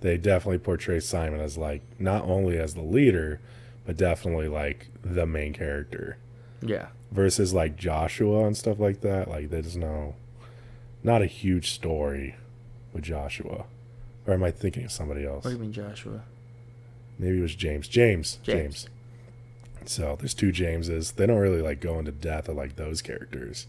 they 0.00 0.16
definitely 0.18 0.58
portray 0.58 0.98
Simon 1.00 1.40
as 1.40 1.56
like 1.56 1.82
not 2.00 2.24
only 2.24 2.58
as 2.58 2.74
the 2.74 2.82
leader, 2.82 3.40
but 3.86 3.96
definitely 3.96 4.48
like 4.48 4.88
the 5.02 5.26
main 5.26 5.52
character. 5.52 6.18
Yeah. 6.62 6.88
versus 7.12 7.54
like 7.54 7.76
Joshua 7.76 8.46
and 8.46 8.56
stuff 8.56 8.80
like 8.80 9.00
that. 9.02 9.28
Like 9.28 9.50
there's 9.50 9.76
no, 9.76 10.14
not 11.04 11.22
a 11.22 11.26
huge 11.26 11.70
story 11.70 12.34
with 12.92 13.04
Joshua. 13.04 13.64
Or 14.26 14.34
am 14.34 14.42
I 14.42 14.50
thinking 14.50 14.84
of 14.84 14.90
somebody 14.92 15.24
else? 15.24 15.44
What 15.44 15.50
do 15.50 15.56
you 15.56 15.62
mean, 15.62 15.72
Joshua? 15.72 16.22
Maybe 17.18 17.38
it 17.38 17.42
was 17.42 17.54
James. 17.54 17.86
James. 17.88 18.38
James. 18.42 18.84
James. 18.84 18.88
So 19.88 20.16
there's 20.18 20.34
two 20.34 20.50
Jameses. 20.50 21.12
They 21.12 21.26
don't 21.26 21.38
really 21.38 21.62
like 21.62 21.80
go 21.80 21.98
into 22.00 22.10
depth 22.10 22.48
of 22.48 22.56
like 22.56 22.74
those 22.76 23.00
characters. 23.02 23.66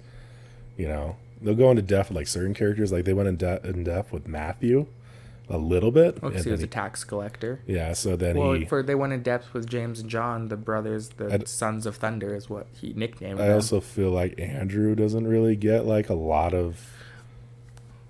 You 0.75 0.87
know, 0.87 1.17
they'll 1.41 1.53
go 1.53 1.69
into 1.69 1.83
depth 1.83 2.09
with 2.09 2.15
like 2.15 2.27
certain 2.27 2.55
characters. 2.55 2.91
Like 2.91 3.05
they 3.05 3.13
went 3.13 3.29
in, 3.29 3.37
de- 3.37 3.61
in 3.67 3.83
depth 3.83 4.11
with 4.11 4.27
Matthew 4.27 4.87
a 5.49 5.57
little 5.57 5.91
bit. 5.91 6.17
Oh, 6.21 6.27
and 6.27 6.43
he 6.43 6.49
was 6.51 6.59
then 6.59 6.67
a 6.67 6.71
tax 6.71 7.03
collector. 7.03 7.61
yeah. 7.65 7.93
So 7.93 8.15
then 8.15 8.37
Well, 8.37 8.53
he. 8.53 8.65
for 8.65 8.83
they 8.83 8.95
went 8.95 9.13
in 9.13 9.21
depth 9.23 9.53
with 9.53 9.67
James 9.69 9.99
and 9.99 10.09
John, 10.09 10.49
the 10.49 10.57
brothers, 10.57 11.09
the 11.09 11.31
I'd- 11.33 11.45
sons 11.45 11.85
of 11.85 11.95
thunder, 11.95 12.35
is 12.35 12.49
what 12.49 12.67
he 12.73 12.93
nicknamed 12.93 13.39
I 13.39 13.47
them. 13.47 13.55
also 13.55 13.79
feel 13.79 14.11
like 14.11 14.39
Andrew 14.39 14.93
doesn't 14.95 15.25
really 15.27 15.55
get 15.55 15.85
like 15.85 16.09
a 16.09 16.13
lot 16.15 16.53
of 16.53 16.89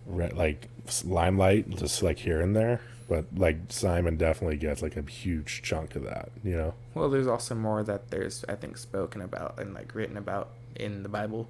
re- 0.07 0.31
like 0.33 0.69
limelight, 1.05 1.69
just 1.69 2.01
like 2.01 2.19
here 2.19 2.41
and 2.41 2.55
there. 2.55 2.81
But 3.09 3.25
like 3.37 3.57
Simon 3.69 4.17
definitely 4.17 4.57
gets 4.57 4.81
like 4.81 4.97
a 4.97 5.01
huge 5.01 5.61
chunk 5.61 5.95
of 5.95 6.03
that, 6.03 6.29
you 6.43 6.57
know. 6.57 6.73
Well, 6.93 7.09
there's 7.09 7.27
also 7.27 7.55
more 7.55 7.81
that 7.83 8.09
there's 8.09 8.43
I 8.49 8.55
think 8.55 8.77
spoken 8.77 9.21
about 9.21 9.59
and 9.59 9.73
like 9.73 9.93
written 9.95 10.17
about 10.17 10.49
in 10.75 11.03
the 11.03 11.09
Bible. 11.09 11.47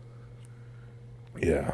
Yeah. 1.42 1.74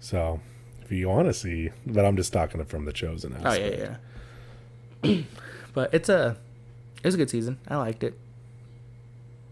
So, 0.00 0.40
if 0.88 0.92
you 0.92 1.10
want 1.10 1.28
to 1.28 1.34
see, 1.34 1.68
but 1.86 2.06
I'm 2.06 2.16
just 2.16 2.32
talking 2.32 2.64
from 2.64 2.86
the 2.86 2.94
chosen 2.94 3.34
aspect. 3.34 3.98
Oh 5.02 5.04
yeah, 5.04 5.12
yeah. 5.12 5.22
but 5.74 5.92
it's 5.92 6.08
a 6.08 6.34
it 7.02 7.06
was 7.06 7.14
a 7.14 7.18
good 7.18 7.28
season. 7.28 7.58
I 7.68 7.76
liked 7.76 8.02
it. 8.02 8.18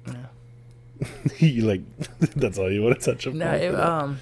Yeah. 0.06 1.08
you 1.38 1.66
like 1.66 1.82
that's 2.36 2.58
all 2.58 2.72
you 2.72 2.82
want 2.82 2.98
to 2.98 3.12
touch 3.12 3.26
upon. 3.26 3.38
No, 3.38 3.52
it, 3.52 3.74
um, 3.74 4.18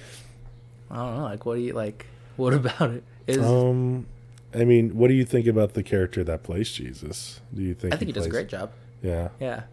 I 0.91 0.97
don't 0.97 1.15
know. 1.15 1.23
Like, 1.23 1.45
what 1.45 1.55
do 1.55 1.61
you 1.61 1.71
like? 1.71 2.05
What 2.35 2.53
about 2.65 2.91
it? 2.91 3.03
Is 3.27 3.37
um, 3.37 4.07
I 4.53 4.65
mean, 4.65 4.97
what 4.97 5.07
do 5.07 5.13
you 5.13 5.23
think 5.23 5.47
about 5.47 5.73
the 5.73 5.83
character 5.83 6.21
that 6.25 6.43
plays 6.43 6.69
Jesus? 6.69 7.39
Do 7.53 7.61
you 7.61 7.73
think 7.73 7.93
I 7.93 7.97
think 7.97 8.07
he 8.07 8.11
does 8.11 8.25
a 8.25 8.29
great 8.29 8.49
job. 8.49 8.71
Yeah. 9.01 9.29
Yeah. 9.39 9.63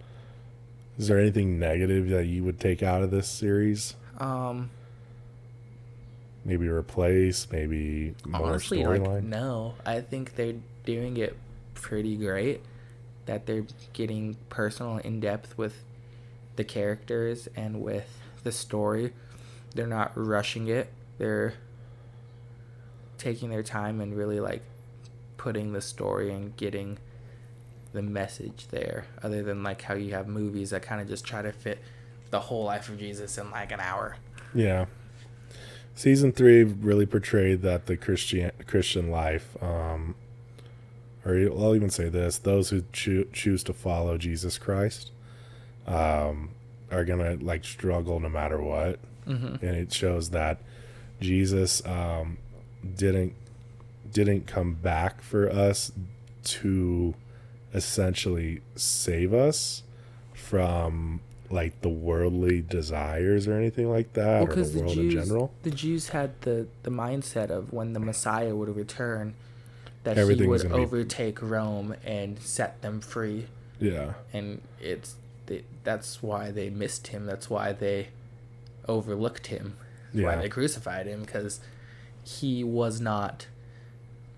Is 0.97 1.09
there 1.09 1.19
anything 1.19 1.59
negative 1.59 2.09
that 2.11 2.27
you 2.27 2.45
would 2.45 2.61
take 2.61 2.85
out 2.85 3.03
of 3.03 3.11
this 3.11 3.27
series? 3.27 3.97
Um, 4.19 4.71
Maybe 6.45 6.69
replace, 6.69 7.47
maybe 7.51 8.15
more 8.27 8.49
honestly, 8.49 8.85
like 8.85 9.03
storyline. 9.03 9.25
no, 9.25 9.75
I 9.87 10.01
think 10.01 10.35
they're 10.35 10.57
doing 10.85 11.17
it 11.17 11.37
pretty 11.75 12.17
great. 12.17 12.63
That 13.27 13.47
they're 13.47 13.67
getting 13.93 14.37
personal, 14.49 14.99
in 14.99 15.21
depth 15.21 15.57
with 15.57 15.85
the 16.57 16.65
characters 16.65 17.49
and 17.55 17.81
with 17.81 18.19
the 18.43 18.51
story. 18.51 19.13
They're 19.75 19.87
not 19.87 20.13
rushing 20.17 20.69
it. 20.69 20.93
They're 21.19 21.55
taking 23.19 23.51
their 23.51 23.63
time 23.63 24.01
and 24.01 24.17
really 24.17 24.41
like 24.41 24.63
putting 25.37 25.73
the 25.73 25.81
story 25.81 26.33
and 26.33 26.57
getting 26.57 26.99
the 27.93 28.03
message 28.03 28.67
there. 28.71 29.07
Other 29.23 29.43
than 29.43 29.63
like 29.63 29.83
how 29.83 29.95
you 29.95 30.13
have 30.15 30.27
movies 30.27 30.71
that 30.71 30.83
kind 30.83 31.01
of 31.01 31.09
just 31.09 31.25
try 31.25 31.43
to 31.43 31.53
fit 31.53 31.79
the 32.31 32.41
whole 32.41 32.65
life 32.65 32.89
of 32.89 32.99
Jesus 32.99 33.39
in 33.39 33.51
like 33.51 33.71
an 33.71 33.81
hour. 33.81 34.17
Yeah. 34.55 34.87
Season 35.95 36.33
three 36.33 36.65
really 36.65 37.07
portrayed 37.07 37.63
that 37.63 37.87
the 37.87 37.97
Christian 37.97 38.51
Christian 38.67 39.11
life, 39.11 39.57
um, 39.63 40.15
or 41.25 41.33
I'll 41.35 41.75
even 41.77 41.91
say 41.91 42.09
this: 42.09 42.39
those 42.39 42.71
who 42.71 42.83
choo- 42.93 43.29
choose 43.33 43.63
to 43.65 43.73
follow 43.73 44.17
Jesus 44.19 44.59
Christ, 44.59 45.11
um, 45.87 46.51
are 46.91 47.05
gonna 47.05 47.37
like 47.41 47.65
struggle 47.65 48.21
no 48.21 48.29
matter 48.29 48.61
what, 48.61 48.99
Mm-hmm. 49.29 49.65
and 49.65 49.77
it 49.77 49.93
shows 49.93 50.31
that 50.31 50.61
Jesus 51.21 51.85
um, 51.87 52.39
didn't 52.97 53.35
didn't 54.13 54.47
come 54.47 54.75
back 54.75 55.21
for 55.23 55.49
us 55.49 55.93
to 56.45 57.15
essentially 57.73 58.61
save 58.75 59.33
us 59.33 59.83
from 60.35 61.21
like 61.53 61.81
the 61.83 61.89
worldly 61.89 62.63
desires 62.63 63.47
or 63.47 63.53
anything 63.53 63.91
like 63.91 64.15
that 64.15 64.43
Well, 64.49 64.53
or 64.53 64.55
the 64.57 64.63
the 64.65 64.81
world 64.81 64.95
Jews, 64.95 65.15
in 65.15 65.23
general. 65.25 65.53
the 65.63 65.71
Jews 65.71 66.09
had 66.09 66.41
the 66.41 66.67
the 66.83 66.91
mindset 66.91 67.51
of 67.51 67.73
when 67.73 67.93
the 67.93 68.01
Messiah 68.01 68.55
would 68.57 68.75
return, 68.75 69.35
that 70.05 70.17
Everything 70.19 70.45
he 70.45 70.49
would 70.49 70.63
gonna 70.63 70.77
be- 70.77 70.83
overtake 70.83 71.41
Rome 71.43 71.95
and 72.05 72.39
set 72.41 72.81
them 72.83 73.01
free, 73.01 73.47
Yeah. 73.79 74.15
and 74.33 74.63
it's 74.81 75.17
they, 75.47 75.65
that's 75.85 76.23
why 76.23 76.51
they 76.51 76.71
missed 76.71 77.09
him. 77.09 77.27
That's 77.27 77.51
why 77.51 77.73
they 77.73 78.09
overlooked 78.89 79.49
him. 79.49 79.77
That's 80.15 80.25
Why 80.25 80.37
they 80.43 80.49
crucified 80.49 81.07
him 81.07 81.21
because 81.23 81.61
he 82.25 82.63
was 82.65 83.01
not 83.01 83.47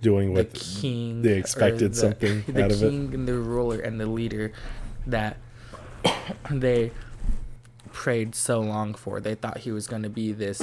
Doing 0.02 0.32
what 0.34 0.52
the 0.52 0.58
king. 0.60 1.22
they 1.22 1.38
expected 1.38 1.92
the, 1.92 1.96
something 1.96 2.44
the 2.48 2.64
out 2.64 2.72
of 2.72 2.82
it. 2.82 2.88
king 2.90 3.14
and 3.14 3.26
the 3.28 3.34
ruler 3.34 3.80
and 3.80 3.98
the 4.00 4.06
leader 4.06 4.52
that 5.06 5.36
they 6.50 6.90
prayed 7.92 8.34
so 8.34 8.60
long 8.60 8.94
for. 8.94 9.20
They 9.20 9.34
thought 9.34 9.58
he 9.58 9.72
was 9.72 9.86
going 9.86 10.02
to 10.02 10.10
be 10.10 10.32
this 10.32 10.62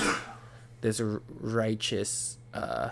this 0.81 1.01
righteous, 1.39 2.37
uh, 2.53 2.89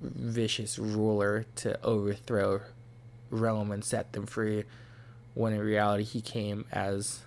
vicious 0.00 0.78
ruler 0.78 1.44
to 1.56 1.82
overthrow 1.84 2.62
Rome 3.30 3.70
and 3.70 3.84
set 3.84 4.12
them 4.12 4.26
free. 4.26 4.64
When 5.34 5.52
in 5.52 5.60
reality, 5.60 6.04
he 6.04 6.20
came 6.20 6.64
as 6.72 7.20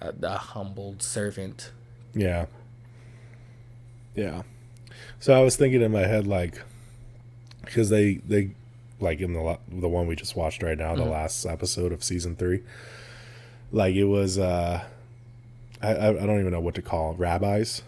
a, 0.00 0.14
a 0.22 0.38
humbled 0.38 1.02
servant. 1.02 1.70
Yeah. 2.14 2.46
Yeah. 4.14 4.42
So 5.18 5.34
I 5.34 5.40
was 5.40 5.56
thinking 5.56 5.82
in 5.82 5.92
my 5.92 6.06
head 6.06 6.26
like 6.26 6.62
because 7.64 7.90
they 7.90 8.14
they 8.14 8.50
like 9.00 9.20
in 9.20 9.32
the 9.32 9.58
the 9.68 9.88
one 9.88 10.06
we 10.06 10.14
just 10.16 10.36
watched 10.36 10.62
right 10.62 10.76
now, 10.78 10.94
the 10.94 11.02
Mhm. 11.04 11.10
last 11.10 11.44
episode 11.46 11.92
of 11.92 12.02
season 12.04 12.36
3. 12.36 12.62
Like 13.72 13.94
it 13.94 14.04
was 14.04 14.38
uh 14.38 14.82
I 15.82 15.90
I 16.08 16.12
don't 16.12 16.40
even 16.40 16.50
know 16.52 16.60
what 16.60 16.74
to 16.74 16.82
call 16.82 17.12
'em, 17.12 17.16
rabbis. 17.18 17.82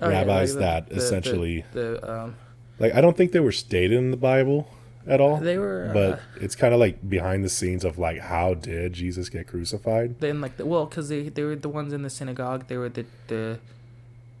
Oh, 0.00 0.10
yeah, 0.10 0.18
Rabbis 0.18 0.54
like 0.54 0.60
that 0.60 0.88
the- 0.88 0.94
the- 0.96 1.00
essentially 1.00 1.64
the 1.72 2.10
um, 2.10 2.34
like 2.78 2.94
I 2.94 3.00
don't 3.00 3.16
think 3.16 3.32
they 3.32 3.40
were 3.40 3.52
stated 3.52 3.96
in 3.96 4.10
the 4.10 4.16
Bible 4.18 4.68
at 5.06 5.20
all. 5.20 5.38
they 5.38 5.56
were 5.56 5.90
but 5.94 6.12
uh, 6.14 6.18
it's 6.40 6.54
kind 6.56 6.74
of 6.74 6.80
like 6.80 7.08
behind 7.08 7.42
the 7.44 7.48
scenes 7.48 7.84
of 7.84 7.96
like 7.98 8.18
how 8.18 8.52
did 8.54 8.92
Jesus 8.92 9.28
get 9.30 9.46
crucified? 9.46 10.20
then 10.20 10.40
like 10.42 10.56
the, 10.58 10.66
well 10.66 10.84
because 10.84 11.08
they, 11.08 11.28
they 11.30 11.44
were 11.44 11.56
the 11.56 11.68
ones 11.70 11.92
in 11.94 12.02
the 12.02 12.10
synagogue 12.10 12.66
they 12.68 12.76
were 12.76 12.88
the 12.90 13.06
the 13.28 13.58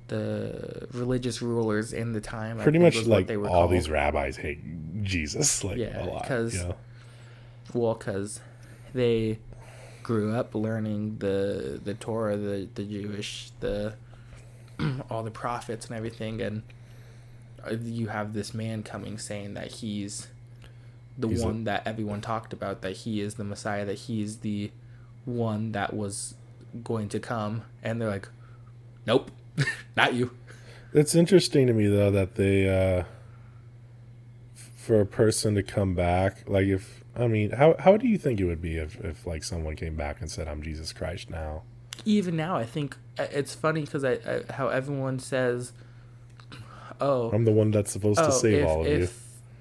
the 0.08 0.86
religious 0.92 1.42
rulers 1.42 1.92
in 1.92 2.12
the 2.12 2.20
time 2.20 2.58
Pretty 2.58 2.78
much 2.78 3.06
like 3.06 3.26
they 3.26 3.36
were 3.36 3.48
all 3.48 3.62
called. 3.62 3.72
these 3.72 3.90
rabbis 3.90 4.36
hate 4.36 4.60
Jesus 5.02 5.64
like 5.64 5.78
Yeah, 5.78 6.04
a 6.04 6.06
lot. 6.06 6.26
'cause- 6.26 6.54
you 6.54 6.60
know? 6.62 6.74
well 7.74 7.94
because 7.94 8.40
they 8.94 9.38
grew 10.04 10.32
up 10.32 10.54
learning 10.54 11.16
the 11.18 11.80
the 11.82 11.92
torah 11.94 12.36
the 12.36 12.68
the 12.76 12.84
jewish 12.84 13.50
the 13.58 13.94
all 15.10 15.24
the 15.24 15.30
prophets 15.32 15.86
and 15.88 15.96
everything 15.96 16.40
and 16.40 16.62
uh, 17.66 17.74
you 17.82 18.06
have 18.06 18.32
this 18.32 18.54
man 18.54 18.84
coming 18.84 19.18
saying 19.18 19.54
that 19.54 19.72
he's 19.72 20.28
the 21.18 21.26
He's 21.28 21.42
a- 21.42 21.46
one 21.46 21.64
that 21.64 21.84
everyone 21.86 22.20
talked 22.20 22.52
about 22.52 22.82
that 22.82 22.92
he 22.98 23.20
is 23.20 23.34
the 23.34 23.42
messiah 23.44 23.84
that 23.84 23.94
he's 23.98 24.38
the 24.38 24.70
one 25.24 25.72
that 25.72 25.92
was 25.92 26.34
going 26.84 27.08
to 27.08 27.18
come 27.18 27.62
and 27.82 28.00
they're 28.00 28.08
like 28.10 28.28
nope 29.06 29.32
not 29.96 30.14
you 30.14 30.30
It's 30.92 31.14
interesting 31.14 31.66
to 31.66 31.72
me 31.72 31.86
though 31.88 32.10
that 32.10 32.34
they 32.36 32.68
uh 32.68 33.04
for 34.76 35.00
a 35.00 35.06
person 35.06 35.54
to 35.54 35.62
come 35.62 35.94
back 35.94 36.48
like 36.48 36.66
if 36.66 37.02
I 37.16 37.26
mean 37.26 37.50
how 37.50 37.74
how 37.78 37.96
do 37.96 38.06
you 38.06 38.18
think 38.18 38.40
it 38.40 38.44
would 38.44 38.62
be 38.62 38.76
if 38.76 38.98
if 39.04 39.26
like 39.26 39.42
someone 39.44 39.76
came 39.76 39.96
back 39.96 40.20
and 40.20 40.30
said 40.30 40.48
I'm 40.48 40.62
Jesus 40.62 40.92
Christ 40.92 41.30
now? 41.30 41.62
even 42.04 42.36
now 42.36 42.56
i 42.56 42.64
think 42.64 42.94
uh, 43.18 43.26
it's 43.32 43.54
funny 43.54 43.80
because 43.80 44.04
I, 44.04 44.12
I 44.12 44.42
how 44.52 44.68
everyone 44.68 45.18
says 45.18 45.72
oh 47.00 47.30
I'm 47.30 47.46
the 47.46 47.52
one 47.52 47.70
that's 47.70 47.90
supposed 47.90 48.18
to 48.18 48.30
save 48.30 48.58
if, 48.62 48.68
all 48.68 48.82
of 48.82 48.86
if 48.86 49.00
you. 49.00 49.08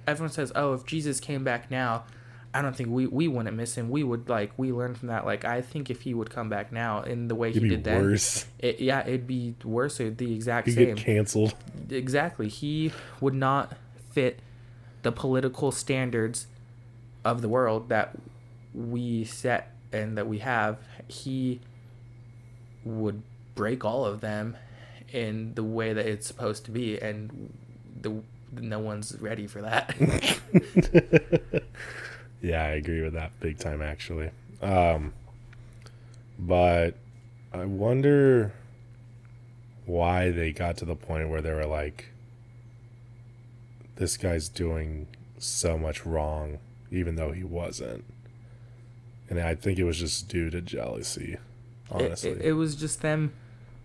everyone 0.07 0.31
says, 0.31 0.51
"Oh, 0.55 0.73
if 0.73 0.85
Jesus 0.85 1.19
came 1.19 1.43
back 1.43 1.71
now," 1.71 2.03
I 2.55 2.61
don't 2.61 2.73
think 2.75 2.89
we 2.89 3.05
we 3.05 3.27
wouldn't 3.27 3.55
miss 3.57 3.75
him. 3.75 3.89
We 3.89 4.03
would 4.03 4.29
like 4.29 4.51
we 4.57 4.71
learned 4.71 4.97
from 4.97 5.09
that. 5.09 5.25
Like 5.25 5.43
I 5.43 5.61
think 5.61 5.89
if 5.89 6.01
he 6.01 6.13
would 6.13 6.29
come 6.29 6.47
back 6.47 6.71
now 6.71 7.01
in 7.03 7.27
the 7.27 7.35
way 7.35 7.49
It'd 7.49 7.61
he 7.63 7.69
did 7.69 7.85
worse. 7.85 8.45
it, 8.59 8.79
yeah, 8.79 9.01
it'd 9.05 9.27
be 9.27 9.55
worse 9.63 9.99
or 9.99 10.09
the 10.09 10.33
exact 10.33 10.67
You 10.67 10.73
same. 10.73 10.95
get 10.95 10.97
canceled. 11.05 11.53
exactly, 11.89 12.47
he 12.47 12.93
would 13.19 13.33
not 13.33 13.73
fit 14.11 14.39
the 15.01 15.11
political 15.11 15.71
standards 15.73 16.47
of 17.25 17.41
the 17.41 17.49
world 17.49 17.89
that 17.89 18.15
we 18.73 19.25
set 19.25 19.73
and 19.91 20.17
that 20.17 20.27
we 20.27 20.39
have. 20.39 20.77
He 21.09 21.59
would 22.85 23.21
break 23.55 23.83
all 23.83 24.05
of 24.05 24.21
them 24.21 24.55
in 25.11 25.53
the 25.55 25.63
way 25.63 25.91
that 25.91 26.05
it's 26.05 26.25
supposed 26.25 26.63
to 26.65 26.71
be, 26.71 26.97
and 27.01 27.51
the 28.01 28.13
no 28.53 28.79
one's 28.79 29.19
ready 29.19 29.45
for 29.47 29.61
that. 29.61 29.93
yeah, 32.41 32.63
I 32.63 32.69
agree 32.69 33.01
with 33.01 33.13
that 33.13 33.31
big 33.39 33.57
time 33.59 33.81
actually. 33.81 34.29
Um 34.61 35.13
but 36.37 36.95
I 37.53 37.65
wonder 37.65 38.53
why 39.85 40.31
they 40.31 40.51
got 40.51 40.77
to 40.77 40.85
the 40.85 40.95
point 40.95 41.29
where 41.29 41.41
they 41.41 41.53
were 41.53 41.65
like 41.65 42.09
this 43.95 44.17
guy's 44.17 44.49
doing 44.49 45.07
so 45.37 45.77
much 45.77 46.05
wrong 46.05 46.59
even 46.91 47.15
though 47.15 47.31
he 47.31 47.43
wasn't. 47.43 48.03
And 49.29 49.39
I 49.39 49.55
think 49.55 49.79
it 49.79 49.83
was 49.83 49.99
just 49.99 50.27
due 50.29 50.49
to 50.51 50.61
jealousy, 50.61 51.37
honestly. 51.89 52.31
It, 52.31 52.41
it, 52.41 52.53
was 52.53 52.75
just 52.75 53.01
them 53.01 53.33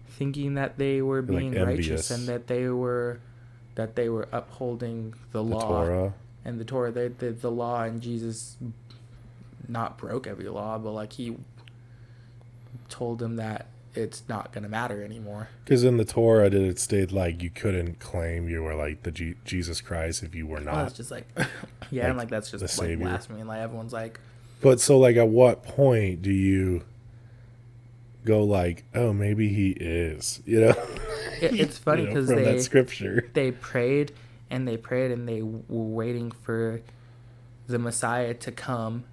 thinking 0.08 0.54
that 0.54 0.76
they 0.76 1.00
were 1.00 1.22
They're, 1.22 1.40
like, 1.40 1.52
being 1.52 1.64
righteous 1.64 2.10
and 2.10 2.26
that 2.28 2.46
they 2.46 2.68
were 2.68 3.20
that 3.76 3.96
they 3.96 4.08
were 4.08 4.28
upholding 4.32 5.12
the, 5.32 5.38
the 5.38 5.42
law 5.42 5.84
Torah. 5.84 6.14
And 6.44 6.58
the 6.60 6.64
Torah. 6.64 6.90
They, 6.92 7.08
the 7.08 7.30
the 7.32 7.50
law 7.50 7.82
and 7.84 8.00
Jesus 8.00 8.56
not 9.68 9.96
broke 9.98 10.26
every 10.26 10.48
law, 10.48 10.78
but 10.78 10.92
like 10.92 11.12
he 11.14 11.36
told 12.88 13.18
them 13.18 13.36
that 13.36 13.66
it's 13.94 14.22
not 14.28 14.52
gonna 14.52 14.68
matter 14.68 15.02
anymore. 15.02 15.48
Because 15.64 15.82
in 15.84 15.96
the 15.96 16.04
Torah, 16.04 16.48
did 16.50 16.62
it 16.62 16.78
state 16.78 17.10
like 17.12 17.42
you 17.42 17.50
couldn't 17.50 17.98
claim 17.98 18.48
you 18.48 18.62
were 18.62 18.74
like 18.74 19.02
the 19.02 19.10
G- 19.10 19.34
Jesus 19.44 19.80
Christ 19.80 20.22
if 20.22 20.34
you 20.34 20.46
were 20.46 20.58
Oh, 20.58 20.62
not? 20.64 20.86
it's 20.88 20.96
just 20.96 21.10
like 21.10 21.26
yeah, 21.90 22.06
and 22.08 22.16
like 22.18 22.28
that's 22.28 22.50
the 22.50 22.58
just 22.58 22.78
like 22.78 22.88
savior. 22.88 23.04
blasphemy. 23.06 23.40
And 23.40 23.48
like 23.48 23.60
everyone's 23.60 23.92
like, 23.92 24.20
But 24.60 24.80
so, 24.80 24.98
like, 24.98 25.16
at 25.16 25.28
what 25.28 25.62
point 25.64 26.22
do 26.22 26.30
you 26.32 26.82
go 28.24 28.44
like, 28.44 28.84
oh, 28.94 29.12
maybe 29.12 29.48
he 29.48 29.70
is? 29.70 30.40
You 30.46 30.60
know, 30.60 30.74
it, 31.40 31.58
it's 31.58 31.78
funny 31.86 32.02
You 32.02 32.08
know, 32.08 32.14
because 32.14 32.28
they 32.28 32.44
that 32.44 32.62
scripture. 32.62 33.28
they 33.34 33.50
prayed 33.50 34.12
and 34.50 34.66
they 34.66 34.76
prayed 34.76 35.10
and 35.10 35.28
they 35.28 35.42
were 35.42 35.58
waiting 35.68 36.30
for 36.30 36.80
the 37.66 37.78
Messiah 37.78 38.34
to 38.34 38.50
come 38.52 39.04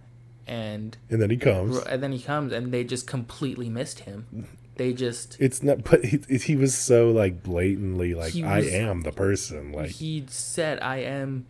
and 0.48 0.98
And 1.10 1.22
then 1.22 1.30
he 1.30 1.38
comes. 1.38 1.78
and 1.80 2.02
then 2.02 2.12
he 2.12 2.20
comes 2.20 2.52
and 2.54 2.72
they 2.74 2.84
just 2.84 3.06
completely 3.08 3.70
missed 3.70 4.02
him. 4.02 4.48
They 4.76 4.94
just 4.94 5.38
It's 5.40 5.62
not, 5.64 5.84
but 5.84 6.06
he, 6.06 6.20
he 6.38 6.56
was 6.56 6.76
so 6.76 7.10
like 7.12 7.44
blatantly 7.44 8.14
like, 8.14 8.34
He 8.34 8.44
I 8.44 8.60
am 8.62 9.02
the 9.02 9.12
person. 9.12 9.72
Like, 9.72 9.90
he 9.90 10.26
said, 10.28 10.80
"I 10.82 10.98
am 10.98 11.48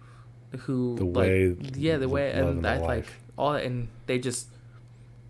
who 0.60 0.96
The 0.96 1.04
like, 1.06 1.16
way- 1.28 1.58
yeah, 1.76 1.98
the 1.98 2.08
way 2.10 2.32
and 2.32 2.66
I 2.66 2.78
like 2.80 3.06
all 3.38 3.54
that, 3.54 3.64
and 3.66 3.90
they 4.06 4.18
just 4.18 4.48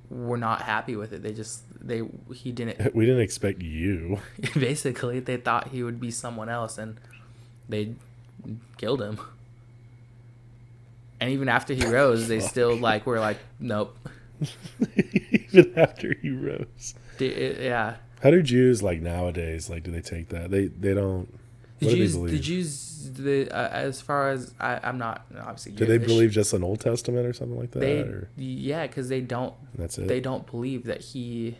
were 0.09 0.37
not 0.37 0.61
happy 0.61 0.95
with 0.95 1.11
it. 1.11 1.21
They 1.23 1.33
just 1.33 1.63
they 1.85 2.03
he 2.33 2.51
didn't 2.51 2.93
we 2.95 3.05
didn't 3.05 3.21
expect 3.21 3.61
you. 3.61 4.19
basically 4.53 5.19
they 5.19 5.37
thought 5.37 5.69
he 5.69 5.83
would 5.83 5.99
be 5.99 6.11
someone 6.11 6.49
else 6.49 6.77
and 6.77 6.97
they 7.67 7.95
killed 8.77 9.01
him. 9.01 9.19
And 11.19 11.31
even 11.31 11.49
after 11.49 11.73
he 11.73 11.85
rose, 11.85 12.27
they 12.27 12.39
still 12.39 12.75
like 12.75 13.05
were 13.05 13.19
like, 13.19 13.37
nope. 13.59 13.97
Even 15.33 15.73
after 15.77 16.13
he 16.21 16.29
rose. 16.29 16.93
It- 17.19 17.59
yeah. 17.59 17.95
How 18.21 18.31
do 18.31 18.41
Jews 18.41 18.81
like 18.83 19.01
nowadays? 19.01 19.69
Like, 19.69 19.83
do 19.83 19.91
they 19.91 20.01
take 20.01 20.29
that? 20.29 20.49
They 20.51 20.67
they 20.67 20.93
don't. 20.93 21.27
The 21.79 21.85
What 21.85 21.91
do 21.95 22.07
they 22.07 22.11
believe? 22.13 22.31
the 22.31 22.39
Jews, 22.39 23.09
the 23.13 23.49
uh, 23.51 23.69
as 23.69 24.01
far 24.01 24.29
as 24.31 24.53
I, 24.59 24.79
I'm 24.83 24.97
not 24.97 25.25
obviously. 25.39 25.73
Do 25.73 25.85
they 25.85 25.99
believe 25.99 26.31
just 26.31 26.51
an 26.53 26.63
Old 26.63 26.79
Testament 26.79 27.27
or 27.27 27.33
something 27.33 27.57
like 27.59 27.71
that? 27.71 27.79
They 27.79 27.99
or 28.01 28.29
yeah, 28.35 28.87
because 28.87 29.09
they 29.09 29.21
don't 29.21 29.53
that's 29.75 29.99
it. 29.99 30.07
they 30.07 30.19
don't 30.19 30.49
believe 30.49 30.85
that 30.85 31.01
he 31.01 31.57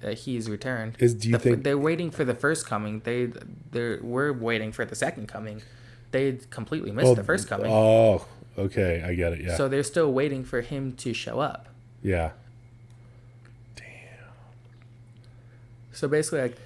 that 0.00 0.14
he's 0.18 0.48
returned. 0.48 0.94
Is 1.00 1.14
do 1.14 1.28
you 1.28 1.32
The 1.36 1.38
think 1.42 1.62
they're 1.64 1.76
waiting 1.78 2.12
for 2.12 2.24
the 2.24 2.34
first 2.34 2.66
coming? 2.66 3.00
They 3.00 3.26
they 3.72 3.96
we're 3.96 4.32
waiting 4.32 4.70
for 4.70 4.84
the 4.84 4.94
second 4.94 5.26
coming. 5.26 5.62
They 6.12 6.38
completely 6.50 6.90
missed 6.92 7.14
the 7.14 7.22
oh, 7.22 7.24
first 7.24 7.48
coming, 7.48 7.70
Oh, 7.70 8.24
okay, 8.58 9.02
I 9.04 9.14
get 9.14 9.32
it. 9.32 9.42
Yeah, 9.44 9.56
so 9.56 9.68
they're 9.68 9.82
still 9.82 10.12
waiting 10.12 10.44
for 10.44 10.60
him 10.60 10.92
to 10.96 11.12
show 11.12 11.40
up. 11.40 11.68
yeah. 12.02 12.30
Damn. 13.74 13.84
So 15.92 16.08
basically, 16.08 16.40
like, 16.42 16.56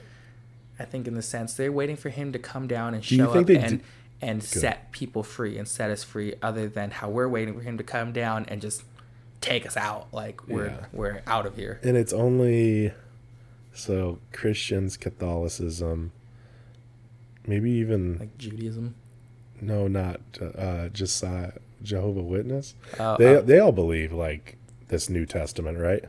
I 0.79 0.85
think 0.85 1.07
in 1.07 1.15
the 1.15 1.23
sense 1.23 1.55
they're 1.55 1.73
waiting 1.73 1.97
for 1.97 2.09
him 2.09 2.33
to 2.33 2.39
come 2.39 2.67
down 2.67 2.95
and 2.95 3.05
show 3.05 3.31
up 3.33 3.49
and 3.49 3.81
d- 3.81 3.85
and 4.23 4.43
set 4.43 4.93
people 4.93 5.23
free 5.23 5.57
and 5.59 5.67
set 5.69 5.91
us 5.91 6.03
free 6.05 6.35
other 6.43 6.69
than 6.69 6.91
how 6.91 7.09
we're 7.09 7.29
waiting 7.29 7.55
for 7.55 7.61
him 7.61 7.79
to 7.79 7.85
come 7.85 8.13
down 8.13 8.45
and 8.49 8.61
just 8.61 8.83
take 9.41 9.67
us 9.67 9.77
out 9.77 10.09
like 10.13 10.47
we're 10.49 10.67
Yeah. 10.67 10.87
we're 10.93 11.23
out 11.27 11.47
of 11.47 11.57
here 11.57 11.81
and 11.83 11.97
it's 11.97 12.13
only 12.13 12.93
so 13.73 14.19
Christians, 14.33 14.97
Catholicism, 14.99 16.13
maybe 17.47 17.71
even 17.73 18.19
like 18.19 18.37
judaism 18.37 18.95
no, 19.63 19.89
not 19.89 20.21
uh, 20.41 20.89
just 20.89 21.23
uh, 21.25 21.51
Jehovah 21.83 22.23
Witness. 22.23 22.75
Uh, 22.99 23.17
they 23.17 23.37
uh, 23.37 23.41
they 23.41 23.59
all 23.59 23.73
believe 23.73 24.13
like 24.13 24.57
this 24.89 25.09
New 25.09 25.27
Testament, 25.27 25.79
right? 25.79 26.05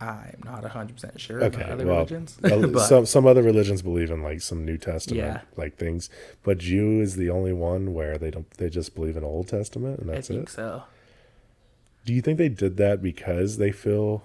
i'm 0.00 0.34
not 0.44 0.64
100% 0.64 1.16
sure 1.16 1.44
Okay, 1.44 1.60
about 1.60 1.70
other 1.74 1.86
well, 1.86 1.96
religions 1.98 2.36
but 2.42 2.80
some 2.80 3.06
some 3.06 3.24
other 3.24 3.40
religions 3.40 3.82
believe 3.82 4.10
in 4.10 4.20
like 4.20 4.40
some 4.40 4.64
New 4.64 4.76
Testament 4.76 5.22
Yeah. 5.24 5.40
like 5.56 5.76
things, 5.76 6.10
but 6.42 6.58
Jew 6.58 7.00
is 7.00 7.14
the 7.14 7.30
only 7.30 7.52
one 7.52 7.94
where 7.94 8.18
they 8.18 8.32
don't 8.32 8.50
they 8.58 8.68
just 8.68 8.96
believe 8.96 9.16
in 9.16 9.22
Old 9.22 9.46
Testament 9.46 10.00
and 10.00 10.10
i 10.10 10.14
that's 10.14 10.26
think 10.26 10.48
it. 10.48 10.48
so 10.48 10.82
Do 12.04 12.12
you 12.12 12.20
think 12.20 12.36
they 12.38 12.48
did 12.48 12.78
that 12.78 13.00
because 13.00 13.58
they 13.58 13.70
feel? 13.70 14.24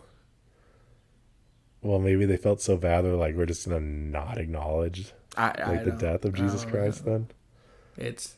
Well, 1.84 2.00
maybe 2.00 2.26
they 2.26 2.38
felt 2.38 2.60
so 2.60 2.76
bad 2.76 3.06
they're 3.06 3.14
like 3.14 3.36
we're 3.36 3.46
just 3.46 3.68
gonna 3.68 3.80
not 3.80 4.40
acknowledge 4.40 5.14
I, 5.38 5.54
I 5.64 5.70
like 5.70 5.84
the 5.86 5.92
death 5.92 6.26
of 6.26 6.34
Jesus 6.34 6.66
Christ. 6.66 7.06
know. 7.06 7.12
Then 7.12 7.28
it's 7.98 8.38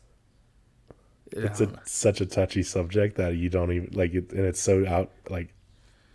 it's 1.31 1.61
a 1.61 1.69
such 1.85 2.21
a 2.21 2.25
touchy 2.25 2.63
subject 2.63 3.17
that 3.17 3.35
you 3.35 3.49
don't 3.49 3.71
even 3.71 3.89
like 3.93 4.13
it, 4.13 4.31
and 4.31 4.45
it's 4.45 4.61
so 4.61 4.85
out 4.87 5.11
like 5.29 5.53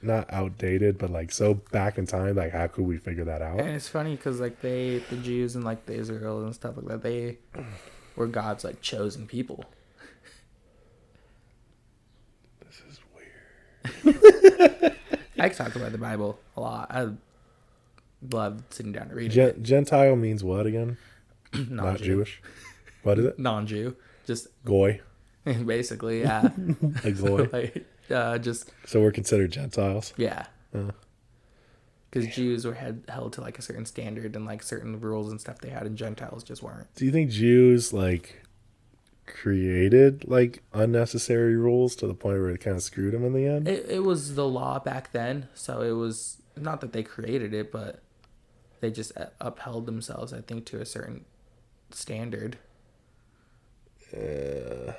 not 0.02 0.30
outdated, 0.32 0.98
but 0.98 1.10
like 1.10 1.32
so 1.32 1.54
back 1.54 1.98
in 1.98 2.06
time. 2.06 2.36
Like, 2.36 2.52
how 2.52 2.66
could 2.66 2.84
we 2.84 2.98
figure 2.98 3.24
that 3.24 3.42
out? 3.42 3.60
And 3.60 3.70
it's 3.70 3.88
funny 3.88 4.16
because 4.16 4.40
like 4.40 4.60
they, 4.60 4.98
the 5.10 5.16
Jews 5.16 5.56
and 5.56 5.64
like 5.64 5.86
the 5.86 5.94
Israel 5.94 6.44
and 6.44 6.54
stuff 6.54 6.76
like 6.76 6.86
that, 6.86 7.02
they 7.02 7.38
were 8.16 8.26
God's 8.26 8.64
like 8.64 8.80
chosen 8.82 9.26
people. 9.26 9.64
This 12.66 12.82
is 12.90 13.00
weird. 14.04 14.96
I 15.38 15.48
talk 15.48 15.74
about 15.76 15.92
the 15.92 15.98
Bible 15.98 16.38
a 16.56 16.60
lot. 16.60 16.90
I 16.90 17.08
love 18.30 18.62
sitting 18.70 18.92
down 18.92 19.08
to 19.08 19.14
read 19.14 19.30
Gen- 19.30 19.62
Gentile 19.62 20.16
means 20.16 20.42
what 20.44 20.66
again? 20.66 20.96
it. 21.52 21.70
Not 21.70 21.84
Non-Jew. 21.84 22.04
Jewish. 22.04 22.42
What 23.04 23.18
is 23.18 23.26
it? 23.26 23.38
non-Jew, 23.38 23.96
just 24.26 24.48
Goy. 24.64 25.00
basically, 25.44 26.22
yeah. 26.22 26.48
A 27.04 27.12
goy. 27.12 27.48
like, 27.52 27.86
uh, 28.10 28.38
just 28.38 28.70
so 28.86 29.00
we're 29.00 29.12
considered 29.12 29.52
Gentiles. 29.52 30.12
yeah. 30.16 30.46
Uh. 30.74 30.90
Because 32.10 32.32
Jews 32.32 32.64
were 32.64 32.74
had, 32.74 33.02
held 33.08 33.32
to 33.32 33.40
like 33.40 33.58
a 33.58 33.62
certain 33.62 33.84
standard 33.84 34.36
and 34.36 34.46
like 34.46 34.62
certain 34.62 35.00
rules 35.00 35.32
and 35.32 35.40
stuff 35.40 35.58
they 35.58 35.70
had, 35.70 35.82
and 35.82 35.98
Gentiles 35.98 36.44
just 36.44 36.62
weren't. 36.62 36.86
Do 36.94 37.04
you 37.04 37.10
think 37.10 37.30
Jews 37.30 37.92
like 37.92 38.44
created 39.26 40.24
like 40.28 40.62
unnecessary 40.72 41.56
rules 41.56 41.96
to 41.96 42.06
the 42.06 42.14
point 42.14 42.38
where 42.38 42.50
it 42.50 42.60
kind 42.60 42.76
of 42.76 42.84
screwed 42.84 43.14
them 43.14 43.24
in 43.24 43.32
the 43.32 43.46
end? 43.46 43.66
It, 43.66 43.86
it 43.88 44.04
was 44.04 44.36
the 44.36 44.46
law 44.46 44.78
back 44.78 45.10
then, 45.10 45.48
so 45.54 45.80
it 45.80 45.90
was 45.92 46.36
not 46.56 46.80
that 46.82 46.92
they 46.92 47.02
created 47.02 47.52
it, 47.52 47.72
but 47.72 48.00
they 48.80 48.92
just 48.92 49.10
uh, 49.16 49.26
upheld 49.40 49.86
themselves, 49.86 50.32
I 50.32 50.40
think, 50.40 50.66
to 50.66 50.80
a 50.80 50.86
certain 50.86 51.24
standard. 51.90 52.58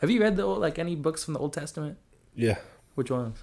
Have 0.00 0.10
you 0.10 0.20
read 0.20 0.36
the 0.36 0.42
old, 0.42 0.58
like 0.58 0.78
any 0.78 0.96
books 0.96 1.24
from 1.24 1.34
the 1.34 1.40
Old 1.40 1.52
Testament? 1.52 1.98
yeah, 2.34 2.58
Which 2.94 3.10
ones? 3.10 3.38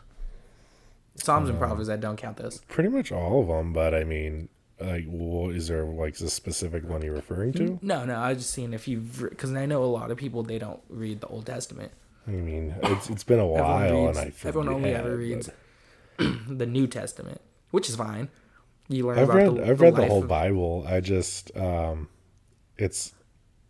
Psalms 1.16 1.50
and 1.50 1.58
Uh, 1.58 1.62
Proverbs. 1.62 1.90
I 1.90 1.96
don't 1.98 2.18
count 2.18 2.38
those. 2.38 2.60
pretty 2.68 2.90
much 2.90 3.12
all 3.12 3.42
of 3.42 3.48
them. 3.48 3.72
But 3.74 3.94
I 3.94 4.04
mean, 4.04 4.50
like, 4.80 5.06
well, 5.08 5.50
is 5.50 5.68
there 5.68 5.84
like 5.86 6.20
a 6.20 6.30
specific 6.30 6.88
one 6.88 7.02
you're 7.02 7.14
referring 7.14 7.54
to? 7.54 7.78
No, 7.82 8.06
no. 8.06 8.16
I 8.16 8.30
was 8.30 8.40
just 8.40 8.52
seeing 8.52 8.74
if 8.74 8.88
you've 8.88 9.20
because 9.30 9.54
I 9.54 9.66
know 9.66 9.84
a 9.84 9.86
lot 9.86 10.12
of 10.12 10.18
people 10.18 10.44
they 10.44 10.60
don't 10.60 10.82
read 10.90 11.22
the 11.22 11.28
Old 11.28 11.46
Testament. 11.46 11.92
I 12.28 12.32
mean, 12.32 12.76
it's 12.84 13.10
it's 13.10 13.24
been 13.24 13.40
a 13.40 13.46
while, 13.48 14.06
reads- 14.06 14.18
and 14.18 14.28
I 14.28 14.32
forget, 14.32 14.46
everyone 14.46 14.70
only 14.70 14.94
ever 14.94 15.10
but 15.12 15.18
reads 15.18 15.50
the 16.18 16.66
New 16.66 16.88
Testament, 16.88 17.42
which 17.72 17.90
is 17.90 17.96
fine. 17.96 18.30
You 18.88 19.08
learn 19.08 19.20
I've 19.20 19.30
about 19.30 19.36
read 19.38 19.56
the, 19.56 19.68
I've 19.70 19.82
read 19.82 19.96
the 19.96 20.08
whole 20.08 20.24
of- 20.24 20.28
Bible. 20.30 20.86
I 20.88 21.00
just 21.00 21.56
um, 21.58 22.08
it's 22.82 23.14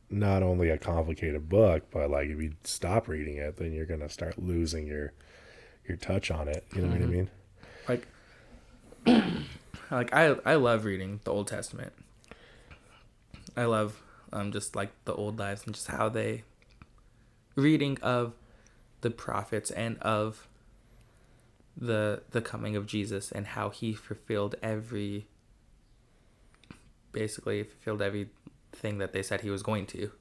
not 0.09 0.43
only 0.43 0.69
a 0.69 0.77
complicated 0.77 1.49
book, 1.49 1.83
but 1.91 2.09
like 2.09 2.29
if 2.29 2.41
you 2.41 2.53
stop 2.63 3.07
reading 3.07 3.37
it, 3.37 3.57
then 3.57 3.73
you're 3.73 3.85
gonna 3.85 4.09
start 4.09 4.39
losing 4.39 4.87
your 4.87 5.13
your 5.87 5.97
touch 5.97 6.31
on 6.31 6.47
it. 6.47 6.65
You 6.73 6.81
know 6.83 6.89
Mm-hmm. 6.89 6.91
what 6.91 7.01
I 7.01 7.07
mean? 7.07 7.29
like 7.87 8.07
like 9.91 10.13
I 10.13 10.35
I 10.45 10.55
love 10.55 10.85
reading 10.85 11.19
the 11.23 11.31
Old 11.31 11.47
Testament. 11.47 11.93
I 13.55 13.65
love 13.65 14.01
um 14.31 14.51
just 14.51 14.75
like 14.75 14.91
the 15.05 15.13
old 15.13 15.39
lives 15.39 15.63
and 15.65 15.73
just 15.75 15.87
how 15.87 16.09
they 16.09 16.43
reading 17.55 17.97
of 18.01 18.33
the 19.01 19.09
prophets 19.09 19.71
and 19.71 19.97
of 19.99 20.47
the 21.75 22.21
the 22.31 22.41
coming 22.41 22.75
of 22.75 22.85
Jesus 22.85 23.31
and 23.31 23.47
how 23.47 23.69
he 23.69 23.93
fulfilled 23.93 24.55
every 24.61 25.27
basically 27.11 27.63
fulfilled 27.63 28.01
everything 28.79 28.97
that 28.99 29.13
they 29.13 29.21
said 29.23 29.41
he 29.41 29.49
was 29.49 29.63
going 29.63 29.85
to. 29.87 30.11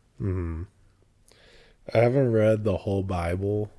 I 1.94 1.98
haven't 1.98 2.32
read 2.32 2.64
the 2.64 2.78
whole 2.78 3.02
Bible 3.02 3.70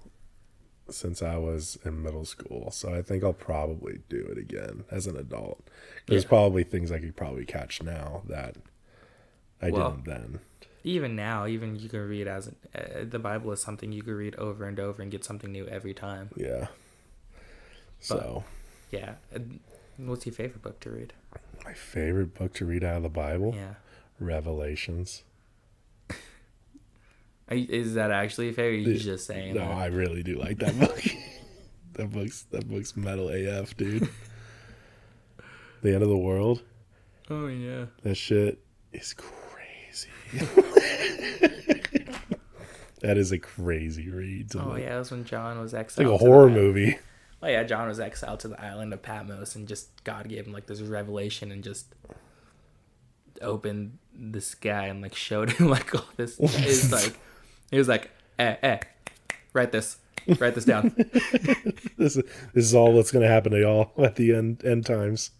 since 0.89 1.21
I 1.21 1.37
was 1.37 1.77
in 1.85 2.01
middle 2.01 2.25
school, 2.25 2.71
so 2.71 2.93
I 2.93 3.01
think 3.01 3.23
I'll 3.23 3.33
probably 3.33 3.99
do 4.09 4.25
it 4.31 4.37
again 4.37 4.85
as 4.89 5.05
an 5.05 5.15
adult. 5.17 5.67
There's 6.07 6.23
Yeah. 6.23 6.29
probably 6.29 6.63
things 6.63 6.91
I 6.91 6.99
could 6.99 7.15
probably 7.15 7.45
catch 7.45 7.83
now 7.83 8.23
that 8.27 8.55
I 9.61 9.69
Well, 9.69 9.91
didn't 9.91 10.05
then. 10.05 10.39
Even 10.83 11.15
now, 11.15 11.45
even 11.45 11.75
you 11.75 11.89
can 11.89 12.07
read 12.07 12.27
as 12.27 12.47
uh, 12.73 13.03
the 13.03 13.19
Bible 13.19 13.51
is 13.51 13.61
something 13.61 13.91
you 13.91 14.01
can 14.01 14.15
read 14.15 14.35
over 14.37 14.65
and 14.65 14.79
over 14.79 15.01
and 15.01 15.11
get 15.11 15.23
something 15.25 15.51
new 15.51 15.67
every 15.67 15.93
time. 15.93 16.29
Yeah. 16.35 16.67
So, 17.99 18.45
Yeah. 18.89 19.15
What's 19.97 20.25
your 20.25 20.33
favorite 20.33 20.61
book 20.63 20.79
to 20.81 20.89
read? 20.91 21.13
my 21.65 21.73
favorite 21.73 22.33
book 22.33 22.53
to 22.53 22.65
read 22.65 22.83
out 22.85 22.97
of 22.97 23.03
the 23.03 23.09
Bible, 23.09 23.53
Yeah. 23.53 23.75
Revelations. 24.19 25.23
You- 27.51 27.65
Is 27.69 27.95
that 27.95 28.11
actually 28.11 28.45
your 28.45 28.53
favorite? 28.53 28.87
Or 28.87 28.91
you 28.91 28.97
just 28.99 29.25
saying 29.25 29.55
No, 29.55 29.61
that? 29.61 29.71
I 29.71 29.85
really 29.87 30.21
do 30.21 30.37
like 30.37 30.59
that 30.59 30.79
book. 30.79 31.01
that 31.93 32.11
book's 32.11 32.43
that 32.51 32.69
book's 32.69 32.95
metal 32.95 33.29
AF, 33.29 33.75
dude. 33.75 34.07
the 35.81 35.93
end 35.93 36.03
of 36.03 36.09
the 36.09 36.17
world. 36.17 36.61
Oh 37.29 37.47
yeah. 37.47 37.85
That 38.03 38.15
shit 38.15 38.59
is 38.93 39.13
crazy. 39.13 40.09
that 43.01 43.17
is 43.17 43.31
a 43.31 43.39
crazy 43.39 44.09
read. 44.09 44.51
Oh 44.55 44.75
yeah, 44.75 44.97
that's 44.97 45.11
when 45.11 45.25
John 45.25 45.59
was 45.59 45.73
It's 45.73 45.79
exiled. 45.97 46.07
like 46.11 46.21
a 46.21 46.23
horror 46.25 46.49
movie. 46.49 46.97
Oh 47.41 47.47
yeah, 47.47 47.63
John 47.63 47.87
was 47.87 47.99
exiled 47.99 48.41
to 48.41 48.49
the 48.49 48.61
island 48.61 48.93
of 48.93 49.01
Patmos, 49.01 49.55
and 49.55 49.67
just 49.67 50.03
God 50.03 50.27
gave 50.27 50.45
him 50.45 50.53
like 50.53 50.67
this 50.67 50.81
revelation, 50.81 51.51
and 51.51 51.63
just 51.63 51.95
opened 53.41 53.97
the 54.19 54.55
guy 54.61 54.87
and 54.87 55.01
like 55.01 55.15
showed 55.15 55.51
him 55.51 55.69
like 55.75 55.93
all 55.95 56.05
this. 56.17 56.37
It's 56.39 56.91
like 56.91 57.17
he 57.71 57.77
was 57.77 57.87
like, 57.87 58.11
eh, 58.37 58.55
eh, 58.61 58.79
write 59.53 59.71
this, 59.71 59.97
write 60.39 60.55
this 60.55 60.65
down. 60.65 60.95
This 61.97 62.15
is 62.15 62.23
this 62.53 62.65
is 62.65 62.73
all 62.73 62.95
that's 62.95 63.11
gonna 63.11 63.27
happen 63.27 63.51
to 63.51 63.59
y'all 63.59 63.91
at 64.03 64.15
the 64.15 64.33
end 64.33 64.63
end 64.63 64.85
times. 64.85 65.31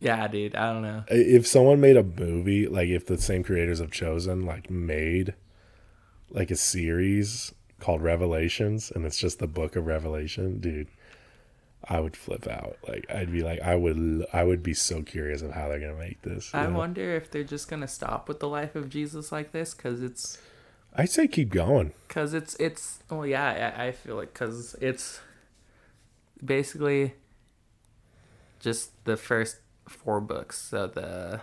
yeah, 0.00 0.26
dude. 0.28 0.54
I 0.56 0.72
don't 0.72 0.82
know. 0.82 1.04
If 1.08 1.46
someone 1.46 1.78
made 1.80 1.96
a 1.98 2.02
movie, 2.02 2.66
like 2.66 2.88
if 2.88 3.04
the 3.06 3.18
same 3.18 3.42
creators 3.42 3.80
have 3.80 3.90
Chosen 3.90 4.46
like 4.46 4.70
made 4.70 5.34
like 6.30 6.50
a 6.50 6.56
series 6.56 7.52
called 7.80 8.00
Revelations 8.02 8.90
and 8.90 9.04
it's 9.04 9.18
just 9.18 9.38
the 9.38 9.46
book 9.46 9.76
of 9.76 9.86
Revelation, 9.86 10.58
dude, 10.58 10.88
I 11.88 12.00
would 12.00 12.16
flip 12.16 12.48
out. 12.48 12.78
Like 12.86 13.06
I'd 13.12 13.32
be 13.32 13.42
like 13.42 13.60
I 13.62 13.76
would 13.76 14.26
I 14.32 14.44
would 14.44 14.62
be 14.62 14.74
so 14.74 15.02
curious 15.02 15.42
of 15.42 15.52
how 15.52 15.68
they're 15.68 15.80
gonna 15.80 15.94
make 15.94 16.22
this. 16.22 16.50
I 16.52 16.66
know? 16.66 16.78
wonder 16.78 17.14
if 17.14 17.30
they're 17.30 17.44
just 17.44 17.68
gonna 17.68 17.88
stop 17.88 18.28
with 18.28 18.40
the 18.40 18.48
life 18.48 18.74
of 18.74 18.88
Jesus 18.88 19.30
like 19.30 19.52
this, 19.52 19.72
cause 19.74 20.02
it's 20.02 20.38
I 20.94 21.04
say 21.04 21.28
keep 21.28 21.50
going. 21.50 21.92
Cause 22.08 22.34
it's 22.34 22.56
it's 22.56 22.98
well 23.10 23.26
yeah 23.26 23.74
I, 23.76 23.86
I 23.86 23.92
feel 23.92 24.16
like 24.16 24.34
cause 24.34 24.74
it's 24.80 25.20
basically 26.44 27.14
just 28.60 29.04
the 29.04 29.16
first 29.16 29.58
four 29.88 30.20
books 30.20 30.58
so 30.58 30.86
the 30.86 31.40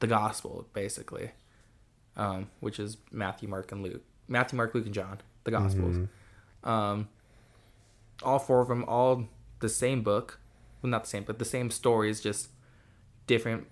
the 0.00 0.06
gospel 0.06 0.66
basically 0.72 1.32
um 2.16 2.48
which 2.60 2.80
is 2.80 2.96
Matthew 3.10 3.48
Mark 3.48 3.70
and 3.72 3.82
Luke 3.82 4.02
Matthew 4.28 4.56
Mark 4.56 4.74
Luke 4.74 4.86
and 4.86 4.94
John 4.94 5.18
the 5.44 5.50
gospels 5.50 6.08
um 6.64 7.08
all 8.22 8.38
four 8.38 8.60
of 8.60 8.68
them 8.68 8.84
all 8.88 9.28
the 9.62 9.68
same 9.70 10.02
book 10.02 10.38
well 10.82 10.90
not 10.90 11.04
the 11.04 11.08
same 11.10 11.24
but 11.24 11.38
the 11.38 11.44
same 11.46 11.70
stories 11.70 12.20
just 12.20 12.50
different 13.26 13.66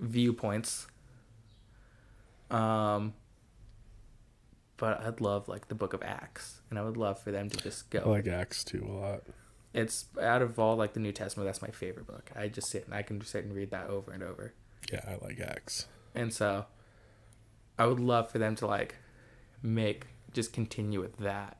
viewpoints 0.00 0.88
um 2.50 3.14
but 4.76 5.00
I'd 5.00 5.20
love 5.22 5.48
like 5.48 5.68
the 5.68 5.74
Book 5.74 5.94
of 5.94 6.02
Acts, 6.02 6.60
and 6.68 6.78
I 6.78 6.82
would 6.82 6.98
love 6.98 7.18
for 7.18 7.30
them 7.32 7.48
to 7.48 7.56
just 7.56 7.88
go. 7.88 8.00
I 8.00 8.08
like 8.08 8.28
Acts 8.28 8.62
two 8.62 8.84
a 8.86 8.92
lot. 8.92 9.22
it's 9.72 10.04
out 10.20 10.42
of 10.42 10.58
all 10.58 10.76
like 10.76 10.92
the 10.92 11.00
New 11.00 11.12
Testament, 11.12 11.48
that's 11.48 11.62
my 11.62 11.70
favorite 11.70 12.06
book. 12.06 12.30
I 12.36 12.48
just 12.48 12.68
sit 12.68 12.84
and 12.84 12.94
I 12.94 13.00
can 13.00 13.22
sit 13.24 13.44
and 13.44 13.54
read 13.54 13.70
that 13.70 13.88
over 13.88 14.12
and 14.12 14.22
over. 14.22 14.52
Yeah, 14.92 15.00
I 15.08 15.16
like 15.24 15.40
Acts. 15.40 15.86
And 16.14 16.30
so 16.32 16.66
I 17.78 17.86
would 17.86 18.00
love 18.00 18.30
for 18.30 18.38
them 18.38 18.54
to 18.56 18.66
like 18.66 18.96
make 19.62 20.08
just 20.34 20.52
continue 20.52 21.00
with 21.00 21.16
that. 21.18 21.56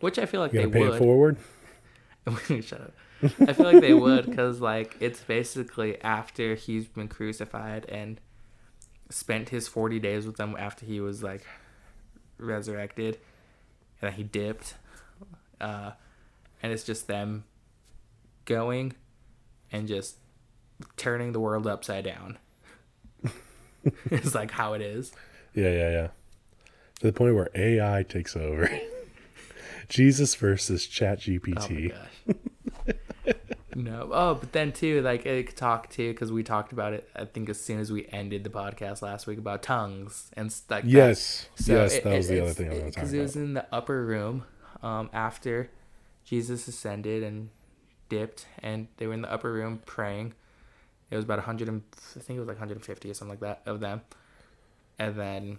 Which 0.00 0.18
I 0.18 0.26
feel 0.26 0.42
like 0.42 0.52
You 0.52 0.60
they 0.60 0.66
pay 0.68 0.80
would. 0.80 0.94
it 0.96 0.98
forward? 0.98 1.38
Shut 2.60 2.80
up. 2.80 2.92
I 3.40 3.52
feel 3.52 3.66
like 3.66 3.80
they 3.80 3.94
would 3.94 4.26
because 4.26 4.60
like 4.60 4.96
it's 5.00 5.20
basically 5.20 6.00
after 6.02 6.54
he's 6.54 6.86
been 6.86 7.08
crucified 7.08 7.86
and 7.88 8.20
spent 9.10 9.48
his 9.50 9.68
40 9.68 10.00
days 10.00 10.26
with 10.26 10.36
them 10.36 10.56
after 10.58 10.84
he 10.84 11.00
was 11.00 11.22
like 11.22 11.46
resurrected 12.38 13.18
and 14.02 14.12
he 14.14 14.22
dipped 14.22 14.74
uh 15.60 15.92
and 16.62 16.72
it's 16.72 16.84
just 16.84 17.06
them 17.06 17.44
going 18.44 18.94
and 19.72 19.88
just 19.88 20.16
turning 20.96 21.32
the 21.32 21.40
world 21.40 21.66
upside 21.66 22.04
down 22.04 22.36
it's 24.10 24.34
like 24.34 24.50
how 24.50 24.74
it 24.74 24.82
is 24.82 25.12
Yeah, 25.54 25.70
yeah, 25.70 25.90
yeah. 25.90 26.08
To 27.00 27.06
the 27.06 27.12
point 27.12 27.34
where 27.34 27.48
AI 27.54 28.02
takes 28.02 28.36
over. 28.36 28.68
Jesus 29.88 30.34
versus 30.34 30.86
Chat 30.86 31.20
oh 31.26 31.30
my 31.32 31.38
GPT. 31.38 31.90
gosh 31.92 32.34
no 33.74 34.08
oh 34.10 34.34
but 34.34 34.52
then 34.52 34.72
too 34.72 35.02
like 35.02 35.26
it 35.26 35.46
could 35.48 35.56
talk 35.56 35.90
too 35.90 36.10
because 36.12 36.32
we 36.32 36.42
talked 36.42 36.72
about 36.72 36.94
it 36.94 37.06
i 37.14 37.26
think 37.26 37.50
as 37.50 37.60
soon 37.60 37.78
as 37.78 37.92
we 37.92 38.06
ended 38.10 38.42
the 38.42 38.48
podcast 38.48 39.02
last 39.02 39.26
week 39.26 39.36
about 39.38 39.62
tongues 39.62 40.30
and 40.34 40.46
like 40.70 40.82
that. 40.84 40.88
yes, 40.90 41.48
So 41.56 41.74
yes, 41.74 41.94
it- 41.96 42.04
that 42.04 42.16
was 42.16 42.30
it- 42.30 42.34
the 42.34 42.42
other 42.42 42.52
thing 42.54 42.70
I 42.70 42.84
was 42.86 42.94
Because 42.94 43.12
it 43.12 43.20
was 43.20 43.36
in 43.36 43.52
the 43.54 43.66
upper 43.70 44.04
room 44.06 44.44
um, 44.82 45.10
after 45.12 45.70
Jesus 46.24 46.66
ascended 46.68 47.22
and 47.22 47.50
dipped, 48.08 48.46
and 48.62 48.88
they 48.96 49.06
were 49.06 49.12
in 49.14 49.22
the 49.22 49.32
upper 49.32 49.52
room 49.52 49.80
praying. 49.86 50.32
It 51.10 51.16
was 51.16 51.24
about 51.24 51.38
100 51.38 51.68
and 51.68 51.82
I 52.16 52.20
think 52.20 52.36
it 52.36 52.40
was 52.40 52.48
like 52.48 52.56
150 52.58 53.10
or 53.10 53.14
something 53.14 53.30
like 53.30 53.40
that 53.40 53.62
of 53.70 53.80
them. 53.80 54.02
And 54.98 55.14
then 55.16 55.58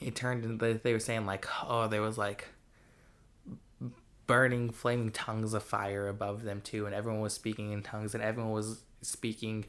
it 0.00 0.14
turned 0.14 0.44
into 0.44 0.80
they 0.82 0.92
were 0.92 0.98
saying 1.00 1.26
like, 1.26 1.46
oh, 1.66 1.86
there 1.88 2.00
was 2.02 2.16
like 2.16 2.46
burning 4.28 4.70
flaming 4.70 5.10
tongues 5.10 5.54
of 5.54 5.64
fire 5.64 6.06
above 6.06 6.44
them 6.44 6.60
too, 6.60 6.86
and 6.86 6.94
everyone 6.94 7.20
was 7.20 7.32
speaking 7.32 7.72
in 7.72 7.82
tongues, 7.82 8.14
and 8.14 8.22
everyone 8.22 8.52
was 8.52 8.82
speaking 9.02 9.64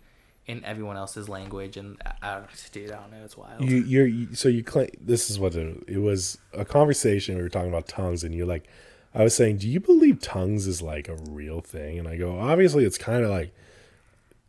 in 0.45 0.63
everyone 0.65 0.97
else's 0.97 1.27
language, 1.27 1.77
and 1.77 1.97
I, 2.05 2.27
I 2.27 2.41
dude, 2.71 2.91
I 2.91 2.99
don't 2.99 3.11
know, 3.11 3.23
it's 3.23 3.37
wild. 3.37 3.61
You, 3.61 3.77
you're 3.77 4.05
you, 4.05 4.35
so 4.35 4.49
you 4.49 4.63
claim 4.63 4.89
this 5.01 5.31
is 5.31 5.39
what 5.39 5.55
it 5.55 6.01
was 6.01 6.37
a 6.53 6.65
conversation. 6.65 7.37
We 7.37 7.41
were 7.41 7.49
talking 7.49 7.69
about 7.69 7.87
tongues, 7.87 8.23
and 8.23 8.35
you're 8.35 8.45
like, 8.45 8.67
I 9.15 9.23
was 9.23 9.35
saying, 9.35 9.57
do 9.57 9.67
you 9.67 9.79
believe 9.79 10.19
tongues 10.19 10.67
is 10.67 10.81
like 10.81 11.07
a 11.07 11.15
real 11.15 11.61
thing? 11.61 11.97
And 11.97 12.07
I 12.07 12.17
go, 12.17 12.37
obviously, 12.37 12.85
it's 12.85 12.97
kind 12.97 13.23
of 13.23 13.31
like 13.31 13.55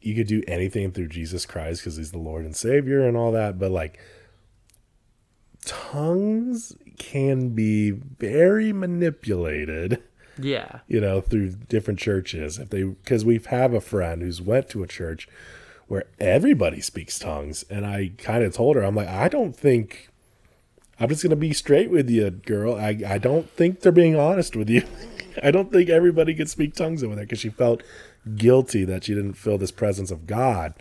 you 0.01 0.15
could 0.15 0.27
do 0.27 0.43
anything 0.49 0.91
through 0.91 1.09
Jesus 1.09 1.47
Christ 1.47 1.83
because 1.83 1.97
He's 1.97 2.11
the 2.11 2.19
Lord 2.19 2.45
and 2.45 2.57
Savior 2.57 3.07
and 3.07 3.17
all 3.17 3.33
that, 3.33 3.59
but 3.59 3.71
like 3.71 4.01
tongues 5.65 6.75
can 7.01 7.49
be 7.49 7.91
very 7.91 8.73
manipulated 8.73 10.03
yeah. 10.39 10.81
you 10.87 11.01
know, 11.01 11.21
through 11.21 11.51
different 11.69 11.99
churches. 11.99 12.59
If 12.59 12.71
they, 12.71 12.83
because 12.83 13.25
we 13.25 13.41
have 13.47 13.73
a 13.73 13.81
friend 13.81 14.23
who's 14.23 14.41
went 14.41 14.69
to 14.71 14.83
a 14.83 14.87
church 14.87 15.29
where 15.89 16.05
everybody 16.19 16.81
speaks 16.81 17.19
tongues, 17.19 17.65
and 17.71 17.87
I 17.87 18.13
kind 18.19 18.45
of 18.45 18.55
told 18.55 18.77
her, 18.77 18.83
I'm 18.83 18.95
like, 18.95 19.09
I 19.09 19.29
don't 19.29 19.57
think. 19.57 20.09
I'm 21.03 21.09
just 21.09 21.23
gonna 21.23 21.35
be 21.35 21.55
straight 21.55 21.89
with 21.89 22.11
you, 22.11 22.29
girl. 22.29 22.75
I 22.75 23.01
I 23.07 23.17
don't 23.17 23.49
think 23.49 23.81
they're 23.81 23.91
being 23.91 24.17
honest 24.17 24.55
with 24.55 24.69
you. 24.69 24.83
I 25.43 25.51
don't 25.51 25.73
think 25.73 25.89
everybody 25.89 26.35
could 26.35 26.51
speak 26.51 26.75
tongues 26.75 27.03
over 27.03 27.15
there 27.15 27.25
because 27.25 27.39
she 27.39 27.49
felt 27.49 27.83
guilty 28.37 28.85
that 28.85 29.05
she 29.05 29.15
didn't 29.15 29.33
feel 29.35 29.57
this 29.57 29.71
presence 29.71 30.11
of 30.11 30.27
God 30.27 30.75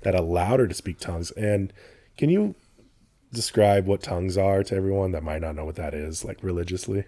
that 0.00 0.14
allowed 0.14 0.60
her 0.60 0.66
to 0.66 0.74
speak 0.74 0.98
tongues. 0.98 1.30
And 1.32 1.74
can 2.16 2.30
you 2.30 2.54
describe 3.32 3.86
what 3.86 4.02
tongues 4.02 4.36
are 4.36 4.62
to 4.64 4.74
everyone 4.74 5.12
that 5.12 5.22
might 5.22 5.40
not 5.40 5.54
know 5.54 5.64
what 5.64 5.76
that 5.76 5.94
is, 5.94 6.24
like 6.24 6.38
religiously? 6.42 7.04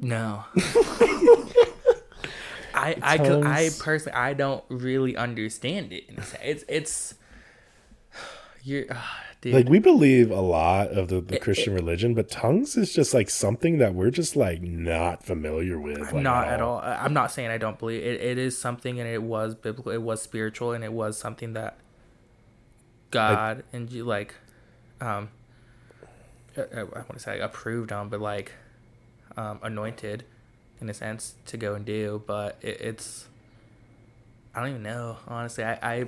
No. 0.00 0.44
I 2.74 2.96
I 3.02 3.18
could, 3.18 3.44
I 3.44 3.70
personally 3.80 4.16
I 4.16 4.34
don't 4.34 4.62
really 4.68 5.16
understand 5.16 5.92
it. 5.92 6.04
It's 6.42 6.64
it's 6.68 7.14
you're 8.62 8.84
uh, 8.90 8.96
dude. 9.40 9.54
like 9.54 9.68
we 9.68 9.80
believe 9.80 10.30
a 10.30 10.40
lot 10.40 10.88
of 10.88 11.08
the, 11.08 11.20
the 11.20 11.40
Christian 11.40 11.74
religion, 11.74 12.14
but 12.14 12.30
tongues 12.30 12.76
is 12.76 12.92
just 12.92 13.12
like 13.14 13.30
something 13.30 13.78
that 13.78 13.94
we're 13.94 14.10
just 14.10 14.36
like 14.36 14.62
not 14.62 15.24
familiar 15.24 15.80
with. 15.80 16.12
like, 16.12 16.22
not 16.22 16.46
at 16.46 16.60
all. 16.60 16.78
I- 16.78 16.96
I'm 16.96 17.12
not 17.12 17.32
saying 17.32 17.50
I 17.50 17.58
don't 17.58 17.78
believe 17.78 18.02
it. 18.02 18.20
It 18.20 18.38
is 18.38 18.56
something, 18.56 19.00
and 19.00 19.08
it 19.08 19.22
was 19.22 19.56
biblical. 19.56 19.90
It 19.90 20.02
was 20.02 20.22
spiritual, 20.22 20.72
and 20.72 20.84
it 20.84 20.92
was 20.92 21.18
something 21.18 21.54
that 21.54 21.78
God 23.10 23.64
and 23.72 23.90
you 23.90 24.04
like, 24.04 24.34
um, 25.00 25.28
I, 26.56 26.80
I 26.80 26.82
want 26.82 27.14
to 27.14 27.20
say 27.20 27.40
approved 27.40 27.92
on, 27.92 28.08
but 28.08 28.20
like, 28.20 28.52
um, 29.36 29.60
anointed, 29.62 30.24
in 30.80 30.88
a 30.88 30.94
sense, 30.94 31.34
to 31.46 31.56
go 31.56 31.74
and 31.74 31.84
do. 31.84 32.22
But 32.26 32.56
it, 32.60 32.80
it's, 32.80 33.28
I 34.54 34.60
don't 34.60 34.70
even 34.70 34.82
know. 34.82 35.18
Honestly, 35.26 35.64
I, 35.64 35.78
I, 35.82 36.04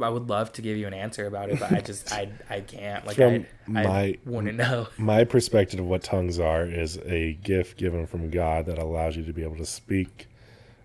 I 0.00 0.08
would 0.08 0.28
love 0.28 0.52
to 0.54 0.62
give 0.62 0.76
you 0.76 0.86
an 0.86 0.94
answer 0.94 1.26
about 1.26 1.50
it, 1.50 1.58
but 1.58 1.72
I 1.72 1.80
just, 1.80 2.12
I, 2.12 2.30
I 2.48 2.60
can't. 2.60 3.04
Like, 3.06 3.16
From 3.16 3.46
I, 3.74 3.80
I 3.80 3.86
my- 3.86 4.18
wouldn't 4.24 4.56
know. 4.56 4.86
My 4.98 5.24
perspective 5.24 5.80
of 5.80 5.86
what 5.86 6.02
tongues 6.02 6.38
are 6.38 6.64
is 6.64 6.98
a 7.04 7.32
gift 7.42 7.76
given 7.76 8.06
from 8.06 8.30
God 8.30 8.66
that 8.66 8.78
allows 8.78 9.16
you 9.16 9.24
to 9.24 9.32
be 9.32 9.42
able 9.42 9.56
to 9.56 9.66
speak 9.66 10.28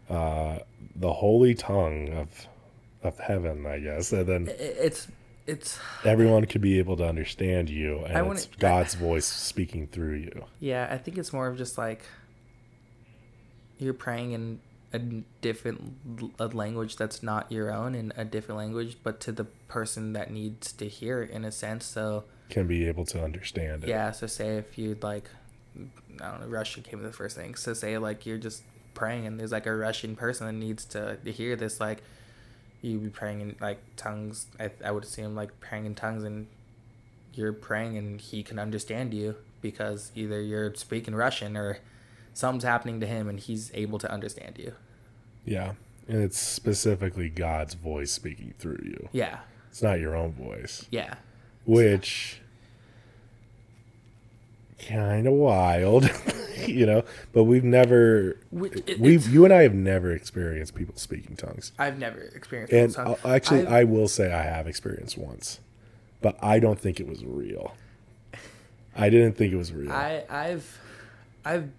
uh, 0.10 0.60
the 0.96 1.14
holy 1.14 1.54
tongue 1.54 2.10
of 2.14 2.48
of 3.04 3.20
heaven, 3.20 3.68
I 3.68 3.78
guess, 3.78 4.12
and 4.12 4.26
then 4.26 4.48
it's, 4.50 5.08
it's. 5.48 5.80
everyone 6.04 6.46
could 6.46 6.62
be 6.62 6.80
able 6.80 6.98
to 6.98 7.08
understand 7.08 7.70
you, 7.70 8.00
and 8.06 8.18
I 8.18 8.32
it's 8.32 8.48
God's 8.60 8.96
voice 8.96 9.26
speaking 9.26 9.88
through 9.88 10.16
you. 10.16 10.46
Yeah, 10.60 10.88
I 10.90 10.98
think 10.98 11.18
it's 11.18 11.32
more 11.34 11.48
of 11.48 11.58
just 11.58 11.78
like 11.78 12.04
you're 13.78 13.94
praying 13.94 14.32
in 14.32 14.60
a 14.94 15.00
different 15.42 15.98
a 16.40 16.48
language 16.48 16.96
that's 16.96 17.22
not 17.22 17.52
your 17.52 17.72
own 17.74 17.96
in 17.96 18.14
a 18.16 18.24
different 18.24 18.58
language, 18.58 18.98
but 19.04 19.20
to 19.22 19.32
the 19.32 19.44
person 19.68 20.14
that 20.14 20.32
needs 20.32 20.72
to 20.74 20.88
hear 20.88 21.22
it 21.24 21.32
in 21.32 21.44
a 21.44 21.52
sense. 21.52 21.86
So 21.86 22.24
Can 22.50 22.68
be 22.68 22.88
able 22.88 23.06
to 23.06 23.24
understand 23.24 23.84
it. 23.84 23.90
yeah, 23.90 24.12
so 24.12 24.28
say 24.28 24.58
if 24.58 24.78
you'd 24.78 25.04
like, 25.04 25.30
I 26.22 26.32
don't 26.32 26.42
know, 26.42 26.48
Russian 26.48 26.84
came 26.84 27.00
to 27.02 27.06
the 27.06 27.14
first 27.14 27.36
thing. 27.36 27.56
So 27.56 27.74
say 27.74 27.98
like 27.98 28.26
you're 28.26 28.38
just 28.38 28.64
praying 28.94 29.28
and 29.28 29.38
there's 29.40 29.52
like 29.52 29.66
a 29.66 29.76
Russian 29.76 30.16
person 30.16 30.48
that 30.48 30.54
needs 30.54 30.86
to, 30.86 31.18
to 31.18 31.32
hear 31.32 31.56
this, 31.58 31.80
like 31.82 32.02
you 32.86 33.00
be 33.00 33.10
praying 33.10 33.42
in 33.42 33.56
like 33.60 33.80
tongues. 33.98 34.48
I 34.60 34.70
I 34.84 34.92
would 34.92 35.04
assume 35.04 35.36
like 35.36 35.60
praying 35.60 35.86
in 35.86 35.96
tongues 35.96 36.24
and 36.24 36.48
you're 37.34 37.54
praying 37.54 37.98
and 37.98 38.22
he 38.22 38.44
can 38.44 38.60
understand 38.60 39.14
you 39.14 39.36
because 39.62 40.12
either 40.16 40.42
you're 40.42 40.74
speaking 40.76 41.16
Russian 41.16 41.58
or 41.58 41.80
something's 42.34 42.64
happening 42.64 43.00
to 43.02 43.08
him 43.08 43.28
and 43.28 43.40
he's 43.40 43.72
able 43.74 44.00
to 44.00 44.12
understand 44.12 44.58
you. 44.58 44.74
Yeah, 45.46 45.74
and 46.08 46.22
it's 46.24 46.40
specifically 46.40 47.30
God's 47.30 47.74
voice 47.74 48.12
speaking 48.12 48.54
through 48.58 48.80
you. 48.84 49.10
Yeah. 49.12 49.40
It's 49.70 49.82
not 49.82 50.00
your 50.00 50.16
own 50.16 50.32
voice, 50.32 50.86
Yeah. 50.90 51.16
which 51.66 52.40
kind 54.80 55.28
of 55.28 55.34
wild, 55.34 56.10
you 56.68 56.86
know. 56.86 57.04
But 57.34 57.44
we've 57.46 57.64
never, 57.64 58.32
it- 58.32 59.00
we, 59.00 59.16
it's- 59.16 59.28
you 59.28 59.46
and 59.46 59.54
I 59.54 59.64
have 59.64 59.74
never 59.74 60.12
experienced 60.12 60.76
people 60.76 60.96
speaking 60.98 61.36
tongues. 61.36 61.72
I've 61.80 61.98
never 62.00 62.20
experienced 62.22 62.98
And 62.98 63.18
actually, 63.26 63.62
I've- 63.62 63.68
I 63.76 63.84
will 63.84 64.08
say 64.08 64.32
I 64.34 64.44
have 64.44 64.68
experienced 64.68 65.18
once, 65.18 65.60
but 66.22 66.38
I 66.44 66.60
don't 66.60 66.80
think 66.80 67.00
it 67.00 67.08
was 67.08 67.24
real. 67.26 67.76
I 68.96 69.10
didn't 69.10 69.34
think 69.34 69.52
it 69.54 69.58
was 69.58 69.74
real. 69.74 69.92
I 69.92 70.24
I've 70.30 70.80
I've 71.44 71.70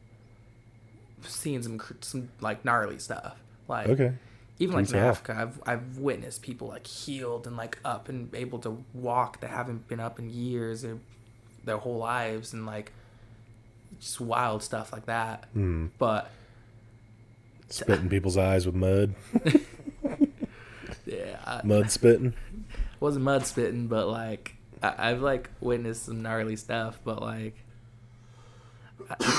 seen 1.22 1.62
some 1.62 1.80
some 2.00 2.28
like 2.40 2.64
gnarly 2.64 2.98
stuff. 2.98 3.36
Like 3.68 3.88
okay, 3.88 4.12
even 4.58 4.76
like 4.76 4.90
in 4.90 4.96
Africa, 4.96 5.34
I've 5.38 5.60
I've 5.66 5.98
witnessed 5.98 6.42
people 6.42 6.68
like 6.68 6.86
healed 6.86 7.46
and 7.46 7.56
like 7.56 7.78
up 7.84 8.08
and 8.08 8.32
able 8.34 8.58
to 8.60 8.84
walk 8.94 9.40
that 9.40 9.48
haven't 9.50 9.88
been 9.88 9.98
up 10.00 10.18
in 10.18 10.28
years 10.30 10.84
or 10.84 10.98
their 11.66 11.76
whole 11.76 11.98
lives 11.98 12.52
and 12.52 12.64
like 12.64 12.92
just 14.00 14.20
wild 14.20 14.62
stuff 14.62 14.92
like 14.92 15.06
that. 15.06 15.44
Hmm. 15.52 15.88
But 15.98 16.30
spitting 17.68 18.08
people's 18.08 18.36
eyes 18.36 18.64
with 18.64 18.74
mud, 18.74 19.14
yeah, 21.06 21.38
I, 21.44 21.60
mud 21.62 21.90
spitting. 21.90 22.32
wasn't 23.00 23.24
mud 23.24 23.44
spitting, 23.44 23.88
but 23.88 24.08
like 24.08 24.56
I, 24.82 25.10
I've 25.10 25.20
like 25.20 25.50
witnessed 25.60 26.06
some 26.06 26.22
gnarly 26.22 26.56
stuff. 26.56 26.98
But 27.04 27.20
like 27.20 27.56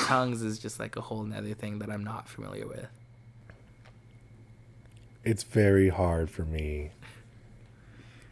tongues 0.05 0.43
is 0.43 0.59
just 0.59 0.79
like 0.79 0.95
a 0.95 1.01
whole 1.01 1.23
nother 1.23 1.53
thing 1.53 1.79
that 1.79 1.89
I'm 1.89 2.03
not 2.03 2.29
familiar 2.29 2.67
with. 2.67 2.87
it's 5.23 5.43
very 5.43 5.89
hard 5.89 6.29
for 6.29 6.43
me 6.43 6.91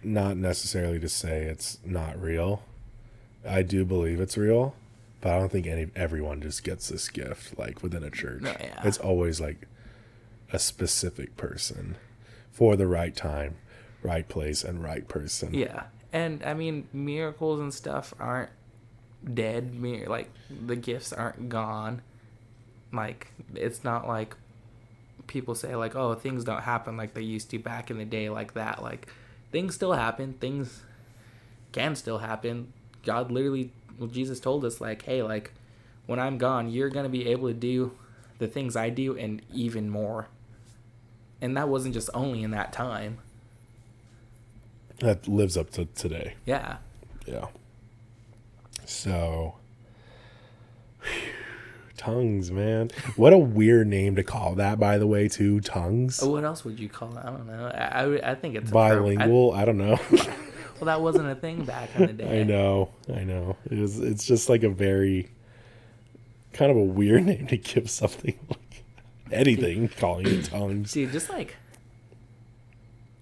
not 0.06 0.38
necessarily 0.38 1.00
to 1.00 1.10
say 1.10 1.44
it's 1.44 1.80
not 1.84 2.22
real. 2.22 2.62
I 3.48 3.62
do 3.62 3.86
believe 3.86 4.20
it's 4.20 4.38
real, 4.38 4.76
but 5.22 5.34
I 5.34 5.40
don't 5.40 5.52
think 5.52 5.68
any 5.68 5.88
everyone 5.96 6.42
just 6.42 6.64
gets 6.64 6.90
this 6.90 7.10
gift 7.10 7.58
like 7.58 7.84
within 7.84 8.04
a 8.04 8.10
church. 8.10 8.42
No, 8.42 8.56
yeah. 8.60 8.82
It's 8.84 8.98
always 8.98 9.40
like 9.40 9.68
a 10.52 10.60
specific 10.60 11.36
person 11.38 11.98
for 12.52 12.76
the 12.76 12.88
right 12.88 13.16
time, 13.16 13.56
right 14.04 14.28
place 14.28 14.64
and 14.64 14.84
right 14.84 15.08
person. 15.08 15.54
Yeah, 15.54 15.84
and 16.14 16.44
I 16.44 16.54
mean 16.54 16.88
miracles 16.94 17.60
and 17.60 17.74
stuff 17.74 18.14
aren't 18.20 18.52
dead. 19.34 19.74
Mir- 19.74 20.08
like 20.08 20.32
the 20.50 20.76
gifts 20.76 21.12
aren't 21.14 21.50
gone. 21.50 22.02
Like 22.92 23.32
it's 23.54 23.84
not 23.84 24.08
like 24.08 24.36
people 25.28 25.56
say 25.56 25.76
like 25.76 25.96
oh 25.96 26.14
things 26.14 26.44
don't 26.44 26.62
happen 26.62 26.96
like 26.96 27.16
they 27.16 27.22
used 27.22 27.50
to 27.50 27.58
back 27.58 27.90
in 27.90 27.98
the 27.98 28.06
day 28.06 28.30
like 28.30 28.54
that. 28.54 28.82
Like 28.82 29.08
things 29.52 29.76
still 29.76 29.94
happen. 29.94 30.34
Things 30.34 30.84
can 31.72 31.96
still 31.96 32.20
happen. 32.20 32.72
God 33.06 33.32
literally, 33.32 33.72
well, 33.98 34.10
Jesus 34.10 34.40
told 34.40 34.66
us 34.66 34.82
like 34.82 35.04
hey 35.04 35.24
like 35.24 35.52
when 36.06 36.20
I'm 36.20 36.38
gone 36.38 36.70
you're 36.70 36.90
gonna 36.90 37.10
be 37.10 37.28
able 37.28 37.48
to 37.48 37.54
do 37.54 37.92
the 38.40 38.48
things 38.48 38.76
I 38.76 38.90
do 38.90 39.18
and 39.18 39.42
even 39.54 39.90
more. 39.90 40.28
And 41.42 41.56
that 41.58 41.70
wasn't 41.70 41.94
just 41.94 42.10
only 42.14 42.44
in 42.44 42.52
that 42.52 42.74
time. 42.74 43.20
That 45.00 45.28
lives 45.28 45.58
up 45.58 45.70
to 45.72 45.86
today. 45.86 46.36
Yeah. 46.46 46.78
Yeah. 47.26 47.48
So, 48.86 49.56
tongues, 51.98 52.52
man. 52.52 52.92
What 53.16 53.34
a 53.34 53.38
weird 53.38 53.88
name 53.88 54.16
to 54.16 54.24
call 54.24 54.56
that, 54.56 54.80
by 54.80 54.98
the 54.98 55.08
way, 55.08 55.28
too. 55.28 55.60
Tongues. 55.60 56.22
Oh, 56.22 56.30
What 56.32 56.44
else 56.44 56.64
would 56.64 56.80
you 56.80 56.88
call 56.88 57.18
it? 57.18 57.24
I 57.24 57.30
don't 57.30 57.48
know. 57.48 57.68
I, 57.68 58.04
I, 58.04 58.32
I 58.32 58.36
think 58.36 58.56
it's 58.56 58.70
a 58.70 58.74
per- 58.74 59.00
Bilingual. 59.00 59.54
I, 59.54 59.66
don't 59.66 59.78
know. 59.78 60.00
Well, 60.80 60.86
that 60.86 61.02
wasn't 61.02 61.28
a 61.30 61.36
thing 61.36 61.64
back 61.66 61.96
in 61.96 62.08
the 62.08 62.14
day. 62.24 62.42
I 62.42 62.44
know. 62.44 62.90
I 63.14 63.24
know. 63.24 63.56
It 63.70 63.80
was, 63.80 64.00
it's 64.00 64.26
just 64.26 64.50
like 64.50 64.64
a 64.64 64.70
very 64.70 65.30
kind 66.54 66.72
of 66.72 66.78
a 66.78 66.84
weird 66.84 67.26
name 67.28 67.48
to 67.48 67.58
give 67.58 67.90
something 67.90 68.38
like 68.50 68.84
anything, 69.32 69.88
calling 69.90 70.28
it 70.28 70.46
tongues. 70.46 70.92
Dude, 70.94 71.12
just 71.12 71.30
like. 71.30 71.56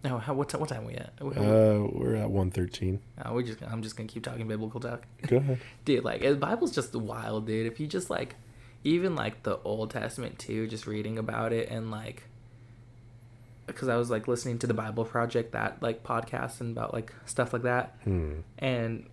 No, 0.03 0.17
how, 0.17 0.33
what, 0.33 0.49
ti- 0.49 0.57
what 0.57 0.67
time 0.67 0.83
are 0.83 0.87
we 0.87 0.95
at? 0.95 1.13
We- 1.21 1.31
Uh, 1.35 1.87
we're 1.93 2.15
at 2.15 2.29
113. 2.29 2.99
uh, 3.25 3.31
we 3.33 3.43
just, 3.43 3.61
I'm 3.63 3.81
just 3.81 3.95
gonna 3.95 4.09
keep 4.09 4.23
talking 4.23 4.45
biblical 4.49 4.81
talk, 4.81 5.03
Go 5.27 5.37
ahead. 5.37 5.59
dude. 5.85 6.03
Like, 6.03 6.21
the 6.21 6.35
Bible's 6.35 6.71
just 6.75 6.93
wild, 6.93 7.47
dude. 7.47 7.67
If 7.71 7.79
you 7.79 7.87
just 7.87 8.09
like, 8.09 8.35
even 8.83 9.15
like 9.15 9.43
the 9.43 9.59
Old 9.63 9.91
Testament 9.91 10.39
too, 10.39 10.67
just 10.67 10.87
reading 10.87 11.17
about 11.17 11.53
it 11.53 11.69
and 11.69 11.89
like, 11.89 12.23
because 13.67 13.87
I 13.89 13.95
was 13.97 14.09
like 14.09 14.27
listening 14.27 14.59
to 14.59 14.67
the 14.67 14.73
Bible 14.73 15.05
Project 15.05 15.51
that 15.53 15.81
like 15.81 16.03
podcast 16.03 16.59
and 16.61 16.75
about 16.75 16.93
like 16.93 17.13
stuff 17.25 17.53
like 17.53 17.63
that, 17.63 17.95
Hmm. 18.03 18.39
and 18.59 19.05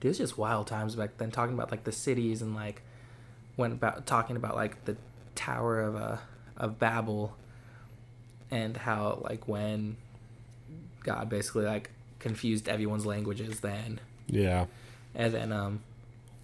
dude, 0.00 0.10
it's 0.10 0.18
just 0.18 0.36
wild 0.38 0.66
times 0.66 0.94
back 0.96 1.16
then. 1.18 1.30
Talking 1.30 1.54
about 1.54 1.70
like 1.70 1.84
the 1.84 1.92
cities 1.92 2.42
and 2.42 2.54
like 2.54 2.82
when 3.56 3.72
about 3.72 4.06
talking 4.06 4.36
about 4.36 4.54
like 4.56 4.84
the 4.84 4.96
Tower 5.34 5.80
of 5.80 5.94
uh 5.96 6.16
of 6.56 6.78
Babel 6.78 7.36
and 8.50 8.76
how 8.76 9.20
like 9.28 9.46
when 9.46 9.96
God 11.04 11.28
basically 11.28 11.64
like 11.64 11.90
confused 12.18 12.68
everyone's 12.68 13.06
languages 13.06 13.60
then 13.60 14.00
Yeah. 14.26 14.66
and 15.14 15.32
then 15.32 15.52
um 15.52 15.80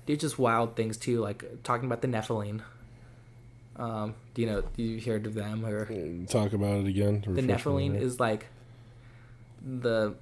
dude 0.06 0.20
just 0.20 0.38
wild 0.38 0.76
things 0.76 0.96
too 0.96 1.20
like 1.20 1.62
talking 1.64 1.86
about 1.86 2.02
the 2.02 2.06
Nephilim 2.08 2.60
um 3.76 4.14
do 4.34 4.42
you 4.42 4.48
know 4.48 4.62
do 4.76 4.82
you 4.82 5.00
heard 5.00 5.26
of 5.26 5.34
them 5.34 5.64
or 5.66 5.86
Talk 6.26 6.52
about 6.52 6.80
it 6.80 6.86
again. 6.86 7.24
the 7.26 7.42
Nephilim 7.42 8.00
is 8.00 8.20
like 8.20 8.46
the 9.66 10.14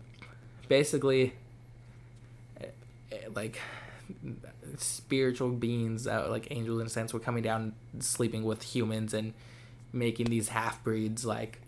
basically 0.69 1.35
eh, 2.61 2.67
like 3.35 3.59
spiritual 4.79 5.51
beings 5.51 6.07
uh, 6.07 6.27
like 6.31 6.49
angels 6.51 6.81
in 6.81 6.87
a 6.87 6.91
sense 6.91 7.13
were 7.13 7.21
coming 7.21 7.43
down 7.43 7.75
sleeping 7.99 8.45
with 8.45 8.63
humans 8.63 9.13
and 9.13 9.35
making 9.93 10.27
these 10.27 10.49
half 10.49 10.83
breeds 10.83 11.25
like 11.27 11.61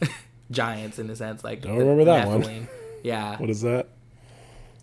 giants 0.50 0.98
in 0.98 1.08
a 1.08 1.16
sense 1.16 1.42
like 1.42 1.62
Don't 1.62 1.78
remember 1.78 2.04
that 2.04 2.26
one. 2.28 2.68
Yeah 3.02 3.38
What 3.38 3.48
is 3.48 3.62
that? 3.62 3.88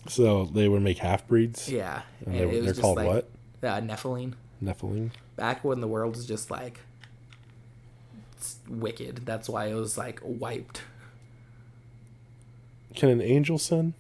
So 0.08 0.46
they 0.46 0.68
would 0.68 0.82
make 0.82 0.98
half 0.98 1.28
breeds. 1.28 1.70
yeah 1.70 2.02
And 2.26 2.34
they, 2.36 2.40
it 2.40 2.46
was 2.48 2.56
they're 2.56 2.68
just 2.70 2.82
called 2.82 2.98
like, 2.98 3.08
what? 3.08 3.30
uh, 3.62 3.82
Nephilim 3.82 4.34
Nephilim. 4.64 5.12
Back 5.38 5.64
when 5.64 5.80
the 5.80 5.88
world 5.88 6.16
was 6.16 6.26
just 6.26 6.52
like 6.52 6.82
wicked 8.68 9.26
that's 9.26 9.48
why 9.48 9.68
it 9.68 9.74
was 9.74 9.98
like 9.98 10.20
wiped 10.24 10.82
Can 12.96 13.10
an 13.10 13.22
angel 13.22 13.58
sin? 13.58 13.94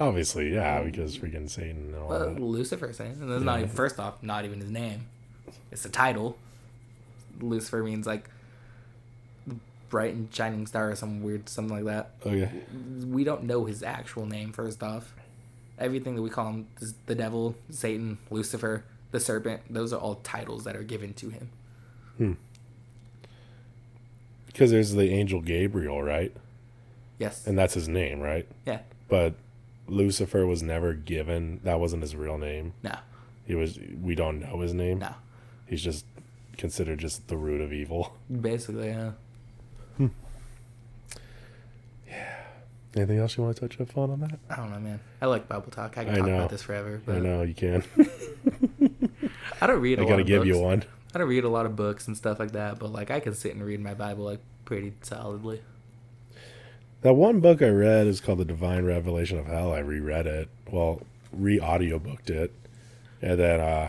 Obviously, 0.00 0.52
yeah, 0.52 0.82
because 0.82 1.16
freaking 1.16 1.48
Satan 1.48 1.86
and 1.86 1.96
all 1.96 2.08
Well, 2.08 2.34
that. 2.34 2.40
Lucifer 2.40 2.92
saying, 2.92 3.18
and 3.20 3.30
that's 3.30 3.42
not 3.44 3.60
even 3.60 3.70
first 3.70 3.98
off, 4.00 4.22
not 4.22 4.44
even 4.44 4.60
his 4.60 4.70
name. 4.70 5.06
It's 5.70 5.84
a 5.84 5.88
title. 5.88 6.36
Lucifer 7.40 7.82
means 7.82 8.06
like 8.06 8.28
bright 9.88 10.14
and 10.14 10.34
shining 10.34 10.66
star 10.66 10.90
or 10.90 10.96
some 10.96 11.22
weird 11.22 11.48
something 11.48 11.76
like 11.76 11.84
that. 11.84 12.10
Oh, 12.26 12.30
okay. 12.30 12.50
We 13.06 13.22
don't 13.22 13.44
know 13.44 13.64
his 13.64 13.82
actual 13.82 14.26
name. 14.26 14.52
First 14.52 14.82
off, 14.82 15.14
everything 15.78 16.16
that 16.16 16.22
we 16.22 16.30
call 16.30 16.48
him 16.50 16.66
is 16.80 16.94
the 17.06 17.14
devil, 17.14 17.54
Satan, 17.70 18.18
Lucifer, 18.30 18.84
the 19.14 19.20
serpent. 19.20 19.62
Those 19.70 19.92
are 19.92 20.00
all 20.00 20.16
titles 20.16 20.64
that 20.64 20.74
are 20.76 20.82
given 20.82 21.14
to 21.14 21.30
him. 21.30 22.36
Because 24.46 24.72
there's 24.72 24.92
the 24.92 25.10
angel 25.10 25.40
Gabriel, 25.40 26.02
right? 26.02 26.34
Yes. 27.18 27.46
And 27.46 27.56
that's 27.56 27.74
his 27.74 27.88
name, 27.88 28.20
right? 28.20 28.46
yeah. 28.66 28.80
But 29.08 29.34
Lucifer 29.86 30.46
was 30.46 30.62
never 30.62 30.94
given. 30.94 31.60
That 31.62 31.78
wasn't 31.78 32.02
his 32.02 32.16
real 32.16 32.38
name. 32.38 32.72
No. 32.82 32.96
He 33.46 33.54
was. 33.54 33.78
We 34.02 34.14
don't 34.16 34.40
know 34.40 34.60
his 34.60 34.74
name. 34.74 34.98
No. 34.98 35.14
He's 35.66 35.82
just 35.82 36.06
considered 36.56 36.98
just 36.98 37.28
the 37.28 37.36
root 37.36 37.60
of 37.60 37.72
evil. 37.72 38.16
Basically, 38.40 38.88
yeah. 38.88 39.12
Hmm. 39.96 40.06
yeah. 42.08 42.40
Anything 42.96 43.18
else 43.18 43.36
you 43.36 43.44
want 43.44 43.56
to 43.56 43.68
touch 43.68 43.80
up 43.80 43.96
on 43.96 44.10
on 44.10 44.20
that? 44.20 44.38
I 44.50 44.56
don't 44.56 44.72
know, 44.72 44.80
man. 44.80 45.00
I 45.20 45.26
like 45.26 45.46
Bible 45.46 45.70
talk. 45.70 45.98
I 45.98 46.04
can 46.04 46.14
I 46.14 46.18
talk 46.18 46.26
know. 46.26 46.34
about 46.36 46.50
this 46.50 46.62
forever. 46.62 47.00
But 47.04 47.16
I 47.16 47.18
know 47.20 47.42
you 47.42 47.54
can. 47.54 47.84
I 49.64 49.66
don't 49.66 49.80
read. 49.80 49.98
I 49.98 50.04
gotta 50.04 50.24
give 50.24 50.44
you 50.44 50.58
one. 50.58 50.84
I 51.14 51.18
don't 51.18 51.26
read 51.26 51.44
a 51.44 51.48
lot 51.48 51.64
of 51.64 51.74
books 51.74 52.06
and 52.06 52.14
stuff 52.14 52.38
like 52.38 52.52
that, 52.52 52.78
but 52.78 52.92
like 52.92 53.10
I 53.10 53.18
can 53.18 53.32
sit 53.32 53.54
and 53.54 53.64
read 53.64 53.80
my 53.80 53.94
Bible 53.94 54.24
like 54.24 54.40
pretty 54.66 54.92
solidly. 55.00 55.62
That 57.00 57.14
one 57.14 57.40
book 57.40 57.62
I 57.62 57.68
read 57.68 58.06
is 58.06 58.20
called 58.20 58.40
The 58.40 58.44
Divine 58.44 58.84
Revelation 58.84 59.38
of 59.38 59.46
Hell. 59.46 59.72
I 59.72 59.78
reread 59.78 60.26
it. 60.26 60.50
Well, 60.70 61.00
re 61.32 61.58
audiobooked 61.58 62.28
it. 62.28 62.52
And 63.22 63.40
then 63.40 63.60
uh 63.60 63.88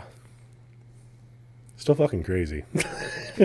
still 1.76 1.94
fucking 1.94 2.22
crazy. 2.22 2.64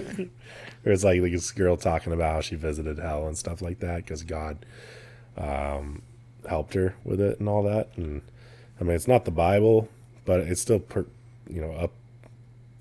There's 0.83 1.03
like, 1.03 1.21
like 1.21 1.33
this 1.33 1.51
girl 1.51 1.75
talking 1.75 2.13
about 2.13 2.35
how 2.35 2.39
she 2.39 2.55
visited 2.55 2.97
hell 2.97 3.27
and 3.27 3.37
stuff 3.37 3.61
like 3.61 3.79
that 3.79 4.05
because 4.05 4.23
God 4.23 4.65
um 5.35 6.01
helped 6.47 6.75
her 6.75 6.95
with 7.03 7.19
it 7.19 7.41
and 7.41 7.49
all 7.49 7.63
that. 7.63 7.89
And 7.97 8.21
I 8.79 8.85
mean 8.85 8.95
it's 8.95 9.09
not 9.09 9.25
the 9.25 9.31
Bible, 9.31 9.89
but 10.23 10.39
it's 10.39 10.61
still 10.61 10.79
per, 10.79 11.05
you 11.49 11.59
know, 11.59 11.71
up 11.73 11.91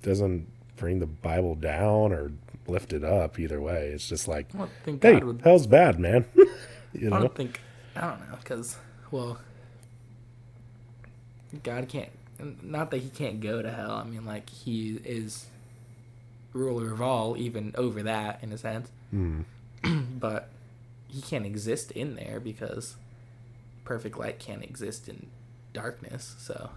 doesn't 0.01 0.47
bring 0.77 0.99
the 0.99 1.07
Bible 1.07 1.55
down 1.55 2.11
or 2.11 2.31
lift 2.67 2.93
it 2.93 3.03
up 3.03 3.39
either 3.39 3.61
way. 3.61 3.87
It's 3.93 4.07
just 4.07 4.27
like 4.27 4.53
I 4.55 4.59
don't 4.59 4.71
think 4.83 5.03
hey, 5.03 5.13
God 5.13 5.23
would. 5.23 5.41
hell's 5.43 5.67
bad, 5.67 5.99
man. 5.99 6.25
you 6.93 7.09
know? 7.09 7.17
I 7.17 7.19
don't 7.19 7.35
think. 7.35 7.59
I 7.95 8.01
don't 8.01 8.19
know 8.29 8.37
because 8.37 8.77
well, 9.11 9.37
God 11.63 11.87
can't. 11.87 12.09
Not 12.63 12.89
that 12.91 12.97
he 12.97 13.09
can't 13.09 13.39
go 13.39 13.61
to 13.61 13.71
hell. 13.71 13.91
I 13.91 14.03
mean, 14.03 14.25
like 14.25 14.49
he 14.49 14.99
is 15.03 15.45
ruler 16.53 16.91
of 16.91 17.01
all, 17.01 17.37
even 17.37 17.73
over 17.77 18.03
that 18.03 18.39
in 18.41 18.51
a 18.51 18.57
sense. 18.57 18.89
Hmm. 19.11 19.41
but 20.19 20.49
he 21.07 21.21
can't 21.21 21.45
exist 21.45 21.91
in 21.91 22.15
there 22.15 22.39
because 22.39 22.95
perfect 23.83 24.17
light 24.17 24.39
can't 24.39 24.63
exist 24.63 25.09
in 25.09 25.27
darkness. 25.73 26.35
So 26.39 26.69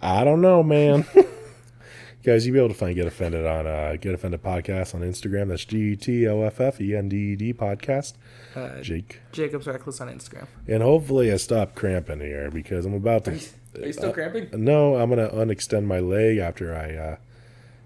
I 0.00 0.24
don't 0.24 0.40
know, 0.40 0.62
man. 0.62 1.06
Guys, 2.24 2.46
you'll 2.46 2.54
be 2.54 2.58
able 2.58 2.68
to 2.68 2.74
find 2.74 2.94
Get 2.94 3.06
Offended 3.06 3.46
on 3.46 3.66
uh, 3.66 3.96
Get 4.00 4.12
Offended 4.14 4.42
Podcast 4.42 4.94
on 4.94 5.00
Instagram. 5.02 5.48
That's 5.48 5.64
G 5.64 5.92
E 5.92 5.96
T 5.96 6.26
O 6.28 6.42
F 6.42 6.60
F 6.60 6.80
E 6.80 6.94
N 6.94 7.08
D 7.08 7.16
E 7.32 7.36
D 7.36 7.54
Podcast. 7.54 8.14
uh, 8.54 8.80
Jake. 8.80 9.20
Jacob's 9.32 9.66
reckless 9.66 10.00
on 10.00 10.08
Instagram. 10.08 10.46
And 10.66 10.82
hopefully 10.82 11.32
I 11.32 11.36
stop 11.36 11.74
cramping 11.74 12.20
here 12.20 12.50
because 12.50 12.84
I'm 12.84 12.94
about 12.94 13.24
to. 13.26 13.30
Are 13.32 13.86
you 13.86 13.92
still 13.92 14.12
cramping? 14.12 14.48
No, 14.52 14.96
I'm 14.96 15.10
going 15.10 15.26
to 15.26 15.34
unextend 15.34 15.84
my 15.84 16.00
leg 16.00 16.38
after 16.38 16.74
I 16.74 16.94
uh, 16.94 17.16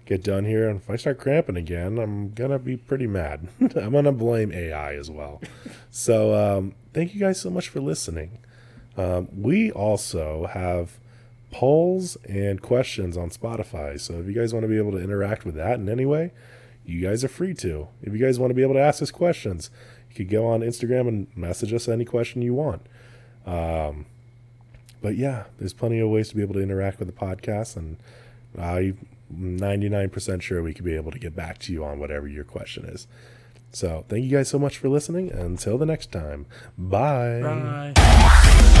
get 0.05 0.23
done 0.23 0.45
here. 0.45 0.67
And 0.67 0.81
if 0.81 0.89
I 0.89 0.95
start 0.95 1.19
cramping 1.19 1.55
again, 1.55 1.99
I'm 1.99 2.31
going 2.31 2.51
to 2.51 2.59
be 2.59 2.75
pretty 2.75 3.07
mad. 3.07 3.47
I'm 3.61 3.91
going 3.91 4.05
to 4.05 4.11
blame 4.11 4.51
AI 4.51 4.95
as 4.95 5.11
well. 5.11 5.41
so 5.91 6.33
um, 6.57 6.73
thank 6.93 7.13
you 7.13 7.19
guys 7.19 7.39
so 7.39 7.49
much 7.49 7.69
for 7.69 7.81
listening. 7.81 8.39
Um, 8.97 9.27
we 9.31 9.71
also 9.71 10.47
have 10.47 10.99
polls 11.53 12.17
and 12.27 12.61
questions 12.61 13.15
on 13.15 13.29
Spotify. 13.29 13.99
So 14.01 14.15
if 14.15 14.25
you 14.25 14.33
guys 14.33 14.53
want 14.53 14.63
to 14.63 14.67
be 14.67 14.77
able 14.77 14.91
to 14.91 14.97
interact 14.97 15.45
with 15.45 15.53
that 15.55 15.79
in 15.79 15.87
any 15.87 16.05
way, 16.05 16.31
you 16.83 16.99
guys 17.01 17.23
are 17.23 17.29
free 17.29 17.53
to. 17.53 17.87
If 18.01 18.11
you 18.11 18.19
guys 18.19 18.39
want 18.39 18.49
to 18.49 18.55
be 18.55 18.63
able 18.63 18.73
to 18.73 18.81
ask 18.81 19.01
us 19.03 19.11
questions, 19.11 19.69
you 20.09 20.15
could 20.15 20.29
go 20.29 20.47
on 20.47 20.61
Instagram 20.61 21.07
and 21.07 21.27
message 21.35 21.71
us 21.71 21.87
any 21.87 22.05
question 22.05 22.41
you 22.41 22.55
want. 22.55 22.81
Um, 23.45 24.07
but 25.01 25.15
yeah, 25.15 25.43
there's 25.59 25.73
plenty 25.73 25.99
of 25.99 26.09
ways 26.09 26.29
to 26.29 26.35
be 26.35 26.41
able 26.41 26.55
to 26.55 26.61
interact 26.61 26.97
with 26.97 27.07
the 27.07 27.13
podcast, 27.13 27.77
and 27.77 27.97
I'm 28.57 29.07
99% 29.33 30.41
sure 30.41 30.63
we 30.63 30.73
could 30.73 30.85
be 30.85 30.95
able 30.95 31.11
to 31.11 31.19
get 31.19 31.35
back 31.35 31.59
to 31.59 31.73
you 31.73 31.85
on 31.85 31.99
whatever 31.99 32.27
your 32.27 32.45
question 32.45 32.85
is. 32.85 33.05
So 33.71 34.05
thank 34.09 34.23
you 34.23 34.31
guys 34.31 34.49
so 34.49 34.57
much 34.57 34.77
for 34.77 34.89
listening. 34.89 35.31
Until 35.31 35.77
the 35.77 35.85
next 35.85 36.11
time, 36.11 36.47
bye. 36.77 37.41
Bye. 37.93 38.73